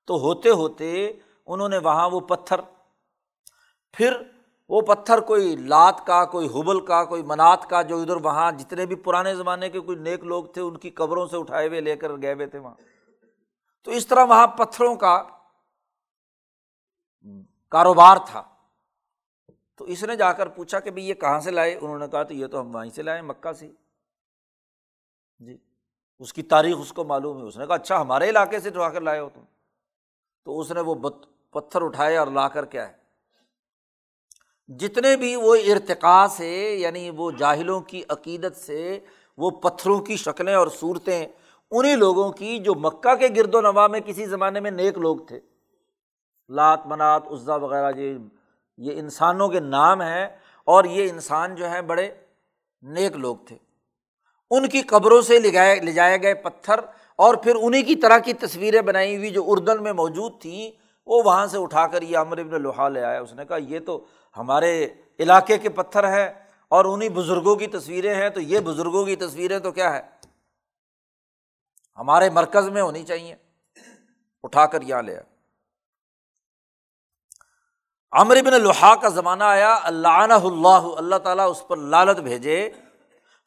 تو 0.06 0.14
ہوتے 0.14 0.50
ہوتے 0.50 1.12
انہوں 1.46 1.68
نے 1.68 1.78
وہاں 1.78 2.10
وہ 2.10 2.20
پتھر، 2.20 2.60
پھر 3.92 4.22
وہ 4.68 4.80
پتھر 4.80 5.20
کوئی 5.20 5.56
لات 5.56 6.06
کا، 6.06 6.24
کوئی 6.24 6.46
حبل 6.46 6.86
کا، 6.86 7.04
کوئی 7.04 7.22
منات 7.22 7.70
کا، 7.70 7.82
جو 7.82 8.02
ادھر 8.02 8.16
وہاں 8.16 8.52
جتنے 8.52 8.86
بھی 8.86 8.96
پرانے 8.96 9.34
زمانے 9.34 9.70
کے 9.70 9.80
کوئی 9.80 9.98
نیک 9.98 10.24
لوگ 10.24 10.44
تھے، 10.44 10.62
ان 10.62 10.76
کی 10.76 10.90
قبروں 10.90 11.26
سے 11.26 11.36
اٹھائے 11.36 11.68
ہوئے 11.68 11.80
لے 11.80 11.96
کر 11.96 12.10
گئے 12.22 12.34
ہوئے 12.34 12.46
تھے 12.46 12.58
وہاں۔ 12.58 12.74
تو 13.84 13.90
اس 13.90 14.06
طرح 14.06 14.24
وہاں 14.24 14.46
پتھروں 14.46 14.96
کا 14.96 15.22
کاروبار 17.70 18.16
تھا۔ 18.26 18.42
تو 19.76 19.84
اس 19.84 20.04
نے 20.04 20.16
جا 20.16 20.32
کر 20.32 20.48
پوچھا 20.48 20.80
کہ 20.80 20.90
بھائی 20.90 21.08
یہ 21.08 21.14
کہاں 21.14 21.40
سے 21.40 21.50
لائے؟ 21.50 21.78
انہوں 21.80 21.98
نے 21.98 22.08
کہا 22.08 22.22
تو 22.22 22.34
یہ 22.34 22.46
تو 22.46 22.60
ہم 22.60 22.74
وہیں 22.74 22.90
سے 22.90 23.02
لائے 23.02 23.22
مکہ 23.22 23.52
سے۔ 23.52 23.70
جی۔ 25.38 25.71
اس 26.18 26.32
کی 26.32 26.42
تاریخ 26.42 26.76
اس 26.80 26.92
کو 26.92 27.04
معلوم 27.04 27.38
ہے، 27.38 27.42
اس 27.42 27.56
نے 27.56 27.66
کہا 27.66 27.74
اچھا 27.74 28.00
ہمارے 28.00 28.30
علاقے 28.30 28.60
سے 28.60 28.68
اٹھا 28.68 28.88
کر 28.88 29.00
لائے 29.00 29.20
ہو 29.20 29.28
تم۔ 29.34 29.40
تو 30.44 30.60
اس 30.60 30.72
نے 30.72 30.80
وہ 30.80 30.94
پتھر 31.50 31.82
اٹھائے 31.82 32.16
اور 32.16 32.26
لا 32.26 32.48
کر 32.48 32.64
کیا 32.64 32.88
ہے 32.88 33.02
جتنے 34.68 35.16
بھی 35.16 35.36
وہ 35.36 35.54
ارتقا 35.54 36.28
سے 36.28 36.74
یعنی 36.74 37.10
وہ 37.10 37.30
جاہلوں 37.30 37.80
کی 37.80 38.02
عقیدت 38.08 38.56
سے، 38.56 39.00
وہ 39.38 39.50
پتھروں 39.50 40.00
کی 40.00 40.16
شکلیں 40.16 40.54
اور 40.54 40.66
صورتیں، 40.66 41.26
انہیں 41.70 41.96
لوگوں 41.96 42.30
کی 42.30 42.58
جو 42.58 42.74
مکہ 42.74 43.14
کے 43.14 43.28
گرد 43.36 43.54
و 43.54 43.60
نواح 43.60 43.86
میں 43.86 44.00
کسی 44.00 44.26
زمانے 44.26 44.60
میں 44.60 44.70
نیک 44.70 44.98
لوگ 44.98 45.16
تھے۔ 45.28 45.40
لات، 46.48 46.86
منات، 46.86 47.22
عزا 47.30 47.54
وغیرہ، 47.54 47.92
یہ 47.96 48.18
یہ 48.76 49.00
انسانوں 49.00 49.48
کے 49.48 49.60
نام 49.60 50.02
ہیں 50.02 50.26
اور 50.64 50.84
یہ 50.84 51.10
انسان 51.10 51.54
جو 51.54 51.70
ہے 51.70 51.82
بڑے 51.82 52.14
نیک 52.82 53.16
لوگ 53.16 53.36
تھے۔ 53.36 53.58
ان 54.56 54.68
کی 54.68 54.82
قبروں 54.82 55.22
سے 55.22 55.38
لگائے 55.38 55.80
لے 55.80 55.92
جائے 55.92 56.22
گئے 56.22 56.34
پتھر 56.34 56.80
اور 57.16 57.34
پھر 57.34 57.54
انہیں 57.54 57.82
کی 57.82 57.96
طرح 57.96 58.18
کی 58.18 58.32
تصویریں 58.32 58.80
بنائی 58.80 59.16
ہوئی 59.16 59.30
جو 59.30 59.42
اردن 59.46 59.82
میں 59.82 59.92
موجود 59.92 60.40
تھیں، 60.40 60.70
وہ 61.06 61.22
وہاں 61.24 61.46
سے 61.46 61.58
اٹھا 61.58 61.86
کر 61.86 62.02
یہ 62.02 62.18
امر 62.18 62.38
ابن 62.38 62.62
لوہا 62.62 62.88
لے 62.88 63.04
آیا 63.04 63.20
اس 63.20 63.32
نے 63.32 63.44
کہا، 63.44 63.56
یہ 63.56 63.78
تو 63.80 64.04
ہمارے 64.36 64.88
علاقے 65.20 65.58
کے 65.58 65.68
پتھر 65.68 66.04
ہیں 66.04 66.28
اور 66.68 66.84
انہیں 66.84 67.08
بزرگوں 67.08 67.56
کی 67.56 67.66
تصویریں 67.66 68.14
ہیں، 68.14 68.28
تو 68.30 68.40
یہ 68.40 68.60
بزرگوں 68.60 69.04
کی 69.04 69.16
تصویریں 69.16 69.58
تو 69.58 69.72
کیا 69.72 69.96
ہے؟ 69.96 70.02
ہمارے 71.98 72.30
مرکز 72.30 72.68
میں 72.68 72.82
ہونی 72.82 73.02
چاہیے۔ 73.02 73.34
اٹھا 74.42 74.66
کر 74.66 74.82
یہاں 74.82 75.02
لے 75.02 75.16
امر 78.12 78.36
ابن 78.36 78.62
لوہا 78.62 78.94
کا 78.94 79.08
زمانہ 79.08 79.44
آیا 79.44 79.78
اللہ 79.82 80.08
اللہ 80.08 80.88
اللہ 80.96 81.16
تعالیٰ 81.16 81.50
اس 81.50 81.68
پر 81.68 81.76
لالت 81.76 82.18
بھیجے۔ 82.18 82.70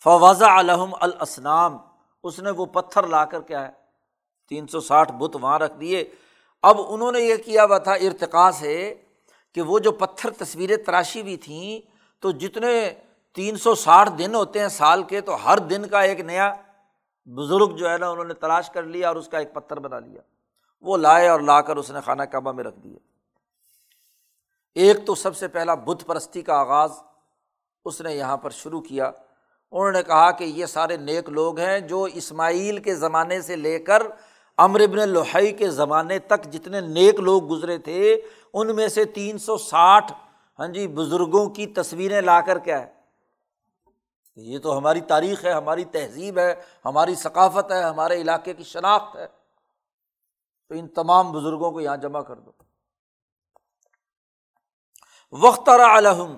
فوضا 0.06 0.58
الحم 0.58 0.94
الاسنام۔ 1.02 1.78
اس 2.24 2.40
نے 2.40 2.50
وہ 2.50 2.66
پتھر 2.66 3.08
لا 3.08 3.26
کر 3.26 3.42
کیا 3.42 3.68
ہے 3.68 3.72
تین 4.48 4.68
سو 4.68 4.80
ساٹھ 4.80 5.12
بت 5.12 5.36
وہاں 5.42 5.60
رکھ 5.60 5.74
دیے۔ 5.74 6.04
اب 6.62 6.82
انہوں 6.88 7.12
نے 7.12 7.20
یہ 7.20 7.36
کیا 7.36 7.64
ہوا 7.66 7.78
تھا 7.78 7.94
ارتقا 7.94 8.52
سے 8.52 9.04
کہ 9.54 9.62
وہ 9.62 9.80
جو 9.80 9.92
پتھر 9.92 10.30
تصویریں 10.30 10.78
تراشی 10.78 11.22
ہوئی 11.22 11.38
تھیں، 11.38 11.82
تو 12.20 12.32
جتنے 12.32 12.94
تین 13.34 13.58
سو 13.58 13.76
ساٹھ 13.76 14.12
دن 14.20 14.36
ہوتے 14.36 14.60
ہیں 14.60 14.68
سال 14.68 15.04
کے، 15.04 15.22
تو 15.22 15.46
ہر 15.46 15.58
دن 15.58 15.88
کا 15.88 16.02
ایک 16.02 16.20
نیا 16.20 16.54
بزرگ 17.26 17.76
جو 17.76 17.90
ہے 17.90 17.98
نا، 17.98 18.10
انہوں 18.10 18.26
نے 18.26 18.34
تلاش 18.34 18.70
کر 18.70 18.84
لیا 18.84 19.08
اور 19.08 19.16
اس 19.16 19.28
کا 19.28 19.38
ایک 19.38 19.54
پتھر 19.54 19.80
بنا 19.80 20.00
لیا۔ 20.00 20.22
وہ 20.82 20.98
لائے 20.98 21.28
اور 21.28 21.40
لا 21.40 21.62
کر 21.62 21.76
اس 21.76 21.92
نے 21.92 22.02
خانہ 22.02 22.24
کعبہ 22.24 22.52
میں 22.52 22.64
رکھ 22.64 22.80
دیا 22.80 22.98
ایک 24.76 25.06
تو 25.06 25.16
سب 25.16 25.38
سے 25.38 25.48
پہلا 25.48 25.74
بت 25.74 26.04
پرستی 26.06 26.42
کا 26.42 26.54
آغاز 26.54 26.92
اس 27.86 28.02
نے 28.02 28.14
یہاں 28.14 28.38
پر 28.38 28.50
شروع 28.50 28.82
کیا۔ 28.82 29.12
انہوں 29.76 29.92
نے 29.92 30.04
کہا 30.04 30.32
کہ 30.32 30.44
یہ 30.44 30.66
سارے 30.66 30.98
نیک 30.98 31.30
لوگ 31.30 31.60
ہیں 31.60 31.80
جو 31.80 32.04
اسماعیل 32.04 32.78
کے 32.78 32.96
زمانے 32.96 33.42
سے 33.42 33.56
لے 33.56 33.80
کر 33.80 34.04
امر 34.58 34.80
ابن 34.80 35.10
لوہئی 35.10 35.52
کے 35.52 35.70
زمانے 35.70 36.20
تک 36.20 36.44
جتنے 36.44 36.82
نیک 36.82 37.20
لوگ 37.20 37.50
گزرے 37.50 37.78
تھے، 37.78 38.22
ان 38.54 38.76
میں 38.76 38.88
سے 38.88 39.06
تین 39.06 39.38
سو 39.38 39.58
ساٹھ 39.58 40.12
ہاں 40.60 40.68
جی 40.68 40.88
بزرگوں 40.88 41.50
کی 41.50 41.68
تصویریں 41.68 42.22
لا 42.22 42.42
کر 42.42 42.60
کیا 42.60 42.82
ہے 42.82 42.96
یہ 44.36 44.60
تو 44.60 44.78
ہماری 44.78 45.02
تاریخ 45.02 45.46
ہے، 45.46 45.52
ہماری 45.52 45.86
تہذیب 45.86 46.38
ہے، 46.38 46.56
ہماری 46.86 47.16
ثقافت 47.16 47.72
ہے، 47.72 47.84
ہمارے 47.84 48.22
علاقے 48.22 48.54
کی 48.54 48.64
شناخت 48.64 49.16
ہے۔ 49.16 49.28
تو 50.70 50.76
ان 50.76 50.88
تمام 50.88 51.32
بزرگوں 51.32 51.72
کو 51.72 51.82
یہاں 51.82 51.98
جمع 51.98 52.22
کر 52.22 52.36
دو۔ 52.36 52.52
وقت 55.32 55.70
الحم 55.70 56.38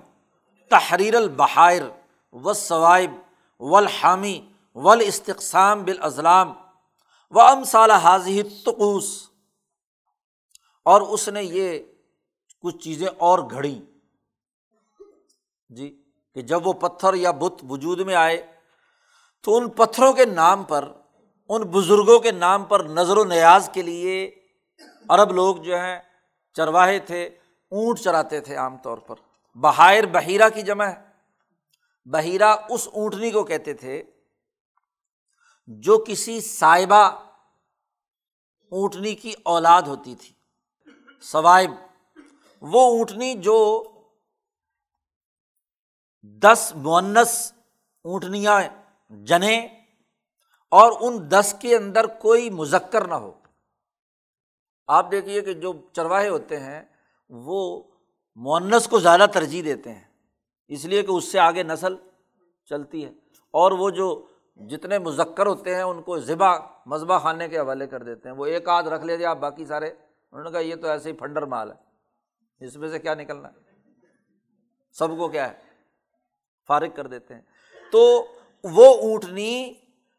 تحریر 0.70 1.16
البحائر 1.16 1.84
و 2.34 2.54
ثوائب 2.54 3.12
و 3.60 3.76
الحامی 3.76 4.54
ول 4.76 5.02
استقسام 5.06 5.84
بالازلام 5.84 6.54
و 7.30 7.42
ام 7.42 7.64
صال 7.64 7.92
حاضی 7.92 8.44
تقوس 8.44 9.30
اور 10.86 11.02
اس 11.02 11.30
نے 11.30 11.44
یہ 11.44 11.80
کچھ 12.62 12.78
چیزیں 12.78 13.08
اور 13.18 13.40
گھڑی 13.40 13.82
جی 15.70 16.04
کہ 16.34 16.42
جب 16.42 16.68
وہ 16.68 16.74
پتھر 16.74 17.14
یا 17.14 17.32
بت 17.32 17.64
وجود 17.70 18.00
میں 18.00 18.16
آئے 18.16 18.54
تو 19.44 19.58
ان 19.58 19.70
پتھروں 19.70 20.14
کے 20.14 20.26
نام 20.26 20.64
پر، 20.64 20.92
ان 21.50 21.62
بزرگوں 21.62 22.20
کے 22.20 22.32
نام 22.32 22.66
پر 22.66 22.84
نظر 22.84 23.18
و 23.18 23.24
نیاز 23.24 23.70
کے 23.74 23.82
لیے 23.82 24.32
عرب 25.10 25.32
لوگ 25.32 25.56
جو 25.56 25.76
ہیں 25.76 26.00
چرواہے 26.54 27.00
تھے، 27.00 27.26
اونٹ 27.72 28.00
چراتے 28.00 28.42
تھے 28.42 28.56
عام 28.56 28.78
طور 28.78 28.98
پر۔ 28.98 29.16
بہائر 29.56 30.06
بحیرہ 30.06 30.50
کی 30.50 30.62
جمع 30.62 30.86
ہے۔ 30.86 31.07
بحیرہ 32.08 32.56
اس 32.70 32.88
اونٹنی 32.94 33.32
کو 33.32 33.44
کہتے 33.44 33.74
تھے 33.74 34.04
جو 35.68 36.04
کسی 36.08 36.42
صاحبہ 36.42 37.04
اونٹنی 38.72 39.16
کی 39.16 39.34
اولاد 39.44 39.82
ہوتی 39.82 40.16
تھی۔ 40.16 40.34
سوائب، 41.22 41.72
وہ 42.62 42.82
اونٹنی 42.82 43.34
جو 43.34 43.58
دس 46.24 46.74
مونس 46.76 47.54
اونٹنیاں 48.04 48.62
جنے 49.10 49.58
اور 50.72 50.92
ان 51.00 51.32
دس 51.32 51.56
کے 51.62 51.76
اندر 51.76 52.08
کوئی 52.08 52.50
مذکر 52.50 53.08
نہ 53.08 53.14
ہو۔ 53.14 53.40
آپ 54.88 55.12
دیکھیے 55.12 55.42
کہ 55.42 55.54
جو 55.54 55.74
چرواہے 55.94 56.30
ہوتے 56.30 56.60
ہیں، 56.60 56.84
وہ 57.30 57.84
مونس 58.36 58.88
کو 58.88 59.00
زیادہ 59.00 59.26
ترجیح 59.34 59.62
دیتے 59.66 59.94
ہیں۔ 59.94 60.07
اس 60.68 60.86
لیے 60.86 61.04
کہ 61.04 61.12
اس 61.12 61.32
سے 61.32 61.40
آگے 61.40 61.64
نسل 61.64 61.96
چلتی 62.66 63.06
ہے 63.06 63.10
اور 63.52 63.72
وہ 63.72 63.90
جو 63.90 64.26
جتنے 64.56 65.00
مذکر 65.00 65.48
ہوتے 65.48 65.76
ہیں 65.76 65.82
ان 65.82 66.02
کو 66.02 66.20
ذبح، 66.20 66.58
مذبح 66.86 67.18
خانے 67.18 67.50
کے 67.50 67.60
حوالے 67.60 67.88
کر 67.88 68.04
دیتے 68.04 68.30
ہیں۔ 68.30 68.36
وہ 68.36 68.46
ایک 68.46 68.70
آدھ 68.70 68.88
رکھ 68.88 69.06
لیتے 69.06 69.26
آپ 69.26 69.38
باقی 69.38 69.66
سارے۔ 69.66 69.88
انہوں 70.32 70.44
نے 70.44 70.52
کہا 70.52 70.60
یہ 70.60 70.76
تو 70.76 70.88
ایسے 70.88 71.12
ہی 71.12 71.16
پھنڈر 71.16 71.46
مال 71.46 71.72
ہے۔ 71.72 71.76
اس 72.66 72.76
میں 72.76 72.90
سے 72.90 73.00
کیا 73.00 73.16
نکلنا؟ 73.16 73.48
ہے 73.48 73.60
سب 74.92 75.10
کو 75.18 75.28
کیا 75.28 75.52
ہے؟ 75.52 75.58
فارغ 76.68 76.90
کر 76.96 77.08
دیتے 77.08 77.34
ہیں۔ 77.34 77.42
تو 77.92 78.26
وہ 78.64 78.86
اونٹنی 78.86 79.74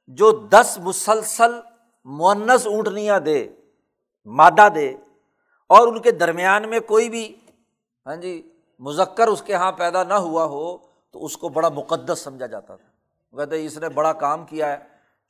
جو 0.06 0.30
دس 0.30 0.78
مسلسل 0.82 1.60
مونس 2.04 2.66
اونٹنیاں 2.66 3.20
دے، 3.20 3.48
مادہ 4.26 4.68
دے، 4.74 4.96
اور 5.66 5.88
ان 5.88 6.02
کے 6.02 6.10
درمیان 6.10 6.70
میں 6.70 6.80
کوئی 6.80 7.08
بھی 7.08 7.36
ہاں 8.06 8.16
جی 8.16 8.57
مذکر 8.78 9.26
اس 9.26 9.42
کے 9.42 9.52
یہاں 9.52 9.72
پیدا 9.72 10.02
نہ 10.02 10.14
ہوا 10.14 10.44
ہو 10.44 10.76
تو 11.10 11.24
اس 11.24 11.36
کو 11.36 11.48
بڑا 11.48 11.68
مقدس 11.68 12.18
سمجھا 12.18 12.46
جاتا 12.46 12.76
تھا۔ 12.76 12.88
کہتے 13.36 13.66
اس 13.66 13.78
نے 13.78 13.88
بڑا 13.88 14.12
کام 14.12 14.44
کیا 14.44 14.72
ہے۔ 14.72 14.76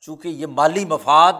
چونکہ 0.01 0.27
یہ 0.27 0.47
مالی 0.47 0.85
مفاد 0.85 1.33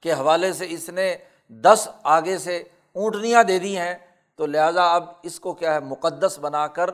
کے 0.00 0.12
حوالے 0.12 0.52
سے 0.52 0.66
اس 0.68 0.88
نے 0.88 1.16
دس 1.48 1.88
آگے 2.02 2.38
سے 2.38 2.56
اونٹنیاں 2.92 3.42
دے 3.42 3.58
دی 3.58 3.78
ہیں، 3.78 3.94
تو 4.34 4.46
لہٰذا 4.46 4.94
اب 4.94 5.04
اس 5.22 5.40
کو 5.40 5.52
کیا 5.52 5.74
ہے، 5.74 5.80
مقدس 5.80 6.38
بنا 6.38 6.66
کر 6.66 6.90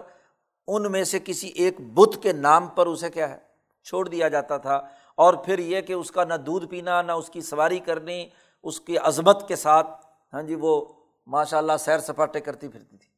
ان 0.68 0.92
میں 0.92 1.04
سے 1.04 1.18
کسی 1.24 1.48
ایک 1.48 1.80
بت 1.80 2.22
کے 2.22 2.32
نام 2.32 2.66
پر 2.66 2.86
اسے 2.86 3.10
کیا 3.10 3.28
ہے، 3.28 3.38
چھوڑ 3.84 4.08
دیا 4.08 4.28
جاتا 4.28 4.56
تھا۔ 4.56 4.80
اور 5.14 5.34
پھر 5.34 5.58
یہ 5.58 5.80
کہ 5.80 5.92
اس 5.92 6.10
کا 6.10 6.24
نہ 6.24 6.34
دودھ 6.34 6.66
پینا، 6.66 7.02
نہ 7.02 7.12
اس 7.12 7.30
کی 7.30 7.40
سواری 7.40 7.78
کرنی، 7.78 8.28
اس 8.62 8.80
کی 8.80 8.98
عظمت 8.98 9.48
کے 9.48 9.56
ساتھ 9.56 10.06
ہاں 10.32 10.42
جی 10.42 10.54
وہ 10.54 10.84
ماشاء 11.26 11.58
اللہ 11.58 11.72
سیر 11.80 11.98
سپاٹے 11.98 12.40
کرتی 12.40 12.68
پھرتی 12.68 12.96
تھی۔ 12.96 13.11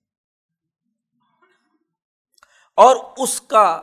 اور 2.75 2.97
اس 3.17 3.41
کا 3.41 3.83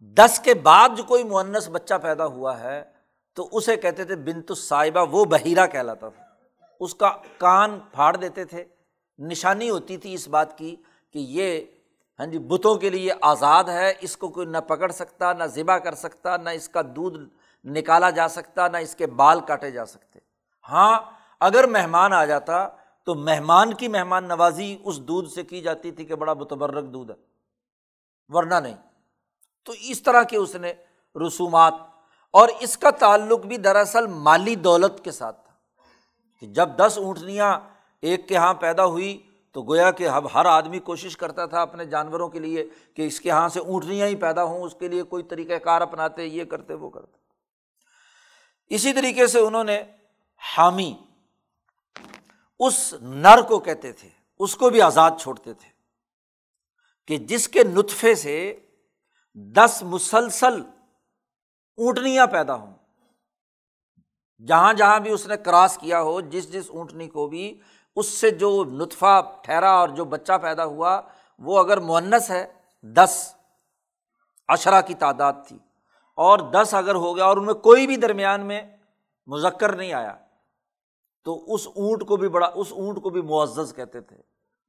دس 0.00 0.40
کے 0.44 0.54
بعد 0.54 0.88
جو 0.96 1.02
کوئی 1.02 1.24
معنس 1.24 1.68
بچہ 1.68 1.94
پیدا 2.02 2.26
ہوا 2.26 2.60
ہے، 2.60 2.84
تو 3.34 3.48
اسے 3.52 3.76
کہتے 3.76 4.04
تھے 4.04 4.16
بنت 4.16 4.52
صاحبہ، 4.56 5.04
وہ 5.10 5.24
بحیرہ 5.24 5.66
کہلاتا 5.66 6.08
تھا۔ 6.08 6.22
اس 6.80 6.94
کا 6.94 7.16
کان 7.38 7.78
پھاڑ 7.92 8.16
دیتے 8.16 8.44
تھے۔ 8.44 8.64
نشانی 9.18 9.70
ہوتی 9.70 9.96
تھی 9.96 10.14
اس 10.14 10.28
بات 10.28 10.58
کی 10.58 10.76
کہ 11.12 11.18
یہ 11.18 11.60
ہاں 12.18 12.26
جی 12.26 12.38
بتوں 12.38 12.74
کے 12.74 12.90
لیے 12.90 13.10
آزاد 13.20 13.64
ہے، 13.64 13.92
اس 14.00 14.16
کو 14.16 14.28
کوئی 14.28 14.46
نہ 14.46 14.58
پکڑ 14.58 14.92
سکتا، 14.92 15.32
نہ 15.32 15.44
ذبح 15.44 15.78
کر 15.78 15.94
سکتا، 15.94 16.36
نہ 16.36 16.50
اس 16.50 16.68
کا 16.68 16.82
دودھ 16.96 17.18
نکالا 17.64 18.10
جا 18.10 18.28
سکتا، 18.28 18.68
نہ 18.68 18.76
اس 18.76 18.96
کے 18.96 19.06
بال 19.06 19.40
کاٹے 19.40 19.70
جا 19.70 19.86
سکتے۔ 19.86 20.18
ہاں 20.68 20.98
اگر 21.40 21.66
مہمان 21.66 22.12
آ 22.12 22.24
جاتا 22.24 22.68
تو 23.04 23.14
مہمان 23.14 23.74
کی 23.74 23.88
مہمان 23.88 24.28
نوازی 24.28 24.76
اس 24.84 25.00
دودھ 25.00 25.28
سے 25.28 25.42
کی 25.42 25.60
جاتی 25.60 25.90
تھی 25.90 26.04
کہ 26.04 26.14
بڑا 26.14 26.34
متبرک 26.34 26.84
دودھ 26.84 27.10
ہے۔ 27.10 27.33
ورنہ 28.28 28.54
نہیں۔ 28.54 28.76
تو 29.64 29.72
اس 29.80 30.02
طرح 30.02 30.22
کے 30.22 30.36
اس 30.36 30.54
نے 30.54 30.72
رسومات 31.26 31.74
اور 32.30 32.48
اس 32.60 32.78
کا 32.78 32.90
تعلق 32.90 33.46
بھی 33.46 33.56
دراصل 33.56 34.06
مالی 34.06 34.54
دولت 34.54 35.04
کے 35.04 35.10
ساتھ 35.10 35.44
تھا۔ 35.44 35.54
کہ 36.40 36.46
جب 36.46 36.68
دس 36.76 36.98
اونٹنیاں 36.98 37.60
ایک 38.00 38.28
کے 38.28 38.34
یہاں 38.34 38.54
پیدا 38.54 38.86
ہوئی 38.86 39.30
تو 39.52 39.62
گویا 39.62 39.90
کہ 39.90 40.08
اب 40.08 40.34
ہر 40.34 40.46
آدمی 40.46 40.78
کوشش 40.78 41.16
کرتا 41.16 41.46
تھا 41.46 41.62
اپنے 41.62 41.84
جانوروں 41.84 42.28
کے 42.28 42.38
لیے 42.38 42.68
کہ 42.94 43.06
اس 43.06 43.20
کے 43.20 43.28
یہاں 43.28 43.48
سے 43.48 43.60
اونٹنیاں 43.60 44.06
ہی 44.06 44.16
پیدا 44.16 44.44
ہوں، 44.44 44.62
اس 44.62 44.76
کے 44.80 44.88
لیے 44.88 45.02
کوئی 45.02 45.22
طریقۂ 45.22 45.54
کار 45.64 45.80
اپناتے، 45.80 46.24
یہ 46.24 46.44
کرتے، 46.44 46.74
وہ 46.74 46.90
کرتے۔ 46.90 47.18
اسی 48.74 48.92
طریقے 48.92 49.26
سے 49.26 49.40
انہوں 49.40 49.64
نے 49.64 49.82
حامی 50.56 50.94
اس 52.58 52.94
نر 53.00 53.42
کو 53.48 53.58
کہتے 53.58 53.92
تھے، 53.92 54.08
اس 54.38 54.56
کو 54.56 54.70
بھی 54.70 54.82
آزاد 54.82 55.10
چھوڑتے 55.20 55.54
تھے۔ 55.54 55.73
کہ 57.06 57.16
جس 57.16 57.48
کے 57.48 57.64
نطفے 57.64 58.14
سے 58.14 58.60
دس 59.34 59.82
مسلسل 59.82 60.62
اونٹنیاں 61.76 62.26
پیدا 62.26 62.54
ہوں۔ 62.54 62.74
جہاں 64.46 64.72
جہاں 64.72 65.00
بھی 65.00 65.10
اس 65.10 65.26
نے 65.26 65.36
کراس 65.36 65.78
کیا 65.80 66.00
ہو، 66.00 66.20
جس 66.20 66.52
جس 66.52 66.70
اونٹنی 66.70 67.08
کو 67.08 67.26
بھی، 67.26 67.60
اس 67.96 68.06
سے 68.06 68.30
جو 68.30 68.64
نطفہ 68.64 69.20
ٹھہرا 69.42 69.70
اور 69.70 69.88
جو 69.88 70.04
بچہ 70.04 70.32
پیدا 70.42 70.64
ہوا، 70.64 71.00
وہ 71.38 71.58
اگر 71.58 71.80
معنس 71.80 72.30
ہے، 72.30 72.52
دس 72.82 73.34
اشرا 74.48 74.80
کی 74.80 74.94
تعداد 74.94 75.32
تھی۔ 75.48 75.58
اور 76.14 76.38
دس 76.38 76.74
اگر 76.74 76.94
ہو 76.94 77.16
گیا 77.16 77.24
اور 77.24 77.36
ان 77.36 77.46
میں 77.46 77.54
کوئی 77.54 77.86
بھی 77.86 77.96
درمیان 77.96 78.46
میں 78.46 78.62
مذکر 79.26 79.76
نہیں 79.76 79.92
آیا، 79.92 80.16
تو 81.24 81.54
اس 81.54 81.66
اونٹ 81.66 82.06
کو 82.06 82.16
بھی 82.16 82.28
بڑا، 82.28 82.50
اس 82.54 82.72
اونٹ 82.72 83.02
کو 83.02 83.10
بھی 83.10 83.22
معزز 83.22 83.74
کہتے 83.76 84.00
تھے۔ 84.00 84.16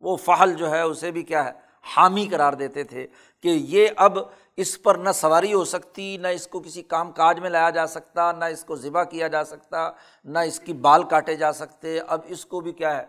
وہ 0.02 0.16
فہل 0.16 0.54
جو 0.54 0.72
ہے، 0.72 0.82
اسے 0.82 1.12
بھی 1.12 1.24
کیا 1.24 1.46
ہے؟ 1.46 1.52
حامی 1.86 2.28
قرار 2.28 2.54
دیتے 2.54 2.84
تھے 2.84 3.08
کہ 3.44 3.48
یہ 3.48 3.88
اب 3.96 4.18
اس 4.58 4.82
پر 4.82 4.96
نہ 4.96 5.12
سواری 5.12 5.54
ہو 5.54 5.64
سکتی، 5.66 6.18
نہ 6.18 6.28
اس 6.28 6.48
کو 6.48 6.60
کسی 6.60 6.82
کام 6.82 7.12
کاج 7.12 7.40
میں 7.40 7.50
لایا 7.50 7.70
جا 7.70 7.88
سکتا، 7.88 8.32
نہ 8.32 8.46
اس 8.46 8.64
کو 8.64 8.76
ذبح 8.76 9.04
کیا 9.04 9.28
جا 9.28 9.44
سکتا، 9.44 9.90
نہ 10.26 10.40
اس 10.40 10.60
کی 10.60 10.74
بال 10.74 11.04
کاٹے 11.04 11.36
جا 11.36 11.52
سکتے۔ 11.52 12.00
اب 12.00 12.20
اس 12.26 12.46
کو 12.46 12.60
بھی 12.60 12.72
کیا 12.72 12.98
ہے؟ 12.98 13.06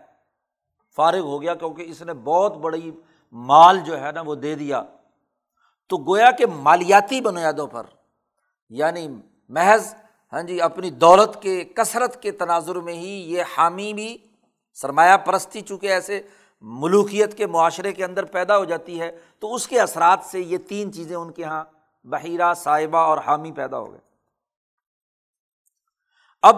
فارغ 0.97 1.19
ہو 1.19 1.41
گیا 1.41 1.53
کیونکہ 1.53 1.85
اس 1.87 2.01
نے 2.01 2.13
بہت 2.13 2.57
بڑی 2.57 2.91
مال 3.31 3.79
جو 3.79 4.01
ہے 4.01 4.11
نا 4.11 4.21
وہ 4.21 4.35
دے 4.35 4.55
دیا۔ 4.55 4.81
تو 5.89 5.97
گویا 5.97 6.31
کہ 6.31 6.45
مالیاتی 6.45 7.21
بنیادوں 7.21 7.67
پر 7.67 7.85
یعنی 8.69 9.07
محض 9.49 9.93
ہاں 10.33 10.41
جی 10.43 10.61
اپنی 10.61 10.89
دولت 10.89 11.41
کے، 11.41 11.63
کثرت 11.63 12.21
کے 12.21 12.31
تناظر 12.31 12.75
میں 12.75 12.93
ہی 12.93 13.33
یہ 13.33 13.43
حامی 13.57 13.93
بھی 13.93 14.17
سرمایہ 14.77 15.17
پرستی، 15.17 15.61
چونکہ 15.61 15.87
ایسے 15.87 16.21
ملوکیت 16.61 17.37
کے 17.37 17.47
معاشرے 17.47 17.93
کے 17.93 18.05
اندر 18.05 18.25
پیدا 18.25 18.57
ہو 18.57 18.65
جاتی 18.65 19.01
ہے، 19.01 19.19
تو 19.39 19.53
اس 19.53 19.67
کے 19.67 19.79
اثرات 19.79 20.19
سے 20.23 20.39
یہ 20.39 20.57
تین 20.57 20.93
چیزیں 20.93 21.15
ان 21.15 21.31
کے 21.31 21.41
یہاں 21.41 21.63
بحیرہ، 22.03 22.53
صاحبہ 22.53 22.97
اور 22.97 23.17
حامی 23.17 23.51
پیدا 23.51 23.77
ہو 23.77 23.91
گئے۔ 23.91 23.99
اب 26.41 26.55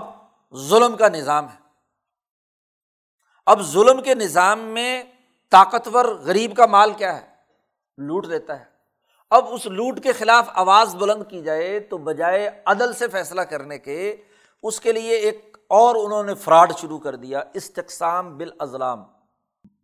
ظلم 0.56 0.98
کا 0.98 1.10
نظام 1.10 1.46
ہے۔ 1.46 1.60
اب 3.46 3.62
ظلم 3.62 4.02
کے 4.02 4.16
نظام 4.16 4.60
میں 4.60 5.04
طاقتور 5.52 6.06
غریب 6.06 6.56
کا 6.56 6.66
مال 6.66 6.94
کیا 6.94 7.22
ہے؟ 7.22 7.28
لوٹ 7.98 8.26
لیتا 8.26 8.60
ہے۔ 8.60 8.66
اب 9.30 9.46
اس 9.52 9.66
لوٹ 9.66 10.04
کے 10.04 10.14
خلاف 10.14 10.50
آواز 10.54 10.96
بلند 10.96 11.24
کی 11.30 11.42
جائے 11.42 11.80
تو 11.80 11.98
بجائے 11.98 12.62
عدل 12.66 12.94
سے 12.94 13.08
فیصلہ 13.08 13.42
کرنے 13.42 13.80
کے 13.80 14.16
اس 14.64 14.80
کے 14.80 14.92
لیے 14.92 15.16
ایک 15.16 15.58
اور 15.68 15.96
انہوں 15.96 16.24
نے 16.24 16.34
فراڈ 16.36 16.78
شروع 16.78 17.00
کر 17.00 17.16
دیا، 17.16 17.44
استقسام 17.54 18.38
بالازلام۔ 18.38 19.19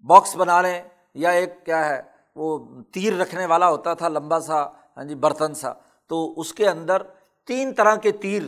باکس 0.08 0.36
بنا 0.36 0.62
لیں، 0.62 0.82
یا 1.14 1.30
ایک 1.30 1.66
کیا 1.66 1.90
ہے، 1.90 2.02
وہ 2.36 2.68
تیر 2.94 3.14
رکھنے 3.18 3.46
والا 3.46 3.70
ہوتا 3.70 3.94
تھا، 3.94 4.08
لمبا 4.08 4.40
سا 4.40 4.66
ہاں 4.98 5.04
جی 5.04 5.16
برتن 5.16 5.54
سا۔ 5.54 5.74
تو 6.08 6.40
اس 6.40 6.54
کے 6.54 6.70
اندر 6.70 7.02
تین 7.46 7.74
طرح 7.74 7.96
کے 7.96 8.12
تیر 8.12 8.44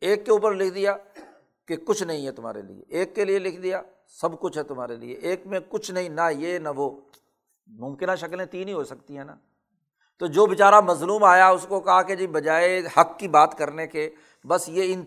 ایک 0.00 0.24
کے 0.24 0.30
اوپر 0.30 0.54
لکھ 0.54 0.74
دیا 0.74 0.96
کہ 1.68 1.76
کچھ 1.76 2.02
نہیں 2.02 2.26
ہے 2.26 2.32
تمہارے 2.32 2.62
لیے۔ 2.62 2.82
ایک 2.88 3.14
کے 3.14 3.24
لیے 3.24 3.38
لکھ 3.38 3.60
دیا، 3.60 3.82
سب 4.08 4.40
کچھ 4.40 4.58
ہے 4.58 4.62
تمہارے 4.62 4.96
لیے۔ 4.96 5.14
ایک 5.14 5.46
میں 5.46 5.60
کچھ 5.68 5.90
نہیں، 5.90 6.08
نہ 6.08 6.20
یہ، 6.38 6.58
نہ 6.58 6.68
وہ۔ 6.76 7.00
ممکنہ 7.66 8.14
شکلیں 8.16 8.46
تین 8.46 8.68
ہی 8.68 8.72
ہو 8.72 8.84
سکتی 8.84 9.16
ہیں 9.16 9.24
نا۔ 9.24 9.34
تو 10.18 10.26
جو 10.26 10.46
بیچارہ 10.46 10.80
مظلوم 10.80 11.24
آیا، 11.24 11.48
اس 11.48 11.66
کو 11.68 11.80
کہا 11.80 12.02
کہ 12.02 12.14
جی 12.14 12.26
بجائے 12.26 12.82
حق 12.96 13.18
کی 13.18 13.28
بات 13.28 13.58
کرنے 13.58 13.86
کے، 13.86 14.10
بس 14.44 14.68
یہ 14.68 14.94
ان، 14.94 15.04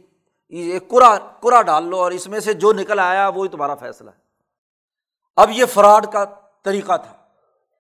یہ 0.50 0.80
کرا 0.80 1.18
کرا 1.44 1.62
ڈال 1.62 1.84
لو 1.84 1.98
اور 1.98 2.12
اس 2.12 2.28
میں 2.28 2.40
سے 2.40 2.54
جو 2.54 2.74
نکل 2.74 3.00
آیا، 3.00 3.28
وہی 3.28 3.50
تمہارا 3.50 3.76
فیصلہ 3.76 4.10
ہے۔ 4.10 4.29
اب 5.40 5.52
یہ 5.52 5.66
فراڈ 5.66 6.12
کا 6.12 6.26
طریقہ 6.64 6.98
تھا۔ 6.98 7.12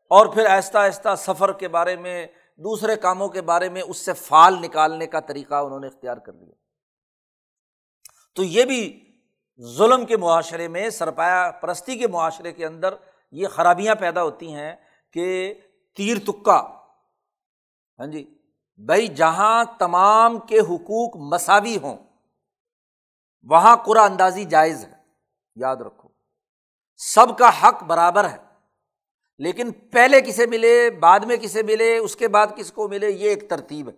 اور 0.10 0.26
پھر 0.26 0.46
آہستہ 0.46 0.78
آہستہ 0.78 1.10
سفر 1.18 1.54
کے 1.54 1.68
بارے 1.68 1.96
میں، 1.96 2.28
دوسرے 2.58 2.96
کاموں 2.96 3.28
کے 3.28 3.42
بارے 3.42 3.70
میں 3.70 3.82
اس 3.82 3.98
سے 3.98 4.14
فال 4.14 4.62
نکالنے 4.62 5.08
کا 5.08 5.20
طریقہ 5.20 5.54
انہوں 5.54 5.80
نے 5.80 5.88
اختیار 5.88 6.18
کر 6.18 6.34
لیا۔ 6.34 6.54
تو 8.36 8.44
یہ 8.44 8.66
بھی 8.66 9.12
ظلم 9.62 10.06
کے 10.06 10.18
معاشرے 10.18 10.68
میں، 10.68 10.90
سرپایا 10.90 11.52
پرستی 11.52 11.98
کے 11.98 12.08
معاشرے 12.08 12.52
کے 12.52 12.66
اندر 12.66 12.94
یہ 13.32 13.48
خرابیاں 13.48 13.96
پیدا 13.96 14.24
ہوتی 14.24 14.54
ہیں 14.54 14.76
کہ 15.14 15.54
تیر 15.96 16.18
تکا۔ 16.28 16.60
ہاں 18.00 18.08
جی 18.08 18.38
بھائی 18.78 19.08
جہاں 19.08 19.64
تمام 19.80 20.40
کے 20.40 20.60
حقوق 20.60 21.16
مساوی 21.16 21.78
ہوں، 21.78 21.98
وہاں 23.44 23.76
قرآن 23.76 24.12
اندازی 24.12 24.46
جائز 24.46 24.86
ہے۔ 24.86 24.96
یاد 25.56 25.76
رکھو۔ 25.76 25.99
سب 27.02 27.38
کا 27.38 27.50
حق 27.64 27.84
برابر 27.84 28.30
ہے۔ 28.30 28.38
لیکن 29.38 29.72
پہلے 29.72 30.22
کسے 30.22 30.46
ملے، 30.46 30.90
بعد 30.90 31.20
میں 31.20 31.38
کسے 31.38 31.64
ملے، 31.64 31.98
اس 31.98 32.16
کے 32.16 32.28
بعد 32.28 32.48
کس 32.56 32.72
کو 32.72 32.88
ملے، 32.88 33.10
یہ 33.10 33.30
ایک 33.30 33.50
ترتیب 33.50 33.90
ہے۔ 33.90 33.94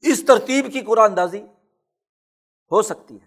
اس 0.00 0.24
ترتیب 0.26 0.72
کی 0.72 0.80
قرآن 0.80 1.10
اندازی 1.10 1.42
ہو 2.70 2.82
سکتی 2.82 3.20
ہے۔ 3.20 3.26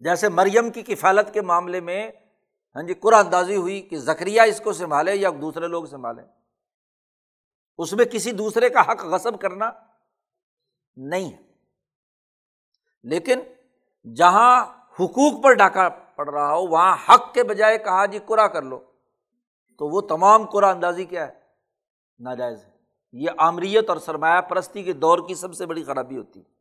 جیسے 0.00 0.28
مریم 0.28 0.70
کی 0.70 0.82
کفالت 0.82 1.34
کے 1.34 1.40
معاملے 1.40 1.80
میں 1.80 2.12
ہاں 2.76 2.82
جی 2.82 2.94
قرآن 2.94 3.24
اندازی 3.24 3.56
ہوئی 3.56 3.82
کہ 3.82 3.96
زکریہ 3.96 4.42
اس 4.42 4.60
کو 4.64 4.72
سنبھالے 4.72 5.16
یا 5.16 5.30
دوسرے 5.40 5.68
لوگ 5.68 5.84
سنبھالیں۔ 5.84 6.24
اس 7.78 7.92
میں 7.92 8.04
کسی 8.04 8.32
دوسرے 8.32 8.68
کا 8.68 8.80
حق 8.80 9.04
غصب 9.04 9.40
کرنا 9.40 9.70
نہیں 10.96 11.32
ہے۔ 11.32 11.42
لیکن 13.02 13.40
جہاں 14.14 14.81
حقوق 15.00 15.42
پر 15.42 15.52
ڈاکہ 15.52 15.88
پڑ 16.16 16.30
رہا 16.30 16.54
ہو، 16.54 16.66
وہاں 16.66 16.96
حق 17.08 17.34
کے 17.34 17.42
بجائے 17.42 17.78
کہا 17.78 18.06
جی 18.06 18.18
کرا 18.18 18.46
کر 18.46 18.62
لو۔ 18.62 18.80
تو 19.78 19.88
وہ 19.88 20.00
تمام 20.00 20.46
قرآ 20.46 20.70
اندازی 20.70 21.04
کیا 21.04 21.28
ہے؟ 21.28 21.32
ناجائز 22.18 22.64
ہے۔ 22.64 22.70
یہ 23.12 23.30
آمریت 23.38 23.88
اور 23.88 23.96
سرمایہ 23.96 24.40
پرستی 24.40 24.82
کے 24.82 24.92
دور 24.92 25.18
کی 25.28 25.34
سب 25.34 25.54
سے 25.54 25.66
بڑی 25.66 25.84
خرابی 25.84 26.16
ہوتی۔ 26.16 26.40
ہے 26.40 26.52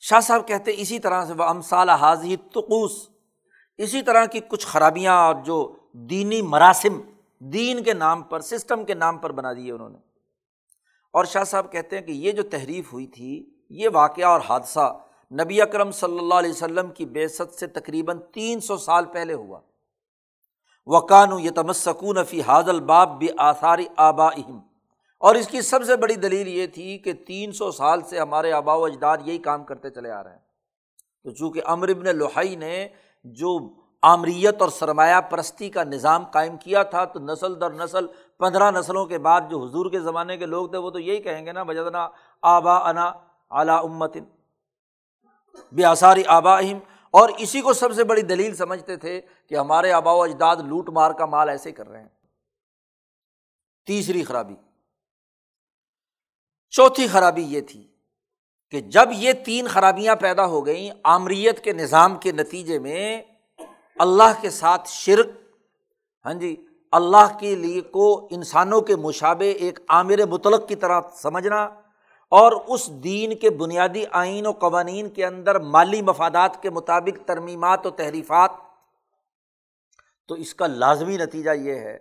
شاہ 0.00 0.20
صاحب 0.20 0.48
کہتے 0.48 0.72
اسی 0.76 0.98
طرح 0.98 1.24
سے 1.24 1.32
وہ 1.32 1.44
امسال 1.44 1.88
حاضی 1.88 2.36
تقوس 2.36 3.08
اسی 3.78 4.02
طرح 4.02 4.24
کی 4.24 4.40
کچھ 4.48 4.66
خرابیاں 4.66 5.14
اور 5.16 5.34
جو 5.34 5.76
دینی 5.92 6.42
مراسم، 6.42 7.00
دین 7.38 7.82
کے 7.82 7.92
نام 7.92 8.22
پر، 8.22 8.40
سسٹم 8.40 8.84
کے 8.84 8.94
نام 8.94 9.18
پر 9.18 9.32
بنا 9.32 9.52
دیے 9.52 9.72
انہوں 9.72 9.88
نے۔ 9.88 9.98
اور 11.12 11.24
شاہ 11.24 11.44
صاحب 11.44 11.72
کہتے 11.72 11.98
ہیں 11.98 12.06
کہ 12.06 12.12
یہ 12.12 12.32
جو 12.32 12.42
تحریف 12.42 12.92
ہوئی 12.92 13.06
تھی، 13.06 13.54
یہ 13.70 13.88
واقعہ 13.92 14.24
اور 14.24 14.40
حادثہ 14.48 15.05
نبی 15.30 15.62
اکرم 15.62 15.90
صلی 15.90 16.18
اللہ 16.18 16.34
علیہ 16.34 16.50
وسلم 16.50 16.90
کی 16.90 17.06
بے 17.06 17.28
ست 17.28 17.54
سے 17.54 17.66
تقریباً 17.66 18.18
تین 18.32 18.60
سو 18.60 18.76
سال 18.76 19.04
پہلے 19.04 19.34
ہوا۔ 19.34 19.60
وقان 20.86 21.28
یہ 21.38 21.50
تمسکون 21.50 22.24
فی 22.24 22.42
حاضل 22.42 22.80
باب 22.80 23.18
بھی 23.18 23.28
آثاری 23.36 23.86
آبا 23.96 24.26
اہم 24.26 24.58
اور 25.18 25.34
اس 25.34 25.48
کی 25.48 25.60
سب 25.60 25.84
سے 25.84 25.96
بڑی 25.96 26.14
دلیل 26.14 26.48
یہ 26.48 26.66
تھی 26.66 26.98
کہ 26.98 27.12
تین 27.12 27.52
سو 27.52 27.70
سال 27.70 28.02
سے 28.02 28.18
ہمارے 28.18 28.52
آبا 28.52 28.74
و 28.74 28.84
اجداد 28.84 29.18
یہی 29.24 29.38
کام 29.38 29.64
کرتے 29.64 29.90
چلے 29.90 30.10
آ 30.10 30.24
رہے 30.24 30.30
ہیں۔ 30.30 30.38
تو 31.24 31.30
چونکہ 31.30 31.60
امر 31.64 31.88
ابن 31.88 32.16
لوہائی 32.16 32.56
نے 32.56 32.88
جو 33.24 33.58
آمریت 34.02 34.62
اور 34.62 34.68
سرمایہ 34.68 35.20
پرستی 35.20 35.70
کا 35.70 35.84
نظام 35.84 36.24
قائم 36.24 36.56
کیا 36.56 36.82
تھا، 36.82 37.04
تو 37.04 37.20
نسل 37.20 37.60
در 37.60 37.70
نسل 37.70 38.06
پندرہ 38.38 38.70
نسلوں 38.70 39.06
کے 39.06 39.18
بعد 39.18 39.40
جو 39.50 39.64
حضور 39.64 39.90
کے 39.90 40.00
زمانے 40.00 40.36
کے 40.36 40.46
لوگ 40.46 40.68
تھے، 40.68 40.78
وہ 40.78 40.90
تو 40.90 40.98
یہی 40.98 41.22
کہیں 41.22 41.46
گے 41.46 41.52
نا 41.52 41.62
بجدنا 41.62 42.08
آبا 42.42 42.90
انا 42.90 43.12
اعلیٰ 43.50 43.84
امتن۔ 43.84 44.24
بے 45.72 45.84
آثاری 45.84 46.22
آباہم 46.26 46.78
اور 47.10 47.28
اسی 47.38 47.60
کو 47.60 47.72
سب 47.72 47.94
سے 47.94 48.04
بڑی 48.04 48.22
دلیل 48.22 48.54
سمجھتے 48.54 48.96
تھے 48.96 49.20
کہ 49.48 49.54
ہمارے 49.54 49.92
آبا 49.92 50.12
و 50.12 50.22
اجداد 50.22 50.56
لوٹ 50.56 50.88
مار 50.88 51.10
کا 51.10 51.26
مال 51.26 51.48
ایسے 51.48 51.72
کر 51.72 51.88
رہے 51.88 52.00
ہیں۔ 52.00 52.08
تیسری 53.86 54.24
خرابی۔ 54.24 54.54
چوتھی 56.70 57.06
خرابی 57.06 57.42
یہ 57.42 57.60
تھی 57.60 57.86
کہ 58.70 58.80
جب 58.80 59.08
یہ 59.12 59.32
تین 59.32 59.68
خرابیاں 59.68 60.16
پیدا 60.16 60.46
ہو 60.46 60.66
گئیں، 60.66 60.90
آمریت 61.04 61.64
کے 61.64 61.72
نظام 61.72 62.16
کے 62.16 62.32
نتیجے 62.32 62.78
میں 62.78 63.22
اللہ 63.98 64.40
کے 64.40 64.50
ساتھ 64.50 64.88
شرک 64.88 65.26
ہاں 66.26 66.34
جی 66.34 66.66
اللہ 66.92 67.38
کے 67.40 67.54
لیے 67.54 67.80
کو 67.80 68.28
انسانوں 68.30 68.80
کے 68.80 68.96
مشابے 68.96 69.50
ایک 69.50 69.78
عامر 69.88 70.26
مطلق 70.26 70.68
کی 70.68 70.76
طرح 70.76 71.00
سمجھنا 71.14 71.68
اور 72.28 72.52
اس 72.52 72.88
دین 72.88 73.36
کے 73.36 73.50
بنیادی 73.50 74.04
آئین 74.12 74.46
و 74.46 74.52
قوانین 74.52 75.08
کے 75.08 75.26
اندر 75.26 75.58
مالی 75.58 76.02
مفادات 76.02 76.62
کے 76.62 76.70
مطابق 76.70 77.28
ترمیمات 77.28 77.86
و 77.86 77.90
تحریفات۔ 77.90 78.50
تو 80.28 80.34
اس 80.34 80.54
کا 80.54 80.66
لازمی 80.66 81.16
نتیجہ 81.16 81.50
یہ 81.50 81.74
ہے 81.74 81.98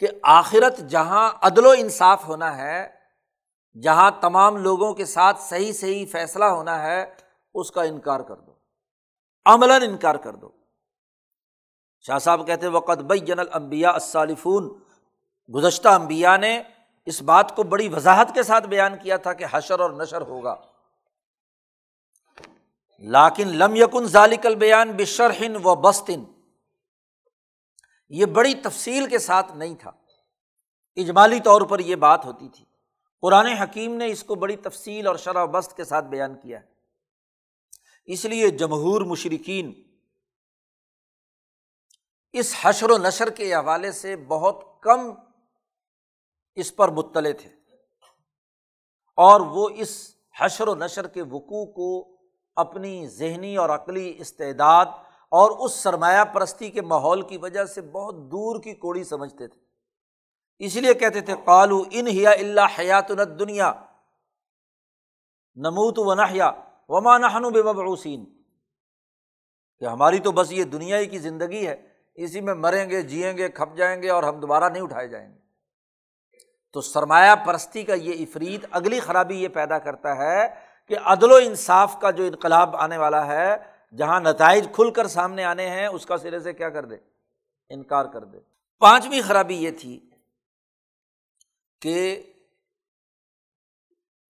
کہ 0.00 0.06
آخرت 0.22 0.78
جہاں 0.78 1.32
عدل 1.42 1.66
و 1.66 1.70
انصاف 1.70 2.28
ہونا 2.28 2.56
ہے، 2.56 2.90
جہاں 3.82 4.10
تمام 4.20 4.56
لوگوں 4.56 4.94
کے 4.94 5.04
ساتھ 5.04 5.40
صحیح 5.40 5.72
صحیح 5.72 6.06
فیصلہ 6.12 6.44
ہونا 6.44 6.82
ہے، 6.82 7.14
اس 7.54 7.70
کا 7.70 7.82
انکار 7.82 8.20
کر 8.20 8.36
دو۔ 8.36 8.52
عملاً 9.46 9.82
انکار 9.82 10.14
کر 10.14 10.34
دو۔ 10.34 10.50
شاہ 12.00 12.18
صاحب 12.18 12.46
کہتے 12.46 12.66
وقت 12.66 12.98
بئی 12.98 13.18
جنل 13.18 13.48
امبیا 13.52 13.90
الصالفون 13.90 14.78
گزشتہ 15.54 15.88
امبیا 15.88 16.36
نے 16.36 16.62
اس 17.06 17.22
بات 17.22 17.56
کو 17.56 17.62
بڑی 17.62 17.88
وضاحت 17.88 18.34
کے 18.34 18.42
ساتھ 18.42 18.66
بیان 18.66 18.98
کیا 18.98 19.16
تھا 19.16 19.32
کہ 19.32 19.44
حشر 19.50 19.80
اور 19.80 19.90
نشر 19.90 20.20
ہوگا۔ 20.20 20.56
لاکن 22.98 23.48
لم 23.48 23.76
یکن 23.76 24.06
ذالک 24.06 24.46
بیان 24.46 24.92
بشرحن 24.92 25.56
و 25.64 25.74
بستن 25.74 26.24
یہ 28.08 28.26
بڑی 28.26 28.54
تفصیل 28.54 29.08
کے 29.08 29.18
ساتھ 29.18 29.52
نہیں 29.52 29.74
تھا۔ 29.74 29.90
اجمالی 30.96 31.40
طور 31.40 31.62
پر 31.62 31.78
یہ 31.78 31.96
بات 31.96 32.24
ہوتی 32.24 32.48
تھی۔ 32.48 32.64
قرآن 33.20 33.46
حکیم 33.46 33.94
نے 33.94 34.06
اس 34.06 34.24
کو 34.24 34.34
بڑی 34.34 34.56
تفصیل 34.56 35.06
اور 35.06 35.16
شرح 35.16 35.44
بست 35.44 35.76
کے 35.76 35.84
ساتھ 35.84 36.04
بیان 36.04 36.34
کیا 36.34 36.60
ہے۔ 36.60 36.66
اس 38.04 38.24
لیے 38.24 38.50
جمہور 38.50 39.00
مشرقین 39.00 39.82
اس 42.32 42.54
حشر 42.62 42.90
و 42.90 42.98
نشر 42.98 43.30
کے 43.30 43.54
حوالے 43.54 43.92
سے 43.92 44.16
بہت 44.16 44.64
کم 44.80 45.00
اس 46.54 46.76
پر 46.76 46.88
مطلع 46.88 47.30
تھے۔ 47.38 47.50
اور 49.16 49.40
وہ 49.40 49.68
اس 49.74 50.16
حشر 50.40 50.68
و 50.68 50.74
نشر 50.74 51.06
کے 51.06 51.22
وقوع 51.22 51.64
کو 51.64 52.16
اپنی 52.56 53.06
ذہنی 53.06 53.56
اور 53.56 53.68
عقلی 53.68 54.14
استعداد 54.18 54.86
اور 55.28 55.50
اس 55.50 55.72
سرمایہ 55.74 56.24
پرستی 56.24 56.70
کے 56.70 56.82
ماحول 56.82 57.22
کی 57.22 57.36
وجہ 57.36 57.64
سے 57.64 57.80
بہت 57.80 58.14
دور 58.14 58.62
کی 58.62 58.74
کوڑی 58.74 59.04
سمجھتے 59.04 59.48
تھے۔ 59.48 59.60
اس 60.58 60.76
لیے 60.76 60.94
کہتے 60.94 61.20
تھے 61.20 61.34
کالو 61.44 61.82
ان 61.90 62.06
ہیا 62.06 62.30
اللہ 62.30 62.78
حیات 62.78 63.08
دنیا 63.38 63.72
نموت 65.56 65.98
و 65.98 66.14
نحیا، 66.14 66.52
وما 66.88 67.18
نحن 67.18 67.42
بے 67.42 67.62
مبروسین 67.62 68.24
کہ 69.78 69.84
ہماری 69.84 70.18
تو 70.18 70.32
بس 70.32 70.52
یہ 70.52 70.64
دنیا 70.64 70.98
ہی 70.98 71.06
کی 71.06 71.18
زندگی 71.18 71.66
ہے، 71.66 71.88
اسی 72.14 72.40
میں 72.40 72.54
مریں 72.54 72.90
گے، 72.90 73.02
جئیں 73.02 73.36
گے، 73.36 73.48
کھپ 73.48 73.76
جائیں 73.76 74.02
گے 74.02 74.10
اور 74.10 74.22
ہم 74.22 74.40
دوبارہ 74.40 74.68
نہیں 74.68 74.82
اٹھائے 74.82 75.08
جائیں 75.08 75.34
گے۔ 75.34 75.41
تو 76.72 76.80
سرمایہ 76.80 77.34
پرستی 77.46 77.84
کا 77.84 77.94
یہ 77.94 78.12
افرید 78.12 78.66
اگلی 78.70 79.00
خرابی 79.00 79.42
یہ 79.42 79.48
پیدا 79.48 79.78
کرتا 79.78 80.16
ہے 80.16 80.48
کہ 80.88 80.96
عدل 81.04 81.32
و 81.32 81.34
انصاف 81.34 82.00
کا 82.00 82.10
جو 82.10 82.24
انقلاب 82.24 82.76
آنے 82.76 82.98
والا 82.98 83.26
ہے، 83.26 83.56
جہاں 83.96 84.20
نتائج 84.20 84.68
کھل 84.72 84.90
کر 84.90 85.06
سامنے 85.06 85.44
آنے 85.44 85.70
ہیں، 85.70 85.86
اس 85.86 86.06
کا 86.06 86.18
سرے 86.18 86.40
سے 86.40 86.52
کیا 86.52 86.70
کر 86.70 86.84
دے؟ 86.84 86.96
انکار 87.68 88.04
کر 88.04 88.24
دے۔ 88.24 88.38
پانچویں 88.78 89.20
خرابی 89.26 89.54
یہ 89.54 89.70
تھی 89.70 90.10
کہ 91.80 92.22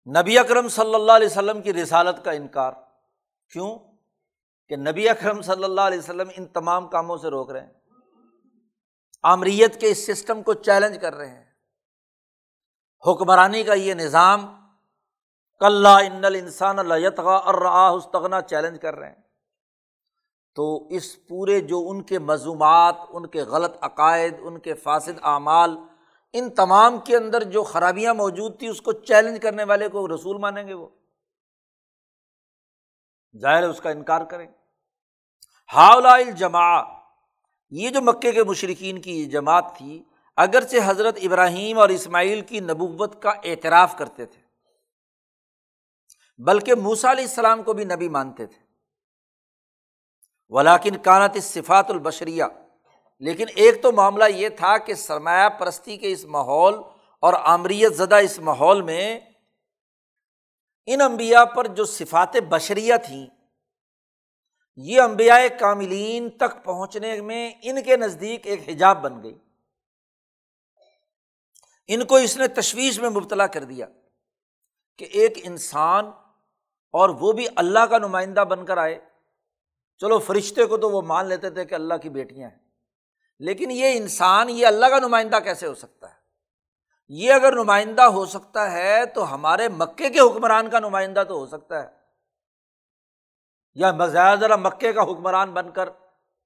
نبی 0.06 0.39
اکرم 0.39 0.69
صلی 0.69 0.94
اللہ 0.94 1.12
علیہ 1.12 1.27
وسلم 1.27 1.62
کی 1.62 1.73
رسالت 1.73 2.24
کا 2.24 2.31
انکار۔ 2.31 2.73
کیوں؟ 3.52 3.78
کہ 4.69 4.77
نبی 4.77 5.09
اکرم 5.09 5.43
صلی 5.43 5.65
اللہ 5.65 5.81
علیہ 5.81 5.98
وسلم 5.98 6.28
ان 6.36 6.47
تمام 6.47 6.89
کاموں 6.89 7.16
سے 7.16 7.28
روک 7.28 7.51
رہے 7.51 7.60
ہیں۔ 7.60 7.73
آمریت 9.23 9.81
کے 9.81 9.90
اس 9.90 10.06
سسٹم 10.06 10.43
کو 10.43 10.55
چیلنج 10.55 10.98
کر 11.01 11.15
رہے 11.15 11.28
ہیں۔ 11.28 11.47
حکمرانی 13.06 13.64
کا 13.64 13.74
یہ 13.74 13.94
نظام 13.94 14.68
کل 15.60 15.86
ان 15.86 16.24
انسان 16.24 16.78
التغا 16.78 17.36
اور 17.36 17.96
استغنا 17.96 18.40
چیلنج 18.42 18.80
کر 18.80 18.94
رہے 18.94 19.08
ہیں۔ 19.08 19.22
تو 20.54 20.86
اس 20.86 21.26
پورے 21.26 21.60
جو 21.60 21.86
ان 21.88 22.02
کے 22.02 22.18
مضومات 22.18 22.94
ان 23.08 23.26
کے 23.26 23.42
غلط 23.42 23.76
عقائد، 23.80 24.34
ان 24.40 24.58
کے 24.58 24.74
فاصد 24.74 25.18
اعمال، 25.22 25.78
ان 26.32 26.50
تمام 26.50 26.98
کے 26.98 27.16
اندر 27.16 27.42
جو 27.42 27.62
خرابیاں 27.62 28.14
موجود 28.14 28.58
تھیں، 28.58 28.68
اس 28.68 28.82
کو 28.82 28.92
چیلنج 28.92 29.40
کرنے 29.42 29.64
والے 29.64 29.88
کو 29.88 30.08
رسول 30.08 30.38
مانیں 30.38 30.68
گے 30.68 30.74
وہ۔ 30.74 30.88
ظاہر 33.38 33.68
اس 33.68 33.80
کا 33.80 33.90
انکار 33.90 34.20
کریں۔ 34.20 34.46
ہاؤلا 35.74 36.20
جما 36.20 36.98
یہ 37.70 37.90
جو 37.90 38.02
مکے 38.02 38.32
کے 38.32 38.44
مشرقین 38.44 39.00
کی 39.00 39.20
یہ 39.20 39.26
جماعت 39.26 39.76
تھی 39.76 40.04
اگرچہ 40.39 40.77
حضرت 40.85 41.19
ابراہیم 41.23 41.78
اور 41.78 41.89
اسماعیل 41.89 42.40
کی 42.40 42.60
نبوت 42.60 43.23
کا 43.23 43.31
اعتراف 43.44 43.97
کرتے 43.98 44.27
تھے، 44.27 44.40
بلکہ 46.39 46.74
موسا 46.74 47.10
علیہ 47.12 47.24
السلام 47.24 47.62
کو 47.62 47.73
بھی 47.73 47.85
نبی 47.85 48.09
مانتے 48.09 48.47
تھے۔ 48.47 48.59
ولاکن 50.48 50.97
کانت 50.98 51.36
صفات 51.43 51.90
البشریہ، 51.90 52.44
لیکن 53.19 53.47
ایک 53.55 53.82
تو 53.82 53.93
معاملہ 53.93 54.24
یہ 54.28 54.48
تھا 54.48 54.77
کہ 54.78 54.94
سرمایہ 54.94 55.48
پرستی 55.48 55.97
کے 55.97 56.12
اس 56.12 56.24
ماحول 56.24 56.74
اور 57.23 57.32
آمریت 57.32 57.97
زدہ 57.97 58.15
اس 58.15 58.39
ماحول 58.39 58.82
میں 58.82 59.19
ان 60.89 61.01
امبیا 61.01 61.44
پر 61.44 61.66
جو 61.66 61.85
صفات 61.85 62.36
بشریہ 62.48 62.94
تھیں، 63.06 63.27
یہ 64.77 65.01
امبیا 65.01 65.36
کاملین 65.60 66.31
تک 66.31 66.65
پہنچنے 66.65 67.20
میں 67.20 67.52
ان 67.62 67.82
کے 67.82 67.97
نزدیک 67.97 68.47
ایک 68.47 68.69
حجاب 68.69 69.02
بن 69.02 69.23
گئی۔ 69.23 69.39
ان 71.89 72.06
کو 72.06 72.16
اس 72.16 72.36
نے 72.36 72.48
تشویش 72.48 72.98
میں 72.98 73.10
مبتلا 73.10 73.47
کر 73.47 73.65
دیا 73.65 73.86
کہ 74.98 75.05
ایک 75.05 75.32
انسان 75.43 76.06
اور 76.90 77.09
وہ 77.09 77.32
بھی 77.32 77.47
اللہ 77.56 77.78
کا 77.78 77.98
نمائندہ 77.98 78.40
بن 78.40 78.65
کر 78.65 78.78
آئے۔ 78.78 78.98
چلو 79.98 80.19
فرشتے 80.19 80.65
کو 80.65 80.77
تو 80.77 80.90
وہ 80.90 81.02
مان 81.02 81.27
لیتے 81.27 81.51
تھے 81.51 81.65
کہ 81.65 81.74
اللہ 81.74 81.94
کی 81.94 82.09
بیٹیاں 82.09 82.51
ہیں۔ 82.51 82.59
لیکن 83.39 83.70
یہ 83.70 83.90
انسان، 83.94 84.51
یہ 84.51 84.66
اللہ 84.66 84.86
کا 84.86 84.98
نمائندہ 84.98 85.36
کیسے 85.36 85.66
ہو 85.66 85.74
سکتا 85.74 86.10
ہے؟ 86.10 86.15
یہ 87.09 87.32
اگر 87.32 87.52
نمائندہ 87.52 88.02
ہو 88.02 88.27
سکتا 88.27 88.73
ہے 88.73 89.06
تو 89.06 89.35
ہمارے 89.35 89.69
مکے 89.69 90.10
کے 90.10 90.20
حکمران 90.20 90.70
کا 90.70 90.78
نمائندہ 90.78 91.24
تو 91.28 91.35
ہو 91.35 91.47
سکتا 91.47 91.82
ہے۔ 91.82 91.89
یا 93.74 93.93
مزید 93.93 94.40
ذرا 94.40 94.56
مکے 94.56 94.93
کا 94.93 95.02
حکمران 95.02 95.52
بن 95.52 95.70
کر 95.70 95.89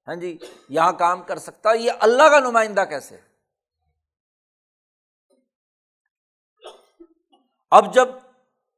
ہاں 0.07 0.15
جی 0.15 0.37
یہاں 0.69 0.93
کام 0.93 1.23
کر 1.23 1.37
سکتا 1.37 1.69
ہے۔ 1.69 1.77
یہ 1.77 1.91
اللہ 1.99 2.23
کا 2.23 2.39
نمائندہ 2.39 2.81
کیسے 2.81 3.15
ہے؟ 3.15 3.32
اب 7.75 7.93
جب 7.93 8.07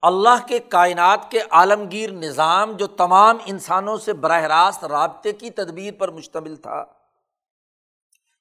اللہ 0.02 0.48
کے 0.48 0.60
کائنات 0.60 1.32
کے 1.32 1.40
عالمگیر 1.50 2.12
نظام 2.12 2.72
جو 2.72 2.88
تمام 2.88 3.38
انسانوں 3.46 3.98
سے 3.98 4.14
براہ 4.14 4.42
راست 4.42 4.84
رابطے 4.84 5.32
کی 5.32 5.50
تدبیر 5.50 5.94
پر 5.94 6.12
مشتمل 6.12 6.56
تھا، 6.56 6.86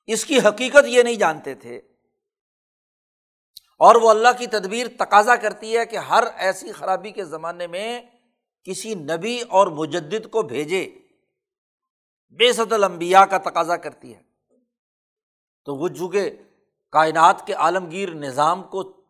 اس 0.06 0.24
کی 0.24 0.38
حقیقت 0.38 0.84
یہ 0.86 1.02
نہیں 1.02 1.14
جانتے 1.14 1.54
تھے۔ 1.54 1.78
اور 3.78 3.94
وہ 3.94 4.10
اللہ 4.10 4.28
کی 4.38 4.46
تدبیر 4.46 4.86
تقاضا 4.98 5.36
کرتی 5.36 5.78
ہے 5.78 5.86
کہ 5.86 5.96
ہر 5.96 6.24
ایسی 6.36 6.72
خرابی 6.72 7.10
کے 7.10 7.24
زمانے 7.24 7.66
میں 7.66 8.02
کسی 8.64 8.94
نبی 8.94 9.40
اور 9.40 9.66
مجدد 9.66 10.30
کو 10.30 10.42
بھیجے۔ 10.42 10.98
بے 12.28 12.52
صد 12.52 12.72
المبیا 12.72 13.26
کا 13.26 13.38
تقاضا 13.38 13.76
کرتی 13.76 14.14
ہے۔ 14.14 14.22
تو 15.64 15.76
وہ 15.76 15.88
چونکہ 15.88 16.30
کائنات 16.92 17.46
کے 17.46 17.52
عالمگیر 17.52 18.10
نظام 18.10 18.62
کو 18.62 19.03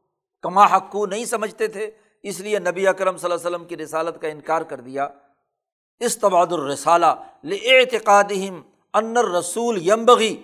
کما 0.44 0.64
حقو 0.66 1.06
نہیں 1.06 1.24
سمجھتے 1.24 1.68
تھے، 1.68 1.90
اس 2.22 2.40
لیے 2.40 2.58
نبی 2.58 2.86
اکرم 2.88 3.16
صلی 3.16 3.30
اللہ 3.30 3.46
علیہ 3.46 3.56
وسلم 3.56 3.68
کی 3.68 3.76
رسالت 3.76 4.20
کا 4.20 4.28
انکار 4.28 4.62
کر 4.62 4.80
دیا۔ 4.80 5.08
اس 6.00 6.18
تباد 6.18 6.52
الرسالہ 6.52 7.06
اعتقادہم 7.44 8.60
انر 8.94 9.24
رسول 9.24 9.78
یمبغی 9.88 10.42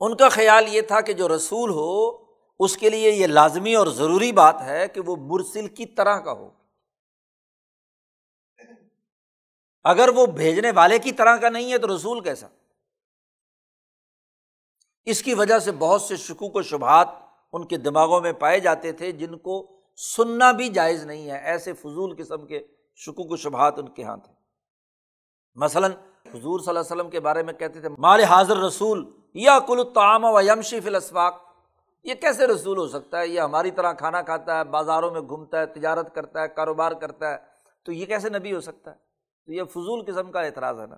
ان 0.00 0.16
کا 0.16 0.28
خیال 0.28 0.68
یہ 0.68 0.80
تھا 0.80 1.00
کہ 1.00 1.12
جو 1.12 1.28
رسول 1.36 1.70
ہو، 1.70 2.24
اس 2.60 2.76
کے 2.76 2.90
لیے 2.90 3.10
یہ 3.10 3.26
لازمی 3.26 3.74
اور 3.74 3.86
ضروری 3.86 4.32
بات 4.32 4.62
ہے 4.62 4.88
کہ 4.88 5.00
وہ 5.00 5.16
مرسل 5.16 5.68
کی 5.68 5.86
طرح 5.86 6.20
کا 6.20 6.32
ہو۔ 6.32 6.50
اگر 9.84 10.08
وہ 10.08 10.26
بھیجنے 10.26 10.70
والے 10.70 10.98
کی 10.98 11.12
طرح 11.12 11.36
کا 11.36 11.48
نہیں 11.48 11.72
ہے 11.72 11.78
تو 11.78 11.96
رسول 11.96 12.20
کیسا؟ 12.20 12.46
اس 15.04 15.22
کی 15.22 15.34
وجہ 15.34 15.58
سے 15.58 15.72
بہت 15.72 16.02
سے 16.02 16.16
شکوک 16.16 16.56
و 16.56 16.62
شبہات 16.62 17.08
ان 17.54 17.66
کے 17.66 17.76
دماغوں 17.76 18.20
میں 18.20 18.32
پائے 18.32 18.60
جاتے 18.60 18.92
تھے 18.92 19.12
جن 19.12 19.38
کو 19.38 19.80
سننا 19.96 20.52
بھی 20.52 20.68
جائز 20.68 21.04
نہیں 21.04 21.30
ہے۔ 21.30 21.38
ایسے 21.38 21.72
فضول 21.72 22.14
قسم 22.18 22.46
کے 22.46 22.66
شکوک 22.96 23.30
و 23.30 23.36
شبہات 23.36 23.78
ان 23.78 23.88
کے 23.88 24.02
یہاں 24.02 24.16
تھے۔ 24.16 24.32
مثلاً 25.54 25.92
حضور 26.34 26.60
صلی 26.60 26.68
اللہ 26.68 26.80
علیہ 26.80 26.96
وسلم 26.96 27.10
کے 27.10 27.20
بارے 27.20 27.42
میں 27.42 27.52
کہتے 27.52 27.80
تھے، 27.80 27.88
مال 27.98 28.20
حاضر 28.20 28.56
رسول 28.56 29.10
یا 29.34 29.58
کل 29.58 29.82
تعام 29.94 30.24
و 30.24 30.40
یمشی 30.40 30.80
فی 30.80 30.88
الاسواق. 30.88 31.42
یہ 32.04 32.14
کیسے 32.14 32.46
رسول 32.46 32.78
ہو 32.78 32.88
سکتا 32.88 33.20
ہے؟ 33.20 33.26
یہ 33.26 33.40
ہماری 33.40 33.70
طرح 33.70 33.92
کھانا 33.92 34.22
کھاتا 34.22 34.58
ہے، 34.58 34.64
بازاروں 34.64 35.10
میں 35.10 35.20
گھومتا 35.20 35.60
ہے، 35.60 35.66
تجارت 35.66 36.14
کرتا 36.14 36.42
ہے، 36.42 36.48
کاروبار 36.48 36.92
کرتا 36.92 37.30
ہے۔ 37.30 37.36
تو 37.82 37.92
یہ 37.92 38.06
کیسے 38.06 38.28
نبی 38.28 38.54
ہو 38.54 38.60
سکتا 38.60 38.90
ہے؟ 38.90 38.96
تو 39.46 39.52
یہ 39.52 39.62
فضول 39.64 40.04
قسم 40.06 40.32
کا 40.32 40.40
اعتراض 40.40 40.80
ہے 40.80 40.86
نا۔ 40.86 40.96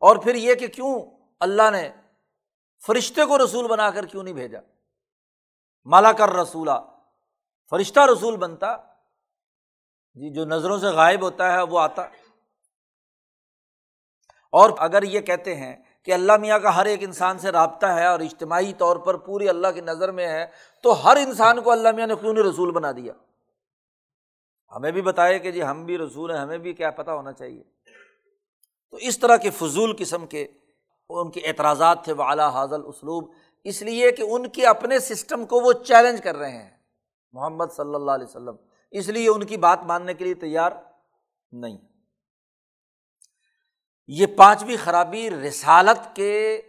اور 0.00 0.16
پھر 0.16 0.34
یہ 0.34 0.54
کہ 0.54 0.66
کیوں 0.66 1.00
اللہ 1.40 1.70
نے 1.72 1.90
فرشتے 2.86 3.24
کو 3.24 3.44
رسول 3.44 3.66
بنا 3.66 3.90
کر 3.90 4.06
کیوں 4.06 4.22
نہیں 4.22 4.34
بھیجا؟ 4.34 4.58
مالا 5.84 6.12
کر 6.12 6.28
رسولہ 6.28 6.96
فرشتہ 7.70 8.00
رسول 8.12 8.36
بنتا۔ 8.36 8.76
جی 10.14 10.30
جو 10.30 10.44
نظروں 10.44 10.78
سے 10.78 10.86
غائب 10.86 11.22
ہوتا 11.22 11.52
ہے، 11.52 11.62
وہ 11.62 11.80
آتا۔ 11.80 12.02
اور 14.52 14.70
اگر 14.78 15.02
یہ 15.02 15.20
کہتے 15.20 15.54
ہیں 15.54 15.76
کہ 16.02 16.14
اللہ 16.14 16.36
میاں 16.36 16.58
کا 16.58 16.76
ہر 16.76 16.86
ایک 16.86 17.02
انسان 17.02 17.38
سے 17.38 17.52
رابطہ 17.52 17.86
ہے 17.86 18.06
اور 18.06 18.20
اجتماعی 18.20 18.72
طور 18.72 18.96
پر 18.96 19.16
پوری 19.16 19.48
اللہ 19.48 19.68
کی 19.74 19.80
نظر 19.80 20.12
میں 20.12 20.28
ہے، 20.28 20.46
تو 20.82 20.92
ہر 21.04 21.16
انسان 21.16 21.62
کو 21.62 21.70
اللہ 21.70 21.88
میاں 21.92 22.06
نے 22.06 22.14
کیوں 22.20 22.32
نہیں 22.32 22.44
رسول 22.44 22.70
بنا 22.70 22.92
دیا؟ 22.92 23.12
ہمیں 24.76 24.90
بھی 24.90 25.02
بتائے 25.02 25.38
کہ 25.38 25.50
جی 25.50 25.62
ہم 25.62 25.84
بھی 25.84 25.98
رسول 25.98 26.30
ہیں، 26.30 26.38
ہمیں 26.38 26.58
بھی 26.58 26.72
کیا 26.72 26.90
پتہ 26.90 27.10
ہونا 27.10 27.32
چاہیے۔ 27.32 27.62
تو 28.90 28.96
اس 28.96 29.18
طرح 29.18 29.36
کے 29.36 29.50
فضول 29.50 29.96
قسم 29.98 30.26
کے 30.26 30.46
ان 31.10 31.30
کے 31.30 31.40
اعتراضات 31.40 32.04
تھے 32.04 32.12
وہ 32.12 32.22
اعلیٰ 32.22 32.50
حاضل 32.50 32.80
اسلوب 32.86 33.32
اس 33.64 33.82
لیے 33.82 34.12
کہ 34.12 34.22
ان 34.22 34.48
کے 34.48 34.66
اپنے 34.66 34.98
سسٹم 34.98 35.46
کو 35.46 35.60
وہ 35.60 35.72
چیلنج 35.72 36.22
کر 36.22 36.36
رہے 36.36 36.50
ہیں۔ 36.50 36.70
محمد 37.32 37.64
صلی 37.76 37.94
اللہ 37.94 38.10
علیہ 38.10 38.26
وسلم، 38.26 38.56
اس 38.90 39.08
لیے 39.08 39.28
ان 39.28 39.46
کی 39.46 39.56
بات 39.56 39.78
ماننے 39.82 40.14
کے 40.14 40.24
لیے 40.24 40.34
تیار 40.34 40.70
نہیں۔ 41.52 41.78
یہ 44.06 44.26
پانچویں 44.26 44.76
خرابی 44.84 45.30
رسالت 45.30 46.16
کے 46.16 46.62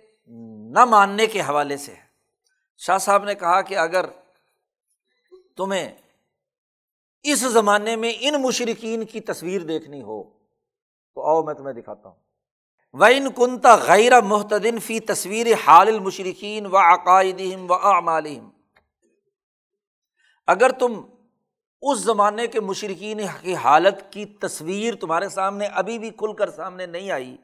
نہ 0.72 0.86
ماننے 0.86 1.26
کے 1.26 1.42
حوالے 1.42 1.78
سے 1.78 1.94
ہے۔ 1.94 2.02
شاہ 2.78 2.98
صاحب 2.98 3.24
نے 3.24 3.36
کہا 3.36 3.62
کہ 3.62 3.78
اگر 3.78 4.06
تمہیں 5.58 5.96
اس 7.24 7.40
زمانے 7.40 7.96
میں 7.96 8.14
ان 8.20 8.42
مشرقین 8.42 9.06
کی 9.06 9.20
تصویر 9.20 9.62
دیکھنی 9.62 10.02
ہو 10.02 10.24
تو 11.16 11.28
آؤ 11.28 11.44
میں 11.44 11.54
تمہیں 11.54 11.74
دکھاتا 11.74 12.10
ہوں۔ 12.10 12.29
و 12.94 13.04
ان 13.04 13.32
کنتا 13.32 13.76
غیر 13.76 14.22
محتدن 14.22 14.80
فی 14.80 15.00
تصویر 15.00 15.48
حال 15.68 15.88
المشرقین 15.88 16.66
و 16.66 16.78
عقائدہم 16.78 17.72
و 17.72 17.74
اعمالہم 17.74 18.50
اگر 20.48 20.72
تم 20.72 21.02
اس 21.82 22.00
زمانے 22.00 22.48
کے 22.48 22.60
مشرقین 22.60 23.22
کی 23.42 23.56
حالت 23.56 24.14
کی 24.14 24.26
تصویر 24.26 24.96
تمہارے 24.96 25.30
سامنے 25.30 25.66
ابھی 25.66 26.00
بھی 26.00 26.10
کھل 26.10 26.34
کر 26.34 26.50
سامنے 26.50 26.86
نہیں 26.86 27.12
آئی، 27.12 27.38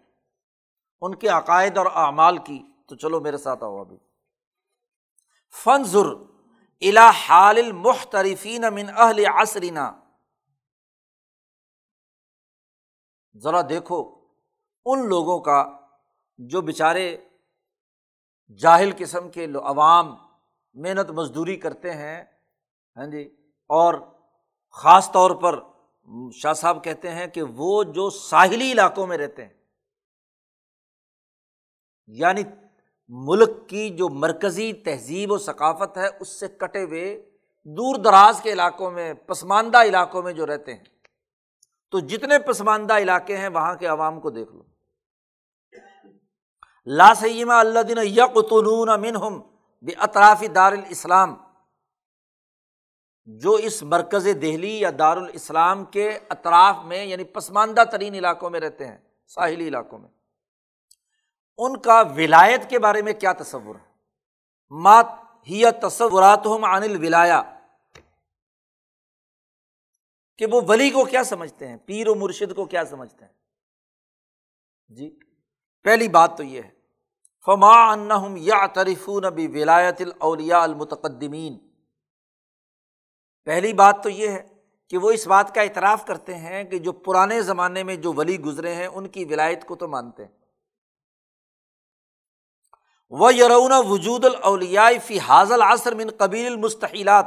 ان 1.01 1.15
کے 1.15 1.27
عقائد 1.27 1.77
اور 1.77 1.85
اعمال 1.85 2.38
کی، 2.38 2.63
تو 2.88 2.95
چلو 2.95 3.19
میرے 3.19 3.38
ساتھ 3.38 3.63
آؤ 3.63 3.80
ابھی۔ 3.80 3.97
فنظر 5.63 6.05
الا 6.80 7.09
حال 7.09 7.57
المحترفین 7.57 8.63
من 8.73 8.89
اہل 8.97 9.26
عصرنا۔ 9.34 9.91
ذرا 13.38 13.61
دیکھو 13.69 14.14
ان 14.85 15.09
لوگوں 15.09 15.39
کا 15.39 15.65
جو 16.37 16.61
بیچارے 16.61 17.17
جاہل 18.59 18.91
قسم 18.97 19.29
کے 19.29 19.45
عوام 19.45 20.15
محنت 20.73 21.11
مزدوری 21.11 21.55
کرتے 21.55 21.93
ہیں 21.93 22.23
ہاں 22.97 23.05
جی 23.05 23.23
اور 23.69 23.93
خاص 24.69 25.11
طور 25.11 25.31
پر 25.31 25.59
شاہ 26.33 26.53
صاحب 26.53 26.83
کہتے 26.83 27.11
ہیں 27.11 27.27
کہ 27.27 27.41
وہ 27.41 27.83
جو 27.83 28.09
ساحلی 28.09 28.71
علاقوں 28.71 29.07
میں 29.07 29.17
رہتے 29.17 29.45
ہیں 29.45 29.53
یعنی 32.07 32.43
ملک 33.07 33.69
کی 33.69 33.89
جو 33.89 34.09
مرکزی 34.09 34.73
تہذیب 34.73 35.31
و 35.31 35.37
ثقافت 35.37 35.97
ہے، 35.97 36.07
اس 36.19 36.39
سے 36.39 36.47
کٹے 36.47 36.83
ہوئے 36.83 37.31
دور 37.63 37.95
دراز 37.95 38.41
کے 38.41 38.53
علاقوں 38.53 38.91
میں، 38.91 39.13
پسماندہ 39.13 39.83
علاقوں 39.83 40.23
میں 40.23 40.33
جو 40.33 40.45
رہتے 40.45 40.73
ہیں، 40.73 40.83
تو 41.89 41.99
جتنے 41.99 42.39
پسماندہ 42.39 42.97
علاقے 42.97 43.37
ہیں، 43.37 43.49
وہاں 43.49 43.75
کے 43.75 43.87
عوام 43.87 44.19
کو 44.19 44.29
دیکھ 44.29 44.55
لو۔ 44.55 44.74
لا 46.85 47.13
سیما 47.13 47.59
اللہ 47.59 47.79
دن 47.79 47.97
یقتنون 47.97 49.01
منہم 49.01 49.41
بے 49.81 49.91
اطرافی 49.97 50.47
دار 50.47 50.71
الاسلام 50.71 51.35
جو 53.25 53.51
اس 53.51 53.83
مرکز 53.83 54.27
دہلی 54.41 54.79
یا 54.79 54.89
دار 54.99 55.17
الاسلام 55.17 55.85
کے 55.85 56.19
اطراف 56.29 56.75
میں 56.85 57.05
یعنی 57.05 57.23
پسماندہ 57.23 57.83
ترین 57.91 58.13
علاقوں 58.13 58.49
میں 58.49 58.59
رہتے 58.59 58.87
ہیں، 58.87 58.97
ساحلی 59.27 59.67
علاقوں 59.67 59.99
میں۔ 59.99 60.09
ان 61.57 61.77
کا 61.77 62.01
ولایت 62.01 62.69
کے 62.69 62.79
بارے 62.79 63.01
میں 63.01 63.13
کیا 63.13 63.33
تصور 63.33 63.75
ہے؟ 63.75 63.91
مات 64.69 65.05
ہی 65.49 65.63
تصورات 65.81 66.45
ہم 66.45 66.63
عن 66.63 66.83
الولایا 66.83 67.43
کہ 70.37 70.45
وہ 70.45 70.61
ولی 70.67 70.89
کو 70.89 71.05
کیا 71.05 71.23
سمجھتے 71.23 71.67
ہیں؟ 71.67 71.77
پیر 71.77 72.07
و 72.07 72.15
مرشد 72.15 72.55
کو 72.55 72.65
کیا 72.65 72.85
سمجھتے 72.85 73.25
ہیں؟ 73.25 73.33
جی۔ 74.87 75.19
پہلی 75.85 76.07
بات 76.07 76.37
تو 76.37 76.43
یہ 76.43 76.61
ہے۔ 76.61 76.69
فما 77.45 77.91
ان 77.91 78.37
یا 78.37 78.65
تریفون 78.67 79.25
ابی 79.25 79.47
ولایت 79.47 80.01
الاولیا 80.01 80.63
المتقدمین 80.63 81.57
پہلی 83.45 83.73
بات 83.73 84.03
تو 84.03 84.09
یہ 84.09 84.29
ہے 84.29 84.47
کہ 84.89 84.97
وہ 84.97 85.11
اس 85.11 85.27
بات 85.27 85.55
کا 85.55 85.61
اعتراف 85.61 86.05
کرتے 86.05 86.35
ہیں 86.35 86.63
کہ 86.63 86.79
جو 86.79 86.91
پرانے 86.91 87.41
زمانے 87.41 87.83
میں 87.83 87.95
جو 87.95 88.13
ولی 88.13 88.39
گزرے 88.39 88.75
ہیں، 88.75 88.87
ان 88.87 89.07
کی 89.07 89.25
ولایت 89.25 89.65
کو 89.65 89.75
تو 89.75 89.87
مانتے 89.87 90.25
ہیں۔ 90.25 90.31
وہ 93.09 93.33
یرون 93.33 93.71
وجود 93.75 94.25
الاولیاء 94.25 94.89
فی 95.05 95.19
حاضل 95.19 95.61
عصر 95.61 95.95
من 95.95 96.09
قبیل 96.17 96.45
المستحیلات 96.45 97.25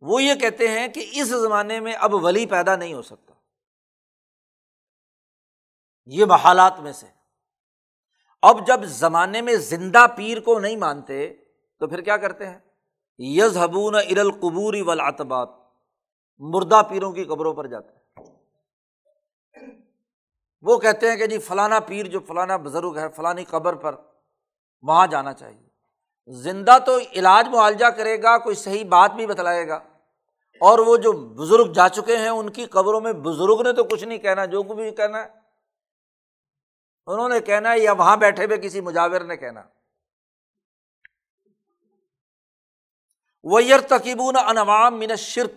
وہ 0.00 0.22
یہ 0.22 0.34
کہتے 0.34 0.68
ہیں 0.68 0.88
کہ 0.88 1.10
اس 1.12 1.28
زمانے 1.28 1.80
میں 1.80 1.92
اب 1.92 2.14
ولی 2.14 2.46
پیدا 2.46 2.76
نہیں 2.76 2.94
ہو 2.94 3.02
سکتا۔ 3.02 3.33
یہ 6.06 6.24
محالات 6.24 6.80
میں 6.80 6.92
سے۔ 6.92 7.06
اب 8.42 8.66
جب 8.66 8.84
زمانے 8.84 9.40
میں 9.40 9.56
زندہ 9.56 10.06
پیر 10.16 10.40
کو 10.40 10.58
نہیں 10.58 10.76
مانتے، 10.76 11.34
تو 11.80 11.86
پھر 11.86 12.00
کیا 12.00 12.16
کرتے 12.16 12.46
ہیں؟ 12.46 12.58
یز 13.18 13.58
حبون 13.58 13.94
ار 13.94 14.16
القبوری 14.16 14.82
ولاطبات 14.82 15.48
مردہ 16.38 16.82
پیروں 16.88 17.12
کی 17.12 17.24
قبروں 17.24 17.54
پر 17.54 17.66
جاتے 17.66 17.88
ہیں۔ 17.88 18.04
وہ 20.62 20.78
کہتے 20.78 21.10
ہیں 21.10 21.16
کہ 21.16 21.26
جی 21.26 21.38
فلانا 21.38 21.80
پیر 21.80 22.06
جو 22.06 22.20
فلانا 22.20 22.56
بزرگ 22.56 22.98
ہے، 22.98 23.08
فلانی 23.08 23.44
قبر 23.44 23.72
پر 23.72 23.94
وہاں 24.82 25.06
جانا 25.06 25.32
چاہیے۔ 25.32 25.68
زندہ 26.26 26.78
تو 26.86 26.98
علاج 27.12 27.48
معالجہ 27.48 27.86
کرے 27.86 28.22
گا، 28.22 28.38
کوئی 28.38 28.56
صحیح 28.56 28.84
بات 28.84 29.12
بھی 29.12 29.26
بتلائے 29.26 29.68
گا۔ 29.68 29.76
اور 30.60 30.78
وہ 30.78 30.96
جو 30.96 31.12
بزرگ 31.12 31.72
جا 31.72 31.88
چکے 31.88 32.16
ہیں، 32.16 32.28
ان 32.28 32.50
کی 32.50 32.66
قبروں 32.66 33.00
میں 33.00 33.12
بزرگ 33.12 33.62
نے 33.64 33.72
تو 33.72 33.84
کچھ 33.84 34.04
نہیں 34.04 34.18
کہنا، 34.18 34.44
جو 34.44 34.62
بھی 34.62 34.90
کہنا 34.90 35.18
ہے۔ 35.18 35.43
انہوں 37.06 37.28
نے 37.28 37.40
کہنا 37.40 37.72
ہے 37.72 37.78
یا 37.78 37.92
وہاں 37.92 38.16
بیٹھے 38.16 38.44
ہوئے 38.44 38.58
کسی 38.58 38.80
مجاور 38.80 39.20
نے 39.20 39.36
کہنا۔ 39.36 39.62
ویر 43.44 43.80
تقیبون 43.80 44.36
انوام 44.36 44.98
من 44.98 45.16
شرک 45.16 45.50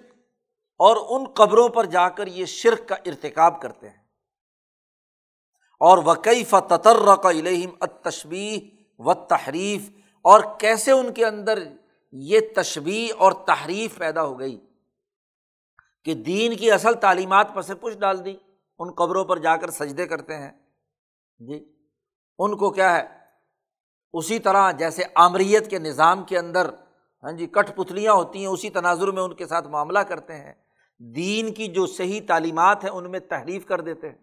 اور 0.77 0.97
ان 1.09 1.27
قبروں 1.33 1.69
پر 1.69 1.85
جا 1.85 2.09
کر 2.09 2.27
یہ 2.27 2.45
شرک 2.45 2.87
کا 2.87 2.95
ارتکاب 2.95 3.61
کرتے 3.61 3.89
ہیں۔ 3.89 4.07
اور 5.79 5.97
وکیف 6.05 6.55
تطر 6.69 7.15
کا 7.23 7.29
الہم 7.29 7.75
اتشبی 7.81 8.69
و 8.99 9.13
تحریف 9.13 9.89
اور 10.21 10.41
کیسے 10.59 10.91
ان 10.91 11.13
کے 11.13 11.25
اندر 11.25 11.59
یہ 12.11 12.39
تشبی 12.55 13.09
اور 13.09 13.31
تحریف 13.31 13.97
پیدا 13.97 14.23
ہو 14.23 14.39
گئی 14.39 14.67
کہ 16.05 16.13
دین 16.13 16.57
کی 16.57 16.71
اصل 16.71 16.93
تعلیمات 16.93 17.47
پر 17.53 17.61
سے 17.61 17.75
پوچھ 17.75 17.97
ڈال 17.97 18.25
دی، 18.25 18.37
ان 18.79 18.91
قبروں 18.91 19.25
پر 19.25 19.37
جا 19.37 19.57
کر 19.57 19.69
سجدے 19.69 20.07
کرتے 20.07 20.37
ہیں۔ 20.37 20.66
جی 21.39 21.73
ان 22.39 22.57
کو 22.57 22.71
کیا 22.71 22.97
ہے؟ 22.97 23.07
اسی 24.13 24.39
طرح 24.39 24.71
جیسے 24.71 25.03
آمریت 25.15 25.69
کے 25.69 25.79
نظام 25.79 26.23
کے 26.23 26.37
اندر 26.37 26.69
ہاں 27.23 27.31
جی 27.31 27.47
کٹ 27.47 27.75
پتلیاں 27.75 28.13
ہوتی 28.13 28.39
ہیں، 28.39 28.47
اسی 28.47 28.69
تناظر 28.69 29.07
میں 29.07 29.23
ان 29.23 29.35
کے 29.35 29.47
ساتھ 29.47 29.67
معاملہ 29.67 29.99
کرتے 29.99 30.35
ہیں۔ 30.35 30.53
دین 30.99 31.53
کی 31.53 31.67
جو 31.67 31.85
صحیح 31.85 32.21
تعلیمات 32.27 32.83
ہیں، 32.83 32.91
ان 32.91 33.11
میں 33.11 33.19
تحریف 33.19 33.65
کر 33.65 33.81
دیتے 33.81 34.09
ہیں۔ 34.09 34.17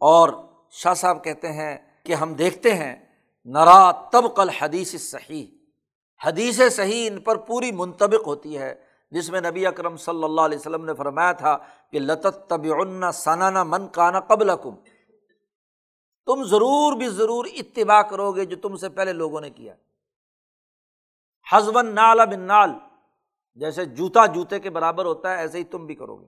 اور 0.00 0.28
شاہ 0.70 0.94
صاحب 0.94 1.24
کہتے 1.24 1.52
ہیں 1.52 1.78
کہ 2.02 2.12
ہم 2.12 2.34
دیکھتے 2.34 2.74
ہیں، 2.74 3.06
نرا 3.44 3.92
تب 3.92 4.36
کل 4.36 4.48
حدیث 4.48 4.94
صحیح 5.02 5.46
حدیث 6.24 6.60
صحیح 6.72 7.10
ان 7.10 7.20
پر 7.20 7.36
پوری 7.36 7.72
منطبق 7.72 8.26
ہوتی 8.26 8.58
ہے۔ 8.58 8.85
جس 9.10 9.30
میں 9.30 9.40
نبی 9.40 9.66
اکرم 9.66 9.96
صلی 9.96 10.24
اللہ 10.24 10.40
علیہ 10.40 10.58
وسلم 10.58 10.84
نے 10.84 10.94
فرمایا 10.94 11.32
تھا 11.32 11.58
کہ 11.90 11.98
لطت 11.98 12.48
طب 12.48 12.66
ثنانا 13.14 13.62
من 13.62 13.88
کانا 13.88 14.20
قبل 14.20 14.50
کم 14.62 14.74
تم 16.26 16.44
ضرور 16.44 16.92
بھی 16.92 17.08
ضرور 17.08 17.44
اتباع 17.44 18.02
کرو 18.02 18.32
گے 18.32 18.44
جو 18.44 18.56
تم 18.56 18.76
سے 18.76 18.88
پہلے 18.88 19.12
لوگوں 19.12 19.40
نے 19.40 19.50
کیا۔ 19.50 19.74
حزبن 21.52 21.94
نال 21.94 22.26
بن 22.26 22.40
نال 22.40 22.70
جیسے 23.54 23.84
جوتا 23.84 24.26
جوتے 24.26 24.60
کے 24.60 24.70
برابر 24.70 25.04
ہوتا 25.04 25.30
ہے، 25.30 25.36
ایسے 25.36 25.58
ہی 25.58 25.64
تم 25.64 25.86
بھی 25.86 25.94
کرو 25.94 26.16
گے۔ 26.16 26.26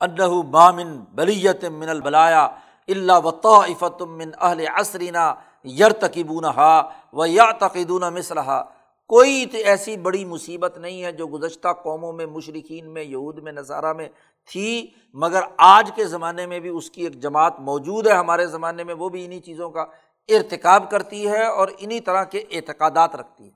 انہ 0.00 0.42
بامن 0.42 0.98
بلیت 0.98 1.64
من 1.64 1.88
البلایا 1.88 2.48
اللہ 2.88 3.24
و 3.24 3.30
طفت 3.30 4.02
من 4.02 4.30
اہل 4.40 4.64
عصرینا 4.74 5.34
یر 5.64 5.92
تقیبون 5.92 6.44
ہا 6.44 6.90
و 7.12 7.26
یا 7.26 7.50
تقیدون 7.52 8.14
مصرحا 8.14 8.77
کوئی 9.08 9.44
ایسی 9.64 9.96
بڑی 9.96 10.24
مصیبت 10.24 10.78
نہیں 10.78 11.04
ہے 11.04 11.12
جو 11.12 11.26
گزشتہ 11.26 11.68
قوموں 11.68 12.12
میں، 12.12 12.26
مشرقین 12.26 12.92
میں، 12.92 13.02
یہود 13.02 13.38
میں 13.38 13.52
نظارہ 13.52 13.92
میں 13.92 14.08
تھی، 14.46 14.90
مگر 15.14 15.40
آج 15.56 15.90
کے 15.94 16.04
زمانے 16.04 16.46
میں 16.46 16.60
بھی 16.60 16.68
اس 16.68 16.90
کی 16.90 17.02
ایک 17.02 17.20
جماعت 17.20 17.60
موجود 17.60 18.06
ہے 18.06 18.12
ہمارے 18.12 18.46
زمانے 18.46 18.84
میں، 18.84 18.94
وہ 18.94 19.08
بھی 19.08 19.24
انہیں 19.24 19.40
چیزوں 19.40 19.70
کا 19.70 19.82
ارتکاب 20.28 20.90
کرتی 20.90 21.28
ہے 21.28 21.46
اور 21.46 21.68
انہیں 21.78 22.00
طرح 22.00 22.24
کے 22.24 22.44
اعتقادات 22.50 23.16
رکھتی 23.16 23.44
ہے۔ 23.44 23.50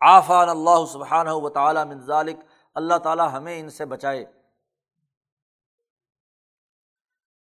آفان 0.00 0.48
اللہ 0.48 0.86
سبحانہ 0.92 1.30
و 1.30 1.48
تعالیٰ 1.48 1.86
من 1.86 2.00
ذالک، 2.00 2.36
اللہ 2.74 2.94
تعالیٰ 2.94 3.32
ہمیں 3.32 3.60
ان 3.60 3.70
سے 3.70 3.84
بچائے۔ 3.84 4.24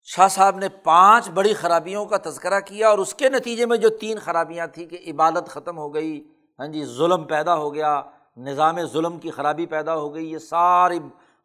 شاہ 0.04 0.28
صاحب 0.28 0.58
نے 0.58 0.68
پانچ 0.68 1.28
بڑی 1.28 1.54
خرابیوں 1.54 2.06
کا 2.06 2.16
تذکرہ 2.16 2.60
کیا 2.60 2.88
اور 2.88 2.98
اس 2.98 3.14
کے 3.14 3.28
نتیجے 3.28 3.66
میں 3.66 3.76
جو 3.76 3.88
تین 3.88 4.18
خرابیاں 4.18 4.66
تھیں 4.66 4.86
کہ 4.86 4.98
عبادت 5.06 5.48
ختم 5.48 5.78
ہو 5.78 5.94
گئی۔ 5.94 6.28
ہاں 6.58 6.66
جی 6.66 6.84
ظلم 6.84 7.24
پیدا 7.24 7.54
ہو 7.56 7.74
گیا، 7.74 8.02
نظام 8.36 8.76
ظلم 8.92 9.18
کی 9.18 9.30
خرابی 9.30 9.66
پیدا 9.66 9.96
ہو 9.96 10.14
گئی، 10.14 10.32
یہ 10.32 10.38
ساری 10.38 10.98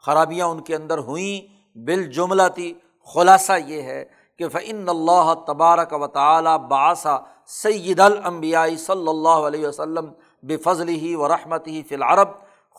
خرابیاں 0.06 0.48
ان 0.48 0.62
کے 0.62 0.76
اندر 0.76 0.98
ہوئیں۔ 0.98 1.42
بال 1.76 2.04
جملہ 2.04 2.48
تھی 2.56 2.74
خلاصہ 3.14 3.54
یہ 3.68 3.82
ہے 3.82 4.06
کہ 4.38 4.48
فعن 4.50 4.90
اللہ 4.90 5.34
تبارک 5.48 5.94
و 5.94 6.08
تعلیٰ 6.08 6.58
باسا 6.58 7.18
سید 7.48 8.00
المبیائی 8.00 8.78
صلی 8.78 9.08
اللہ 9.08 9.48
علیہ 9.48 9.68
وسلم 9.68 10.12
بے 10.44 10.58
فضل 10.58 10.90
ہی 10.90 11.16
و 11.16 11.28
رحمت 11.28 11.68
ہی 11.68 11.82
فی 11.84 11.96
العرب۔ 11.96 12.28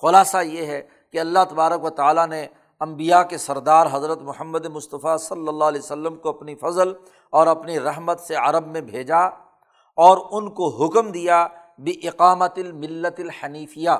خلاصہ 0.03 0.39
یہ 0.45 0.67
ہے 0.67 0.83
کہ 1.11 1.19
اللہ 1.19 1.45
تبارک 1.51 1.85
و 1.85 1.91
تعالیٰ 1.91 2.27
نے 2.27 2.47
امبیا 2.81 3.23
کے 3.23 3.39
سردار 3.39 3.87
حضرت 3.93 4.23
محمد 4.23 4.67
مصطفیٰ 4.67 5.19
صلی 5.19 5.49
اللہ 5.49 5.65
علیہ 5.65 5.81
وسلم 5.81 6.17
کو 6.17 6.29
اپنی 6.29 6.55
فضل 6.55 6.93
اور 7.31 7.47
اپنی 7.47 7.81
رحمت 7.81 8.21
سے 8.21 8.35
عرب 8.35 8.67
میں 8.67 8.81
بھیجا 8.81 9.21
اور 9.99 10.19
ان 10.31 10.51
کو 10.51 10.69
حکم 10.69 11.11
دیا 11.11 11.47
بھی 11.83 12.09
اقامت 12.09 12.59
الملت 12.59 13.21
الحنیفیہ۔ 13.21 13.91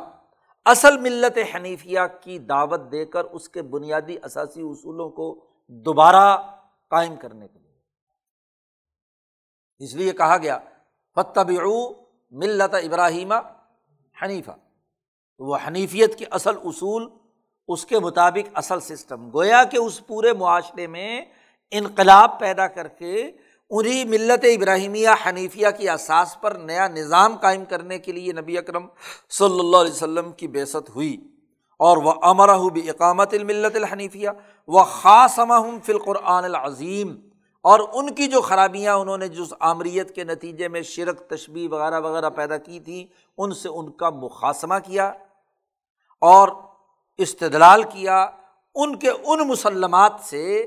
اصل 0.65 0.97
ملت 0.97 1.39
حنیفیہ 1.55 2.01
کی 2.21 2.39
دعوت 2.39 2.81
دے 2.93 3.05
کر 3.05 3.25
اس 3.25 3.49
کے 3.49 3.63
بنیادی 3.63 4.17
اثاثی 4.23 4.61
اصولوں 4.61 5.11
کو 5.11 5.47
دوبارہ 5.69 6.37
قائم 6.91 7.17
کرنے 7.17 7.49
کے 7.49 7.59
لیے۔ 7.59 7.73
اس 9.79 9.95
لیے 9.95 10.13
کہا 10.13 10.37
گیا 10.39 10.59
فتب 11.15 11.51
ملت 12.31 12.75
ابراہیمہ 12.75 13.35
حنیفہ۔ 14.23 14.51
وہ 15.39 15.57
حنیفیت 15.67 16.19
کے 16.19 16.25
اصل 16.31 16.57
اصول، 16.65 17.09
اس 17.69 17.87
کے 17.87 17.99
مطابق 17.99 18.49
اصل 18.55 18.81
سسٹم۔ 18.81 19.29
گویا 19.29 19.65
کہ 19.65 19.77
اس 19.77 20.07
پورے 20.07 20.33
معاشرے 20.33 20.87
میں 20.87 21.21
انقلاب 21.71 22.41
پیدا 22.41 22.67
کر 22.67 22.89
کے 22.89 23.33
انہیں 23.75 24.05
ملت 24.05 24.45
ابراہیمیہ 24.45 25.09
حنیفیہ 25.27 25.67
کی 25.79 25.91
اساس 25.91 26.41
پر 26.41 26.51
نیا 26.51 26.89
نظام 26.89 27.37
قائم 27.37 27.65
کرنے 27.65 27.99
کے 27.99 28.13
لیے 28.13 28.33
نبی 28.33 28.59
اکرم 28.59 28.87
صلی 29.31 29.61
اللہ 29.61 29.77
علیہ 29.77 29.93
وسلم 29.93 30.33
کی 30.33 30.49
بیست 30.49 30.91
ہوئی۔ 30.95 31.17
اور 31.79 31.97
وہ 31.97 32.13
امرا 32.23 32.57
بھی 32.57 32.91
اقامت 32.91 33.35
الملت 33.35 33.77
الحنیفیہ 33.77 34.29
و 34.69 34.85
خاص 34.85 35.35
فی 35.85 35.93
القرآن 35.93 36.45
العظیم۔ 36.45 37.29
اور 37.63 37.81
ان 37.93 38.15
کی 38.15 38.27
جو 38.27 38.41
خرابیاں 38.41 38.95
انہوں 38.95 39.19
نے 39.19 39.29
جس 39.29 39.55
آمریت 39.61 40.15
کے 40.15 40.25
نتیجے 40.25 40.69
میں 40.69 40.83
شرک 40.83 41.21
تشبی 41.21 41.69
وغیرہ 41.69 42.01
وغیرہ 42.01 42.31
پیدا 42.31 42.59
کی 42.59 42.81
تھیں 42.81 43.07
ان 43.39 43.55
سے 43.55 43.69
ان 43.69 43.91
کا 43.91 44.11
مقاصمہ 44.11 44.75
کیا 44.87 45.13
اور 46.21 46.49
استدلال 47.19 47.83
کیا۔ 47.83 48.31
ان 48.75 48.97
کے 48.97 49.11
ان 49.11 49.49
مسلمات 49.49 50.13
سے 50.23 50.67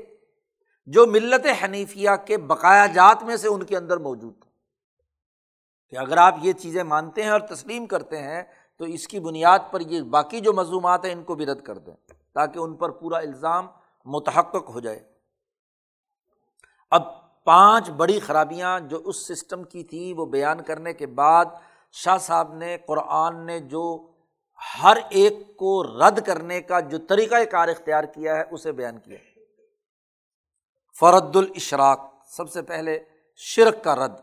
جو 0.86 1.06
ملت 1.06 1.46
حنیفیہ 1.64 2.10
کے 2.26 2.38
بقایا 2.38 2.86
جات 2.86 3.22
میں 3.22 3.36
سے 3.36 3.48
ان 3.48 3.62
کے 3.62 3.76
اندر 3.76 3.96
موجود 3.96 4.40
تھا 4.40 4.50
کہ 5.90 5.96
اگر 5.98 6.16
آپ 6.16 6.34
یہ 6.42 6.52
چیزیں 6.52 6.82
مانتے 6.82 7.22
ہیں 7.22 7.30
اور 7.30 7.40
تسلیم 7.40 7.86
کرتے 7.86 8.22
ہیں، 8.22 8.42
تو 8.76 8.84
اس 8.84 9.08
کی 9.08 9.20
بنیاد 9.20 9.58
پر 9.70 9.80
یہ 9.80 10.02
باقی 10.02 10.40
جو 10.40 10.52
مضمومات 10.52 11.04
ہیں، 11.04 11.12
ان 11.12 11.24
کو 11.24 11.34
بھی 11.34 11.46
رد 11.46 11.60
کر 11.60 11.78
دیں 11.78 11.94
تاکہ 12.34 12.58
ان 12.58 12.74
پر 12.74 12.90
پورا 12.90 13.18
الزام 13.18 13.66
متحق 14.04 14.56
ہو 14.68 14.80
جائے۔ 14.80 15.00
اب 16.90 17.02
پانچ 17.44 17.90
بڑی 17.90 18.20
خرابیاں 18.20 18.80
جو 18.80 19.02
اس 19.04 19.28
سسٹم 19.28 19.64
کی 19.64 19.84
تھیں 19.84 20.14
وہ 20.14 20.26
بیان 20.26 20.62
کرنے 20.62 20.92
کے 20.92 21.06
بعد 21.06 21.44
شاہ 21.92 22.18
صاحب 22.18 22.54
نے، 22.54 22.76
قرآن 22.86 23.46
نے 23.46 23.60
جو 23.60 24.08
ہر 24.82 24.96
ایک 25.10 25.56
کو 25.56 25.82
رد 25.82 26.26
کرنے 26.26 26.60
کا 26.60 26.80
جو 26.80 26.98
طریقۂ 26.98 27.36
کار 27.50 27.68
اختیار 27.68 28.04
کیا 28.04 28.36
ہے، 28.36 28.42
اسے 28.50 28.72
بیان 28.72 28.98
کیا۔ 28.98 29.18
ہے 29.18 29.35
فرد 31.00 31.36
الاشراق، 31.36 32.00
سب 32.26 32.50
سے 32.50 32.62
پہلے 32.62 32.98
شرک 33.36 33.84
کا 33.84 33.94
رد۔ 33.96 34.14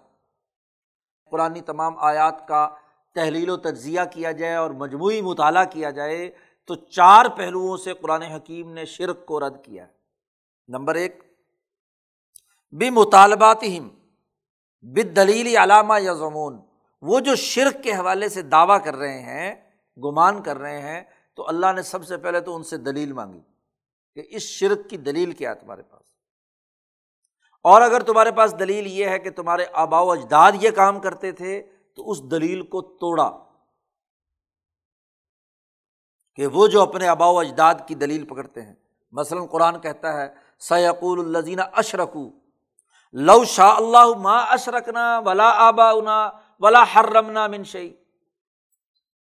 پرانی 1.31 1.61
تمام 1.61 1.97
آیات 1.97 2.47
کا 2.47 2.69
تحلیل 3.15 3.49
و 3.49 3.57
تجزیہ 3.57 4.01
کیا 4.11 4.31
جائے 4.31 4.55
اور 4.55 4.71
مجموعی 4.71 5.21
مطالعہ 5.21 5.65
کیا 5.65 5.89
جائے، 5.89 6.29
تو 6.65 6.75
چار 6.75 7.25
پہلوؤں 7.37 7.77
سے 7.77 7.93
قرآن 7.93 8.21
حکیم 8.21 8.73
نے 8.73 8.85
شرک 8.85 9.25
کو 9.25 9.39
رد 9.39 9.63
کیا۔ 9.63 9.85
نمبر 10.67 10.95
ایک 10.95 11.23
بھی 12.73 12.89
مطالبات 12.89 13.63
ہم 13.63 13.89
بد 14.81 15.15
دلیل 15.15 15.57
علامہ 15.57 16.01
یا 16.01 16.13
زمون 16.13 16.59
وہ 17.01 17.19
جو 17.19 17.35
شرک 17.35 17.83
کے 17.83 17.91
حوالے 17.91 18.29
سے 18.29 18.41
دعویٰ 18.41 18.83
کر 18.83 18.95
رہے 18.95 19.19
ہیں، 19.19 19.55
گمان 19.97 20.41
کر 20.43 20.57
رہے 20.57 20.81
ہیں، 20.81 21.01
تو 21.35 21.47
اللہ 21.47 21.71
نے 21.75 21.81
سب 21.81 22.05
سے 22.05 22.17
پہلے 22.17 22.39
تو 22.39 22.55
ان 22.55 22.63
سے 22.63 22.77
دلیل 22.77 23.13
مانگی 23.13 23.41
کہ 24.15 24.23
اس 24.29 24.43
شرک 24.43 24.89
کی 24.89 24.97
دلیل 24.97 25.31
کیا 25.31 25.49
ہے 25.49 25.55
تمہارے 25.55 25.81
پاس۔ 25.81 26.02
اور 27.63 27.81
اگر 27.81 28.03
تمہارے 28.03 28.31
پاس 28.31 28.59
دلیل 28.59 28.87
یہ 28.87 29.09
ہے 29.09 29.19
کہ 29.19 29.29
تمہارے 29.29 29.65
آبا 29.73 29.99
و 29.99 30.11
اجداد 30.11 30.51
یہ 30.61 30.71
کام 30.71 30.99
کرتے 30.99 31.31
تھے، 31.31 31.61
تو 31.95 32.11
اس 32.11 32.23
دلیل 32.31 32.61
کو 32.61 32.81
توڑا 32.81 33.31
کہ 36.35 36.47
وہ 36.47 36.67
جو 36.67 36.81
اپنے 36.81 37.07
آبا 37.07 37.27
و 37.29 37.39
اجداد 37.39 37.73
کی 37.87 37.95
دلیل 37.95 38.25
پکڑتے 38.25 38.61
ہیں۔ 38.61 38.75
مثلاً 39.11 39.47
قرآن 39.47 39.81
کہتا 39.81 40.13
ہے 40.13 40.33
سیقول 40.59 41.35
الزین 41.35 41.59
اشرکو 41.73 42.29
لو 43.11 43.43
شاہ 43.43 43.75
اللہ 43.75 44.17
ما 44.17 44.37
اشرکنا 44.37 45.19
ولا 45.19 45.49
آبا 45.67 45.91
ولا 46.59 46.83
حرمنا 46.83 47.47
منشئی 47.47 47.93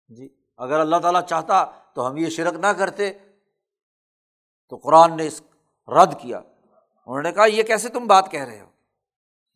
جی 0.08 0.28
اگر 0.56 0.80
اللہ 0.80 0.96
تعالیٰ 0.96 1.22
چاہتا 1.22 1.64
تو 1.94 2.08
ہم 2.08 2.16
یہ 2.16 2.28
شرک 2.28 2.54
نہ 2.54 2.66
کرتے۔ 2.66 3.12
تو 4.68 4.76
قرآن 4.76 5.16
نے 5.16 5.26
اس 5.26 5.42
رد 5.88 6.20
کیا۔ 6.20 6.40
انہوں 7.06 7.22
نے 7.22 7.32
کہا، 7.32 7.44
یہ 7.44 7.62
کیسے 7.62 7.88
تم 7.88 8.06
بات 8.06 8.30
کہہ 8.30 8.44
رہے 8.44 8.60
ہو؟ 8.60 8.70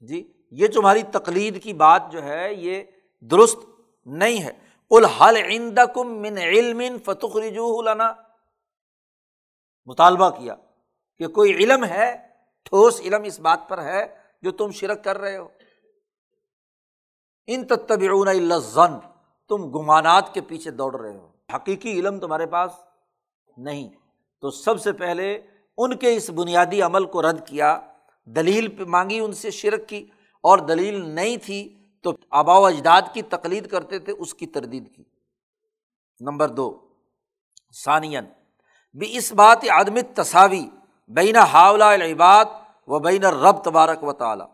جی 0.00 0.32
یہ 0.50 0.68
تمہاری 0.68 1.02
تقلید 1.02 1.62
کی 1.62 1.72
بات 1.72 2.02
جو 2.10 2.22
ہے، 2.22 2.54
یہ 2.54 2.82
درست 3.20 3.58
نہیں 4.04 4.42
ہے۔ 4.42 4.52
الحل 4.90 5.36
عند 5.36 5.78
کم 5.94 6.22
من 6.22 6.38
علم 6.38 6.82
فتح 7.04 7.38
رجوع 7.46 7.82
لنا؟ 7.82 8.12
مطالبہ 9.86 10.30
کیا 10.30 10.54
کہ 11.18 11.26
کوئی 11.26 11.52
علم 11.52 11.84
ہے، 11.84 12.16
ٹھوس 12.64 13.00
علم 13.00 13.22
اس 13.22 13.40
بات 13.40 13.60
پر 13.68 13.82
ہے 13.82 14.16
جو 14.42 14.50
تم 14.50 14.70
شرک 14.70 15.04
کر 15.04 15.18
رہے 15.18 15.36
ہو۔ 15.36 15.48
ان 17.46 17.66
تتبعون 17.66 18.28
الا 18.28 18.58
ضن 18.58 18.98
تم 19.48 19.70
گمانات 19.70 20.34
کے 20.34 20.40
پیچھے 20.40 20.70
دوڑ 20.70 21.00
رہے 21.00 21.16
ہو۔ 21.16 21.30
حقیقی 21.54 21.92
علم 21.92 22.20
تمہارے 22.20 22.46
پاس 22.46 22.72
نہیں۔ 23.56 23.88
تو 24.40 24.50
سب 24.50 24.80
سے 24.80 24.92
پہلے 24.92 25.40
ان 25.78 25.96
کے 25.96 26.16
اس 26.16 26.30
بنیادی 26.30 26.82
عمل 26.82 27.04
کو 27.04 27.22
رد 27.22 27.46
کیا، 27.46 27.80
دلیل 28.24 28.68
پہ 28.68 28.84
مانگی، 28.84 29.20
ان 29.20 29.32
سے 29.32 29.50
شرک 29.50 29.88
کی، 29.88 30.06
اور 30.42 30.58
دلیل 30.58 31.08
نہیں 31.08 31.36
تھی 31.36 31.76
تو 32.02 32.12
آبا 32.30 32.58
و 32.58 32.66
اجداد 32.66 33.02
کی 33.12 33.22
تقلید 33.22 33.66
کرتے 33.68 33.98
تھے، 33.98 34.12
اس 34.18 34.34
کی 34.34 34.46
تردید 34.46 34.94
کی۔ 34.96 35.04
نمبر 36.20 36.48
دو 36.48 36.78
ثانین 37.84 38.24
بھی 38.98 39.16
اس 39.16 39.32
بات 39.32 39.64
عدم 39.68 39.94
تصاوی 40.14 40.66
بین 41.08 41.36
حاولہ 41.36 41.84
العباد 41.84 42.44
و 42.86 42.98
بین 42.98 43.24
رب 43.24 43.64
تبارک 43.64 44.04
و 44.04 44.12
تعالیٰ۔ 44.12 44.46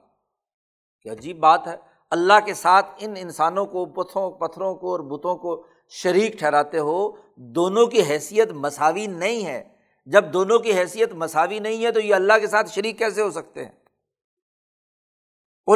کہ 1.02 1.09
عجیب 1.09 1.38
بات 1.38 1.66
ہے، 1.66 1.76
اللہ 2.10 2.32
کے 2.47 2.55
ساتھ 2.55 2.86
ان 2.98 3.14
انسانوں 3.16 3.66
کو، 3.66 3.86
پتھروں 3.86 4.30
پتھروں 4.30 4.74
کو 4.74 4.90
اور 4.92 5.01
بتوں 5.01 5.36
کو 5.36 5.66
شریک 5.88 6.38
ٹھہراتے 6.38 6.78
ہو، 6.78 7.10
دونوں 7.36 7.86
کی 7.86 8.02
حیثیت 8.02 8.52
مساوی 8.52 9.06
نہیں 9.06 9.47
ہے۔ 9.47 9.69
جب 10.06 10.32
دونوں 10.32 10.59
کی 10.59 10.78
حیثیت 10.78 11.12
مساوی 11.12 11.59
نہیں 11.59 11.85
ہے 11.85 11.93
تو 11.93 12.01
یہ 12.01 12.14
اللہ 12.14 12.32
کے 12.40 12.47
ساتھ 12.47 12.70
شریک 12.70 12.98
کیسے 12.98 13.22
ہو 13.22 13.31
سکتے 13.31 13.64
ہیں؟ 13.64 13.72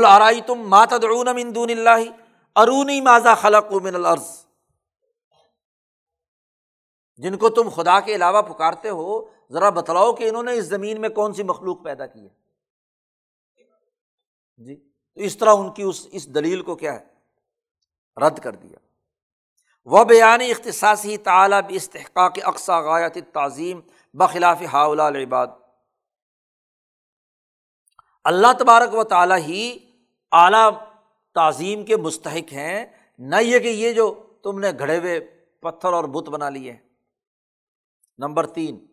آرائی 0.07 0.41
تم 0.41 0.69
ماتدعون 0.69 1.27
من 1.37 1.55
دون 1.55 1.71
اللہ؟ 1.71 2.11
ارونی 2.57 3.01
ماضا 3.01 3.35
خلق 3.35 3.73
من 3.73 3.95
الارض؟ 3.95 4.47
جن 7.17 7.37
کو 7.39 7.49
تم 7.49 7.69
خدا 7.69 8.01
کے 8.01 8.15
علاوہ 8.15 8.43
پکارتے 8.43 8.89
ہو، 8.89 9.29
ذرا 9.51 9.71
بتلاؤ 9.71 10.13
کہ 10.13 10.29
انہوں 10.29 10.43
نے 10.43 10.53
اس 10.53 10.65
زمین 10.65 11.01
میں 11.01 11.09
کون 11.09 11.33
سی 11.33 11.43
مخلوق 11.43 11.85
پیدا 11.85 12.07
کی 12.07 12.29
ہے۔ 12.29 12.29
جی 14.57 14.77
تو 15.15 15.21
اس 15.21 15.37
طرح 15.37 15.55
ان 15.55 15.73
کی 15.73 15.83
اس 15.83 16.07
اس 16.13 16.35
دلیل 16.35 16.63
کو 16.63 16.75
کیا 16.75 17.01
ہے؟ 17.01 17.05
رد 18.21 18.39
کر 18.39 18.55
دیا۔ 18.55 18.79
وہ 19.85 20.05
بیان 20.05 20.41
اختصاصی 20.41 21.17
تعلیٰ 21.17 21.61
استحقاق 21.69 22.33
اقسا 22.43 22.81
غایت 22.81 23.19
تعظیم 23.33 23.81
بخلاف 24.15 24.63
ہاؤلا 24.73 25.07
العباد۔ 25.07 25.47
اللہ 28.25 28.53
تبارک 28.59 28.95
و 28.95 29.05
تعالیٰ 29.05 29.39
ہی 29.39 29.79
اعلیٰ 30.33 30.71
تعظیم 31.35 31.85
کے 31.85 31.97
مستحق 31.97 32.53
ہیں۔ 32.53 32.87
نہ 33.19 33.37
یہ 33.41 33.59
کہ 33.59 33.69
یہ 33.69 33.93
جو 33.93 34.33
تم 34.43 34.59
نے 34.59 34.69
گھڑے 34.79 34.99
ہوئے 34.99 35.21
پتھر 35.61 35.93
اور 35.93 36.05
بت 36.05 36.29
بنا 36.29 36.49
لیے۔ 36.49 36.77
نمبر 38.19 38.47
تین، 38.47 38.87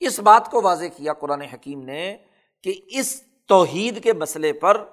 اس 0.00 0.20
بات 0.20 0.50
کو 0.50 0.62
واضح 0.62 0.84
کیا 0.96 1.12
قرآن 1.12 1.40
حکیم 1.40 1.82
نے 1.82 2.18
کہ 2.62 2.80
اس 2.86 3.22
توحید 3.48 4.02
کے 4.02 4.12
مسئلے 4.12 4.52
پر 4.52 4.84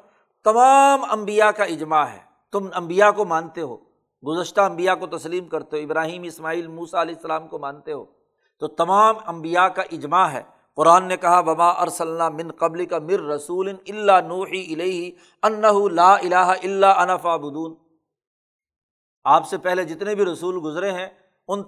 تمام 0.44 1.04
امبیا 1.12 1.52
کا 1.52 1.64
اجماع 1.64 2.06
ہے۔ 2.06 2.20
تم 2.52 2.68
امبیا 2.74 3.12
کو 3.12 3.26
مانتے 3.26 3.62
ہو، 3.62 3.78
گزشتہ 4.28 4.62
امبیا 4.62 4.96
کو 4.96 5.08
تسلیم 5.08 5.50
کرتے 5.50 5.78
ہو، 5.78 5.82
ابراہیم، 5.82 6.24
اسماعیل 6.24 6.68
موسا 6.68 7.02
علیہ 7.02 7.16
السلام 7.16 7.48
کو 7.48 7.60
مانتے 7.60 7.92
ہو۔ 7.92 8.21
تو 8.62 8.68
تمام 8.68 9.16
امبیا 9.26 9.68
کا 9.68 9.82
اجماع 9.92 10.28
ہے۔ 10.30 10.42
قرآن 10.76 11.08
نے 11.08 11.18
کہا 11.18 11.40
وبا 11.40 11.70
ارسل 11.70 12.20
من 12.34 12.52
قبل 12.52 12.86
کا 12.86 13.00
مر 13.00 13.20
رسول 13.20 13.70
اللہ 13.70 14.20
نوحی 14.28 15.12
انہ 15.44 15.90
لا 15.92 16.14
الہ 16.16 16.36
اللہ 16.36 16.86
انفا 16.86 17.36
بدون 17.38 17.76
آپ 19.24 19.48
سے 19.48 19.58
پہلے 19.58 19.84
جتنے 19.84 20.16
بھی 20.16 20.26
رسول 20.26 20.60
گزرے 20.64 20.92
ہیں، 20.92 21.10
ان 21.48 21.64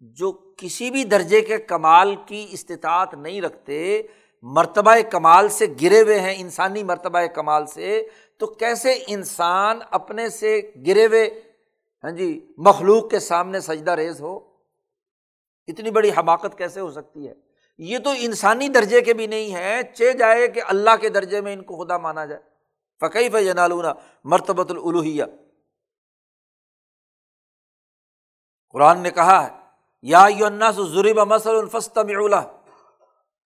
جو 0.00 0.32
کسی 0.32 0.90
بھی 0.90 1.04
درجے 1.04 1.40
کے 1.40 1.58
کمال 1.58 2.16
کی 2.26 2.46
استطاعت 2.50 3.14
نہیں 3.14 3.40
رکھتے، 3.40 4.02
مرتبہ 4.42 4.96
کمال 5.10 5.48
سے 5.48 5.66
گرے 5.82 6.00
ہوئے 6.00 6.20
ہیں، 6.20 6.34
انسانی 6.38 6.82
مرتبہ 6.82 7.26
کمال 7.26 7.66
سے، 7.66 8.08
تو 8.36 8.46
کیسے 8.46 9.04
انسان 9.06 9.78
اپنے 9.90 10.28
سے 10.28 10.60
گرے 10.86 11.06
ہوئے 11.06 11.42
ہاں 12.04 12.10
جی 12.10 12.54
مخلوق 12.58 13.10
کے 13.10 13.18
سامنے 13.18 13.60
سجدہ 13.60 13.90
ریز 13.90 14.20
ہو؟ 14.20 14.54
اتنی 15.66 15.90
بڑی 15.90 16.10
حماقت 16.18 16.58
کیسے 16.58 16.80
ہو 16.80 16.90
سکتی 16.90 17.28
ہے؟ 17.28 17.34
یہ 17.78 17.98
تو 17.98 18.10
انسانی 18.18 18.68
درجے 18.68 19.00
کے 19.00 19.14
بھی 19.14 19.26
نہیں 19.26 19.54
ہے 19.54 19.80
چے 19.94 20.12
جائے 20.12 20.48
کہ 20.48 20.62
اللہ 20.66 20.90
کے 21.00 21.08
درجے 21.08 21.40
میں 21.40 21.52
ان 21.52 21.62
کو 21.62 21.84
خدا 21.84 21.98
مانا 21.98 22.24
جائے۔ 22.24 22.40
فقی 23.00 23.28
فنالونا 23.28 23.92
مرتبۃ 24.24 24.70
الوحیہ 24.70 25.24
قرآن 28.70 29.00
نے 29.00 29.10
کہا 29.10 29.46
ہے 29.46 29.67
یا 30.02 30.28
ضریب 30.70 31.20
مسل 31.20 31.50
الفست 31.50 31.98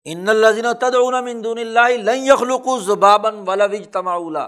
ان 0.05 0.29
الزین 0.29 0.73
تدعون 0.81 1.25
من 1.25 1.45
دون 1.45 1.59
اللہ 1.59 1.89
لن 1.89 2.27
يخلقوا 2.27 2.79
زبابا 2.79 3.31
ولا 3.47 3.65
اجتماعوا 3.65 4.47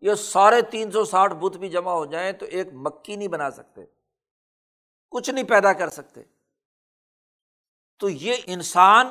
یہ 0.00 0.14
سارے 0.14 0.62
تین 0.62 0.90
سو 0.90 1.04
ساٹھ 1.04 1.34
بت 1.34 1.56
بھی 1.56 1.68
جمع 1.68 1.92
ہو 1.92 2.06
جائیں 2.06 2.32
تو 2.32 2.46
ایک 2.46 2.68
مکھی 2.72 3.16
نہیں 3.16 3.28
بنا 3.28 3.50
سکتے، 3.50 3.84
کچھ 5.10 5.30
نہیں 5.30 5.44
پیدا 5.44 5.72
کر 5.72 5.88
سکتے۔ 5.88 6.22
تو 7.98 8.08
یہ 8.08 8.36
انسان 8.46 9.08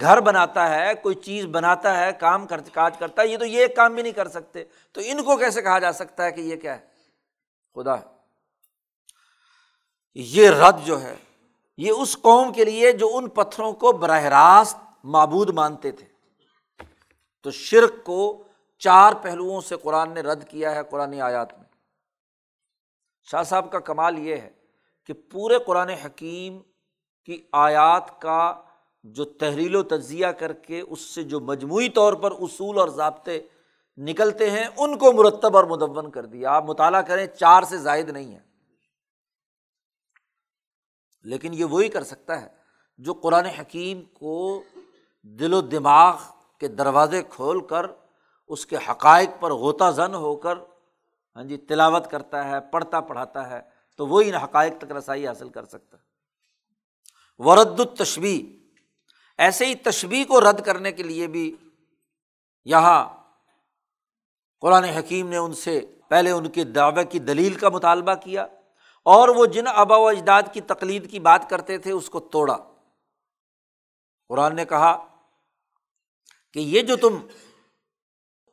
گھر 0.00 0.20
بناتا 0.20 0.70
ہے، 0.70 0.94
کوئی 0.94 1.14
چیز 1.14 1.44
بناتا 1.44 1.98
ہے، 1.98 2.12
کام 2.12 2.46
کر 2.46 2.60
کاج 2.72 2.98
کرتا 2.98 3.22
ہے، 3.22 3.28
یہ 3.28 3.38
تو 3.38 3.44
یہ 3.44 3.60
ایک 3.60 3.76
کام 3.76 3.94
بھی 3.94 4.02
نہیں 4.02 4.12
کر 4.12 4.28
سکتے۔ 4.28 4.64
تو 4.92 5.00
ان 5.04 5.22
کو 5.22 5.36
کیسے 5.36 5.62
کہا 5.62 5.78
جا 5.78 5.92
سکتا 5.92 6.24
ہے 6.24 6.32
کہ 6.32 6.40
یہ 6.40 6.56
کیا 6.56 6.78
ہے؟ 6.78 6.86
خدا 7.74 8.00
ہے۔ 8.00 8.04
یہ 10.14 10.50
رد 10.50 10.84
جو 10.84 11.00
ہے 11.00 11.16
یہ 11.76 11.92
اس 11.92 12.16
قوم 12.22 12.52
کے 12.52 12.64
لیے 12.64 12.92
جو 12.92 13.10
ان 13.14 13.28
پتھروں 13.28 13.72
کو 13.72 13.92
براہ 13.92 14.22
راست 14.22 14.76
معبود 15.04 15.50
مانتے 15.50 15.92
تھے۔ 15.92 16.06
تو 17.42 17.50
شرک 17.50 18.04
کو 18.04 18.44
چار 18.78 19.12
پہلوؤں 19.22 19.60
سے 19.60 19.76
قرآن 19.82 20.14
نے 20.14 20.20
رد 20.20 20.44
کیا 20.44 20.74
ہے 20.74 20.80
قرآن 20.90 21.20
آیات 21.20 21.58
میں۔ 21.58 21.68
شاہ 23.30 23.42
صاحب 23.42 23.72
کا 23.72 23.78
کمال 23.78 24.18
یہ 24.18 24.36
ہے 24.36 24.50
کہ 25.06 25.12
پورے 25.12 25.58
قرآن 25.58 25.88
حکیم 25.88 26.58
کی 27.24 27.42
آیات 27.52 28.20
کا 28.20 28.54
جو 29.02 29.24
تحریل 29.24 29.76
و 29.76 29.82
تجزیہ 29.82 30.26
کر 30.26 30.52
کے 30.52 30.80
اس 30.80 31.00
سے 31.00 31.22
جو 31.22 31.40
مجموعی 31.40 31.88
طور 31.88 32.12
پر 32.12 32.30
اصول 32.30 32.78
اور 32.78 32.88
ضابطے 32.88 33.40
نکلتے 33.96 34.50
ہیں، 34.50 34.64
ان 34.76 34.98
کو 34.98 35.12
مرتب 35.12 35.56
اور 35.56 35.64
مدون 35.64 36.10
کر 36.10 36.26
دیا۔ 36.26 36.50
آپ 36.50 36.64
مطالعہ 36.64 37.02
کریں، 37.02 37.26
چار 37.26 37.62
سے 37.62 37.78
زائد 37.78 38.08
نہیں 38.08 38.34
ہے 38.34 38.51
لیکن 41.24 41.54
یہ 41.54 41.64
وہی 41.64 41.88
کر 41.88 42.04
سکتا 42.04 42.42
ہے 42.42 42.48
جو 42.98 43.14
قرآن 43.14 43.46
حکیم 43.46 44.02
کو 44.02 44.62
دل 45.22 45.54
و 45.54 45.60
دماغ 45.60 46.16
کے 46.58 46.68
دروازے 46.68 47.22
کھول 47.22 47.66
کر 47.66 47.86
اس 48.48 48.66
کے 48.66 48.76
حقائق 48.90 49.30
پر 49.40 49.52
غوطہ 49.52 49.90
زن 49.90 50.14
ہو 50.14 50.36
کر 50.36 50.58
ہاں 51.36 51.44
جی 51.44 51.56
تلاوت 51.56 52.10
کرتا 52.10 52.48
ہے، 52.48 52.60
پڑھتا 52.60 53.00
پڑھاتا 53.00 53.50
ہے، 53.50 53.60
تو 53.96 54.06
وہ 54.06 54.20
ان 54.20 54.34
حقائق 54.34 54.72
تک 54.78 54.92
رسائی 54.92 55.26
حاصل 55.26 55.48
کر 55.48 55.64
سکتا 55.64 55.96
ہے۔ 55.96 56.02
ورد 57.38 57.80
التشبی 57.80 58.58
ایسے 59.38 59.66
ہی 59.66 59.74
تشبی 59.74 60.24
کو 60.24 60.40
رد 60.40 60.60
کرنے 60.64 60.92
کے 60.92 61.02
لیے 61.02 61.26
بھی 61.26 61.56
یہاں 62.64 63.08
قرآن 64.60 64.84
حکیم 64.84 65.28
نے 65.28 65.36
ان 65.36 65.52
سے 65.52 65.80
پہلے 66.08 66.30
ان 66.30 66.50
کے 66.50 66.64
دعوے 66.64 67.04
کی 67.04 67.18
دلیل 67.18 67.54
کا 67.54 67.68
مطالبہ 67.68 68.14
کیا۔ 68.14 68.46
اور 69.02 69.28
وہ 69.28 69.46
جن 69.46 69.66
آبا 69.66 69.96
و 69.96 70.08
اجداد 70.08 70.42
کی 70.52 70.60
تقلید 70.60 71.10
کی 71.10 71.18
بات 71.18 71.50
کرتے 71.50 71.78
تھے، 71.78 71.92
اس 71.92 72.10
کو 72.10 72.20
توڑا۔ 72.20 72.56
قرآن 74.28 74.56
نے 74.56 74.64
کہا 74.64 75.06
کہ 76.52 76.58
یہ 76.58 76.82
جو 76.82 76.96
تم 76.96 77.26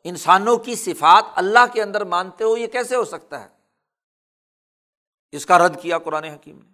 انسانوں 0.03 0.57
کی 0.57 0.75
صفات 0.75 1.25
اللہ 1.35 1.73
کے 1.73 1.83
اندر 1.83 2.03
مانتے 2.03 2.43
ہو، 2.43 2.57
یہ 2.57 2.67
کیسے 2.67 2.95
ہو 2.95 3.05
سکتا 3.05 3.43
ہے؟ 3.43 3.49
اس 5.31 5.45
کا 5.45 5.57
رد 5.57 5.81
کیا 5.81 5.97
قرآن 5.97 6.23
حکیم 6.23 6.59
نے۔ 6.59 6.69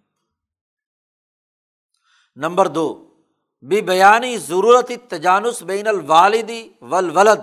نمبر 2.36 2.68
دو 2.68 3.16
بے 3.62 3.82
بیانی 3.82 4.38
ضرورت 4.38 4.92
تجانس 5.10 5.62
بین 5.62 5.88
الوالدی 5.88 6.74
ولد 6.82 7.40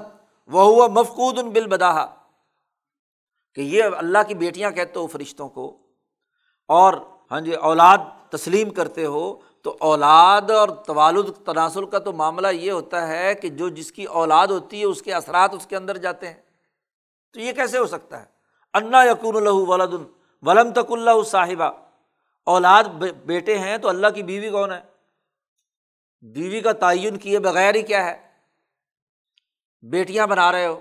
وہ 0.47 0.63
ہوا 0.63 0.87
مفقود 0.87 1.39
ان 1.39 1.51
بالبداہ 1.51 2.07
کہ 3.55 3.61
یہ 3.61 3.85
اللہ 3.97 4.19
کی 4.29 4.35
بیٹیاں 4.35 4.71
کہتے 4.71 4.99
ہو 4.99 5.07
فرشتوں 5.07 5.49
کو 5.49 5.82
اور 6.73 6.95
ہاں 7.31 7.41
جی 7.41 7.53
اولاد 7.53 7.99
تسلیم 8.31 8.71
کرتے 8.71 9.05
ہو، 9.05 9.41
تو 9.63 9.77
اولاد 9.81 10.51
اور 10.51 10.69
توالد، 10.69 11.47
تناسل 11.47 11.87
کا 11.87 11.99
تو 11.99 12.13
معاملہ 12.13 12.49
یہ 12.49 12.73
ہوتا 12.73 13.09
ہے 13.09 13.35
کہ 13.35 13.49
جو 13.49 13.69
جس 13.69 13.93
کی 13.93 14.05
اولاد 14.05 14.47
ہوتی 14.47 14.81
ہے، 14.81 14.85
اس 14.85 15.03
کے 15.03 15.15
اثرات 15.15 15.55
اس 15.55 15.67
کے 15.67 15.77
اندر 15.77 15.97
جاتے 15.97 16.27
ہیں۔ 16.27 16.41
تو 17.33 17.41
یہ 17.41 17.53
کیسے 17.53 17.79
ہو 17.79 17.87
سکتا 17.87 18.21
ہے؟ 18.21 18.27
انا 18.75 19.05
یقون 19.05 19.37
اللہ 19.37 19.51
ولاد 19.51 19.89
ولم 20.43 20.73
تک 20.73 20.93
اللہ 20.93 21.23
صاحبہ۔ 21.23 21.71
اولاد 22.47 22.85
بیٹے 23.25 23.59
ہیں 23.59 23.79
تو 23.79 23.89
اللہ 23.89 24.07
کی 24.15 24.23
بیوی 24.23 24.51
کون 24.51 24.73
ہے؟ 24.73 24.81
بیوی 26.21 26.61
کا 26.61 26.73
تعین 26.73 27.17
کیے 27.17 27.39
بغیر 27.39 27.75
ہی 27.75 27.83
کیا 27.83 28.05
ہے؟ 28.05 28.29
بیٹیاں 29.83 30.27
بنا 30.27 30.53
رہے 30.53 30.67
ہو۔ 30.67 30.81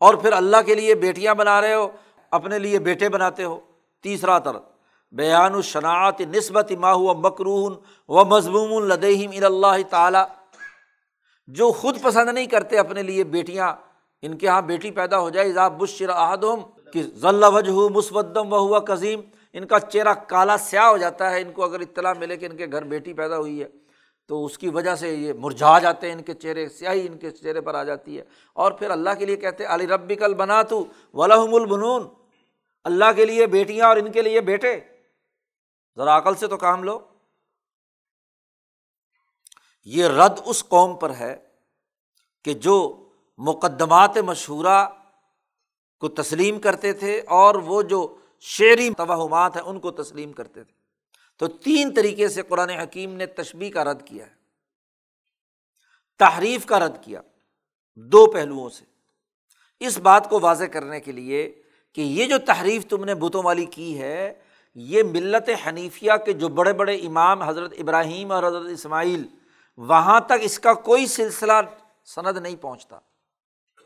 اور 0.00 0.14
پھر 0.14 0.32
اللہ 0.32 0.56
کے 0.66 0.74
لیے 0.74 0.94
بیٹیاں 0.94 1.34
بنا 1.34 1.60
رہے 1.60 1.74
ہو، 1.74 1.88
اپنے 2.30 2.58
لیے 2.58 2.78
بیٹے 2.78 3.08
بناتے 3.08 3.44
ہو۔ 3.44 3.60
تیسرا 4.02 4.38
تر 4.38 4.56
بیان 5.12 5.54
الشناعت 5.54 6.20
نسبت 6.20 6.72
ماہو 6.72 7.14
مکرون 7.14 7.74
و 8.08 8.24
مضموم 8.24 8.72
الدیم 8.72 9.44
اللہ 9.44 9.88
تعالیٰ۔ 9.90 10.24
جو 11.46 11.72
خود 11.72 12.02
پسند 12.02 12.28
نہیں 12.28 12.46
کرتے 12.46 12.78
اپنے 12.78 13.02
لیے 13.02 13.24
بیٹیاں، 13.24 13.74
ان 14.22 14.38
کے 14.38 14.46
یہاں 14.46 14.62
بیٹی 14.62 14.90
پیدا 14.90 15.18
ہو 15.18 15.30
جائے۔ 15.30 15.52
ذا 15.52 15.68
بشر 15.68 16.08
احدم 16.08 16.56
کہ 16.92 17.02
ذلّ 17.02 17.44
وجہ 17.52 17.70
مسودم 17.70 18.52
و 18.52 18.56
ہوا 18.56 18.78
قظیم 18.78 19.20
ان 19.52 19.66
کا 19.66 19.80
چہرہ 19.80 20.14
کالا 20.14 20.56
سیاہ 20.58 20.86
ہو 20.86 20.96
جاتا 20.96 21.30
ہے۔ 21.30 21.42
ان 21.42 21.52
کو 21.52 21.64
اگر 21.64 21.80
اطلاع 21.80 22.12
ملے 22.18 22.36
کہ 22.36 22.46
ان 22.46 22.56
کے 22.56 22.66
گھر 22.72 22.82
بیٹی 22.82 23.12
پیدا 23.12 23.36
ہوئی 23.36 23.62
ہے، 23.62 23.68
تو 24.28 24.44
اس 24.44 24.58
کی 24.58 24.68
وجہ 24.68 24.94
سے 24.94 25.14
یہ 25.14 25.32
مرجھا 25.32 25.78
جاتے 25.78 26.06
ہیں۔ 26.06 26.14
ان 26.14 26.22
کے 26.22 26.34
چہرے 26.34 26.68
سیاہی 26.68 27.06
ان 27.06 27.18
کے 27.18 27.30
چہرے 27.30 27.60
پر 27.60 27.74
آ 27.74 27.84
جاتی 27.84 28.18
ہے۔ 28.18 28.24
اور 28.52 28.72
پھر 28.72 28.90
اللہ 28.90 29.10
کے 29.18 29.26
لیے 29.26 29.36
کہتے 29.36 29.64
علی 29.64 29.86
ربی 29.86 30.14
کل 30.14 30.34
بنا 30.34 30.62
تو 30.62 30.84
ولحم 31.12 31.54
البنون۔ 31.54 32.08
اللہ 32.84 33.12
کے 33.16 33.24
لیے 33.24 33.46
بیٹیاں 33.46 33.86
اور 33.86 33.96
ان 33.96 34.12
کے 34.12 34.22
لیے 34.22 34.40
بیٹے۔ 34.40 34.80
ذرا 35.96 36.18
عقل 36.18 36.34
سے 36.34 36.46
تو 36.46 36.56
کام 36.56 36.84
لو۔ 36.84 37.08
یہ 39.84 40.04
رد 40.04 40.40
اس 40.44 40.64
قوم 40.68 40.96
پر 40.96 41.14
ہے 41.14 41.36
کہ 42.44 42.54
جو 42.54 43.08
مقدمات 43.38 44.16
مشہورہ 44.16 44.88
کو 46.00 46.08
تسلیم 46.08 46.60
کرتے 46.60 46.92
تھے 46.92 47.20
اور 47.20 47.54
وہ 47.54 47.82
جو 47.82 48.16
شعری 48.40 48.90
توہمات 48.90 49.56
ہیں 49.56 49.62
ان 49.62 49.80
کو 49.80 49.90
تسلیم 49.90 50.32
کرتے 50.32 50.64
تھے۔ 50.64 50.80
تو 51.38 51.48
تین 51.48 51.94
طریقے 51.94 52.28
سے 52.28 52.42
قرآن 52.42 52.70
حکیم 52.70 53.14
نے 53.14 53.26
تشبیح 53.26 53.70
کا 53.70 53.84
رد 53.84 54.06
کیا 54.06 54.26
ہے۔ 54.26 54.34
تحریف 56.18 56.66
کا 56.66 56.78
رد 56.78 57.04
کیا 57.04 57.20
دو 57.94 58.32
پہلوؤں 58.32 58.70
سے۔ 58.70 58.84
اس 59.80 59.98
بات 59.98 60.30
کو 60.30 60.40
واضح 60.40 60.64
کرنے 60.64 61.00
کے 61.00 61.12
لیے 61.12 61.62
کہ 61.92 62.00
یہ 62.00 62.26
جو 62.26 62.38
تحریف 62.38 62.86
تم 62.86 63.04
نے 63.04 63.14
بتوں 63.14 63.42
والی 63.42 63.64
کی 63.64 64.00
ہے 64.00 64.49
یہ 64.74 65.02
ملت 65.02 65.50
حنیفیہ 65.66 66.12
کے 66.26 66.32
جو 66.32 66.48
بڑے 66.48 66.72
بڑے 66.72 66.94
امام 66.94 67.42
حضرت 67.42 67.74
ابراہیم 67.78 68.32
اور 68.32 68.44
حضرت 68.44 68.66
اسماعیل، 68.70 69.26
وہاں 69.76 70.20
تک 70.20 70.32
اس 70.40 70.58
کا 70.58 70.74
کوئی 70.74 71.06
سلسلہ 71.06 71.52
سند 72.04 72.38
نہیں 72.38 72.56
پہنچتا۔ 72.56 72.98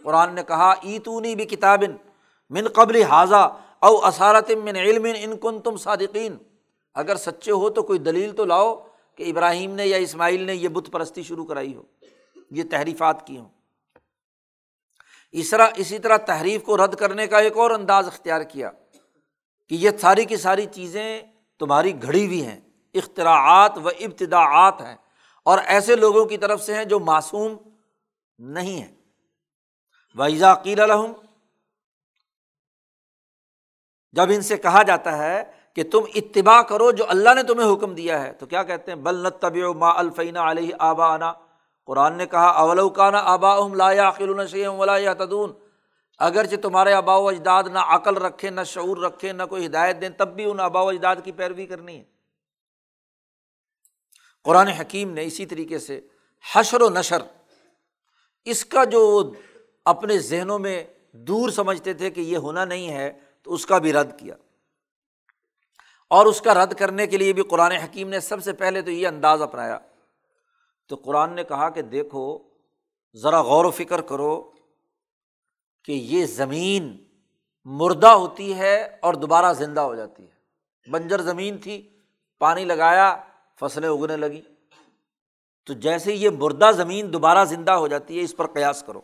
قرآن 0.04 0.34
نے 0.34 0.42
کہا، 0.48 0.70
ایتونی 0.70 1.34
بھی 1.34 1.44
کتاب 1.44 1.84
من 2.50 2.68
قبل 2.68 3.02
حاضہ 3.02 3.58
او 3.80 4.06
اسارت 4.06 4.50
من 4.50 4.76
علم 4.76 5.06
ان 5.16 5.36
کن 5.36 5.60
تم 5.60 5.76
صادقین۔ 5.76 6.36
اگر 6.94 7.16
سچے 7.16 7.52
ہو 7.52 7.70
تو 7.70 7.82
کوئی 7.82 7.98
دلیل 7.98 8.32
تو 8.32 8.44
لاؤ 8.44 8.86
کہ 9.16 9.30
ابراہیم 9.30 9.74
نے 9.74 9.86
یا 9.86 9.96
اسماعیل 9.96 10.42
نے 10.42 10.54
یہ 10.54 10.68
بت 10.68 10.92
پرستی 10.92 11.22
شروع 11.22 11.44
کرائی 11.44 11.74
ہو، 11.74 11.82
یہ 12.50 12.62
تحریفات 12.70 13.26
کی 13.26 13.38
ہوں۔ 13.38 13.48
اس 15.32 15.50
طرح، 15.50 15.68
اسی 15.76 15.98
طرح 15.98 16.16
تحریف 16.16 16.62
کو 16.62 16.76
رد 16.76 16.94
کرنے 16.94 17.26
کا 17.26 17.38
ایک 17.38 17.56
اور 17.56 17.70
انداز 17.70 18.06
اختیار 18.06 18.42
کیا۔ 18.42 18.70
کہ 19.70 19.74
یہ 19.74 19.90
ساری 20.00 20.24
کی 20.24 20.36
ساری 20.36 20.66
چیزیں 20.72 21.20
تمہاری 21.60 21.92
گھڑی 22.02 22.26
ہوئی 22.26 22.44
ہیں، 22.46 22.60
اختراعات 22.94 23.78
و 23.78 23.88
ابتداعات 23.88 24.80
ہیں، 24.80 24.96
اور 25.46 25.58
ایسے 25.66 25.96
لوگوں 25.96 26.24
کی 26.24 26.36
طرف 26.38 26.62
سے 26.62 26.74
ہیں 26.74 26.84
جو 26.84 26.98
معصوم 27.00 27.56
نہیں 28.38 28.76
ہیں۔ 28.78 28.94
ویزا 30.16 30.54
قیر 30.54 30.78
الحم 30.78 31.12
جب 34.16 34.30
ان 34.34 34.42
سے 34.42 34.56
کہا 34.56 34.82
جاتا 34.82 35.16
ہے 35.18 35.42
کہ 35.74 35.82
تم 35.92 36.04
اتباع 36.14 36.60
کرو 36.62 36.90
جو 36.90 37.04
اللہ 37.08 37.34
نے 37.34 37.42
تمہیں 37.42 37.72
حکم 37.72 37.94
دیا 37.94 38.20
ہے، 38.22 38.32
تو 38.32 38.46
کیا 38.46 38.62
کہتے 38.62 38.92
ہیں؟ 38.92 38.98
بل 38.98 39.28
طبی 39.40 39.62
ما 39.78 39.90
الفینہ 39.98 40.38
علیہ 40.40 40.74
آبا 40.80 41.14
انا 41.14 41.32
قرآن 41.88 42.16
نے 42.16 42.26
کہا 42.26 42.48
اولوکانہ 42.60 43.16
آبا 43.24 43.56
لا 43.74 43.88
عقل 44.08 44.46
شیم 44.46 44.78
ولا 44.80 45.12
تدون 45.14 45.52
اگرچہ 46.18 46.56
تمہارے 46.56 46.92
آبا 46.92 47.16
و 47.16 47.28
اجداد 47.28 47.64
نہ 47.64 47.78
عقل 47.78 48.16
رکھے، 48.16 48.50
نہ 48.50 48.60
شعور 48.66 48.96
رکھے، 48.96 49.32
نہ 49.32 49.42
کوئی 49.42 49.66
ہدایت 49.66 50.00
دیں، 50.00 50.08
تب 50.08 50.36
بھی 50.36 50.50
ان 50.50 50.60
آبا 50.60 50.80
و 50.80 50.88
اجداد 50.88 51.16
کی 51.24 51.32
پیروی 51.32 51.66
کرنی 51.66 51.98
ہے۔ 51.98 52.04
قرآن 54.44 54.68
حکیم 54.68 55.10
نے 55.10 55.24
اسی 55.24 55.46
طریقے 55.46 55.78
سے 55.78 56.00
حشر 56.54 56.82
و 56.82 56.90
نشر، 56.90 57.22
اس 58.44 58.64
کا 58.64 58.84
جو 58.84 59.32
اپنے 59.84 60.18
ذہنوں 60.18 60.58
میں 60.58 60.84
دور 61.12 61.50
سمجھتے 61.50 61.94
تھے 61.94 62.10
کہ 62.10 62.20
یہ 62.20 62.36
ہونا 62.36 62.64
نہیں 62.64 62.92
ہے، 62.92 63.12
تو 63.42 63.52
اس 63.52 63.66
کا 63.66 63.78
بھی 63.78 63.92
رد 63.92 64.18
کیا۔ 64.18 64.34
اور 66.10 66.26
اس 66.26 66.40
کا 66.40 66.54
رد 66.54 66.74
کرنے 66.74 67.06
کے 67.06 67.16
لیے 67.16 67.32
بھی 67.32 67.42
قرآن 67.42 67.72
حکیم 67.72 68.08
نے 68.08 68.20
سب 68.20 68.44
سے 68.44 68.52
پہلے 68.52 68.82
تو 68.82 68.90
یہ 68.90 69.08
انداز 69.08 69.42
اپنایا۔ 69.42 69.78
تو 70.88 70.96
قرآن 70.96 71.32
نے 71.32 71.44
کہا 71.44 71.70
کہ 71.70 71.82
دیکھو، 71.82 72.38
ذرا 73.16 73.42
غور 73.42 73.64
و 73.64 73.70
فکر 73.70 74.00
کرو 74.00 74.53
کہ 75.84 75.92
یہ 75.92 76.26
زمین 76.26 76.96
مردہ 77.64 78.08
ہوتی 78.08 78.54
ہے 78.54 78.96
اور 79.00 79.14
دوبارہ 79.14 79.52
زندہ 79.52 79.80
ہو 79.80 79.94
جاتی 79.94 80.22
ہے۔ 80.22 80.90
بنجر 80.90 81.20
زمین 81.20 81.58
تھی، 81.58 81.88
پانی 82.38 82.64
لگایا، 82.64 83.16
فصلیں 83.60 83.88
اگنے 83.88 84.16
لگی 84.16 84.40
تو 85.64 85.72
جیسے 85.72 86.14
یہ 86.14 86.30
مردہ 86.30 86.70
زمین 86.76 87.12
دوبارہ 87.12 87.44
زندہ 87.44 87.72
ہو 87.72 87.88
جاتی 87.88 88.18
ہے، 88.18 88.22
اس 88.22 88.36
پر 88.36 88.46
قیاس 88.46 88.82
کرو۔ 88.82 89.00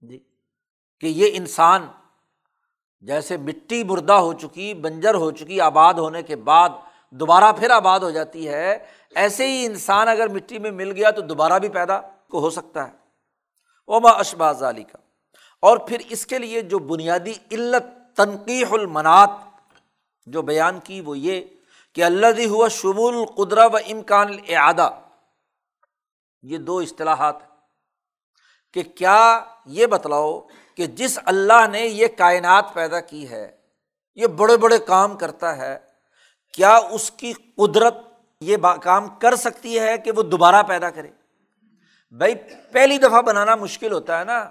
جی 0.00 0.18
کہ 1.00 1.06
یہ 1.06 1.30
انسان 1.34 1.86
جیسے 3.00 3.36
مٹی 3.36 3.84
مردہ 3.84 4.12
ہو 4.12 4.32
چکی، 4.32 4.74
بنجر 4.74 5.14
ہو 5.14 5.30
چکی، 5.30 5.60
آباد 5.60 5.94
ہونے 5.94 6.22
کے 6.22 6.36
بعد 6.36 6.68
دوبارہ 7.10 7.52
پھر 7.52 7.70
آباد 7.70 8.00
ہو 8.00 8.10
جاتی 8.10 8.48
ہے، 8.48 8.86
ایسے 9.14 9.46
ہی 9.46 9.66
انسان 9.66 10.08
اگر 10.08 10.28
مٹی 10.28 10.58
میں 10.58 10.70
مل 10.70 10.92
گیا 10.92 11.10
تو 11.10 11.20
دوبارہ 11.20 11.58
بھی 11.58 11.68
پیدا 11.68 12.00
کو 12.00 12.40
ہو 12.40 12.50
سکتا 12.50 12.86
ہے۔ 12.86 12.92
اوما 13.86 14.10
اشباز 14.10 14.62
علی 14.62 14.82
کا 14.82 14.98
اور 15.62 15.76
پھر 15.76 16.00
اس 16.08 16.26
کے 16.26 16.38
لیے 16.38 16.60
جو 16.62 16.78
بنیادی 16.78 17.32
علت 17.50 18.16
تنقیح 18.16 18.66
المنات 18.70 19.30
جو 20.26 20.42
بیان 20.42 20.78
کی 20.80 21.00
وہ 21.00 21.18
یہ 21.18 21.40
کہ 21.94 22.04
اللہ 22.04 22.32
دی 22.36 22.46
ہوا 22.46 22.68
شمول 22.68 23.24
قدرہ 23.36 23.66
و 23.72 23.76
امکان 23.76 24.36
اعادہ 24.48 24.90
یہ 26.42 26.58
دو 26.58 26.78
اصطلاحات 26.78 27.36
کہ 28.72 28.82
کیا 28.82 29.44
یہ 29.66 29.86
بتلاؤ 29.86 30.40
کہ 30.78 30.86
جس 30.86 31.18
اللہ 31.24 31.66
نے 31.72 31.80
یہ 31.80 32.06
کائنات 32.16 32.72
پیدا 32.74 33.00
کی 33.00 33.28
ہے، 33.30 33.50
یہ 34.14 34.26
بڑے 34.26 34.56
بڑے 34.56 34.78
کام 34.78 35.16
کرتا 35.16 35.56
ہے، 35.56 35.78
کیا 36.54 36.76
اس 36.90 37.10
کی 37.10 37.32
قدرت 37.32 37.94
یہ 38.40 38.56
کام 38.82 39.08
کر 39.18 39.36
سکتی 39.36 39.78
ہے 39.78 39.98
کہ 39.98 40.12
وہ 40.16 40.22
دوبارہ 40.22 40.62
پیدا 40.62 40.90
کرے؟ 40.90 41.10
بھائی، 42.18 42.34
پہلی 42.72 42.98
دفعہ 42.98 43.22
بنانا 43.22 43.54
مشکل 43.56 43.92
ہوتا 43.92 44.18
ہے 44.18 44.24
نا۔ 44.24 44.44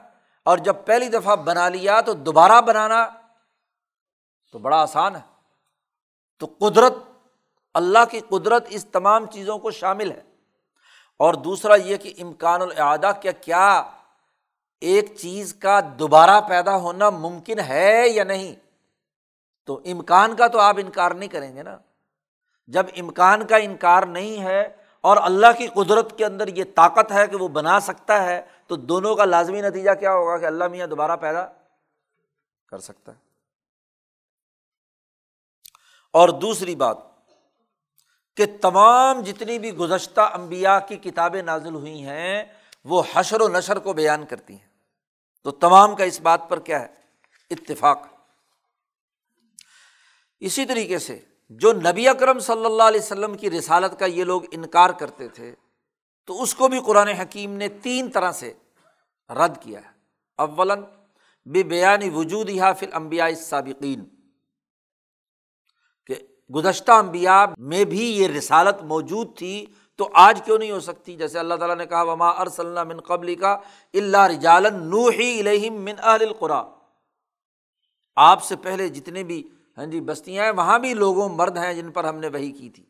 اور 0.46 0.58
جب 0.58 0.76
پہلی 0.86 1.08
دفعہ 1.08 1.36
بنا 1.36 1.70
لیا 1.70 2.02
تو 2.02 2.14
دوبارہ 2.14 2.62
بنانا 2.62 3.08
تو 4.52 4.60
بڑا 4.60 4.82
آسان 4.82 5.16
ہے۔ 5.16 5.22
تو 6.40 6.48
قدرت، 6.60 6.94
اللہ 7.74 8.00
کی 8.12 8.20
قدرت 8.20 8.66
اس 8.70 8.86
تمام 8.86 9.26
چیزوں 9.26 9.58
کو 9.58 9.72
شامل 9.72 10.12
ہے۔ 10.12 10.22
اور 11.20 11.34
دوسرا 11.34 11.76
یہ 11.76 11.98
کہ 11.98 12.14
امکان 12.22 12.62
العادہ، 12.62 13.12
کیا 13.22 13.32
کیا 13.32 13.84
ایک 14.82 15.16
چیز 15.18 15.54
کا 15.54 15.80
دوبارہ 16.00 16.42
پیدا 16.42 16.76
ہونا 16.76 17.10
ممکن 17.10 17.60
ہے 17.60 18.08
یا 18.08 18.24
نہیں؟ 18.24 18.56
تو 19.66 19.82
امکان 19.86 20.36
کا 20.36 20.48
تو 20.48 20.60
آپ 20.60 20.76
انکار 20.78 21.12
نہیں 21.12 21.30
کریں 21.30 21.56
گے 21.56 21.64
نا۔ 21.64 21.78
جب 22.68 22.86
امکان 22.98 23.48
کا 23.48 23.58
انکار 23.58 24.04
نہیں 24.04 24.44
ہے 24.44 24.76
اور 25.02 25.18
اللہ 25.18 25.48
کی 25.57 25.68
قدرت 25.68 26.18
کے 26.18 26.26
اندر 26.26 26.48
یہ 26.48 26.64
طاقت 26.76 27.11
ہے 27.11 27.28
کہ 27.28 27.36
وہ 27.36 27.48
بنا 27.48 27.80
سکتا 27.80 28.23
ہے، 28.23 28.41
تو 28.68 28.76
دونوں 28.76 29.15
کا 29.15 29.26
لازمی 29.26 29.61
نتیجہ 29.61 29.91
کیا 29.99 30.14
ہوگا 30.14 30.38
کہ 30.38 30.45
اللہ 30.45 30.68
میاں 30.68 30.88
دوبارہ 30.88 31.15
پیدا 31.15 31.48
کر 32.68 32.80
سکتا 32.80 33.11
ہے؟ 33.11 33.18
اور 36.14 36.30
دوسری 36.30 36.76
بات 36.76 36.98
کہ 38.36 38.45
تمام 38.61 39.22
جتنی 39.22 39.60
بھی 39.60 39.76
گزشتہ 39.76 40.22
امبیا 40.22 40.80
کی 40.80 40.98
کتابیں 40.98 41.41
نازل 41.41 41.76
ہوئی 41.76 42.06
ہیں، 42.06 42.44
وہ 42.84 43.03
حشر 43.14 43.41
و 43.41 43.48
نشر 43.48 43.80
کو 43.80 43.94
بیان 43.94 44.26
کرتی 44.26 44.53
ہیں۔ 44.53 44.72
تو 45.44 45.52
تمام 45.52 45.95
کا 45.95 46.03
اس 46.03 46.22
بات 46.22 46.41
پر 46.49 46.60
کیا 46.60 46.82
ہے؟ 46.82 46.88
اتفاق۔ 47.49 48.07
اسی 50.40 50.65
طریقے 50.65 50.99
سے 50.99 51.19
جو 51.52 51.72
نبی 51.73 52.07
اکرم 52.07 52.40
صلی 52.40 52.65
اللہ 52.65 52.84
علیہ 52.84 53.02
وسلم 53.02 53.34
کی 53.38 53.49
رسالت 53.52 53.99
کا 53.99 54.06
یہ 54.06 54.23
لوگ 54.23 54.41
انکار 54.52 54.90
کرتے 54.99 55.28
تھے، 55.28 55.53
تو 56.30 56.41
اس 56.41 56.53
کو 56.56 56.68
بھی 56.68 56.80
قرآن 56.86 57.07
حکیم 57.07 57.57
نے 57.57 57.68
تین 57.84 58.10
طرح 58.11 58.32
سے 58.32 58.53
رد 59.30 59.57
کیا 59.61 59.80
ہے۔ 59.80 59.90
اولن 60.40 60.82
بے 61.48 61.64
بیانی 61.64 62.10
وجود 62.10 62.49
یا 62.49 62.72
پھر 62.73 62.90
امبیا 62.94 63.28
سابقین 63.38 64.03
کہ 66.10 66.15
گزشتہ 66.49 66.91
امبیا 66.91 67.45
میں 67.60 67.84
بھی 67.86 68.10
یہ 68.11 68.28
رسالت 68.28 68.84
موجود 68.84 69.38
تھی، 69.38 69.65
تو 69.99 70.10
آج 70.14 70.41
کیوں 70.45 70.57
نہیں 70.57 70.72
ہو 70.72 70.80
سکتی؟ 70.80 71.15
جیسے 71.15 71.40
اللہ 71.40 71.56
تعالیٰ 71.56 71.78
نے 71.78 71.86
کہا، 71.86 72.02
وما 72.03 72.30
ارسل 72.41 72.84
من 72.88 72.99
قبل 73.02 73.34
کا 73.36 73.57
اللہ 73.94 74.26
رجالن 74.28 74.84
نو 74.90 75.07
ہی 75.10 75.40
الہم 75.40 75.82
من 75.84 75.95
اہل 76.03 76.22
القرا 76.22 76.64
آپ 78.18 78.44
سے 78.44 78.56
پہلے 78.56 78.88
جتنے 78.90 79.23
بھی 79.23 79.44
ہاں 79.82 79.90
جی 79.90 79.99
بستیاں 80.02 80.44
ہیں، 80.45 80.52
وہاں 80.52 80.78
بھی 80.80 80.94
لوگوں 80.94 81.28
مرد 81.30 81.58
ہیں 81.58 81.74
جن 81.74 81.91
پر 81.91 82.03
ہم 82.03 82.18
نے 82.20 82.28
وہی 82.28 82.52
کی 82.52 82.70
تھی۔ 82.70 82.84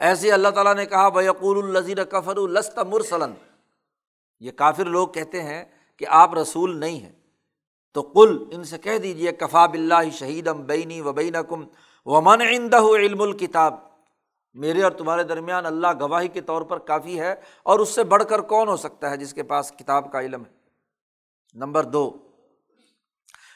ایسے 0.00 0.30
اللہ 0.32 0.48
تعالیٰ 0.48 0.74
نے 0.74 0.86
کہا 0.86 1.08
بیقول 1.08 1.58
الزیر 1.58 2.02
کفر 2.04 2.36
الست 2.36 2.78
مرسلن 2.78 3.32
یہ 4.40 4.52
کافر 4.52 4.84
لوگ 4.84 5.08
کہتے 5.08 5.42
ہیں 5.42 5.64
کہ 5.96 6.06
آپ 6.10 6.34
رسول 6.34 6.78
نہیں 6.80 6.98
ہیں۔ 7.00 7.12
تو 7.92 8.02
کل 8.02 8.36
ان 8.52 8.64
سے 8.64 8.78
کہہ 8.78 8.98
دیجیے 8.98 9.32
کفا 9.32 9.66
بلّہ 9.66 10.10
شہید 10.12 10.48
ام 10.48 10.62
بینی 10.62 11.00
و 11.00 11.12
بین 11.12 11.36
کم 11.48 11.64
و 12.06 12.20
من 12.20 12.40
عندہ 12.40 12.80
علم 12.96 13.20
الکتاب 13.20 13.74
میرے 14.54 14.82
اور 14.82 14.92
تمہارے 14.92 15.22
درمیان 15.24 15.66
اللہ 15.66 16.00
گواہی 16.00 16.28
کے 16.28 16.40
طور 16.40 16.62
پر 16.62 16.78
کافی 16.78 17.20
ہے، 17.20 17.34
اور 17.62 17.78
اس 17.78 17.88
سے 17.88 18.04
بڑھ 18.04 18.24
کر 18.28 18.40
کون 18.40 18.68
ہو 18.68 18.76
سکتا 18.76 19.10
ہے 19.10 19.16
جس 19.16 19.34
کے 19.34 19.42
پاس 19.42 19.72
کتاب 19.78 20.12
کا 20.12 20.20
علم 20.20 20.44
ہے؟ 20.44 20.50
نمبر 21.54 21.84
دو۔ 21.84 22.10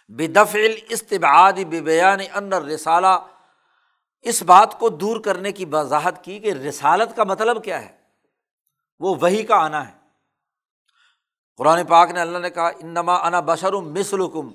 بدفعل 0.09 0.75
استباد 0.89 1.53
بیان 1.53 2.19
ان 2.35 2.53
رسالہ 2.53 3.27
اس 4.21 4.43
بات 4.43 4.79
کو 4.79 4.89
دور 4.89 5.21
کرنے 5.21 5.53
کی 5.53 5.65
وضاحت 5.65 6.25
کی 6.25 6.39
کہ 6.39 6.53
رسالت 6.53 7.17
کا 7.17 7.25
مطلب 7.25 7.65
کیا 7.65 7.83
ہے؟ 7.83 7.97
وہ 9.01 9.15
وہی 9.21 9.43
کا 9.43 9.57
آنا 9.57 9.89
ہے۔ 9.89 9.99
قرآن 11.57 11.87
پاک 11.87 12.11
نے 12.11 12.21
اللہ 12.21 12.39
نے 12.39 12.51
کہا، 12.51 12.69
انما 12.69 13.15
انا 13.15 13.41
بشر 13.41 13.73
مسلکم 13.73 14.53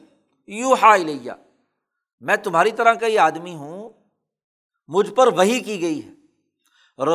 یو 0.47 0.73
ہا 0.73 0.95
لیا 0.95 1.35
میں 2.19 2.35
تمہاری 2.35 2.71
طرح 2.71 2.93
کا 2.93 3.07
ہی 3.07 3.17
آدمی 3.17 3.55
ہوں، 3.55 3.89
مجھ 4.87 5.13
پر 5.13 5.27
وہی 5.27 5.59
کی 5.59 5.81
گئی 5.81 6.07
ہے۔ 6.07 6.13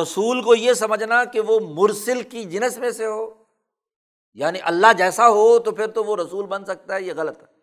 رسول 0.01 0.41
کو 0.41 0.55
یہ 0.55 0.73
سمجھنا 0.73 1.23
کہ 1.23 1.39
وہ 1.39 1.59
مرسل 1.59 2.21
کی 2.21 2.43
جنس 2.43 2.77
میں 2.77 2.91
سے 2.91 3.05
ہو 3.05 3.43
یعنی 4.33 4.59
اللہ 4.61 4.93
جیسا 4.97 5.29
ہو 5.29 5.59
تو 5.59 5.71
پھر 5.71 5.87
تو 5.87 6.03
وہ 6.03 6.15
رسول 6.15 6.45
بن 6.45 6.65
سکتا 6.65 6.95
ہے، 6.95 7.01
یہ 7.01 7.13
غلط 7.17 7.41
ہے۔ 7.41 7.58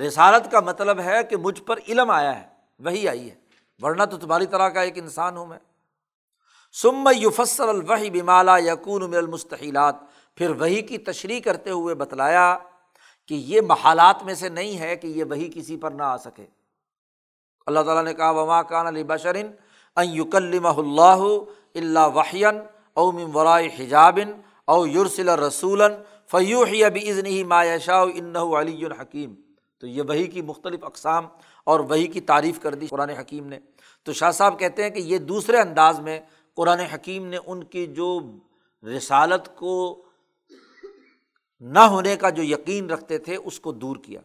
رسالت 0.00 0.50
کا 0.50 0.60
مطلب 0.60 1.00
ہے 1.00 1.24
کہ 1.24 1.36
مجھ 1.36 1.62
پر 1.62 1.78
علم 1.88 2.10
آیا 2.10 2.40
ہے 2.40 2.46
وہی 2.78 3.08
آئی 3.08 3.30
ہے۔ 3.30 3.34
ورنہ 3.82 4.02
تو 4.02 4.16
تمہاری 4.16 4.46
طرح 4.46 4.68
کا 4.68 4.80
ایک 4.80 4.98
انسان 4.98 5.36
ہوں 5.36 5.46
میں۔ 5.46 5.58
سم 6.72 7.08
یوفسر 7.16 7.68
الوحی 7.68 8.10
بمالا 8.10 8.58
یقون 8.58 9.10
من 9.10 9.16
المستحیلات۔ 9.16 9.96
پھر 10.34 10.50
وہی 10.50 10.82
کی 10.82 10.98
تشریح 10.98 11.40
کرتے 11.40 11.70
ہوئے 11.70 11.94
بتلایا 11.94 12.58
کہ 13.26 13.34
یہ 13.34 13.60
محالات 13.60 14.22
میں 14.22 14.34
سے 14.34 14.48
نہیں 14.48 14.78
ہے 14.78 14.96
کہ 14.96 15.06
یہ 15.06 15.24
وہی 15.24 15.50
کسی 15.54 15.76
پر 15.76 15.90
نہ 15.90 16.02
آ 16.02 16.16
سکے۔ 16.16 16.46
اللہ 17.66 17.80
تعالیٰ 17.80 18.04
نے 18.04 18.14
کہا، 18.14 18.30
وما 18.30 18.62
کان 18.62 18.86
علی 18.86 19.04
بشرن 19.04 19.50
یکلم 19.96 20.66
اللہ 20.66 21.24
اللہ 21.74 22.06
وحین 22.14 22.60
او 22.94 23.12
مم 23.12 23.36
ورائے 23.36 23.68
حجابن 23.78 24.32
او 24.64 24.86
یورسل 24.86 25.28
رسول 25.28 25.82
فیوحی 26.30 26.84
اب 26.84 26.96
ہی 26.96 27.44
مایشا 27.44 28.00
ان 28.00 28.36
علی 28.36 28.84
الحکیم 28.84 29.34
تو 29.82 29.88
یہ 29.88 30.02
وہی 30.02 30.26
کی 30.26 30.42
مختلف 30.42 30.84
اقسام 30.84 31.26
اور 31.64 31.80
وہی 31.80 32.06
کی 32.06 32.20
تعریف 32.20 32.60
کر 32.60 32.74
دی 32.74 32.86
قرآن 32.86 33.10
حکیم 33.10 33.46
نے۔ 33.46 33.58
تو 34.02 34.12
شاہ 34.12 34.30
صاحب 34.30 34.58
کہتے 34.58 34.82
ہیں 34.82 34.90
کہ 34.90 34.98
یہ 34.98 35.18
دوسرے 35.18 35.60
انداز 35.60 36.00
میں 36.00 36.20
قرآن 36.54 36.78
حکیم 36.78 37.26
نے 37.26 37.38
ان 37.46 37.64
کی 37.64 37.86
جو 37.86 38.20
رسالت 38.96 39.56
کو 39.56 40.04
نہ 41.60 41.78
ہونے 41.78 42.16
کا 42.16 42.30
جو 42.30 42.42
یقین 42.42 42.90
رکھتے 42.90 43.18
تھے، 43.18 43.36
اس 43.36 43.60
کو 43.60 43.72
دور 43.72 43.96
کیا۔ 43.96 44.20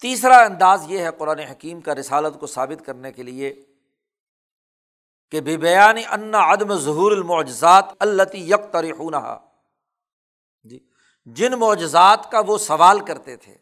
تیسرا 0.00 0.38
انداز 0.38 0.84
یہ 0.88 0.98
ہے 0.98 1.08
قرآن 1.18 1.38
حکیم 1.38 1.80
کا 1.80 1.94
رسالت 1.94 2.40
کو 2.40 2.46
ثابت 2.46 2.86
کرنے 2.86 3.12
کے 3.12 3.22
لیے 3.22 3.64
کہ 5.30 5.40
بے 5.40 5.56
بیانی 5.56 6.02
ان 6.04 6.34
عدم 6.34 6.74
ظہور 6.74 7.12
المعجزات 7.12 7.84
اللہ 7.98 8.36
یک 8.36 8.72
ترخون 8.72 9.14
جی۔ 10.64 10.89
جن 11.34 11.52
معجزات 11.52 12.30
کا 12.30 12.40
وہ 12.46 12.58
سوال 12.58 13.00
کرتے 13.00 13.36
تھے 13.36 13.54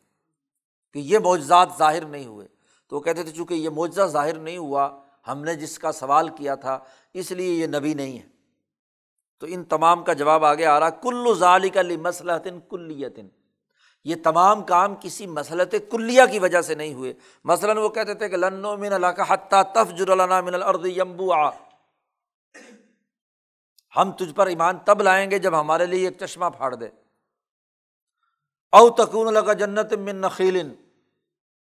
کہ 0.92 0.98
یہ 0.98 1.18
معجزات 1.18 1.68
ظاہر 1.78 2.04
نہیں 2.04 2.26
ہوئے۔ 2.26 2.48
تو 2.88 2.96
وہ 2.96 3.00
کہتے 3.00 3.22
تھے 3.22 3.32
چونکہ 3.32 3.54
یہ 3.54 3.70
معجزہ 3.70 4.02
ظاہر 4.02 4.38
نہیں 4.38 4.58
ہوا، 4.58 4.98
ہم 5.28 5.44
نے 5.44 5.54
جس 5.54 5.78
کا 5.78 5.92
سوال 5.92 6.28
کیا 6.28 6.54
تھا، 6.54 6.78
اس 7.14 7.30
لیے 7.30 7.52
یہ 7.52 7.66
نبی 7.66 7.94
نہیں 7.94 8.18
ہے۔ 8.18 8.26
تو 9.38 9.46
ان 9.50 9.64
تمام 9.64 10.04
کا 10.04 10.12
جواب 10.12 10.44
آگے 10.44 10.66
آ 10.66 10.80
رہا 10.80 10.90
کل 10.90 11.34
ظالی 11.38 11.68
کا 11.68 11.80
مسلطن 12.00 12.60
کلیتن۔ 12.68 13.28
یہ 14.04 14.14
تمام 14.24 14.62
کام 14.62 14.94
کسی 15.00 15.26
مسلط 15.26 15.74
کلیہ 15.90 16.22
کی 16.30 16.38
وجہ 16.38 16.60
سے 16.60 16.74
نہیں 16.74 16.94
ہوئے۔ 16.94 17.12
مثلاً 17.44 17.76
وہ 17.76 17.88
کہتے 17.88 18.14
تھے 18.14 18.28
کہ 18.28 18.36
لنو 18.36 18.76
من 18.76 18.92
اللہ 18.92 19.06
کا 19.06 19.24
حتیٰ 19.28 19.62
تف 19.72 19.98
جرنا 19.98 20.40
من 20.40 20.54
الرد 20.54 20.86
یمبو 20.86 21.32
آ 21.32 21.50
ہم 23.96 24.12
تجھ 24.12 24.34
پر 24.34 24.46
ایمان 24.46 24.78
تب 24.78 25.02
لائیں 25.02 25.30
گے 25.30 25.38
جب 25.38 25.60
ہمارے 25.60 25.86
لیے 25.86 26.08
ایک 26.08 26.18
چشمہ 26.20 26.46
پھاڑ 26.56 26.74
دے۔ 26.74 27.07
او 28.72 28.90
تکون 28.90 29.34
لگا 29.34 29.52
جنت 29.52 29.92
من 29.92 30.16
نخیل 30.16 30.74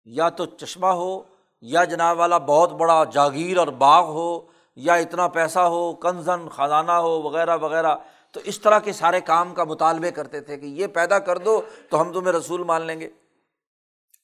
یا 0.05 0.29
تو 0.29 0.47
چشمہ 0.47 0.87
ہو، 0.87 1.23
یا 1.61 1.85
جناب 1.85 2.19
والا 2.19 2.39
بہت 2.39 2.73
بڑا 2.73 3.05
جاگیر 3.05 3.57
اور 3.57 3.67
باغ 3.67 4.05
ہو، 4.05 4.41
یا 4.77 4.95
اتنا 4.95 5.29
پیسہ 5.29 5.59
ہو، 5.59 5.93
کنزن، 5.93 6.49
خزانہ 6.49 6.93
ہو، 6.93 7.23
وغیرہ 7.23 7.57
وغیرہ۔ 7.57 7.95
تو 8.33 8.41
اس 8.45 8.61
طرح 8.61 8.79
کے 8.79 8.93
سارے 8.93 9.21
کام 9.21 9.55
کا 9.55 9.65
مطالبے 9.65 10.11
کرتے 10.11 10.41
تھے 10.41 10.59
کہ 10.59 10.67
یہ 10.67 10.87
پیدا 10.87 11.19
کر 11.19 11.39
دو 11.39 11.61
تو 11.91 12.01
ہم 12.01 12.13
تمہیں 12.13 12.33
رسول 12.33 12.63
مان 12.63 12.83
لیں 12.83 13.01
گے۔ 13.01 13.09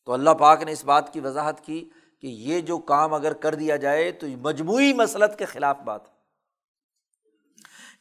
تو 0.07 0.13
اللہ 0.13 0.31
پاک 0.31 0.63
نے 0.63 0.73
اس 0.73 0.85
بات 0.85 1.13
کی 1.13 1.21
وضاحت 1.21 1.61
کی 1.61 1.89
کہ 2.21 2.27
یہ 2.27 2.61
جو 2.61 2.79
کام 2.79 3.15
اگر 3.15 3.33
کر 3.33 3.55
دیا 3.55 3.77
جائے 3.77 4.13
تو 4.13 4.27
مجموعی 4.41 4.93
مسلط 4.93 5.37
کے 5.37 5.45
خلاف 5.45 5.79
بات 5.79 6.20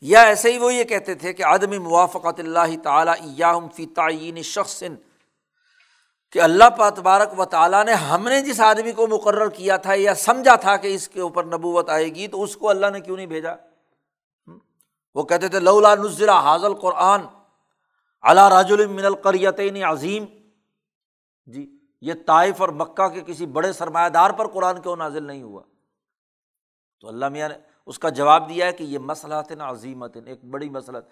یا 0.02 0.22
ایسے 0.22 0.52
ہی 0.52 0.58
وہ 0.58 0.74
یہ 0.74 0.84
کہتے 0.84 1.16
تھے 1.16 1.34
کہ 1.34 1.44
آدمی 1.44 1.78
موافقت 1.78 2.40
اللہ 2.40 2.76
تعالیٰ 2.84 3.16
فی 3.76 3.86
تعین 3.86 4.42
شخص 4.42 4.84
کہ 6.32 6.42
اللہ 6.42 6.70
پاتبارک 6.78 7.40
و 7.40 7.46
تعالیٰ 7.46 7.84
نے 7.86 7.94
ہم 7.94 8.28
نے 8.28 8.42
جس 8.42 8.60
آدمی 8.62 8.92
کو 8.92 9.08
مقرر 9.08 9.50
کیا 9.50 9.78
تھا 9.78 9.94
یا 9.94 10.14
سمجھا 10.16 10.56
تھا 10.56 10.76
کہ 10.78 10.94
اس 10.96 11.08
کے 11.10 11.22
اوپر 11.22 11.44
نبوت 11.44 11.90
آئے 11.90 12.06
گی 12.06 12.28
تو 12.28 12.44
اس 12.44 12.56
کو 12.58 12.70
اللہ 12.70 12.88
نے 12.94 13.02
کیوں 13.02 13.16
نہیں 13.16 13.26
بھیجا؟ 13.26 13.56
وہ 15.16 15.24
کہتے 15.24 15.48
تھے، 15.48 15.60
لولا 15.60 15.96
نزلہ 15.96 16.32
حاضل 16.32 16.74
قرآن 16.74 17.22
اللہ 18.22 18.48
راج 18.48 18.72
المن 18.72 19.06
القریتین 19.06 19.84
عظیم۔ 19.84 20.26
جی 21.46 21.66
یہ 22.02 22.14
طائف 22.28 22.62
اور 22.62 22.70
مکہ 22.70 23.08
کے 23.08 23.22
کسی 23.22 23.46
بڑے 23.46 23.74
سرمایہ 23.74 24.10
دار 24.10 24.30
پر 24.30 24.48
قرآن 24.48 24.82
کیوں 24.82 24.96
نازل 24.96 25.24
نہیں 25.24 25.44
ہوا؟ 25.44 25.62
تو 27.00 27.08
اللہ 27.08 27.30
میاں 27.30 27.50
نے 27.50 27.56
اس 27.90 28.00
کا 28.00 28.10
جواب 28.10 28.50
دیا 28.50 28.66
ہے 28.66 28.74
کہ 28.74 28.84
یہ 28.84 29.00
مسئلہ 29.00 29.36
عظیمت 29.60 30.18
ایک 30.26 30.44
بڑی 30.46 30.70
مسلط 30.70 31.06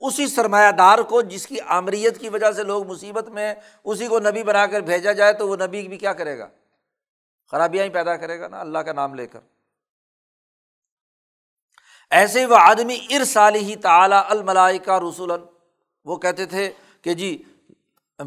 اسی 0.00 0.26
سرمایہ 0.26 0.70
دار 0.72 0.98
کو 0.98 1.22
جس 1.22 1.46
کی 1.46 1.60
آمریت 1.60 2.18
کی 2.18 2.28
وجہ 2.28 2.50
سے 2.52 2.64
لوگ 2.64 2.86
مصیبت 2.86 3.28
میں 3.28 3.54
اسی 3.84 4.06
کو 4.06 4.18
نبی 4.18 4.42
بنا 4.42 4.66
کر 4.66 4.80
بھیجا 4.80 5.12
جائے 5.12 5.32
تو 5.32 5.48
وہ 5.48 5.56
نبی 5.56 5.88
بھی 5.88 5.98
کیا 5.98 6.12
کرے 6.12 6.38
گا؟ 6.38 6.48
خرابیاں 7.50 7.84
ہی 7.84 7.90
پیدا 7.90 8.16
کرے 8.16 8.40
گا 8.40 8.48
نا 8.48 8.60
اللہ 8.60 8.78
کا 8.78 8.92
نام 8.92 9.14
لے 9.14 9.26
کر۔ 9.26 9.40
ایسے 12.10 12.46
وہ 12.46 12.56
آدمی 12.56 12.98
ارسال 13.10 13.54
ہی 13.54 13.76
تعلیٰ 13.76 14.22
الملائی 14.28 14.78
کا 14.78 15.00
رسول 15.00 15.30
وہ 16.04 16.16
کہتے 16.16 16.46
تھے 16.46 16.72
کہ 17.02 17.14
جی 17.14 17.42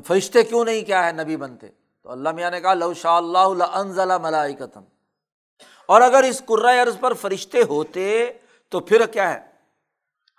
فرشتے 0.08 0.44
کیوں 0.44 0.66
نہیں 0.66 0.82
کیا 0.82 1.06
ہے 1.06 1.12
نبی 1.12 1.38
بنتے؟ 1.38 1.68
تو 2.02 2.12
اللہ 2.12 2.32
میاں 2.32 2.52
نے 2.52 2.62
کہا، 2.62 2.74
لو 2.74 2.94
شاء 2.94 3.18
اللہ 3.18 3.64
انزلہ 3.64 4.18
ملائی 4.18 4.54
اور 5.85 6.01
اگر 6.01 6.23
اس 6.23 6.41
عرض 6.81 6.99
پر 6.99 7.14
فرشتے 7.14 7.61
ہوتے 7.61 8.31
تو 8.69 8.80
پھر 8.80 9.05
کیا 9.05 9.34
ہے؟ 9.34 9.53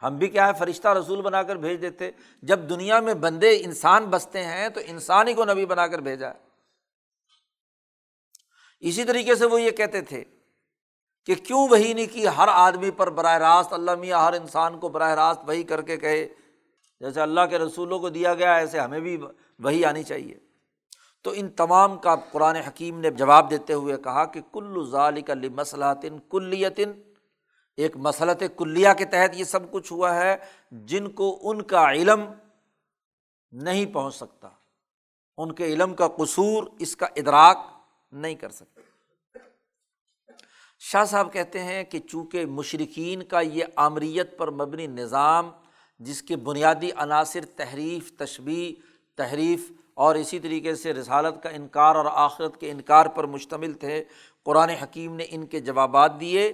ہم 0.02 0.16
بھی 0.16 0.28
کیا 0.28 0.46
ہے؟ 0.46 0.52
فرشتہ 0.58 0.88
رسول 0.88 1.20
بنا 1.20 1.42
کر 1.42 1.56
بھیج 1.56 1.82
دیتے۔ 1.82 2.10
جب 2.42 2.58
دنیا 2.58 3.00
میں 3.00 3.14
بندے 3.14 3.56
انسان 3.64 4.04
بستے 4.04 4.44
ہیں 4.44 4.68
تو 4.68 4.80
انسان 4.86 5.28
ہی 5.28 5.34
کو 5.34 5.44
نبی 5.44 5.66
بنا 5.66 5.86
کر 5.86 5.98
بھیجا۔ 5.98 6.28
ہے 6.28 6.34
اسی 8.80 9.04
طریقے 9.04 9.34
سے 9.34 9.46
وہ 9.46 9.60
یہ 9.60 9.70
کہتے 9.70 10.00
تھے 10.00 10.24
کہ 11.26 11.34
کیوں 11.34 11.68
وہی 11.68 11.92
نہیں 11.92 12.12
کی 12.12 12.26
ہر 12.26 12.48
آدمی 12.48 12.90
پر 12.90 13.10
براہ 13.10 13.38
راست 13.38 13.72
اللہ 13.72 13.94
میاں 13.94 14.24
ہر 14.24 14.32
انسان 14.32 14.78
کو 14.78 14.88
براہ 14.88 15.14
راست 15.14 15.40
وہی 15.46 15.62
کر 15.62 15.82
کے 15.82 15.96
کہے۔ 15.96 16.28
جیسے 17.00 17.20
اللہ 17.20 17.40
کے 17.50 17.58
رسولوں 17.58 17.98
کو 17.98 18.08
دیا 18.08 18.34
گیا، 18.34 18.54
ایسے 18.54 18.80
ہمیں 18.80 19.00
بھی 19.00 19.18
وہی 19.58 19.84
آنی 19.84 20.02
چاہیے۔ 20.02 20.38
تو 21.24 21.32
ان 21.34 21.48
تمام 21.48 21.96
کا 21.98 22.14
قرآن 22.16 22.56
حکیم 22.56 23.00
نے 23.00 23.10
جواب 23.10 23.50
دیتے 23.50 23.72
ہوئے 23.72 23.96
کہا 24.04 24.24
کہ 24.24 24.40
کل 24.52 24.84
ظال 24.90 25.20
کا 25.20 25.34
مسلحتن 25.54 26.18
کلیتن، 26.30 26.92
ایک 27.78 27.96
مسلط 27.96 28.42
کلیہ 28.56 28.88
کے 28.98 29.04
تحت 29.04 29.36
یہ 29.36 29.44
سب 29.44 29.70
کچھ 29.70 29.92
ہوا 29.92 30.14
ہے 30.14 30.36
جن 30.70 31.10
کو 31.10 31.38
ان 31.42 31.62
کا 31.62 31.90
علم 31.92 32.24
نہیں 33.52 33.86
پہنچ 33.86 34.14
سکتا، 34.14 34.48
ان 35.38 35.52
کے 35.52 35.64
علم 35.64 35.94
کا 35.94 36.08
قصور 36.08 36.64
اس 36.78 36.96
کا 36.96 37.06
ادراک 37.16 37.66
نہیں 38.12 38.34
کر 38.34 38.50
سکتا۔ 38.50 38.80
شاہ 40.80 41.04
صاحب 41.04 41.32
کہتے 41.32 41.62
ہیں 41.62 41.84
کہ 41.84 41.98
چونکہ 41.98 42.46
مشرقین 42.46 43.22
کا 43.22 43.40
یہ 43.40 43.64
آمریت 43.76 44.36
پر 44.38 44.50
مبنی 44.50 44.86
نظام، 44.86 45.50
جس 46.00 46.22
کے 46.22 46.36
بنیادی 46.36 46.90
عناصر 46.96 47.44
تحریف 47.56 48.12
تشبی 48.18 48.74
تحریف 49.16 49.70
اور 49.94 50.14
اسی 50.14 50.38
طریقے 50.38 50.74
سے 50.74 50.92
رسالت 50.92 51.42
کا 51.42 51.48
انکار 51.48 51.94
اور 51.94 52.04
آخرت 52.12 52.60
کے 52.60 52.70
انکار 52.70 53.06
پر 53.06 53.24
مشتمل 53.24 53.72
تھے۔ 53.72 54.04
قرآن 54.44 54.70
حکیم 54.70 55.14
نے 55.14 55.24
ان 55.28 55.46
کے 55.46 55.60
جوابات 55.60 56.20
دیے 56.20 56.52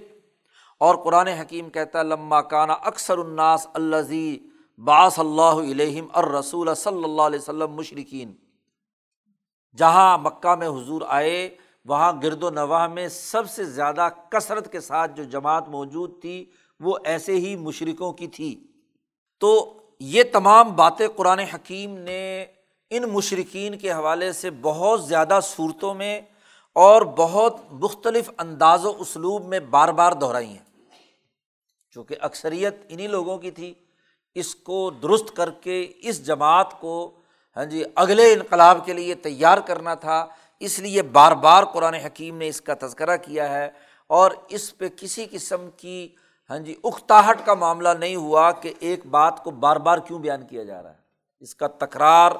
اور 0.77 0.95
قرآن 0.95 1.27
حکیم 1.27 1.69
کہتا 1.69 2.03
لمہ 2.03 2.35
کانا 2.35 2.73
اکثر 2.73 3.17
الناس 3.17 3.67
الزی 3.73 4.39
باص 4.77 5.19
اللہ 5.19 5.71
علیہم 5.71 6.07
الرسول 6.13 6.75
صلی 6.75 7.03
اللہ 7.03 7.21
علیہ 7.21 7.39
وسلم 7.39 7.71
مشرقین 7.71 8.33
جہاں 9.77 10.17
مکہ 10.17 10.55
میں 10.55 10.67
حضور 10.67 11.01
آئے، 11.07 11.55
وہاں 11.85 12.13
گرد 12.23 12.43
و 12.43 12.49
نواح 12.49 12.87
میں 12.87 13.07
سب 13.07 13.49
سے 13.49 13.63
زیادہ 13.63 14.07
کثرت 14.29 14.71
کے 14.71 14.79
ساتھ 14.79 15.11
جو 15.15 15.23
جماعت 15.23 15.69
موجود 15.69 16.21
تھی، 16.21 16.45
وہ 16.79 16.97
ایسے 17.03 17.35
ہی 17.35 17.55
مشرقوں 17.55 18.13
کی 18.13 18.27
تھی۔ 18.27 18.67
تو 19.39 19.73
یہ 19.99 20.23
تمام 20.33 20.75
باتیں 20.75 21.07
قرآن 21.07 21.39
حکیم 21.39 21.97
نے 21.97 22.45
ان 22.91 23.03
مشرقین 23.03 23.77
کے 23.77 23.91
حوالے 23.91 24.33
سے 24.33 24.49
بہت 24.61 25.05
زیادہ 25.05 25.39
صورتوں 25.43 25.93
میں 25.93 26.21
اور 26.73 27.01
بہت 27.01 27.55
مختلف 27.71 28.31
انداز 28.37 28.85
و 28.85 28.93
اسلوب 28.99 29.45
میں 29.45 29.59
بار 29.59 29.89
بار 29.89 30.11
دہرائی 30.11 30.49
ہیں۔ 30.49 30.89
چونکہ 31.91 32.15
اکثریت 32.21 32.75
انہیں 32.89 33.07
لوگوں 33.07 33.37
کی 33.37 33.51
تھی، 33.51 33.73
اس 34.35 34.55
کو 34.55 34.89
درست 34.89 35.35
کر 35.35 35.51
کے 35.51 35.91
اس 35.99 36.25
جماعت 36.25 36.81
کو 36.81 37.11
ہاں 37.57 37.65
جی 37.65 37.83
اگلے 37.95 38.33
انقلاب 38.33 38.85
کے 38.85 38.93
لیے 38.93 39.15
تیار 39.15 39.57
کرنا 39.57 39.95
تھا۔ 39.95 40.27
اس 40.59 40.79
لیے 40.79 41.01
بار 41.01 41.31
بار 41.31 41.63
قرآن 41.63 41.93
حکیم 41.93 42.37
نے 42.37 42.47
اس 42.47 42.61
کا 42.61 42.73
تذکرہ 42.81 43.17
کیا 43.17 43.49
ہے۔ 43.49 43.69
اور 44.07 44.31
اس 44.47 44.77
پہ 44.77 44.87
کسی 44.97 45.25
قسم 45.31 45.69
کی 45.77 46.09
ہاں 46.49 46.59
جی 46.59 46.75
اختاہٹ 46.83 47.37
کا 47.45 47.53
معاملہ 47.53 47.89
نہیں 47.89 48.15
ہوا 48.15 48.51
کہ 48.51 48.73
ایک 48.79 49.05
بات 49.05 49.43
کو 49.43 49.51
بار 49.51 49.75
بار 49.75 49.97
کیوں 49.97 50.19
بیان 50.19 50.45
کیا 50.45 50.63
جا 50.63 50.83
رہا 50.83 50.89
ہے۔ 50.89 51.01
اس 51.39 51.55
کا 51.55 51.67
تکرار 51.67 52.31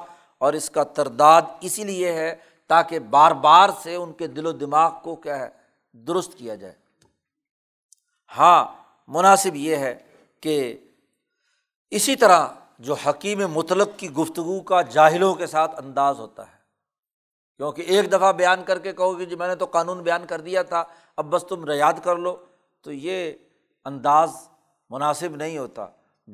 اور 0.42 0.52
اس 0.52 0.70
کا 0.70 0.82
ترداد 0.82 1.42
اسی 1.60 1.84
لیے 1.84 2.12
ہے 2.12 2.36
تاکہ 2.66 2.98
بار 2.98 3.30
بار 3.30 3.70
سے 3.82 3.94
ان 3.94 4.12
کے 4.12 4.26
دل 4.26 4.46
و 4.46 4.52
دماغ 4.52 4.92
کو 5.02 5.16
کیا 5.16 5.38
ہے، 5.38 5.48
درست 5.92 6.34
کیا 6.38 6.54
جائے۔ 6.54 6.72
ہاں 8.38 8.64
مناسب 9.08 9.54
یہ 9.54 9.76
ہے 9.76 9.98
کہ 10.40 10.78
اسی 11.90 12.16
طرح 12.16 12.48
جو 12.78 12.94
حکیم 12.94 13.48
مطلق 13.48 13.88
کی 13.96 14.10
گفتگو 14.10 14.60
کا 14.60 14.82
جاہلوں 14.82 15.34
کے 15.34 15.46
ساتھ 15.46 15.84
انداز 15.84 16.20
ہوتا 16.20 16.46
ہے۔ 16.46 16.56
کیونکہ 17.56 17.82
ایک 17.82 18.12
دفعہ 18.12 18.32
بیان 18.32 18.64
کر 18.64 18.78
کے 18.78 18.92
کہو 18.92 19.14
کہ 19.14 19.24
جی 19.24 19.36
میں 19.36 19.48
نے 19.48 19.54
تو 19.54 19.64
قانون 19.64 20.02
بیان 20.02 20.26
کر 20.26 20.40
دیا 20.40 20.62
تھا، 20.62 20.84
اب 21.16 21.26
بس 21.26 21.44
تم 21.48 21.64
ریاد 21.64 21.92
کر 22.02 22.16
لو، 22.16 22.36
تو 22.80 22.92
یہ 22.92 23.32
انداز 23.84 24.30
مناسب 24.90 25.36
نہیں 25.36 25.58
ہوتا۔ 25.58 25.86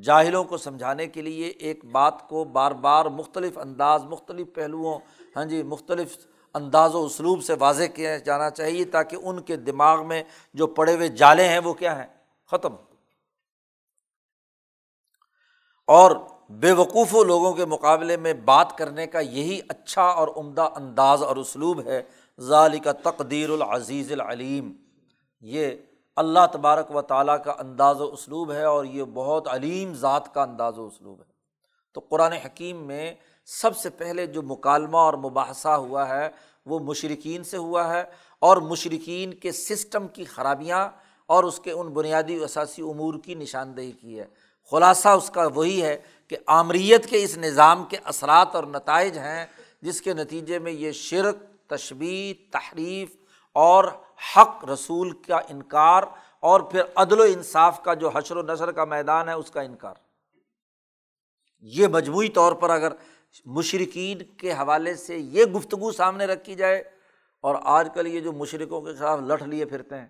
جاہلوں 0.02 0.44
کو 0.44 0.56
سمجھانے 0.56 1.06
کے 1.06 1.22
لیے 1.22 1.46
ایک 1.46 1.84
بات 1.84 2.28
کو 2.28 2.44
بار 2.44 2.72
بار 2.72 3.06
مختلف 3.06 3.58
انداز، 3.58 4.04
مختلف 4.04 4.46
پہلوؤں 4.54 4.98
ہاں 5.36 5.44
جی 5.44 5.62
مختلف 5.62 6.16
انداز 6.54 6.94
و 6.94 7.04
اسلوب 7.04 7.42
سے 7.44 7.54
واضح 7.58 7.84
کیا 7.84 8.18
جانا 8.18 8.50
چاہیے 8.50 8.84
تاکہ 8.84 9.16
ان 9.22 9.40
کے 9.40 9.56
دماغ 9.56 10.06
میں 10.06 10.22
جو 10.54 10.66
پڑے 10.66 10.94
ہوئے 10.94 11.08
جالے 11.08 11.48
ہیں 11.48 11.58
وہ 11.58 11.74
کیا 11.74 11.98
ہیں؟ 11.98 12.06
ختم 12.50 12.74
اور 15.86 16.16
بے 16.50 16.72
وقوف 16.72 17.14
و 17.14 17.24
لوگوں 17.24 17.52
کے 17.52 17.64
مقابلے 17.64 18.16
میں 18.16 18.34
بات 18.34 18.78
کرنے 18.78 19.06
کا 19.06 19.20
یہی 19.20 19.60
اچھا 19.68 20.02
اور 20.02 20.28
عمدہ 20.36 20.68
انداز 20.76 21.22
اور 21.22 21.36
اسلوب 21.36 21.80
ہے 21.86 22.02
ظالی 22.40 22.78
کا 22.78 22.92
تقدیر 22.92 23.50
العزیز 23.50 24.12
العلیم۔ 24.12 24.72
یہ 25.40 25.70
اللہ 26.18 26.46
تبارک 26.52 26.96
و 26.96 27.02
تعالیٰ 27.02 27.44
کا 27.44 27.52
انداز 27.58 28.00
و 28.00 28.04
اسلوب 28.04 28.52
ہے 28.52 28.64
اور 28.64 28.84
یہ 28.84 29.04
بہت 29.14 29.48
علیم 29.48 29.94
ذات 29.94 30.34
کا 30.34 30.42
انداز 30.42 30.78
و 30.78 30.86
اسلوب 30.86 31.20
ہے۔ 31.20 31.32
تو 31.94 32.00
قرآن 32.00 32.32
حکیم 32.32 32.76
میں 32.76 33.14
سب 33.46 33.76
سے 33.76 33.90
پہلے 33.90 34.26
جو 34.26 34.42
مکالمہ 34.42 34.96
اور 34.96 35.14
مباحثہ 35.14 35.68
ہوا 35.68 36.08
ہے 36.08 36.30
وہ 36.66 36.78
مشرقین 36.78 37.44
سے 37.44 37.56
ہوا 37.56 37.92
ہے 37.92 38.04
اور 38.38 38.56
مشرقین 38.56 39.34
کے 39.34 39.52
سسٹم 39.52 40.08
کی 40.08 40.24
خرابیاں 40.24 40.88
اور 41.26 41.44
اس 41.44 41.58
کے 41.58 41.72
ان 41.72 41.88
بنیادی 41.88 42.44
اثاثی 42.44 42.82
امور 42.82 43.14
کی 43.24 43.34
نشاندہی 43.34 43.92
کی 43.92 44.20
ہے۔ 44.20 44.26
خلاصہ 44.70 45.08
اس 45.08 45.30
کا 45.30 45.46
وہی 45.54 45.82
ہے 45.82 46.00
کہ 46.28 46.36
آمریت 46.46 47.06
کے 47.06 47.22
اس 47.22 47.38
نظام 47.38 47.84
کے 47.84 47.96
اثرات 48.04 48.54
اور 48.54 48.64
نتائج 48.64 49.18
ہیں 49.18 49.46
جس 49.82 50.02
کے 50.02 50.14
نتیجے 50.14 50.58
میں 50.58 50.72
یہ 50.72 50.92
شرک 50.92 51.36
تشبی 51.66 52.34
تحریف 52.52 53.16
اور 53.52 53.84
حق 54.36 54.64
رسول 54.64 55.10
کا 55.10 55.36
انکار 55.36 56.02
اور 56.40 56.60
پھر 56.60 56.82
عدل 56.94 57.20
و 57.20 57.22
انصاف 57.22 57.82
کا 57.82 57.94
جو 57.94 58.08
حشر 58.08 58.36
و 58.36 58.42
نثر 58.42 58.72
کا 58.72 58.84
میدان 58.84 59.28
ہے 59.28 59.34
اس 59.34 59.50
کا 59.50 59.60
انکار۔ 59.60 59.94
یہ 61.60 61.86
مجموعی 61.86 62.28
طور 62.28 62.52
پر 62.52 62.70
اگر 62.70 62.92
مشرقین 63.44 64.18
کے 64.36 64.52
حوالے 64.52 64.94
سے 64.94 65.18
یہ 65.18 65.44
گفتگو 65.44 65.92
سامنے 65.92 66.26
رکھی 66.26 66.54
جائے 66.54 66.84
اور 67.40 67.54
آج 67.62 67.88
کل 67.94 68.06
یہ 68.06 68.20
جو 68.20 68.32
مشرقوں 68.32 68.80
کے 68.80 68.94
خلاف 68.94 69.20
لٹ 69.20 69.42
لیے 69.42 69.64
پھرتے 69.64 69.96
ہیں۔ 69.96 70.06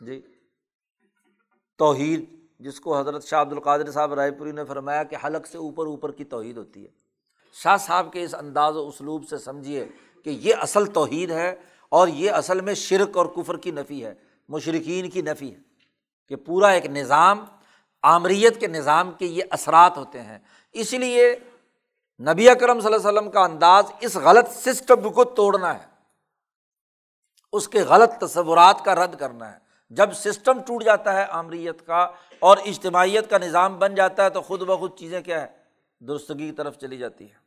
جی۔ 0.00 0.22
توحید، 1.78 2.24
جس 2.60 2.80
کو 2.80 2.98
حضرت 2.98 3.24
شاہ 3.24 3.40
عبد 3.40 3.52
القادر 3.52 3.90
صاحب 3.90 4.14
رائے 4.14 4.30
پوری 4.30 4.52
نے 4.52 4.64
فرمایا 4.64 5.02
کہ 5.02 5.16
حلق 5.24 5.46
سے 5.46 5.58
اوپر 5.58 5.86
اوپر 5.86 6.12
کی 6.12 6.24
توحید 6.24 6.56
ہوتی 6.56 6.84
ہے۔ 6.84 6.90
شاہ 7.62 7.76
صاحب 7.76 8.12
کے 8.12 8.24
اس 8.24 8.34
انداز 8.34 8.76
و 8.76 8.88
اسلوب 8.88 9.28
سے 9.28 9.38
سمجھیے 9.38 9.88
کہ 10.24 10.30
یہ 10.30 10.54
اصل 10.60 10.86
توحید 10.86 11.30
ہے۔ 11.30 11.56
اور 11.92 12.08
یہ 12.08 12.30
اصل 12.30 12.60
میں 12.60 12.74
شرک 12.74 13.16
اور 13.16 13.26
کفر 13.26 13.56
کی 13.56 13.70
نفی 13.70 14.04
ہے 14.04 14.14
مشرقین 14.48 15.10
کی 15.10 15.22
نفی 15.22 15.54
ہے 15.54 15.60
کہ 16.28 16.36
پورا 16.36 16.68
ایک 16.68 16.86
نظام، 16.86 17.44
آمریت 18.02 18.60
کے 18.60 18.66
نظام 18.66 19.10
کے 19.10 19.26
یہ 19.26 19.44
اثرات 19.50 19.96
ہوتے 19.96 20.22
ہیں۔ 20.22 20.38
اس 20.72 20.92
لیے 20.92 21.36
نبی 22.20 22.48
اکرم 22.48 22.80
صلی 22.80 22.94
اللہ 22.94 23.08
علیہ 23.08 23.18
وسلم 23.18 23.30
کا 23.30 23.40
انداز 23.40 23.84
اس 24.00 24.16
غلط 24.16 24.48
سسٹم 24.50 25.12
کو 25.12 25.24
توڑنا 25.24 25.74
ہے۔ 25.74 25.86
اس 27.52 27.68
کے 27.68 27.82
غلط 27.82 28.12
تصورات 28.12 28.84
کا 28.84 28.94
رد 28.94 29.18
کرنا 29.18 29.52
ہے۔ 29.52 29.58
جب 29.90 30.12
سسٹم 30.12 30.62
ٹوٹ 30.62 30.84
جاتا 30.84 31.12
ہے 31.12 31.24
آمریت 31.24 31.86
کا 31.86 32.08
اور 32.38 32.56
اجتماعیت 32.56 33.30
کا 33.30 33.38
نظام 33.38 33.78
بن 33.78 33.94
جاتا 33.94 34.24
ہے 34.24 34.30
تو 34.30 34.42
خود 34.42 34.62
بخود 34.62 34.98
چیزیں 34.98 35.20
کیا 35.20 35.42
ہے؟ 35.42 35.46
درستگی 36.00 36.46
کی 36.46 36.52
طرف 36.52 36.78
چلی 36.78 36.98
جاتی 36.98 37.24
ہے 37.24 37.41